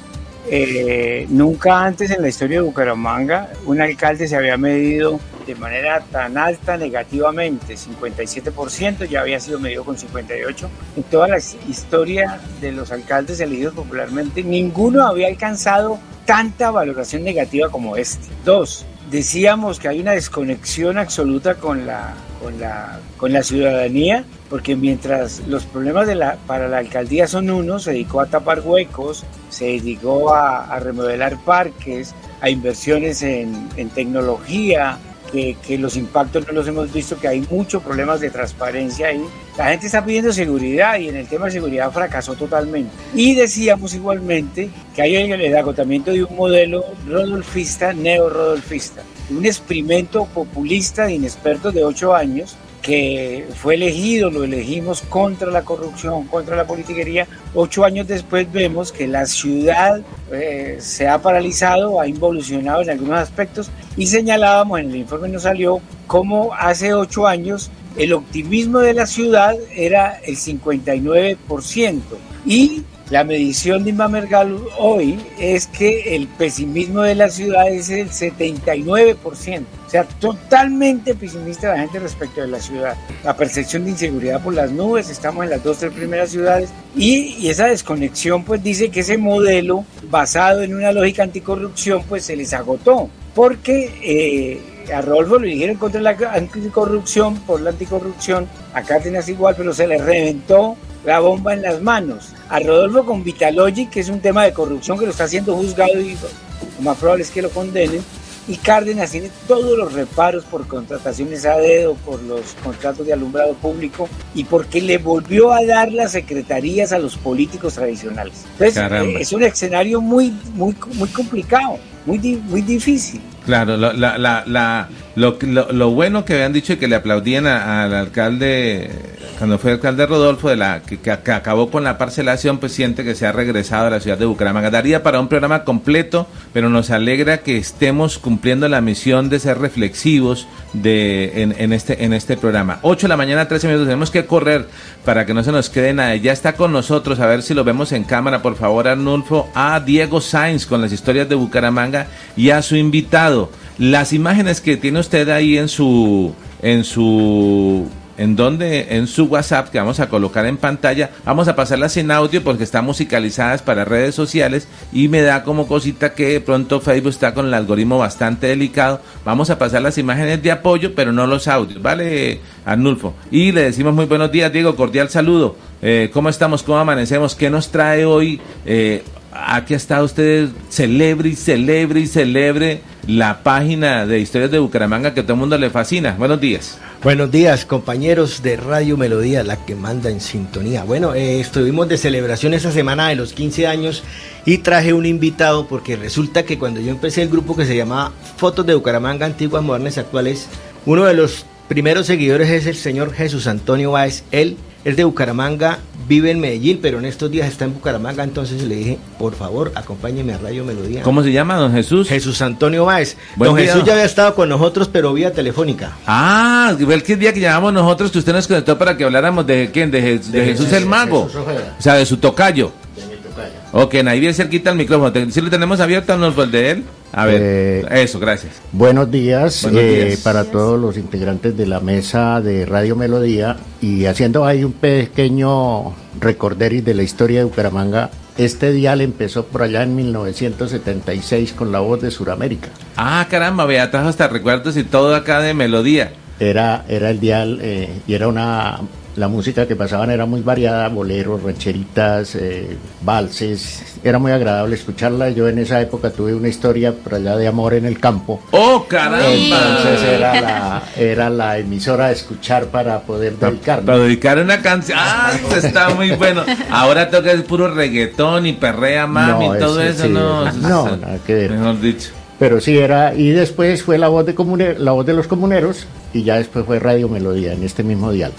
eh, 0.51 1.27
nunca 1.31 1.85
antes 1.85 2.11
en 2.11 2.23
la 2.23 2.29
historia 2.29 2.59
de 2.59 2.63
Bucaramanga 2.65 3.51
un 3.67 3.81
alcalde 3.81 4.29
se 4.29 4.37
había 4.37 4.57
medido 4.57 5.19
de 5.47 5.55
manera 5.55 6.01
tan 6.11 6.39
alta 6.39 6.77
negativamente, 6.79 7.75
57%, 7.77 9.05
ya 9.07 9.21
había 9.21 9.39
sido 9.41 9.59
medido 9.61 9.85
con 9.85 9.97
58%. 9.97 10.69
En 10.97 11.03
toda 11.05 11.29
la 11.29 11.37
his- 11.37 11.57
historia 11.69 12.41
de 12.63 12.73
los 12.73 12.91
alcaldes 12.93 13.41
elegidos 13.41 13.75
popularmente, 13.75 14.43
ninguno 14.43 15.07
había 15.07 15.29
alcanzado 15.29 15.99
tanta 16.25 16.71
valoración 16.71 17.25
negativa 17.25 17.69
como 17.69 17.97
este. 17.97 18.29
Dos, 18.45 18.87
decíamos 19.11 19.79
que 19.79 19.89
hay 19.89 20.01
una 20.01 20.13
desconexión 20.13 20.99
absoluta 20.99 21.57
con 21.57 21.87
la, 21.87 22.15
con 22.43 22.59
la, 22.59 23.01
con 23.17 23.33
la 23.33 23.43
ciudadanía, 23.43 24.25
porque 24.51 24.77
mientras 24.77 25.41
los 25.47 25.65
problemas 25.65 26.07
de 26.07 26.15
la, 26.15 26.37
para 26.47 26.69
la 26.69 26.79
alcaldía 26.79 27.27
son 27.27 27.51
unos, 27.51 27.85
se 27.85 27.93
dedicó 27.93 28.21
a 28.21 28.27
tapar 28.27 28.61
huecos, 28.61 29.25
se 29.51 29.67
dedicó 29.67 30.35
a, 30.35 30.65
a 30.67 30.79
remodelar 30.81 31.43
parques, 31.45 32.15
a 32.41 32.51
inversiones 32.51 33.23
en, 33.23 33.69
en 33.77 33.89
tecnología, 33.91 34.99
que, 35.35 35.79
los 35.79 35.97
impactos 35.97 36.47
no 36.47 36.53
los 36.53 36.69
hemos 36.69 36.93
visto, 36.93 37.19
que 37.19 37.29
hay 37.29 37.47
muchos 37.51 37.83
problemas 37.83 38.21
de 38.21 38.31
transparencia 38.31 39.09
ahí. 39.09 39.25
La 39.59 39.67
gente 39.67 39.87
está 39.87 40.05
pidiendo 40.05 40.33
seguridad 40.33 40.99
y 40.99 41.09
en 41.09 41.17
el 41.17 41.27
tema 41.27 41.47
de 41.47 41.53
seguridad 41.53 41.91
fracasó 41.91 42.35
totalmente. 42.35 42.91
Y 43.15 43.35
decíamos 43.35 43.95
igualmente 43.95 44.71
que 44.95 45.03
hay 45.03 45.17
el 45.17 45.57
agotamiento 45.57 46.13
de 46.13 46.25
un 46.25 46.37
modelo 46.37 46.85
rodolfista, 47.07 47.93
neo-rodolfista, 47.93 49.03
un 49.31 49.45
experimento 49.45 50.27
populista 50.27 51.07
de 51.07 51.15
inexpertos 51.15 51.75
de 51.75 51.85
ocho 51.85 52.15
años 52.15 52.57
que 52.85 53.47
fue 53.57 53.77
elegido, 53.77 54.31
lo 54.31 54.45
elegimos 54.45 55.01
contra 55.01 55.51
la 55.51 55.63
corrupción, 55.63 56.27
contra 56.27 56.55
la 56.55 56.67
politiquería, 56.67 57.27
ocho 57.55 57.83
años 57.83 58.07
después 58.07 58.53
vemos 58.53 58.93
que 58.93 59.09
la 59.09 59.25
ciudad 59.25 60.03
eh, 60.31 60.77
se 60.81 61.09
ha 61.09 61.21
paralizado, 61.23 61.99
ha 61.99 62.07
involucionado 62.07 62.83
en 62.83 62.91
algunos 62.91 63.19
aspectos 63.19 63.71
y 63.97 64.07
señalábamos, 64.07 64.81
en 64.81 64.91
el 64.91 64.97
informe 64.97 65.31
nos 65.31 65.45
salió, 65.45 65.81
como 66.07 66.53
hace 66.53 66.93
ocho 66.93 67.27
años 67.27 67.71
el 67.97 68.13
optimismo 68.13 68.81
de 68.81 68.93
la 68.93 69.07
ciudad 69.07 69.57
era 69.75 70.21
el 70.23 70.37
59% 70.37 72.01
y 72.45 72.83
la 73.09 73.25
medición 73.25 73.85
de 73.85 73.91
Inmamergal 73.91 74.59
hoy 74.79 75.19
es 75.39 75.67
que 75.69 76.17
el 76.17 76.27
pesimismo 76.27 77.01
de 77.01 77.15
la 77.15 77.31
ciudad 77.31 77.69
es 77.69 77.89
el 77.89 78.11
79%. 78.11 79.63
Sea, 79.95 80.03
totalmente 80.19 81.15
pesimista 81.15 81.69
la 81.69 81.79
gente 81.79 82.01
respecto 82.01 82.41
de 82.41 82.49
la 82.49 82.59
ciudad. 82.59 82.97
La 83.23 83.37
percepción 83.37 83.85
de 83.85 83.93
inseguridad 83.93 84.43
por 84.43 84.53
las 84.53 84.73
nubes, 84.73 85.09
estamos 85.09 85.45
en 85.45 85.51
las 85.51 85.63
dos, 85.63 85.79
tres 85.79 85.93
primeras 85.93 86.31
ciudades. 86.31 86.71
Y, 86.97 87.49
esa 87.49 87.67
desconexión 87.67 88.43
pues 88.43 88.61
dice 88.61 88.91
que 88.91 89.01
ese 89.01 89.19
modelo 89.19 89.85
basado 90.11 90.63
en 90.63 90.75
una 90.75 90.91
lógica 90.91 91.23
anticorrupción 91.23 92.03
pues 92.09 92.25
se 92.25 92.35
les 92.35 92.53
agotó. 92.53 93.09
Porque... 93.37 93.93
Eh, 94.03 94.71
a 94.93 95.01
Rodolfo 95.01 95.39
lo 95.39 95.47
eligieron 95.47 95.77
contra 95.77 96.01
la 96.01 96.11
anticorrupción, 96.11 97.37
por 97.37 97.61
la 97.61 97.71
anticorrupción, 97.71 98.49
a 98.75 98.83
Cárdenas 98.83 99.29
igual, 99.29 99.55
pero 99.57 99.73
se 99.73 99.87
le 99.87 99.97
reventó 99.97 100.77
la 101.07 101.21
bomba 101.21 101.55
en 101.55 101.63
las 101.63 101.81
manos. 101.81 102.35
A 102.49 102.59
Rodolfo 102.59 103.07
con 103.07 103.23
Vitalogic, 103.23 103.91
que 103.91 104.01
es 104.01 104.09
un 104.09 104.21
tema 104.21 104.43
de 104.43 104.53
corrupción 104.53 104.99
que 104.99 105.07
lo 105.07 105.13
está 105.13 105.25
haciendo 105.25 105.57
juzgado 105.57 105.99
y 106.01 106.15
lo 106.15 106.83
más 106.83 106.99
probable 106.99 107.23
es 107.23 107.31
que 107.31 107.41
lo 107.41 107.51
condenen. 107.51 108.03
Y 108.47 108.57
Cárdenas 108.57 109.11
tiene 109.11 109.31
todos 109.49 109.79
los 109.79 109.95
reparos 109.95 110.45
por 110.45 110.67
contrataciones 110.67 111.47
a 111.47 111.57
dedo, 111.57 111.95
por 111.95 112.23
los 112.23 112.55
contratos 112.63 113.07
de 113.07 113.13
alumbrado 113.13 113.55
público 113.55 114.09
y 114.35 114.45
porque 114.45 114.83
le 114.83 114.99
volvió 114.99 115.53
a 115.53 115.65
dar 115.65 115.91
las 115.93 116.13
secretarías 116.13 116.93
a 116.93 116.99
los 116.99 117.17
políticos 117.17 117.75
tradicionales. 117.75 118.45
Entonces, 118.59 119.21
es 119.21 119.33
un 119.33 119.45
escenario 119.45 120.01
muy, 120.01 120.31
muy, 120.55 120.77
muy 120.95 121.09
complicado, 121.09 121.79
muy, 122.07 122.19
muy 122.49 122.63
difícil. 122.63 123.21
Claro, 123.45 123.77
la, 123.77 123.93
la, 123.93 124.43
la, 124.47 124.89
lo, 125.17 125.37
lo, 125.43 125.91
bueno 125.91 126.25
que 126.25 126.33
habían 126.33 126.55
dicho 126.55 126.73
y 126.73 126.77
que 126.77 126.89
le 126.89 126.97
aplaudían 126.97 127.47
al 127.47 127.93
alcalde, 127.93 128.91
cuando 129.37 129.59
fue 129.59 129.73
alcalde 129.73 130.07
Rodolfo, 130.07 130.49
de 130.49 130.57
la 130.57 130.81
que, 130.81 131.11
acabó 131.11 131.71
con 131.71 131.85
la 131.85 131.99
parcelación, 131.99 132.57
pues 132.57 132.73
siente 132.73 133.05
que 133.05 133.15
se 133.15 133.27
ha 133.27 133.33
regresado 133.33 133.89
a 133.89 133.91
la 133.91 134.01
ciudad 134.01 134.17
de 134.17 134.25
Bucaramanga. 134.25 134.71
Daría 134.71 135.03
para 135.03 135.21
un 135.21 135.29
programa 135.29 135.65
completo, 135.65 136.27
pero 136.55 136.71
nos 136.71 136.91
alegra 136.91 137.39
que 137.39 137.59
estemos 137.59 138.17
cumpliendo 138.17 138.67
la 138.67 138.81
misión 138.81 139.29
de 139.29 139.39
ser 139.41 139.59
reflexivos 139.59 140.49
de, 140.73 141.43
en, 141.43 141.55
en 141.59 141.75
este, 141.75 142.03
en 142.03 142.15
este 142.15 142.39
programa. 142.39 142.79
8 142.81 143.03
de 143.03 143.09
la 143.09 143.19
mañana, 143.19 143.47
13 143.47 143.67
minutos, 143.67 143.87
tenemos 143.87 144.11
que 144.11 144.25
correr 144.25 144.69
para 145.05 145.27
que 145.27 145.35
no 145.35 145.45
se 145.45 145.53
nos 145.53 145.69
quede 145.69 145.93
nada. 145.93 146.17
Ya 146.17 146.33
está 146.33 146.55
con 146.55 146.73
nosotros, 146.73 147.21
a 147.21 147.27
ver 147.27 147.43
si 147.43 147.53
lo 147.53 147.63
vemos 147.63 147.93
en 147.93 148.05
cámara, 148.05 148.41
por 148.41 148.57
favor, 148.57 148.89
Arnulfo, 148.89 149.51
a 149.55 149.81
Diego 149.81 150.23
Sainz 150.23 150.65
con 150.65 150.81
las 150.81 150.93
historias 150.93 151.29
de 151.29 151.35
Bucaramanga 151.35 151.94
y 152.37 152.51
a 152.51 152.63
su 152.63 152.77
invitado. 152.77 153.51
Las 153.79 154.13
imágenes 154.13 154.61
que 154.61 154.77
tiene 154.77 155.01
usted 155.01 155.29
ahí 155.29 155.59
en 155.59 155.69
su 155.69 156.35
en 156.63 156.85
su 156.85 157.89
en 158.17 158.37
donde 158.37 158.97
en 158.97 159.07
su 159.07 159.25
WhatsApp 159.25 159.69
que 159.71 159.79
vamos 159.79 160.01
a 160.01 160.09
colocar 160.09 160.47
en 160.47 160.57
pantalla, 160.57 161.11
vamos 161.25 161.49
a 161.49 161.57
pasarlas 161.57 161.97
en 161.97 162.11
audio 162.11 162.43
porque 162.43 162.65
están 162.65 162.85
musicalizadas 162.85 163.63
para 163.63 163.85
redes 163.85 164.15
sociales 164.15 164.69
y 164.93 165.09
me 165.09 165.23
da 165.23 165.43
como 165.43 165.67
cosita 165.67 166.15
que 166.15 166.29
de 166.29 166.41
pronto 166.41 166.81
Facebook 166.81 167.11
está 167.11 167.35
con 167.35 167.47
el 167.47 167.55
algoritmo 167.55 167.99
bastante 167.99 168.49
delicado. 168.49 169.01
Vamos 169.25 169.51
a 169.51 169.59
pasar 169.59 169.83
las 169.83 169.99
imágenes 169.99 170.43
de 170.43 170.53
apoyo, 170.53 170.95
pero 170.95 171.13
no 171.13 171.27
los 171.27 171.49
audios, 171.49 171.83
¿vale, 171.83 172.41
Arnulfo? 172.65 173.15
Y 173.31 173.53
le 173.53 173.63
decimos 173.65 173.95
muy 173.95 174.07
buenos 174.07 174.31
días, 174.31 174.53
Diego, 174.53 174.77
cordial 174.77 175.11
saludo. 175.11 175.57
Eh, 175.83 176.11
¿Cómo 176.13 176.29
estamos? 176.29 176.63
¿Cómo 176.63 176.79
amanecemos? 176.79 177.35
¿Qué 177.35 177.51
nos 177.51 177.71
trae 177.71 178.05
hoy? 178.05 178.41
Eh, 178.65 179.03
aquí 179.35 179.75
está 179.75 180.03
usted 180.03 180.49
celebre 180.69 181.31
y 181.31 181.37
celebre 181.37 182.01
y 182.01 182.07
celebre 182.07 182.81
la 183.07 183.43
página 183.43 184.07
de 184.07 184.21
historias 184.21 184.51
de 184.51 184.59
Bucaramanga 184.59 185.13
que 185.13 185.23
todo 185.23 185.35
el 185.35 185.41
mundo 185.41 185.59
le 185.59 185.71
fascina. 185.71 186.15
Buenos 186.19 186.41
días. 186.41 186.79
Buenos 187.03 187.31
días, 187.31 187.67
compañeros 187.67 188.43
de 188.43 188.57
Radio 188.57 188.97
Melodía, 188.97 189.45
la 189.45 189.65
que 189.67 189.75
manda 189.75 190.09
en 190.09 190.21
sintonía. 190.21 190.85
Bueno, 190.85 191.15
eh, 191.15 191.41
estuvimos 191.41 191.89
de 191.89 191.99
celebración 191.99 192.55
esa 192.55 192.73
semana 192.73 193.09
de 193.09 193.17
los 193.17 193.35
15 193.35 193.67
años 193.67 194.03
y 194.47 194.59
traje 194.59 194.95
un 194.95 195.05
invitado 195.05 195.67
porque 195.67 195.97
resulta 195.97 196.45
que 196.45 196.59
cuando 196.59 196.81
yo 196.81 196.91
empecé 196.91 197.23
el 197.23 197.29
grupo 197.29 197.57
que 197.57 197.67
se 197.67 197.77
llamaba 197.77 198.13
Fotos 198.37 198.65
de 198.65 198.75
Bucaramanga 198.75 199.27
Antiguas, 199.27 199.63
Modernas 199.63 199.97
y 199.97 200.01
Actuales, 200.01 200.49
uno 200.87 201.05
de 201.05 201.15
los 201.15 201.45
primeros 201.69 202.07
seguidores 202.07 202.49
es 202.51 202.67
el 202.67 202.77
señor 202.77 203.13
Jesús 203.13 203.47
Antonio 203.49 203.91
Báez. 203.91 204.25
Él 204.31 204.57
es 204.85 204.97
de 204.97 205.05
Bucaramanga, 205.05 205.79
vive 206.07 206.31
en 206.31 206.41
Medellín, 206.41 206.79
pero 206.83 206.99
en 206.99 207.07
estos 207.07 207.31
días 207.31 207.49
está 207.49 207.65
en 207.65 207.75
Bucaramanga, 207.75 208.23
entonces 208.23 208.63
le 208.63 208.75
dije, 208.77 208.99
por 209.19 209.35
favor, 209.35 209.73
acompáñeme 209.75 210.35
a 210.35 210.39
Radio 210.39 210.65
Melodía. 210.65 211.03
¿Cómo 211.03 211.23
se 211.23 211.33
llama, 211.33 211.57
don 211.57 211.73
Jesús? 211.73 212.09
Jesús 212.09 212.43
Antonio 212.43 212.85
Báez. 212.85 213.17
don 213.37 213.57
Jesús 213.57 213.83
ya 213.85 213.95
había 213.95 214.05
estado 214.05 214.35
con 214.35 214.49
nosotros, 214.49 214.89
pero 214.93 215.13
vía 215.15 215.33
telefónica. 215.33 215.93
Ah, 216.07 216.77
el 216.79 217.03
que 217.03 217.17
día 217.17 217.33
que 217.33 217.41
llamamos 217.41 217.73
nosotros 217.73 218.11
que 218.11 218.19
usted 218.19 218.33
nos 218.33 218.47
conectó 218.47 218.77
para 218.77 218.97
que 218.97 219.05
habláramos 219.05 219.47
de 219.47 219.71
quién, 219.73 219.91
de, 219.91 220.21
Jesús, 220.33 220.73
el 220.73 220.87
Mago. 220.87 221.31
o 221.33 221.83
sea, 221.83 221.95
de 221.95 222.05
su 222.05 222.19
tocayo. 222.19 222.73
De 222.97 223.07
mi 223.07 223.23
tocayo. 223.23 223.53
Ok, 223.73 223.95
ahí 224.07 224.21
bien 224.21 224.35
cerquita 224.35 224.71
el 224.71 224.77
micrófono. 224.77 225.13
¿Sí 225.31 225.41
lo 225.41 225.49
tenemos 225.49 225.81
abierto 225.81 226.17
no 226.17 226.27
el 226.43 226.51
de 226.51 226.71
él? 226.71 226.85
A 227.17 227.27
ver, 227.27 227.41
eh, 227.43 228.03
eso, 228.03 228.19
gracias. 228.19 228.55
Buenos 228.73 229.09
días, 229.09 229.69
eh, 229.73 230.19
para 230.25 230.45
todos 230.45 230.81
los 230.81 230.97
integrantes 230.97 231.57
de 231.57 231.65
la 231.65 231.79
mesa 231.79 232.41
de 232.41 232.67
Radio 232.67 232.97
Melodía 232.97 233.57
y 233.81 234.07
haciendo 234.07 234.45
ahí 234.45 234.65
un 234.65 234.73
pequeño 234.73 235.95
recorderis 236.21 236.85
de 236.85 236.95
la 236.95 237.05
historia 237.05 237.39
de 237.39 237.45
Bucaramanga. 237.45 238.11
Este 238.37 238.73
dial 238.73 239.01
empezó 239.01 239.47
por 239.47 239.63
allá 239.63 239.85
en 239.85 239.95
1976 239.95 241.53
con 241.53 241.71
la 241.71 241.79
voz 241.79 242.03
de 242.03 242.11
Suramérica. 242.11 242.71
Ah, 242.97 243.25
caramba, 243.31 243.65
vea, 243.65 243.93
trajo 243.93 244.09
hasta 244.09 244.27
recuerdos 244.27 244.77
y 244.77 244.83
todo 244.83 245.15
acá 245.15 245.39
de 245.39 245.55
melodía. 245.55 246.15
Era, 246.41 246.85
era 246.89 247.11
el 247.11 247.21
dial 247.21 247.61
eh, 247.63 247.91
y 248.09 248.15
era 248.15 248.27
una 248.27 248.81
la 249.17 249.29
música 249.29 249.67
que 249.67 249.77
pasaban 249.77 250.11
era 250.11 250.27
muy 250.27 250.41
variada, 250.41 250.89
boleros, 250.89 251.43
rancheritas, 251.43 252.35
eh, 252.35 252.77
valses, 253.03 253.99
era 254.03 254.19
muy 254.19 254.33
agradable 254.33 254.75
escucharla. 254.75 255.31
Yo 255.31 255.49
en 255.49 255.59
esa 255.59 255.81
época 255.81 256.11
tuve 256.11 256.35
una 256.35 256.49
historia 256.49 256.93
por 256.93 257.15
allá 257.15 257.37
de 257.37 257.47
amor 257.47 257.75
en 257.75 257.85
el 257.85 258.01
campo. 258.01 258.43
¡Oh, 258.51 258.87
caramba! 258.89 259.25
Entonces 259.35 260.03
era 260.03 260.41
la, 260.41 260.83
era 260.97 261.31
la 261.31 261.59
emisora 261.59 262.09
de 262.09 262.15
escuchar 262.15 262.67
para 262.67 263.01
poder 263.01 263.37
dedicar. 263.39 263.83
Para 263.83 263.99
dedicar 263.99 264.39
una 264.39 264.61
canción. 264.61 264.99
¡Ah, 265.01 265.33
está 265.57 265.91
muy 265.91 266.11
bueno! 266.13 266.43
Ahora 266.71 267.11
toca 267.11 267.31
el 267.31 267.45
puro 267.45 267.73
reggaetón 267.73 268.47
y 268.47 268.53
perrea 268.55 269.07
mami 269.07 269.47
y 269.47 269.59
todo 269.59 269.81
eso, 269.81 270.09
¿no? 270.09 270.51
No, 270.53 270.97
nada 270.97 271.19
que 271.25 271.35
ver. 271.35 271.51
Mejor 271.53 271.81
dicho. 271.81 272.11
Pero 272.39 272.61
sí 272.61 272.77
era, 272.77 273.15
y 273.15 273.31
después 273.31 273.85
fue 273.85 273.97
la 273.97 274.09
voz 274.09 274.27
de 274.27 274.77
la 274.79 274.91
voz 274.91 275.07
de 275.07 275.13
los 275.13 275.29
comuneros, 275.29 275.87
y 276.13 276.25
ya 276.25 276.37
después 276.37 276.67
fue 276.67 276.81
Radio 276.81 277.09
Melodía 277.09 277.53
en 277.53 277.63
este 277.63 277.85
mismo 277.85 278.11
dial. 278.11 278.33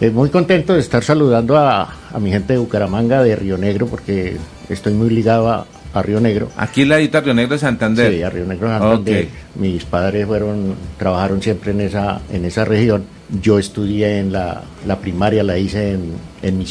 Eh, 0.00 0.10
muy 0.10 0.30
contento 0.30 0.72
de 0.72 0.80
estar 0.80 1.04
saludando 1.04 1.58
a, 1.58 1.94
mi 2.18 2.30
gente 2.30 2.54
de 2.54 2.58
Bucaramanga, 2.58 3.22
de 3.22 3.36
Río 3.36 3.58
Negro, 3.58 3.86
porque 3.86 4.38
estoy 4.70 4.94
muy 4.94 5.10
ligado 5.10 5.50
a, 5.50 5.66
Río 6.02 6.20
Negro. 6.20 6.48
Aquí 6.56 6.84
la 6.84 7.00
edita 7.00 7.20
Río 7.20 7.34
Negro 7.34 7.54
de 7.54 7.58
Santander. 7.58 8.12
Sí, 8.12 8.22
a 8.22 8.30
Río 8.30 8.46
Negro 8.46 8.68
de 8.68 8.78
Santander. 8.78 9.28
Mis 9.56 9.84
padres 9.84 10.24
fueron, 10.24 10.76
trabajaron 10.96 11.42
siempre 11.42 11.72
en 11.72 11.80
esa, 11.80 12.20
en 12.32 12.44
esa 12.44 12.64
región. 12.64 13.04
Yo 13.42 13.58
estudié 13.58 14.20
en 14.20 14.32
la, 14.32 14.62
la 14.86 14.98
primaria, 15.00 15.42
la 15.42 15.58
hice 15.58 15.92
en, 15.92 16.12
en. 16.42 16.64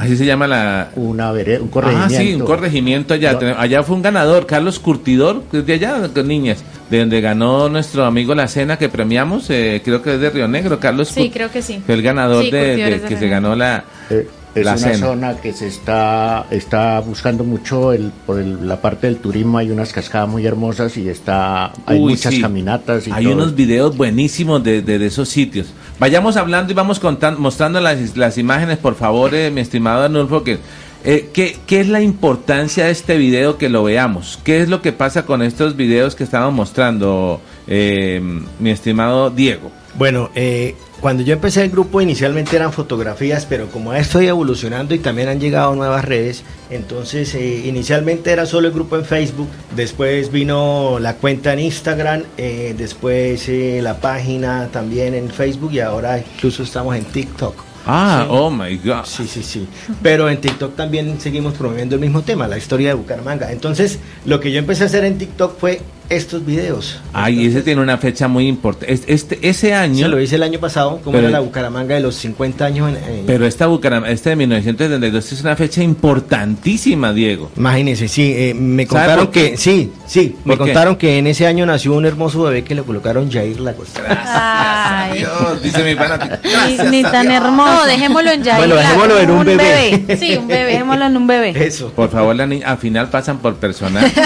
Así 0.00 0.16
se 0.16 0.24
llama 0.24 0.46
la... 0.46 0.90
Una 0.96 1.30
un 1.30 1.68
corregimiento. 1.68 2.14
Ah, 2.14 2.18
sí, 2.18 2.34
un 2.34 2.40
corregimiento 2.46 3.12
allá. 3.12 3.38
Allá 3.58 3.82
fue 3.82 3.96
un 3.96 4.02
ganador, 4.02 4.46
Carlos 4.46 4.78
Curtidor, 4.78 5.44
de 5.50 5.72
allá, 5.74 6.08
niñas, 6.24 6.64
de 6.88 7.00
donde 7.00 7.20
ganó 7.20 7.68
nuestro 7.68 8.06
amigo 8.06 8.34
La 8.34 8.48
Cena 8.48 8.78
que 8.78 8.88
premiamos, 8.88 9.50
eh, 9.50 9.82
creo 9.84 10.00
que 10.00 10.14
es 10.14 10.20
de 10.20 10.30
Río 10.30 10.48
Negro, 10.48 10.80
Carlos. 10.80 11.08
Sí, 11.08 11.28
creo 11.28 11.50
que 11.50 11.60
sí. 11.60 11.82
Fue 11.84 11.96
el 11.96 12.02
ganador 12.02 12.44
de, 12.44 13.02
que 13.06 13.16
se 13.18 13.28
ganó 13.28 13.54
la... 13.54 13.84
Eh, 14.08 14.26
es 14.54 14.66
una 14.66 14.94
zona 14.94 15.36
que 15.36 15.52
se 15.52 15.66
está, 15.66 16.46
está 16.50 17.00
buscando 17.00 17.44
mucho 17.44 17.92
el, 17.92 18.12
por 18.26 18.38
la 18.38 18.80
parte 18.80 19.06
del 19.06 19.18
turismo. 19.18 19.58
Hay 19.58 19.70
unas 19.70 19.92
cascadas 19.92 20.28
muy 20.28 20.46
hermosas 20.46 20.96
y 20.96 21.08
está 21.08 21.72
hay 21.86 22.00
muchas 22.00 22.34
caminatas. 22.38 23.06
Y 23.06 23.12
hay 23.12 23.26
unos 23.26 23.54
videos 23.54 23.96
buenísimos 23.96 24.62
de, 24.62 24.82
de, 24.82 25.04
esos 25.06 25.28
sitios. 25.28 25.68
Vayamos 25.98 26.36
hablando 26.36 26.72
y 26.72 26.74
vamos 26.74 26.98
contando, 26.98 27.40
mostrando 27.40 27.80
las, 27.80 28.16
las 28.16 28.38
imágenes, 28.38 28.78
por 28.78 28.94
favor, 28.94 29.34
eh, 29.34 29.50
mi 29.50 29.60
estimado 29.60 30.04
Arnulfo, 30.04 30.42
que 30.42 30.58
eh, 31.02 31.30
¿qué, 31.32 31.56
¿qué, 31.66 31.80
es 31.80 31.88
la 31.88 32.02
importancia 32.02 32.84
de 32.84 32.90
este 32.90 33.16
video 33.16 33.56
que 33.56 33.70
lo 33.70 33.84
veamos? 33.84 34.38
¿Qué 34.44 34.60
es 34.60 34.68
lo 34.68 34.82
que 34.82 34.92
pasa 34.92 35.24
con 35.24 35.40
estos 35.40 35.74
videos 35.74 36.14
que 36.14 36.24
estamos 36.24 36.52
mostrando, 36.52 37.40
eh, 37.66 38.20
mi 38.58 38.70
estimado 38.70 39.30
Diego? 39.30 39.70
Bueno, 39.94 40.30
eh, 40.34 40.74
cuando 41.00 41.22
yo 41.22 41.32
empecé 41.32 41.62
el 41.64 41.70
grupo 41.70 42.00
inicialmente 42.00 42.56
eran 42.56 42.72
fotografías, 42.72 43.46
pero 43.46 43.68
como 43.68 43.94
estoy 43.94 44.26
evolucionando 44.26 44.94
y 44.94 44.98
también 44.98 45.28
han 45.28 45.40
llegado 45.40 45.74
nuevas 45.74 46.04
redes, 46.04 46.42
entonces 46.70 47.34
eh, 47.34 47.62
inicialmente 47.66 48.30
era 48.30 48.46
solo 48.46 48.68
el 48.68 48.74
grupo 48.74 48.96
en 48.96 49.04
Facebook, 49.04 49.48
después 49.74 50.30
vino 50.30 50.98
la 51.00 51.14
cuenta 51.16 51.52
en 51.54 51.60
Instagram, 51.60 52.24
eh, 52.36 52.74
después 52.76 53.48
eh, 53.48 53.80
la 53.82 53.98
página 54.00 54.68
también 54.72 55.14
en 55.14 55.30
Facebook 55.30 55.72
y 55.72 55.80
ahora 55.80 56.18
incluso 56.18 56.62
estamos 56.62 56.94
en 56.96 57.04
TikTok. 57.04 57.54
Ah, 57.86 58.24
Sí. 58.24 58.28
oh 58.30 58.50
my 58.50 58.76
God. 58.76 59.04
Sí, 59.06 59.26
sí, 59.26 59.42
sí. 59.42 59.66
Pero 60.02 60.28
en 60.28 60.38
TikTok 60.38 60.76
también 60.76 61.18
seguimos 61.18 61.54
promoviendo 61.54 61.94
el 61.94 62.00
mismo 62.02 62.20
tema, 62.20 62.46
la 62.46 62.58
historia 62.58 62.88
de 62.88 62.94
Bucaramanga. 62.94 63.50
Entonces, 63.52 63.98
lo 64.26 64.38
que 64.38 64.52
yo 64.52 64.58
empecé 64.58 64.82
a 64.82 64.86
hacer 64.86 65.04
en 65.04 65.16
TikTok 65.16 65.58
fue 65.58 65.80
estos 66.10 66.44
videos. 66.44 66.98
Ay, 67.12 67.46
ese 67.46 67.62
tiene 67.62 67.80
una 67.80 67.96
fecha 67.96 68.26
muy 68.28 68.46
importante. 68.48 68.92
Este, 68.92 69.14
este- 69.14 69.48
ese 69.48 69.74
año. 69.74 70.04
Se 70.06 70.08
lo 70.08 70.20
hice 70.20 70.34
el 70.36 70.42
año 70.42 70.58
pasado, 70.58 70.98
como 71.04 71.12
Pero- 71.12 71.28
era 71.28 71.38
la 71.38 71.40
Bucaramanga 71.40 71.94
de 71.94 72.00
los 72.00 72.16
50 72.16 72.64
años. 72.66 72.88
En, 72.90 72.96
en- 72.96 73.26
Pero 73.26 73.46
esta 73.46 73.66
Bucaramanga, 73.68 74.12
este 74.12 74.30
de 74.30 74.36
1972 74.36 75.32
es 75.32 75.40
una 75.40 75.54
fecha 75.56 75.82
importantísima, 75.82 77.12
Diego. 77.12 77.50
Imagínense, 77.56 78.08
sí, 78.08 78.32
eh, 78.36 78.54
me 78.54 78.86
¿Sabe 78.86 78.98
contaron 79.06 79.26
que, 79.28 79.56
sí, 79.56 79.92
sí, 80.06 80.36
me 80.44 80.56
contaron 80.58 80.96
que 80.96 81.18
en 81.18 81.26
ese 81.28 81.46
año 81.46 81.64
nació 81.64 81.94
un 81.94 82.04
hermoso 82.04 82.42
bebé 82.42 82.64
que 82.64 82.74
le 82.74 82.82
colocaron 82.82 83.30
Jair 83.30 83.60
Lagos. 83.60 83.88
Ay. 84.26 85.18
Dios, 85.20 85.62
dice 85.62 85.84
mi 85.84 85.94
fanático. 85.94 86.36
Ni, 86.66 86.90
ni 86.90 87.02
tan 87.02 87.30
hermoso. 87.30 87.72
No, 87.72 87.86
dejémoslo 87.86 88.30
en 88.32 88.42
Yair. 88.42 88.58
Bueno, 88.58 88.74
dejémoslo 88.74 89.18
en 89.20 89.30
un 89.30 89.44
bebé. 89.44 90.04
Sí, 90.20 90.36
un 90.36 90.48
bebé. 90.48 90.64
Dejémoslo 90.72 91.06
en 91.06 91.16
un 91.16 91.26
bebé. 91.26 91.66
Eso. 91.66 91.90
Por 91.92 92.10
favor, 92.10 92.34
la 92.34 92.46
niña, 92.46 92.68
al 92.68 92.78
final 92.78 93.08
pasan 93.10 93.38
por 93.38 93.54
personal. 93.56 94.10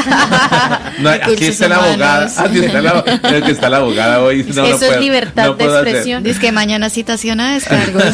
No, 1.01 1.11
aquí 1.11 1.47
está 1.47 1.69
la 1.69 1.74
humanos. 1.79 2.39
abogada. 2.39 2.45
Aquí 2.45 2.59
está 2.59 2.81
la, 2.83 3.05
es 3.37 3.43
que 3.45 3.51
está 3.53 3.69
la 3.71 3.77
abogada 3.79 4.23
hoy. 4.23 4.45
No, 4.49 4.55
no 4.63 4.65
Eso 4.67 4.75
es 4.77 4.85
puedo- 4.87 5.01
libertad 5.01 5.47
no 5.47 5.55
de 5.55 5.65
expresión. 5.65 6.23
Dice 6.23 6.41
que 6.41 6.53
mañana 6.53 6.91
citación 6.91 7.41
a 7.41 7.55
descargos. 7.55 8.05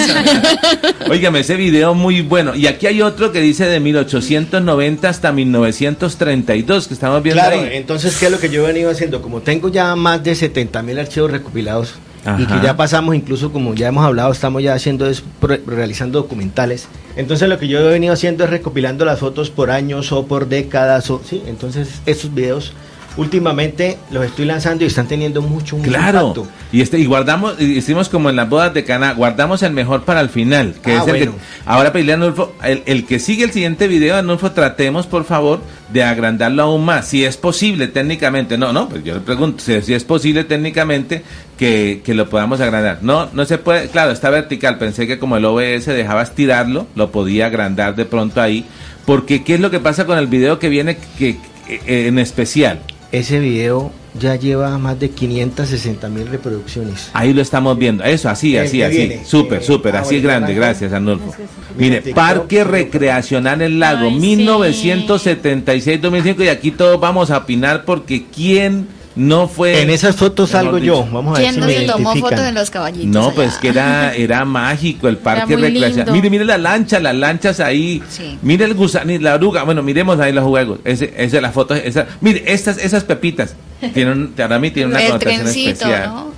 Óigame, 1.09 1.41
ese 1.41 1.57
video 1.57 1.95
muy 1.95 2.21
bueno. 2.23 2.55
Y 2.55 2.67
aquí 2.67 2.87
hay 2.87 3.03
otro 3.03 3.33
que 3.33 3.41
dice 3.41 3.67
de 3.67 3.81
1890 3.81 5.09
hasta 5.09 5.33
1932, 5.33 6.89
que 6.89 6.95
estamos 6.95 7.23
viendo 7.23 7.41
Claro, 7.43 7.61
ahí. 7.61 7.71
entonces, 7.73 8.17
¿qué 8.19 8.27
es 8.27 8.33
lo 8.33 8.39
que 8.39 8.49
yo 8.51 8.65
he 8.65 8.73
venido 8.73 8.91
haciendo? 8.91 9.23
Como 9.23 9.41
tengo 9.41 9.69
ya 9.69 9.95
más 9.97 10.23
de 10.23 10.35
70 10.35 10.83
mil 10.83 10.99
archivos 10.99 11.31
recopilados 11.31 11.95
y 12.39 12.45
que 12.45 12.53
Ajá. 12.53 12.63
ya 12.63 12.77
pasamos, 12.77 13.15
incluso 13.15 13.51
como 13.51 13.75
ya 13.75 13.89
hemos 13.89 14.05
hablado, 14.05 14.31
estamos 14.31 14.63
ya 14.63 14.75
haciendo, 14.75 15.09
es, 15.09 15.23
realizando 15.67 16.21
documentales. 16.21 16.87
Entonces, 17.17 17.49
lo 17.49 17.59
que 17.59 17.67
yo 17.67 17.81
he 17.81 17.91
venido 17.93 18.13
haciendo 18.13 18.45
es 18.45 18.51
recopilando 18.51 19.05
las 19.07 19.19
fotos 19.19 19.49
por 19.51 19.71
años 19.71 20.13
o 20.13 20.27
por 20.27 20.47
décadas. 20.49 21.11
O, 21.11 21.23
sí, 21.29 21.43
entonces, 21.47 21.89
estos 22.07 22.33
videos 22.35 22.73
últimamente 23.17 23.99
los 24.11 24.25
estoy 24.25 24.45
lanzando 24.47 24.85
y 24.85 24.87
están 24.87 25.07
teniendo 25.09 25.43
mucho, 25.43 25.77
mucho 25.77 25.89
Claro, 25.91 26.21
impacto. 26.29 26.47
y 26.73 26.81
este 26.81 26.99
y 26.99 27.07
guardamos, 27.07 27.61
y 27.61 27.65
hicimos 27.77 28.09
como 28.09 28.31
en 28.31 28.37
las 28.37 28.49
bodas 28.49 28.73
de 28.73 28.85
Cana, 28.85 29.13
guardamos 29.15 29.63
el 29.63 29.73
mejor 29.73 30.03
para 30.05 30.21
el 30.21 30.29
final, 30.29 30.75
que 30.83 30.93
Ah, 30.93 30.99
es 31.03 31.07
el 31.09 31.17
bueno. 31.17 31.33
que, 31.33 31.39
ahora 31.67 31.93
pedirle 31.93 32.13
a 32.13 32.15
Anulfo, 32.17 32.53
el, 32.63 32.83
el 32.87 33.05
que 33.07 33.19
sigue 33.19 33.45
el 33.45 33.51
siguiente 33.53 33.89
video, 33.89 34.17
Anulfo, 34.17 34.53
tratemos 34.53 35.07
por 35.07 35.25
favor 35.25 35.61
de 35.93 36.03
agrandarlo 36.05 36.63
aún 36.63 36.85
más, 36.85 37.09
si 37.09 37.25
es 37.25 37.37
posible 37.37 37.89
técnicamente, 37.89 38.57
no, 38.57 38.73
no, 38.73 38.89
pues 38.89 39.03
yo 39.05 39.15
le 39.15 39.21
pregunto, 39.21 39.63
si, 39.63 39.81
si 39.83 39.93
es 39.95 40.05
posible 40.05 40.45
técnicamente 40.45 41.23
que, 41.59 42.01
que 42.05 42.15
lo 42.15 42.31
podamos 42.31 42.61
agrandar, 42.61 42.99
no, 43.03 43.29
no 43.33 43.45
se 43.45 43.59
puede, 43.59 43.89
claro, 43.89 44.13
está 44.13 44.31
vertical, 44.31 44.79
pensé 44.79 45.07
que 45.07 45.19
como 45.19 45.37
el 45.37 45.45
OBS 45.45 45.87
dejaba 45.87 46.23
estirarlo, 46.23 46.87
lo 46.95 47.11
podía 47.11 47.47
agrandar 47.47 47.97
de 47.97 48.05
pronto 48.05 48.41
ahí, 48.41 48.65
porque 49.05 49.43
¿qué 49.43 49.55
es 49.55 49.61
lo 49.61 49.71
que 49.71 49.81
pasa 49.81 50.07
con 50.07 50.17
el 50.19 50.29
video 50.29 50.59
que 50.59 50.69
viene 50.69 50.97
que, 51.19 51.37
que- 51.67 52.07
en 52.09 52.19
especial? 52.19 52.81
Ese 53.13 53.41
video 53.41 53.91
ya 54.19 54.37
lleva 54.37 54.79
más 54.79 54.99
de 55.01 55.11
560 55.11 56.09
mil 56.09 56.29
reproducciones. 56.29 57.11
Ahí 57.13 57.33
lo 57.33 57.43
estamos 57.43 57.77
viendo. 57.77 58.05
Eso, 58.05 58.29
así, 58.29 58.57
El 58.57 58.67
así, 58.67 58.83
así. 58.83 59.13
Súper, 59.25 59.61
Eh, 59.61 59.65
súper, 59.65 59.97
ah, 59.97 60.01
así 60.01 60.17
bueno, 60.17 60.29
grande. 60.29 60.55
Gracias, 60.55 60.93
Arnulfo. 60.93 61.35
Mire, 61.77 62.03
Parque 62.15 62.63
Recreacional 62.65 63.63
El 63.63 63.79
Lago, 63.81 64.09
Ay, 64.09 64.21
sí. 64.21 64.37
1976-2005. 64.37 66.45
Y 66.45 66.49
aquí 66.49 66.71
todos 66.71 67.01
vamos 67.01 67.31
a 67.31 67.39
opinar 67.39 67.85
porque 67.85 68.25
¿quién 68.35 68.87
no 69.21 69.49
fue? 69.49 69.83
En 69.83 69.91
esas 69.91 70.17
fotos 70.17 70.51
salgo 70.51 70.79
yo. 70.79 71.07
Vamos 71.13 71.37
a 71.39 71.41
ver 71.41 71.43
¿Quién 71.43 71.55
si 71.55 71.61
no 71.61 71.67
me 71.67 71.73
se 71.75 71.81
tomó 71.87 71.99
identifican. 72.11 72.31
fotos 72.31 72.45
de 72.45 72.53
los 72.53 72.71
caballitos? 72.71 73.07
No, 73.07 73.27
allá? 73.27 73.35
pues 73.35 73.55
que 73.57 73.69
era, 73.69 74.15
era 74.15 74.45
mágico 74.47 75.09
el 75.09 75.19
parque 75.19 75.57
recreacional. 75.57 76.13
Mire, 76.15 76.31
mire 76.31 76.45
la 76.45 76.57
lancha, 76.57 76.99
las 77.01 77.15
lanchas 77.15 77.61
ahí. 77.61 78.03
Sí. 78.09 78.39
Mire 78.43 78.65
el 78.65 78.75
gusano 78.75 79.13
y 79.13 79.19
la 79.19 79.35
oruga. 79.35 79.63
Bueno, 79.65 79.83
miremos 79.83 80.19
ahí 80.21 80.33
los 80.33 80.45
juegos. 80.45 80.81
Ese, 80.85 81.13
ese, 81.17 81.41
las 81.41 81.53
fotos. 81.53 81.79
Esa, 81.85 82.07
mire, 82.21 82.45
estas, 82.47 82.79
esas 82.79 83.05
pepitas. 83.05 83.55
Tienen, 83.95 84.29
para 84.33 84.59
mí 84.59 84.71
tiene 84.71 84.91
una 84.91 85.01
el 85.01 85.07
connotación 85.09 85.41
trencito, 85.43 85.71
especial. 85.71 86.05
¿no? 86.11 86.31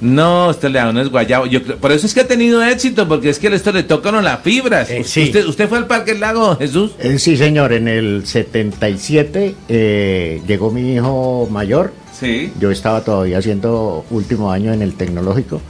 No, 0.00 0.48
usted 0.48 0.70
le 0.70 0.78
da 0.78 0.88
unos 0.88 1.10
guayabo. 1.10 1.46
Yo 1.46 1.62
creo- 1.62 1.76
por 1.76 1.92
eso 1.92 2.06
es 2.06 2.14
que 2.14 2.20
ha 2.20 2.26
tenido 2.26 2.62
éxito, 2.62 3.06
porque 3.08 3.28
es 3.30 3.38
que 3.38 3.48
esto 3.48 3.72
le 3.72 3.82
tocan 3.82 4.22
las 4.24 4.40
fibras. 4.40 4.88
Eh, 4.90 5.02
sí. 5.04 5.24
usted, 5.24 5.46
usted 5.46 5.68
fue 5.68 5.78
al 5.78 5.86
Parque 5.86 6.12
del 6.12 6.20
Lago, 6.20 6.56
Jesús. 6.56 6.92
Eh, 6.98 7.18
sí, 7.18 7.36
señor, 7.36 7.72
en 7.72 7.88
el 7.88 8.26
77 8.26 9.54
eh, 9.68 10.42
llegó 10.46 10.70
mi 10.70 10.94
hijo 10.94 11.48
mayor. 11.50 11.92
Sí. 12.18 12.52
Yo 12.58 12.70
estaba 12.70 13.02
todavía 13.02 13.38
haciendo 13.38 14.04
último 14.10 14.50
año 14.50 14.72
en 14.72 14.82
el 14.82 14.94
tecnológico. 14.94 15.60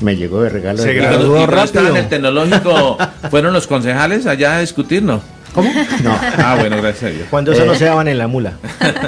Me 0.00 0.16
llegó 0.16 0.42
de 0.42 0.48
regalo. 0.50 0.78
Se 0.78 0.88
de 0.88 0.94
graduó 0.94 1.44
rápido. 1.46 1.64
estaba 1.64 1.88
en 1.90 1.96
el 1.96 2.08
tecnológico, 2.08 2.98
¿fueron 3.30 3.52
los 3.52 3.66
concejales 3.66 4.26
allá 4.26 4.56
a 4.56 4.60
discutir, 4.60 5.02
no? 5.02 5.20
¿Cómo? 5.54 5.70
No. 6.04 6.14
Ah, 6.36 6.56
bueno, 6.60 6.76
gracias 6.76 7.10
a 7.10 7.14
Dios. 7.14 7.26
Cuando 7.30 7.50
eso 7.52 7.64
Eh. 7.64 7.66
no 7.66 7.74
se 7.74 7.86
daban 7.86 8.06
en 8.06 8.18
la 8.18 8.28
mula. 8.28 8.52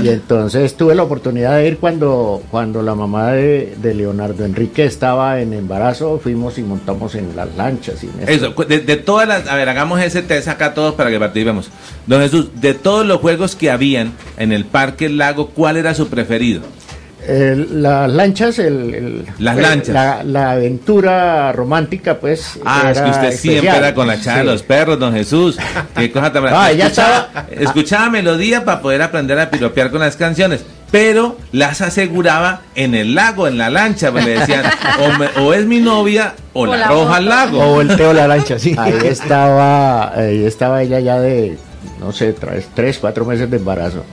Y 0.02 0.08
entonces 0.08 0.74
tuve 0.76 0.94
la 0.96 1.02
oportunidad 1.04 1.58
de 1.58 1.68
ir 1.68 1.76
cuando, 1.78 2.42
cuando 2.50 2.82
la 2.82 2.94
mamá 2.96 3.32
de, 3.32 3.76
de 3.80 3.94
Leonardo 3.94 4.44
Enrique 4.44 4.84
estaba 4.84 5.40
en 5.40 5.52
embarazo, 5.52 6.18
fuimos 6.20 6.58
y 6.58 6.62
montamos 6.62 7.14
en 7.14 7.36
las 7.36 7.54
lanchas. 7.56 8.02
Y 8.02 8.06
en. 8.06 8.28
Eso, 8.28 8.52
de, 8.66 8.80
de 8.80 8.96
todas 8.96 9.28
las, 9.28 9.46
a 9.46 9.54
ver, 9.54 9.68
hagamos 9.68 10.00
ese 10.00 10.22
test 10.22 10.48
acá 10.48 10.74
todos 10.74 10.94
para 10.94 11.10
que 11.10 11.20
participemos. 11.20 11.68
Don 12.06 12.20
Jesús, 12.22 12.48
de 12.54 12.74
todos 12.74 13.06
los 13.06 13.18
juegos 13.20 13.54
que 13.54 13.70
habían 13.70 14.12
en 14.38 14.50
el 14.50 14.64
Parque 14.64 15.08
Lago, 15.08 15.50
¿cuál 15.50 15.76
era 15.76 15.94
su 15.94 16.08
preferido? 16.08 16.62
El- 17.26 17.82
las 17.82 18.10
lanchas, 18.10 18.58
el, 18.58 18.94
el- 18.94 19.24
Las 19.38 19.54
pues, 19.54 19.66
lanchas. 19.68 19.88
La, 19.94 20.22
la 20.24 20.50
aventura 20.52 21.52
romántica, 21.52 22.18
pues. 22.18 22.58
Ah, 22.64 22.88
es 22.90 23.00
que 23.00 23.10
usted 23.10 23.32
siempre 23.32 23.76
era 23.76 23.94
con 23.94 24.06
la 24.06 24.20
chava 24.20 24.38
de 24.38 24.44
los 24.44 24.62
perros, 24.62 24.98
don 24.98 25.12
Jesús. 25.14 25.58
Qué 25.96 26.10
cosa 26.10 26.32
tan 26.32 26.46
Ah, 26.48 26.70
ella 26.70 26.86
escuchaba, 26.86 27.28
estaba- 27.32 27.46
escuchaba 27.62 28.10
melodía 28.10 28.64
para 28.64 28.80
poder 28.80 29.02
aprender 29.02 29.38
a 29.38 29.50
piropear 29.50 29.90
con 29.90 30.00
las 30.00 30.16
canciones, 30.16 30.64
pero 30.90 31.36
las 31.52 31.80
aseguraba 31.82 32.62
en 32.74 32.94
el 32.94 33.14
lago, 33.14 33.46
en 33.46 33.58
la 33.58 33.70
lancha, 33.70 34.10
pues 34.10 34.24
le 34.24 34.38
decían, 34.40 34.64
o, 34.98 35.18
me- 35.18 35.28
o 35.46 35.54
es 35.54 35.66
mi 35.66 35.78
novia 35.80 36.34
o, 36.52 36.66
la, 36.66 36.76
la 36.78 36.88
roja 36.88 37.16
al 37.16 37.24
lago. 37.26 37.60
O 37.62 37.74
volteo 37.74 38.12
la 38.12 38.26
lancha, 38.26 38.58
sí. 38.58 38.74
Ahí 38.78 38.94
estaba, 39.04 40.14
ahí 40.18 40.44
estaba 40.44 40.82
ella 40.82 41.00
ya 41.00 41.20
de, 41.20 41.56
no 42.00 42.12
sé, 42.12 42.32
tres, 42.32 42.68
tres, 42.74 42.98
cuatro 42.98 43.24
meses 43.24 43.50
de 43.50 43.56
embarazo. 43.58 44.04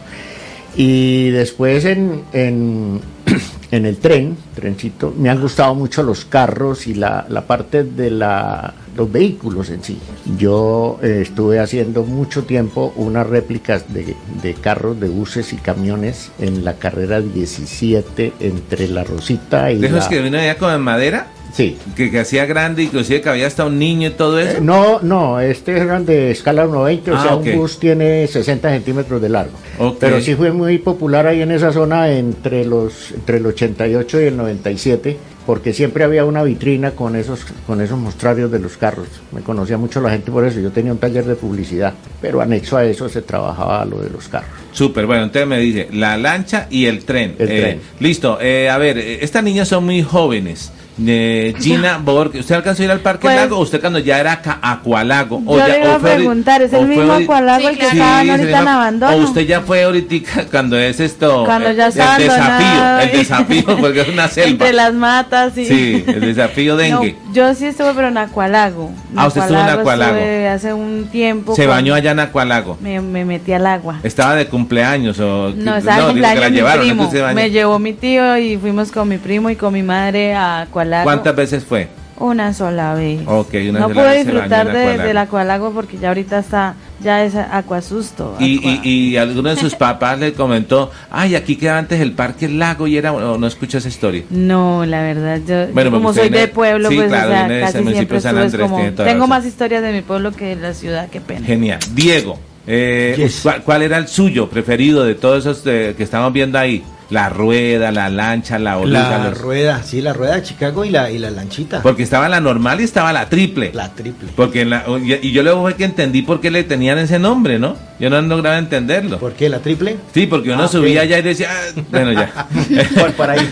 Y 0.78 1.32
después 1.32 1.86
en, 1.86 2.22
en, 2.34 3.02
en 3.72 3.86
el 3.86 3.98
tren, 3.98 4.38
trencito, 4.56 5.12
me 5.18 5.30
han 5.30 5.42
gustado 5.42 5.74
mucho 5.74 6.04
los 6.04 6.26
carros 6.26 6.86
y 6.86 6.94
la, 6.94 7.26
la 7.30 7.48
parte 7.48 7.84
de 7.84 8.12
la, 8.12 8.76
los 8.96 9.12
vehículos 9.12 9.72
en 9.72 9.84
sí. 9.84 9.98
Yo 10.38 11.00
eh, 11.02 11.22
estuve 11.24 11.60
haciendo 11.60 12.04
mucho 12.04 12.44
tiempo 12.44 12.94
unas 12.96 13.26
réplicas 13.26 13.92
de, 13.92 14.16
de 14.44 14.54
carros, 14.54 15.00
de 15.00 15.10
buses 15.10 15.52
y 15.52 15.58
camiones 15.58 16.32
en 16.38 16.64
la 16.64 16.74
carrera 16.76 17.22
17 17.22 18.34
entre 18.40 18.88
La 18.88 19.04
Rosita 19.04 19.72
y 19.72 19.80
¿De 19.80 19.88
esos 19.88 20.04
la... 20.04 20.10
que 20.10 20.20
allá 20.20 20.58
con 20.60 20.80
madera? 20.82 21.28
Sí. 21.54 21.78
Que, 21.96 22.12
que 22.12 22.20
hacía 22.20 22.46
grande, 22.46 22.84
inclusive 22.84 23.22
que 23.22 23.30
había 23.30 23.48
hasta 23.48 23.66
un 23.66 23.80
niño 23.80 24.10
y 24.10 24.12
todo 24.12 24.40
eso. 24.40 24.58
Eh, 24.58 24.62
no, 24.62 25.00
no, 25.02 25.40
este 25.40 25.78
eran 25.78 26.06
de 26.06 26.32
escala 26.32 26.66
1.20, 26.68 27.12
o 27.12 27.16
Ah, 27.16 27.24
sea, 27.24 27.36
ok. 27.36 27.46
un 27.48 27.56
bus 27.58 27.80
tiene 27.80 28.28
60 28.28 28.70
centímetros 28.70 29.22
de 29.22 29.30
largo. 29.30 29.54
Ok. 29.80 29.98
Pero 30.00 30.22
sí 30.22 30.36
fue 30.36 30.52
muy 30.52 30.78
popular 30.78 31.26
ahí 31.28 31.42
en 31.42 31.52
esa 31.52 31.72
zona 31.72 32.12
entre 32.12 32.66
los 32.66 33.12
entre 33.12 33.38
el 33.38 33.46
88 33.48 34.22
y 34.22 34.24
el 34.26 34.38
97, 34.38 35.18
porque 35.46 35.74
siempre 35.74 36.04
había 36.04 36.26
una 36.26 36.44
vitrina 36.44 36.92
con 36.92 37.16
esos 37.16 37.46
con 37.66 37.82
esos 37.82 37.98
mostrarios 37.98 38.52
de 38.52 38.60
los 38.60 38.78
carros. 38.78 39.08
Me 39.32 39.42
conocía 39.42 39.78
mucho 39.78 40.02
la 40.02 40.10
gente 40.12 40.32
por 40.32 40.46
eso. 40.46 40.60
Yo 40.60 40.72
tenía 40.72 40.92
un 40.92 40.98
taller 41.00 41.26
de 41.26 41.36
publicidad, 41.36 41.94
pero 42.22 42.42
anexo 42.42 42.78
a 42.78 42.86
eso 42.86 43.08
se 43.10 43.22
trabajaba 43.22 43.84
lo 43.86 44.00
de 44.02 44.10
los 44.10 44.28
carros. 44.28 44.50
Súper, 44.74 45.06
bueno, 45.08 45.24
entonces 45.24 45.48
me 45.48 45.58
dice, 45.60 45.88
la 45.94 46.18
lancha 46.18 46.68
y 46.70 46.86
el 46.86 47.04
tren. 47.06 47.36
El 47.40 47.50
Eh, 47.52 47.62
tren. 47.62 47.82
Listo, 48.00 48.38
eh, 48.42 48.70
a 48.70 48.78
ver, 48.78 48.98
eh, 49.00 49.20
estas 49.24 49.44
niñas 49.44 49.68
son 49.70 49.86
muy 49.86 50.04
jóvenes. 50.04 50.72
Eh, 51.06 51.54
Gina 51.60 52.00
Borg, 52.00 52.32
¿usted 52.40 52.56
alcanzó 52.56 52.82
a 52.82 52.86
ir 52.86 52.92
al 52.92 53.02
Parque 53.02 53.22
Pues- 53.24 53.36
Lago 53.36 53.58
o 53.58 53.62
usted 53.62 53.80
cuando 53.80 54.00
ya 54.00 54.20
era 54.20 54.42
Acualago? 54.62 55.42
Yo 55.46 55.58
ya- 55.58 55.68
le 55.68 55.80
iba 55.80 55.94
o 55.94 55.96
a 55.96 56.00
preguntar, 56.00 56.62
¿es 56.64 56.74
o 56.74 56.78
el 56.80 56.88
mismo 56.88 57.14
Acualago 57.14 57.62
Sí, 57.62 57.68
el 57.68 57.78
que 57.78 57.90
Sí, 57.92 58.00
ahorita 58.00 58.38
se 58.38 58.50
en 58.52 58.68
abandono? 58.68 59.14
O 59.16 59.18
usted 59.20 59.42
ya 59.42 59.62
fue 59.62 59.84
ahorita 59.84 60.16
cuando 60.52 60.78
es 60.78 61.00
esto. 61.00 61.44
Cuando 61.46 61.72
ya 61.72 61.88
está 61.88 62.18
El 62.18 62.24
desafío, 62.24 63.00
el 63.00 63.12
desafío, 63.12 63.78
porque 63.80 64.02
es 64.02 64.08
una 64.10 64.28
selva. 64.28 64.50
Entre 64.50 64.74
las 64.74 64.94
matas, 64.94 65.54
sí. 65.54 65.66
Sí, 65.66 66.04
el 66.08 66.22
desafío 66.22 66.76
dengue. 66.78 67.16
No, 67.28 67.34
yo 67.34 67.54
sí 67.54 67.66
estuve, 67.68 67.94
pero 67.94 68.08
en 68.08 68.18
Acualago. 68.18 68.92
En 69.12 69.20
Ah, 69.20 69.28
usted 69.28 69.42
estuvo 69.42 69.60
en 69.60 69.70
Acualago. 69.70 70.18
hace 70.52 70.74
un 70.74 71.08
tiempo. 71.12 71.56
Se 71.56 71.64
con- 71.66 71.72
bañó 71.76 71.94
allá 71.94 72.12
en 72.12 72.20
Acualago. 72.22 72.78
Me, 72.82 73.00
me 73.02 73.24
metí 73.24 73.54
al 73.54 73.68
agua. 73.68 74.00
Estaba 74.04 74.36
de 74.36 74.48
cumpleaños 74.48 75.20
o 75.20 75.54
No, 75.56 75.76
estaba 75.76 75.98
digo 75.98 76.10
el 76.10 76.16
que 76.16 76.22
la 76.22 76.30
cumpleaños 76.30 76.50
mi 76.52 76.56
llevaron, 76.58 76.88
no 76.98 77.10
primo. 77.10 77.34
Me 77.36 77.52
llevó 77.52 77.78
mi 77.80 77.94
tío 77.94 78.38
y 78.38 78.58
fuimos 78.58 78.92
con 78.92 79.08
mi 79.08 79.18
primo 79.20 79.50
y 79.52 79.56
con 79.56 79.74
mi 79.74 79.84
madre 79.84 80.34
a 80.34 80.62
Acualago. 80.62 80.87
Acualago. 80.94 81.04
¿Cuántas 81.04 81.36
veces 81.36 81.64
fue? 81.64 81.88
Una 82.20 82.52
sola 82.52 82.96
vez. 82.96 83.20
Ok, 83.28 83.54
una 83.70 83.80
no 83.82 83.94
se 83.94 84.18
disfrutar 84.24 84.66
de, 84.72 84.80
Acualago. 84.80 85.04
del 85.04 85.18
Acualago 85.18 85.72
porque 85.72 86.00
ya 86.00 86.08
ahorita 86.08 86.40
está, 86.40 86.74
ya 87.00 87.24
es 87.24 87.36
acuasusto. 87.36 88.36
Y, 88.40 88.60
y, 88.68 88.82
y 89.12 89.18
alguno 89.18 89.50
de 89.50 89.56
sus 89.58 89.76
papás 89.76 90.18
le 90.20 90.34
comentó, 90.34 90.90
ay, 91.12 91.36
aquí 91.36 91.58
queda 91.58 91.78
antes 91.78 92.02
el 92.02 92.14
parque 92.14 92.46
El 92.48 92.58
Lago 92.58 92.88
y 92.88 92.98
era, 92.98 93.14
o 93.14 93.38
no 93.38 93.46
escuchó 93.46 93.78
esa 93.78 93.88
historia. 93.90 94.24
No, 94.32 94.84
la 94.86 95.04
verdad, 95.04 95.40
yo, 95.48 95.72
Bueno, 95.74 95.92
como 95.92 96.12
soy 96.12 96.24
usted 96.24 96.32
de 96.32 96.38
viene- 96.38 96.48
pueblo, 96.54 96.90
sí, 96.90 96.96
pues 96.96 97.08
claro, 97.10 97.30
o 97.30 97.34
sea, 97.34 97.48
viene 97.48 97.62
casi 97.62 97.84
siempre 97.94 98.22
San 98.22 98.38
Andrés, 98.38 98.62
como, 98.62 98.78
tengo 98.78 98.98
razón. 99.04 99.30
más 99.30 99.46
historias 99.46 99.84
de 99.84 99.94
mi 99.94 100.02
pueblo 100.02 100.32
que 100.32 100.46
de 100.46 100.56
la 100.56 100.74
ciudad, 100.74 101.10
qué 101.12 101.22
pena. 101.22 101.46
Genial. 101.46 101.80
Diego, 101.94 102.40
eh, 102.66 103.30
¿cuál, 103.44 103.62
cuál 103.62 103.82
era 103.84 103.98
el 103.98 104.08
suyo 104.08 104.50
preferido 104.50 105.04
de 105.04 105.14
todos 105.14 105.46
esos 105.46 105.62
eh, 105.68 105.94
que 105.96 106.02
estamos 106.02 106.34
viendo 106.34 106.58
ahí? 106.58 106.84
La 107.10 107.30
rueda, 107.30 107.92
la 107.92 108.10
lancha, 108.10 108.60
la 108.60 108.78
oruga. 108.78 109.10
La 109.10 109.30
los- 109.30 109.38
rueda, 109.40 109.82
sí, 109.84 110.02
la 110.02 110.14
rueda 110.14 110.36
de 110.36 110.44
Chicago 110.44 110.84
y 110.84 110.90
la, 110.90 111.10
y 111.10 111.18
la 111.18 111.30
lanchita. 111.32 111.82
Porque 111.82 112.04
estaba 112.04 112.28
la 112.28 112.42
normal 112.42 112.82
y 112.82 112.84
estaba 112.84 113.14
la 113.14 113.30
triple. 113.30 113.72
La 113.74 113.94
triple. 113.94 114.30
Porque 114.36 114.62
en 114.62 114.72
la, 114.72 114.84
y 115.02 115.14
y 115.28 115.32
yo 115.32 115.42
luego 115.44 115.62
fue 115.62 115.76
que 115.76 115.86
entendí 115.86 116.22
por 116.22 116.42
qué 116.42 116.52
le 116.52 116.64
tenían 116.66 116.98
ese 116.98 117.18
nombre, 117.20 117.60
¿no? 117.60 117.76
Yo 118.00 118.10
no 118.12 118.22
lograba 118.22 118.58
entenderlo. 118.60 119.18
¿Por 119.18 119.34
qué 119.34 119.50
la 119.50 119.60
triple? 119.60 119.98
Sí, 120.14 120.28
porque 120.28 120.52
uno 120.52 120.64
Ah, 120.64 120.68
subía 120.68 121.00
ok. 121.00 121.04
allá 121.06 121.18
y 121.18 121.22
decía, 121.24 121.50
ah, 121.52 121.82
bueno, 121.90 122.12
ya. 122.14 122.32
por, 122.96 123.12
por 123.14 123.30
ahí. 123.30 123.50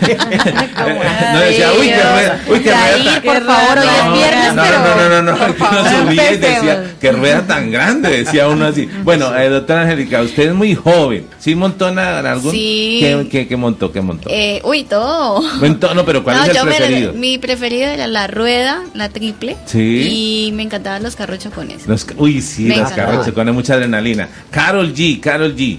no 1.32 1.40
decía, 1.40 1.70
uy, 1.78 1.86
qué 1.88 1.94
rueda, 2.02 2.40
uy, 2.48 2.60
qué 2.60 2.70
rueda. 2.70 3.22
Por 3.22 3.42
favor, 3.44 3.78
hoy 3.78 3.86
es 3.88 4.12
viernes, 4.18 4.54
no, 4.54 4.62
pero... 4.62 4.78
no, 4.78 5.08
no, 5.08 5.22
no, 5.22 5.32
no, 5.32 5.54
que 5.56 5.62
uno 5.62 5.90
subía 6.06 6.32
y 6.32 6.36
decía, 6.36 6.94
qué 7.00 7.12
rueda 7.12 7.42
tan 7.46 7.70
grande, 7.70 8.08
decía 8.24 8.48
uno 8.48 8.66
así. 8.66 8.88
Bueno, 9.04 9.36
eh, 9.36 9.48
doctora 9.48 9.82
Angélica, 9.82 10.22
usted 10.22 10.48
es 10.48 10.54
muy 10.54 10.74
joven. 10.74 11.26
¿Sí 11.38 11.54
montó 11.54 11.88
en 11.88 11.98
algún? 11.98 12.50
Sí. 12.52 12.98
¿Qué, 13.00 13.28
qué, 13.30 13.48
qué 13.48 13.56
montó? 13.56 13.92
¿Qué 13.92 14.00
montó? 14.00 14.28
Eh, 14.32 14.60
uy, 14.64 14.84
todo. 14.84 15.42
Montó- 15.60 15.94
no, 15.94 16.04
pero 16.04 16.24
¿cuál 16.24 16.36
No, 16.38 16.42
es 16.44 16.50
el 16.50 16.56
yo 16.56 16.64
me- 16.64 16.74
preferido? 16.74 17.12
mi 17.12 17.38
preferido 17.38 17.86
era 17.88 18.06
la 18.08 18.26
rueda, 18.26 18.82
la 18.94 19.08
triple. 19.10 19.56
Sí. 19.66 20.48
Y 20.48 20.52
me 20.52 20.62
encantaban 20.64 21.02
los 21.02 21.14
carros 21.14 21.38
chocones. 21.38 21.86
Los 21.86 22.06
uy, 22.16 22.40
sí, 22.42 22.62
Me 22.64 22.76
los 22.76 22.90
encantaba. 22.90 23.10
carros 23.18 23.30
pone 23.30 23.52
mucha 23.52 23.74
adrenalina. 23.74 24.28
Carol 24.50 24.92
G, 24.94 25.20
Carol 25.20 25.54
G. 25.56 25.78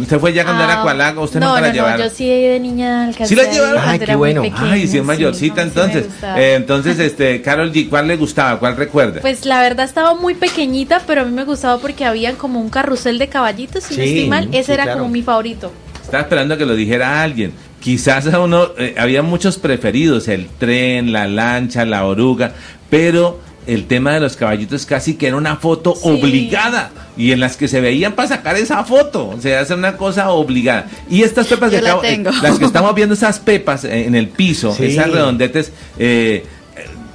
¿Usted 0.00 0.18
fue 0.18 0.32
ya 0.32 0.44
cuando 0.44 0.64
era 0.64 0.80
Ah, 0.80 0.82
Cualago? 0.82 1.22
¿Usted 1.22 1.38
no, 1.40 1.48
nunca 1.48 1.60
la 1.60 1.68
no, 1.68 1.74
llevaron? 1.74 1.98
no, 2.00 2.04
yo 2.06 2.10
sí 2.10 2.26
de 2.26 2.58
niña 2.58 3.04
alcancé 3.04 3.28
¿Sí 3.28 3.40
la 3.40 3.52
llevaron? 3.52 3.82
Ay, 3.84 3.96
era 3.96 4.06
qué 4.06 4.14
bueno. 4.16 4.42
pequeña, 4.42 4.72
Ay, 4.72 4.80
si 4.80 4.84
es 4.86 4.90
sí, 4.92 5.00
mayorcita, 5.02 5.64
no, 5.64 5.70
sí 5.70 5.78
entonces. 5.78 6.06
Eh, 6.36 6.54
entonces, 6.56 6.98
este, 6.98 7.42
Carol 7.42 7.70
G, 7.72 7.88
¿cuál 7.88 8.08
le 8.08 8.16
gustaba? 8.16 8.58
¿Cuál 8.58 8.76
recuerda? 8.76 9.20
Pues 9.20 9.44
la 9.44 9.60
verdad 9.60 9.84
estaba 9.84 10.14
muy 10.14 10.34
pequeñita, 10.34 11.02
pero 11.06 11.20
a 11.20 11.24
mí 11.24 11.32
me 11.32 11.44
gustaba 11.44 11.78
porque 11.80 12.04
había 12.06 12.32
como 12.32 12.60
un 12.60 12.70
carrusel 12.70 13.18
de 13.18 13.28
caballitos, 13.28 13.84
si 13.84 13.96
no 13.96 14.02
Sí, 14.02 14.08
estoy 14.08 14.28
mal, 14.28 14.48
ese 14.52 14.64
sí, 14.64 14.72
era 14.72 14.84
claro. 14.84 15.00
como 15.00 15.10
mi 15.12 15.22
favorito. 15.22 15.70
Estaba 16.02 16.22
esperando 16.22 16.56
que 16.56 16.64
lo 16.66 16.74
dijera 16.74 17.22
alguien. 17.22 17.52
Quizás 17.78 18.26
a 18.32 18.40
uno, 18.40 18.70
eh, 18.78 18.94
había 18.98 19.22
muchos 19.22 19.58
preferidos, 19.58 20.28
el 20.28 20.46
tren, 20.48 21.12
la 21.12 21.28
lancha, 21.28 21.84
la 21.84 22.06
oruga, 22.06 22.52
pero 22.88 23.38
el 23.66 23.86
tema 23.86 24.12
de 24.14 24.20
los 24.20 24.36
caballitos 24.36 24.86
casi 24.86 25.14
que 25.14 25.26
era 25.28 25.36
una 25.36 25.56
foto 25.56 25.92
obligada 26.02 26.90
y 27.16 27.32
en 27.32 27.40
las 27.40 27.56
que 27.56 27.68
se 27.68 27.80
veían 27.80 28.14
para 28.14 28.28
sacar 28.28 28.56
esa 28.56 28.82
foto, 28.84 29.28
o 29.28 29.40
sea, 29.40 29.60
es 29.60 29.70
una 29.70 29.96
cosa 29.96 30.30
obligada. 30.30 30.86
Y 31.08 31.22
estas 31.22 31.46
pepas 31.46 31.70
que 31.70 31.80
la 31.80 31.90
acabo- 31.94 32.04
eh, 32.04 32.22
las 32.42 32.58
que 32.58 32.64
estamos 32.72 32.94
viendo, 32.94 33.14
esas 33.14 33.38
pepas 33.38 33.84
eh, 33.84 34.06
en 34.06 34.14
el 34.14 34.28
piso, 34.28 34.74
Sí. 34.74 34.86
esas 34.86 35.10
redondetes, 35.10 35.72
eh, 35.98 36.44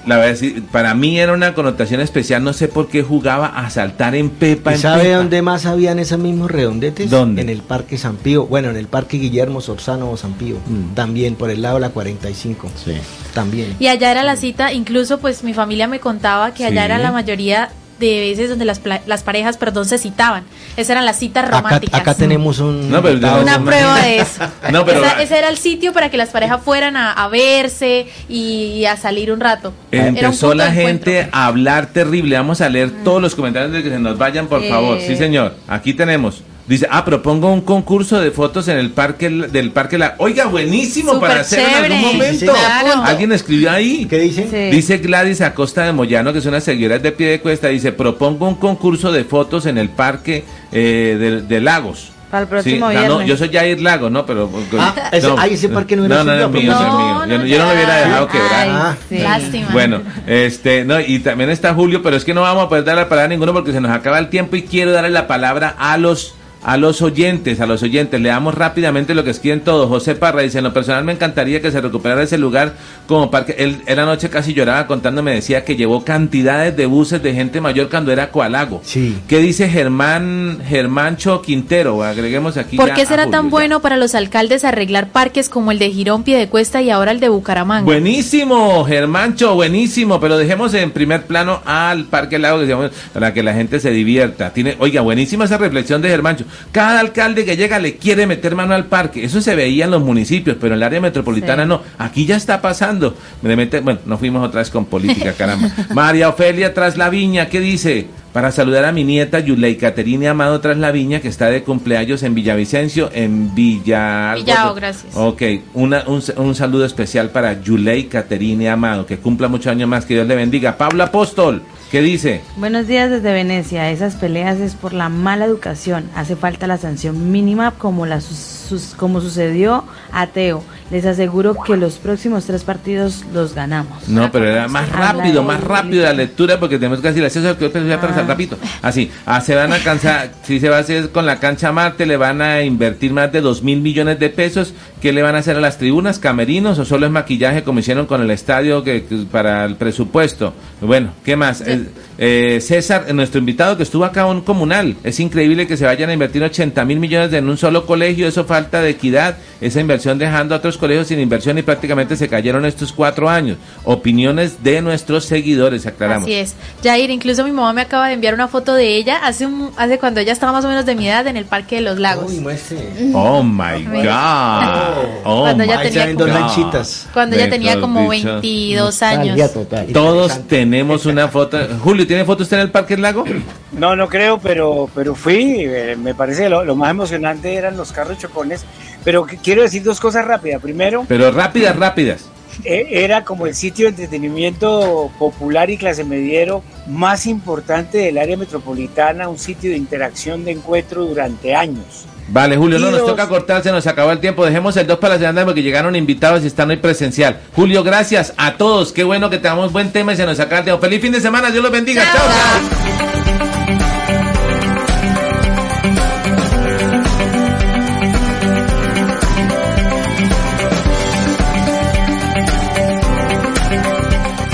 la 0.08 0.18
verdad, 0.18 0.48
para 0.72 0.96
mí 0.96 1.20
era 1.20 1.34
una 1.34 1.54
connotación 1.54 2.00
especial, 2.02 2.42
no 2.44 2.54
sé 2.54 2.68
por 2.70 2.88
qué 2.88 3.04
jugaba 3.04 3.48
a 3.48 3.70
saltar 3.70 4.16
en 4.16 4.30
pepa. 4.30 4.72
¿Y 4.72 4.76
en 4.76 4.80
sabe 4.82 5.04
pepa. 5.04 5.18
dónde 5.18 5.42
más 5.42 5.66
habían 5.66 6.00
esos 6.00 6.18
mismos 6.18 6.50
redondetes? 6.50 7.10
¿Dónde? 7.12 7.42
En 7.42 7.50
el 7.50 7.62
Parque 7.62 7.98
San 7.98 8.16
Pío. 8.16 8.48
Bueno, 8.48 8.70
en 8.70 8.78
el 8.78 8.88
Parque 8.88 9.18
Guillermo 9.18 9.60
Sorzano 9.62 10.10
o 10.10 10.18
San 10.18 10.34
Pío. 10.34 10.56
Mm. 10.66 10.96
También, 10.96 11.36
por 11.36 11.52
el 11.52 11.62
lado 11.62 11.76
de 11.76 11.82
la 11.82 11.90
45. 11.90 12.72
Sí. 12.84 12.94
También. 13.36 13.76
Y 13.80 13.88
allá 13.88 14.10
era 14.10 14.24
la 14.24 14.38
cita, 14.38 14.72
incluso 14.74 15.20
pues 15.20 15.44
mi 15.44 15.54
familia 15.54 15.86
me 15.88 16.00
contaba 16.00 16.54
que 16.54 16.66
allá 16.66 16.82
Sí. 16.82 16.86
era 16.86 16.98
la 16.98 17.12
mayoría 17.12 17.70
de 18.00 18.20
veces 18.20 18.50
donde 18.50 18.66
las, 18.66 18.80
pla- 18.80 19.02
las 19.06 19.24
parejas, 19.24 19.58
perdón, 19.58 19.86
se 19.86 19.98
citaban. 19.98 20.44
Esas 20.78 20.92
eran 20.92 21.06
las 21.06 21.20
citas 21.20 21.50
románticas. 21.50 22.00
acá 22.00 22.14
tenemos 22.16 22.60
un... 22.60 22.90
No, 22.90 23.02
pero 23.02 23.20
yo- 23.20 23.42
Una 23.42 23.64
prueba 23.64 24.00
de 24.02 24.20
eso. 24.20 24.44
No, 24.72 24.86
pero 24.86 25.04
Esa- 25.04 25.22
ese 25.22 25.38
era 25.38 25.50
el 25.50 25.58
sitio 25.58 25.94
para 25.94 26.10
que 26.10 26.18
las 26.18 26.30
parejas 26.30 26.62
fueran 26.64 26.96
a, 26.96 27.12
a 27.12 27.28
verse 27.28 28.08
y, 28.30 28.86
a 28.86 28.96
salir 28.98 29.32
un 29.32 29.40
rato. 29.40 29.74
Era 29.92 30.04
un 30.04 30.18
Empezó 30.18 30.54
la 30.54 30.72
gente 30.72 31.28
a 31.32 31.46
hablar 31.48 31.88
terrible. 31.88 32.36
Vamos 32.38 32.62
a 32.62 32.70
leer 32.70 32.92
todos 33.04 33.22
los 33.22 33.36
comentarios 33.36 33.72
de 33.72 33.84
que 33.84 33.90
se 33.90 34.00
nos 34.00 34.18
vayan, 34.18 34.48
por 34.48 34.64
Eh. 34.64 34.70
favor. 34.70 35.00
Sí, 35.02 35.16
señor. 35.16 35.56
Aquí 35.68 35.94
tenemos. 35.94 36.42
Dice, 36.70 36.88
ah, 36.92 37.04
propongo 37.04 37.52
un 37.52 37.62
concurso 37.62 38.22
de 38.22 38.30
fotos 38.30 38.68
en 38.68 38.78
el 38.78 38.92
parque 38.92 39.28
del 39.28 39.72
parque 39.72 39.98
La. 39.98 40.14
Oiga, 40.20 40.46
buenísimo 40.46 41.14
Súper 41.14 41.30
para 41.30 41.42
hacer 41.42 41.60
en 41.68 41.92
algún 41.94 42.02
momento. 42.14 42.40
Sí, 42.40 42.46
claro. 42.46 43.02
Alguien 43.04 43.32
escribió 43.32 43.72
ahí. 43.72 44.06
¿Qué 44.08 44.20
dice? 44.20 44.48
Sí. 44.52 44.76
Dice 44.76 44.98
Gladys 45.00 45.42
Acosta 45.42 45.84
de 45.84 45.94
Moyano, 45.94 46.32
que 46.32 46.38
es 46.38 46.46
una 46.46 46.62
seguidora 46.62 47.00
de 47.00 47.12
pie 47.12 47.28
de 47.30 47.40
cuesta. 47.42 47.70
Dice, 47.70 47.92
propongo 47.92 48.48
un 48.48 48.54
concurso 48.54 49.12
de 49.12 49.24
fotos 49.24 49.66
en 49.66 49.80
el 49.80 49.90
parque 49.90 50.46
eh, 50.72 51.18
de, 51.20 51.42
de 51.42 51.60
Lagos. 51.60 52.12
Para 52.30 52.44
el 52.44 52.48
próximo 52.48 52.92
Sí, 52.92 52.96
viernes. 52.96 53.28
yo 53.28 53.36
soy 53.36 53.50
Jair 53.52 53.82
Lago, 53.82 54.12
¿no? 54.12 54.24
Pero. 54.28 54.48
Ah, 54.78 55.10
ese- 55.12 55.34
ay, 55.40 55.56
ese 55.56 55.70
parque 55.70 55.96
no 55.96 56.06
era 56.06 56.18
No, 56.18 56.24
no, 56.24 56.36
no, 56.40 56.50
mío, 56.50 56.72
¿no? 56.72 56.78
es 56.78 56.82
mío. 56.84 56.94
No, 56.94 57.26
Yo, 57.26 57.26
no- 57.26 57.38
no, 57.40 57.46
yo 57.48 57.58
no 57.58 57.66
lo 57.66 57.74
hubiera 57.74 57.96
dejado 57.96 58.28
quebrar. 58.28 58.68
Ah, 58.70 58.96
sí. 59.10 59.18
Lástima. 59.18 59.70
Bueno, 59.72 60.02
este, 60.28 60.86
no, 60.86 61.00
y 61.00 61.18
también 61.18 61.50
está 61.50 61.74
Julio, 61.74 62.04
pero 62.04 62.16
es 62.16 62.24
que 62.24 62.36
no 62.36 62.42
vamos 62.42 62.64
a 62.66 62.70
poder 62.70 62.84
dar 62.84 62.96
la 62.98 63.10
palabra 63.10 63.26
a 63.26 63.30
ninguno 63.30 63.54
porque 63.54 63.72
se 63.72 63.82
nos 63.82 63.90
acaba 63.90 64.20
el 64.20 64.30
tiempo 64.30 64.56
y 64.56 64.62
quiero 64.62 64.92
darle 64.92 65.10
la 65.10 65.26
palabra 65.26 65.74
a 65.80 65.98
los 65.98 66.36
a 66.64 66.78
los 66.78 67.02
oyentes, 67.02 67.62
a 67.62 67.66
los 67.66 67.84
oyentes, 67.84 68.20
leamos 68.20 68.54
rápidamente 68.54 69.16
lo 69.16 69.24
que 69.24 69.30
escriben 69.30 69.62
todos. 69.62 69.88
José 69.88 70.16
Parra 70.16 70.42
dice, 70.42 70.58
en 70.58 70.66
lo 70.66 70.74
personal 70.74 71.04
me 71.04 71.14
encantaría 71.14 71.62
que 71.62 71.72
se 71.72 71.80
recuperara 71.82 72.24
ese 72.24 72.38
lugar 72.38 72.74
como 73.08 73.32
parque. 73.32 73.56
Él, 73.58 73.82
él 73.86 74.00
anoche 74.00 74.30
casi 74.30 74.54
lloraba 74.54 74.86
contándome, 74.88 75.34
decía 75.34 75.64
que 75.64 75.76
llevó 75.76 76.04
cantidades 76.04 76.76
de 76.76 76.86
buses 76.86 77.24
de 77.24 77.34
gente 77.34 77.62
mayor 77.62 77.90
cuando 77.90 78.12
era 78.12 78.32
Coalago. 78.32 78.82
Sí. 78.84 79.18
¿Qué 79.28 79.40
dice 79.40 79.70
Germán, 79.70 80.60
Germancho 80.68 81.42
Quintero? 81.42 82.04
Agreguemos 82.04 82.58
aquí. 82.58 82.78
¿Por 82.78 82.94
qué 82.94 83.06
será 83.06 83.24
Julio, 83.24 83.38
tan 83.38 83.46
ya. 83.46 83.52
bueno 83.52 83.82
para 83.82 83.98
los 83.98 84.16
alcaldes 84.16 84.66
arreglar 84.66 85.10
parques 85.10 85.50
como 85.50 85.72
el 85.72 85.80
de 85.80 85.90
Girón, 85.92 86.24
Piedecuesta 86.24 86.82
y 86.82 86.90
ahora 86.90 87.12
el 87.12 87.20
de 87.20 87.30
Bucaramanga? 87.30 87.86
Buenísimo, 87.86 88.84
Germancho, 88.86 89.56
buenísimo, 89.56 90.20
pero 90.20 90.38
dejemos 90.38 90.74
en 90.74 90.92
primer 90.92 91.24
plano 91.24 91.62
al 91.66 92.06
Parque 92.06 92.38
Lago 92.38 92.62
digamos, 92.62 92.92
para 93.14 93.34
que 93.34 93.44
la 93.44 93.54
gente 93.54 93.80
se 93.80 93.92
divierta. 93.92 94.52
Tiene, 94.52 94.76
oiga, 94.80 95.02
buenísima 95.02 95.46
esa 95.46 95.58
reflexión 95.58 96.02
de 96.02 96.10
Germancho. 96.10 96.46
Cada 96.72 97.00
alcalde 97.00 97.46
que 97.46 97.58
llega 97.58 97.80
le 97.80 97.96
quiere 97.98 98.28
meter 98.28 98.56
mano 98.56 98.74
al 98.76 98.86
parque. 98.86 99.24
Eso 99.24 99.42
se 99.42 99.56
veía 99.56 99.86
en 99.86 99.92
los 99.92 100.02
municipios, 100.02 100.58
pero 100.60 100.74
en 100.74 100.80
el 100.80 100.84
área 100.84 101.02
metropolitana 101.02 101.64
Sí. 101.64 101.70
no. 101.70 101.82
Aquí 101.98 102.26
ya 102.26 102.36
está 102.38 102.62
pasando. 102.62 103.16
Me 103.42 103.56
mete- 103.56 103.82
bueno, 103.82 104.00
no 104.06 104.18
fuimos 104.18 104.46
otra 104.48 104.60
vez 104.62 104.70
con 104.70 104.86
política, 104.86 105.34
caramba. 105.34 105.70
María 105.94 106.30
Ofelia 106.30 106.74
tras 106.74 106.98
la 106.98 107.10
viña, 107.10 107.48
¿qué 107.50 107.60
dice? 107.60 108.08
Para 108.34 108.52
saludar 108.52 108.86
a 108.86 108.92
mi 108.92 109.04
nieta 109.04 109.40
Yulei 109.40 109.76
Caterina 109.78 110.30
Amado 110.32 110.62
tras 110.62 110.78
la 110.78 110.92
viña, 110.92 111.20
que 111.20 111.28
está 111.28 111.50
de 111.50 111.64
cumpleaños 111.64 112.22
en 112.22 112.36
Villavicencio, 112.36 113.10
en 113.12 113.56
Villa... 113.56 114.34
Villao, 114.36 114.76
gracias. 114.76 115.16
Ok, 115.16 115.42
una, 115.74 116.04
un, 116.06 116.22
un 116.38 116.54
saludo 116.56 116.86
especial 116.86 117.32
para 117.32 117.60
Yulei 117.62 118.04
Caterine 118.06 118.70
Amado, 118.70 119.08
que 119.08 119.18
cumpla 119.18 119.48
muchos 119.48 119.68
años 119.72 119.90
más, 119.90 120.06
que 120.06 120.14
Dios 120.14 120.28
le 120.28 120.36
bendiga. 120.36 120.78
Pablo 120.78 121.04
Apóstol, 121.04 121.64
¿qué 121.90 122.02
dice? 122.02 122.42
Buenos 122.58 122.86
días 122.86 123.10
desde 123.10 123.34
Venecia. 123.34 123.90
Esas 123.90 124.16
peleas 124.16 124.60
es 124.60 124.76
por 124.76 124.94
la 124.94 125.10
mala 125.10 125.46
educación. 125.46 126.06
Hace 126.16 126.36
falta 126.36 126.68
la 126.68 126.78
sanción 126.78 127.32
mínima 127.32 127.72
como, 127.80 128.06
la, 128.06 128.22
sus- 128.22 128.38
sus- 128.38 128.94
como 128.96 129.22
sucedió 129.22 129.86
a 130.12 130.28
Teo. 130.28 130.64
Les 130.92 131.06
aseguro 131.06 131.56
que 131.66 131.78
los 131.78 131.96
próximos 131.96 132.46
tres 132.46 132.64
partidos 132.64 133.24
los 133.34 133.54
ganamos. 133.54 134.08
No, 134.08 134.32
pero 134.32 134.46
era 134.46 134.68
más 134.68 134.90
rápido, 134.90 135.44
más 135.44 135.64
rápido 135.64 136.04
la 136.04 136.14
lectura 136.14 136.60
porque 136.60 136.78
tenemos 136.78 137.00
que 137.00 137.12
decir 137.12 137.30
que 137.58 137.70
pero 137.70 137.86
ya 137.86 138.02
para 138.02 138.24
rapidito. 138.24 138.58
Así, 138.82 139.12
ah, 139.26 139.40
se 139.40 139.54
van 139.56 139.72
a 139.72 139.80
cansar, 139.80 140.32
si 140.44 140.60
se 140.60 140.70
va 140.70 140.78
a 140.78 140.80
hacer 140.80 141.12
con 141.12 141.26
la 141.26 141.40
cancha 141.40 141.72
Marte, 141.72 142.06
le 142.06 142.18
van 142.18 142.42
a 142.42 142.64
invertir 142.64 143.14
más 143.14 143.32
de 143.32 143.42
dos 143.42 143.62
mil 143.62 143.82
millones 143.82 144.20
de 144.20 144.30
pesos. 144.30 144.74
¿Qué 145.00 145.14
le 145.14 145.22
van 145.22 145.36
a 145.36 145.40
hacer 145.40 145.58
a 145.58 145.62
las 145.62 145.78
tribunas? 145.78 146.20
¿Camerinos 146.20 146.80
o 146.80 146.86
solo 146.86 147.06
es 147.06 147.12
maquillaje 147.12 147.64
como 147.64 147.80
hicieron 147.80 148.06
con 148.08 148.22
el 148.22 148.32
estadio 148.32 148.84
que, 148.84 149.06
que 149.06 149.16
para 149.32 149.66
el 149.66 149.76
presupuesto? 149.76 150.54
Bueno, 150.82 151.12
¿qué 151.24 151.36
más? 151.36 151.62
Eh, 151.62 151.88
eh, 152.22 152.60
César, 152.60 153.06
eh, 153.08 153.14
nuestro 153.14 153.40
invitado 153.40 153.78
que 153.78 153.84
estuvo 153.84 154.04
acá 154.04 154.30
en 154.30 154.42
comunal, 154.42 154.98
es 155.06 155.22
increíble 155.22 155.68
que 155.68 155.78
se 155.78 155.86
vayan 155.86 156.10
a 156.10 156.14
invertir 156.14 156.44
80 156.44 156.84
mil 156.84 157.00
millones 157.00 157.32
en 157.32 157.48
un 157.48 157.58
solo 157.58 157.86
colegio, 157.86 158.28
eso 158.28 158.44
falta 158.44 158.82
de 158.82 158.90
equidad, 158.90 159.38
esa 159.62 159.80
inversión 159.80 160.18
dejando 160.18 160.54
a 160.54 160.58
otros 160.58 160.78
colegios 160.78 161.08
sin 161.08 161.22
inversión 161.22 161.58
y 161.58 161.62
prácticamente 161.62 162.18
se 162.18 162.28
cayeron 162.28 162.66
estos 162.66 162.92
cuatro 162.92 163.30
años. 163.30 163.58
Opiniones 163.86 164.62
de 164.64 164.82
nuestros 164.82 165.24
seguidores, 165.24 165.86
aclaramos. 165.86 166.26
Así 166.26 166.34
es. 166.34 166.56
Jair, 166.84 167.10
incluso 167.10 167.46
mi 167.46 167.54
mamá 167.54 167.72
me 167.72 167.82
acaba 167.82 168.10
de 168.10 168.16
enviar 168.16 168.34
una 168.34 168.50
foto 168.50 168.74
de 168.74 168.98
ella 168.98 169.20
hace 169.24 169.46
un, 169.46 169.72
hace 169.78 169.98
cuando 169.98 170.20
ella 170.20 170.34
estaba 170.34 170.52
más 170.52 170.66
o 170.66 170.68
menos 170.68 170.86
de 170.86 170.96
mi 170.96 171.08
edad 171.08 171.26
en 171.28 171.38
el 171.38 171.46
Parque 171.46 171.76
de 171.78 171.82
los 171.84 172.00
Lagos. 172.00 172.30
Uy, 172.30 172.40
muestre. 172.42 172.80
Oh 173.14 173.42
my. 173.42 173.84
God. 173.86 175.24
Oh 175.24 175.42
Cuando 175.44 175.64
ella 175.64 175.82
tenía 175.82 176.14
God. 176.14 176.28
lanchitas. 176.28 177.08
Cuando 177.14 177.38
ella 177.38 177.50
tenía 177.50 177.80
como 177.80 178.12
dicho. 178.12 178.42
22 178.42 179.02
años. 179.04 179.54
Total. 179.54 179.88
Todos 179.88 180.48
tenemos 180.48 181.06
una 181.06 181.30
foto. 181.30 181.58
Julio, 181.82 182.09
¿tiene 182.10 182.26
foto 182.26 182.42
usted 182.42 182.58
en 182.58 182.64
el 182.64 182.72
Parque 182.72 182.96
del 182.96 183.04
Lago? 183.04 183.24
No, 183.72 183.96
no 183.96 184.10
creo, 184.10 184.40
pero, 184.40 184.90
pero 184.96 185.14
fui. 185.14 185.58
eh, 185.60 185.96
me 185.96 186.16
parece 186.16 186.42
que 186.42 186.50
lo, 186.50 186.66
lo 186.66 186.76
más 186.76 186.90
emocionante 186.90 187.54
eran 187.54 187.78
los 187.78 187.92
carros 187.92 188.18
chocones. 188.18 188.66
Pero 189.04 189.28
que- 189.28 189.38
quiero 189.38 189.62
decir 189.62 189.84
dos 189.84 190.00
cosas 190.00 190.26
rápidas. 190.26 190.60
Primero, 190.60 191.06
Pero 191.08 191.30
rápidas, 191.32 191.76
rápidas. 191.76 192.26
eh, 192.64 192.88
era 192.90 193.24
como 193.24 193.46
el 193.46 193.54
sitio 193.54 193.86
de 193.86 193.90
entretenimiento 193.92 195.12
popular 195.20 195.70
y 195.70 195.78
clase 195.78 196.04
mediero 196.04 196.64
más 196.88 197.28
importante 197.28 198.00
del 198.00 198.18
área 198.18 198.38
metropolitana, 198.38 199.30
un 199.30 199.38
sitio 199.38 199.70
de 199.70 199.78
interacción, 199.78 200.44
de 200.46 200.54
encuentro 200.54 201.06
durante 201.06 201.54
años. 201.54 202.06
Vale, 202.32 202.58
Julio, 202.58 202.78
no 202.80 202.92
nos 202.92 203.06
toca 203.06 203.28
cortar, 203.28 203.64
se 203.64 203.72
nos 203.72 203.88
acabó 203.88 204.12
el 204.12 204.20
tiempo. 204.20 204.46
Dejemos 204.46 204.78
el 204.78 204.86
2 204.86 205.00
para 205.00 205.16
la 205.16 205.20
semana 205.20 205.46
porque 205.46 205.64
llegaron 205.64 205.96
invitados 205.96 206.44
y 206.44 206.48
están 206.48 206.70
hoy 206.70 206.78
presencial. 206.78 207.40
Julio, 207.56 207.84
gracias 207.84 208.34
a 208.38 208.54
todos. 208.54 208.94
Qué 208.94 209.04
bueno 209.04 209.30
que 209.30 209.38
tengamos 209.38 209.72
buen 209.72 209.92
tema 209.92 210.14
y 210.14 210.16
se 210.16 210.26
nos 210.26 210.40
acaba 210.40 210.60
el 210.60 210.66
tiempo. 210.66 210.82
Feliz 210.82 211.02
fin 211.02 211.12
de 211.12 211.22
semana, 211.22 211.50
Dios 211.50 211.64
los 211.64 211.72
bendiga. 211.72 212.04
chao. 212.04 212.90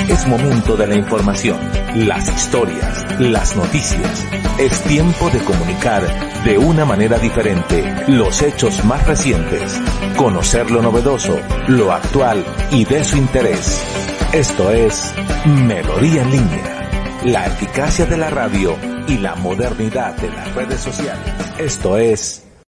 Es 0.07 0.27
momento 0.27 0.77
de 0.77 0.88
la 0.88 0.95
información, 0.95 1.57
las 1.95 2.30
historias, 2.30 3.19
las 3.19 3.56
noticias. 3.57 4.26
Es 4.57 4.81
tiempo 4.84 5.30
de 5.30 5.39
comunicar 5.39 6.24
de 6.46 6.60
una 6.60 6.86
manera 6.86 7.18
diferente 7.18 7.84
los 8.08 8.44
hechos 8.44 8.86
más 8.86 9.06
recientes, 9.08 9.82
conocer 10.16 10.70
lo 10.70 10.80
novedoso, 10.80 11.40
lo 11.68 11.92
actual 11.92 12.46
y 12.70 12.86
de 12.86 13.04
su 13.04 13.18
interés. 13.18 13.84
Esto 14.32 14.72
es 14.72 15.12
Melodía 15.46 16.22
en 16.22 16.32
línea, 16.32 16.90
la 17.26 17.48
eficacia 17.48 18.06
de 18.06 18.18
la 18.18 18.30
radio 18.30 18.78
y 19.08 19.18
la 19.18 19.34
modernidad 19.36 20.16
de 20.18 20.30
las 20.30 20.54
redes 20.54 20.82
sociales. 20.82 21.34
Esto 21.58 21.98
es 21.98 22.45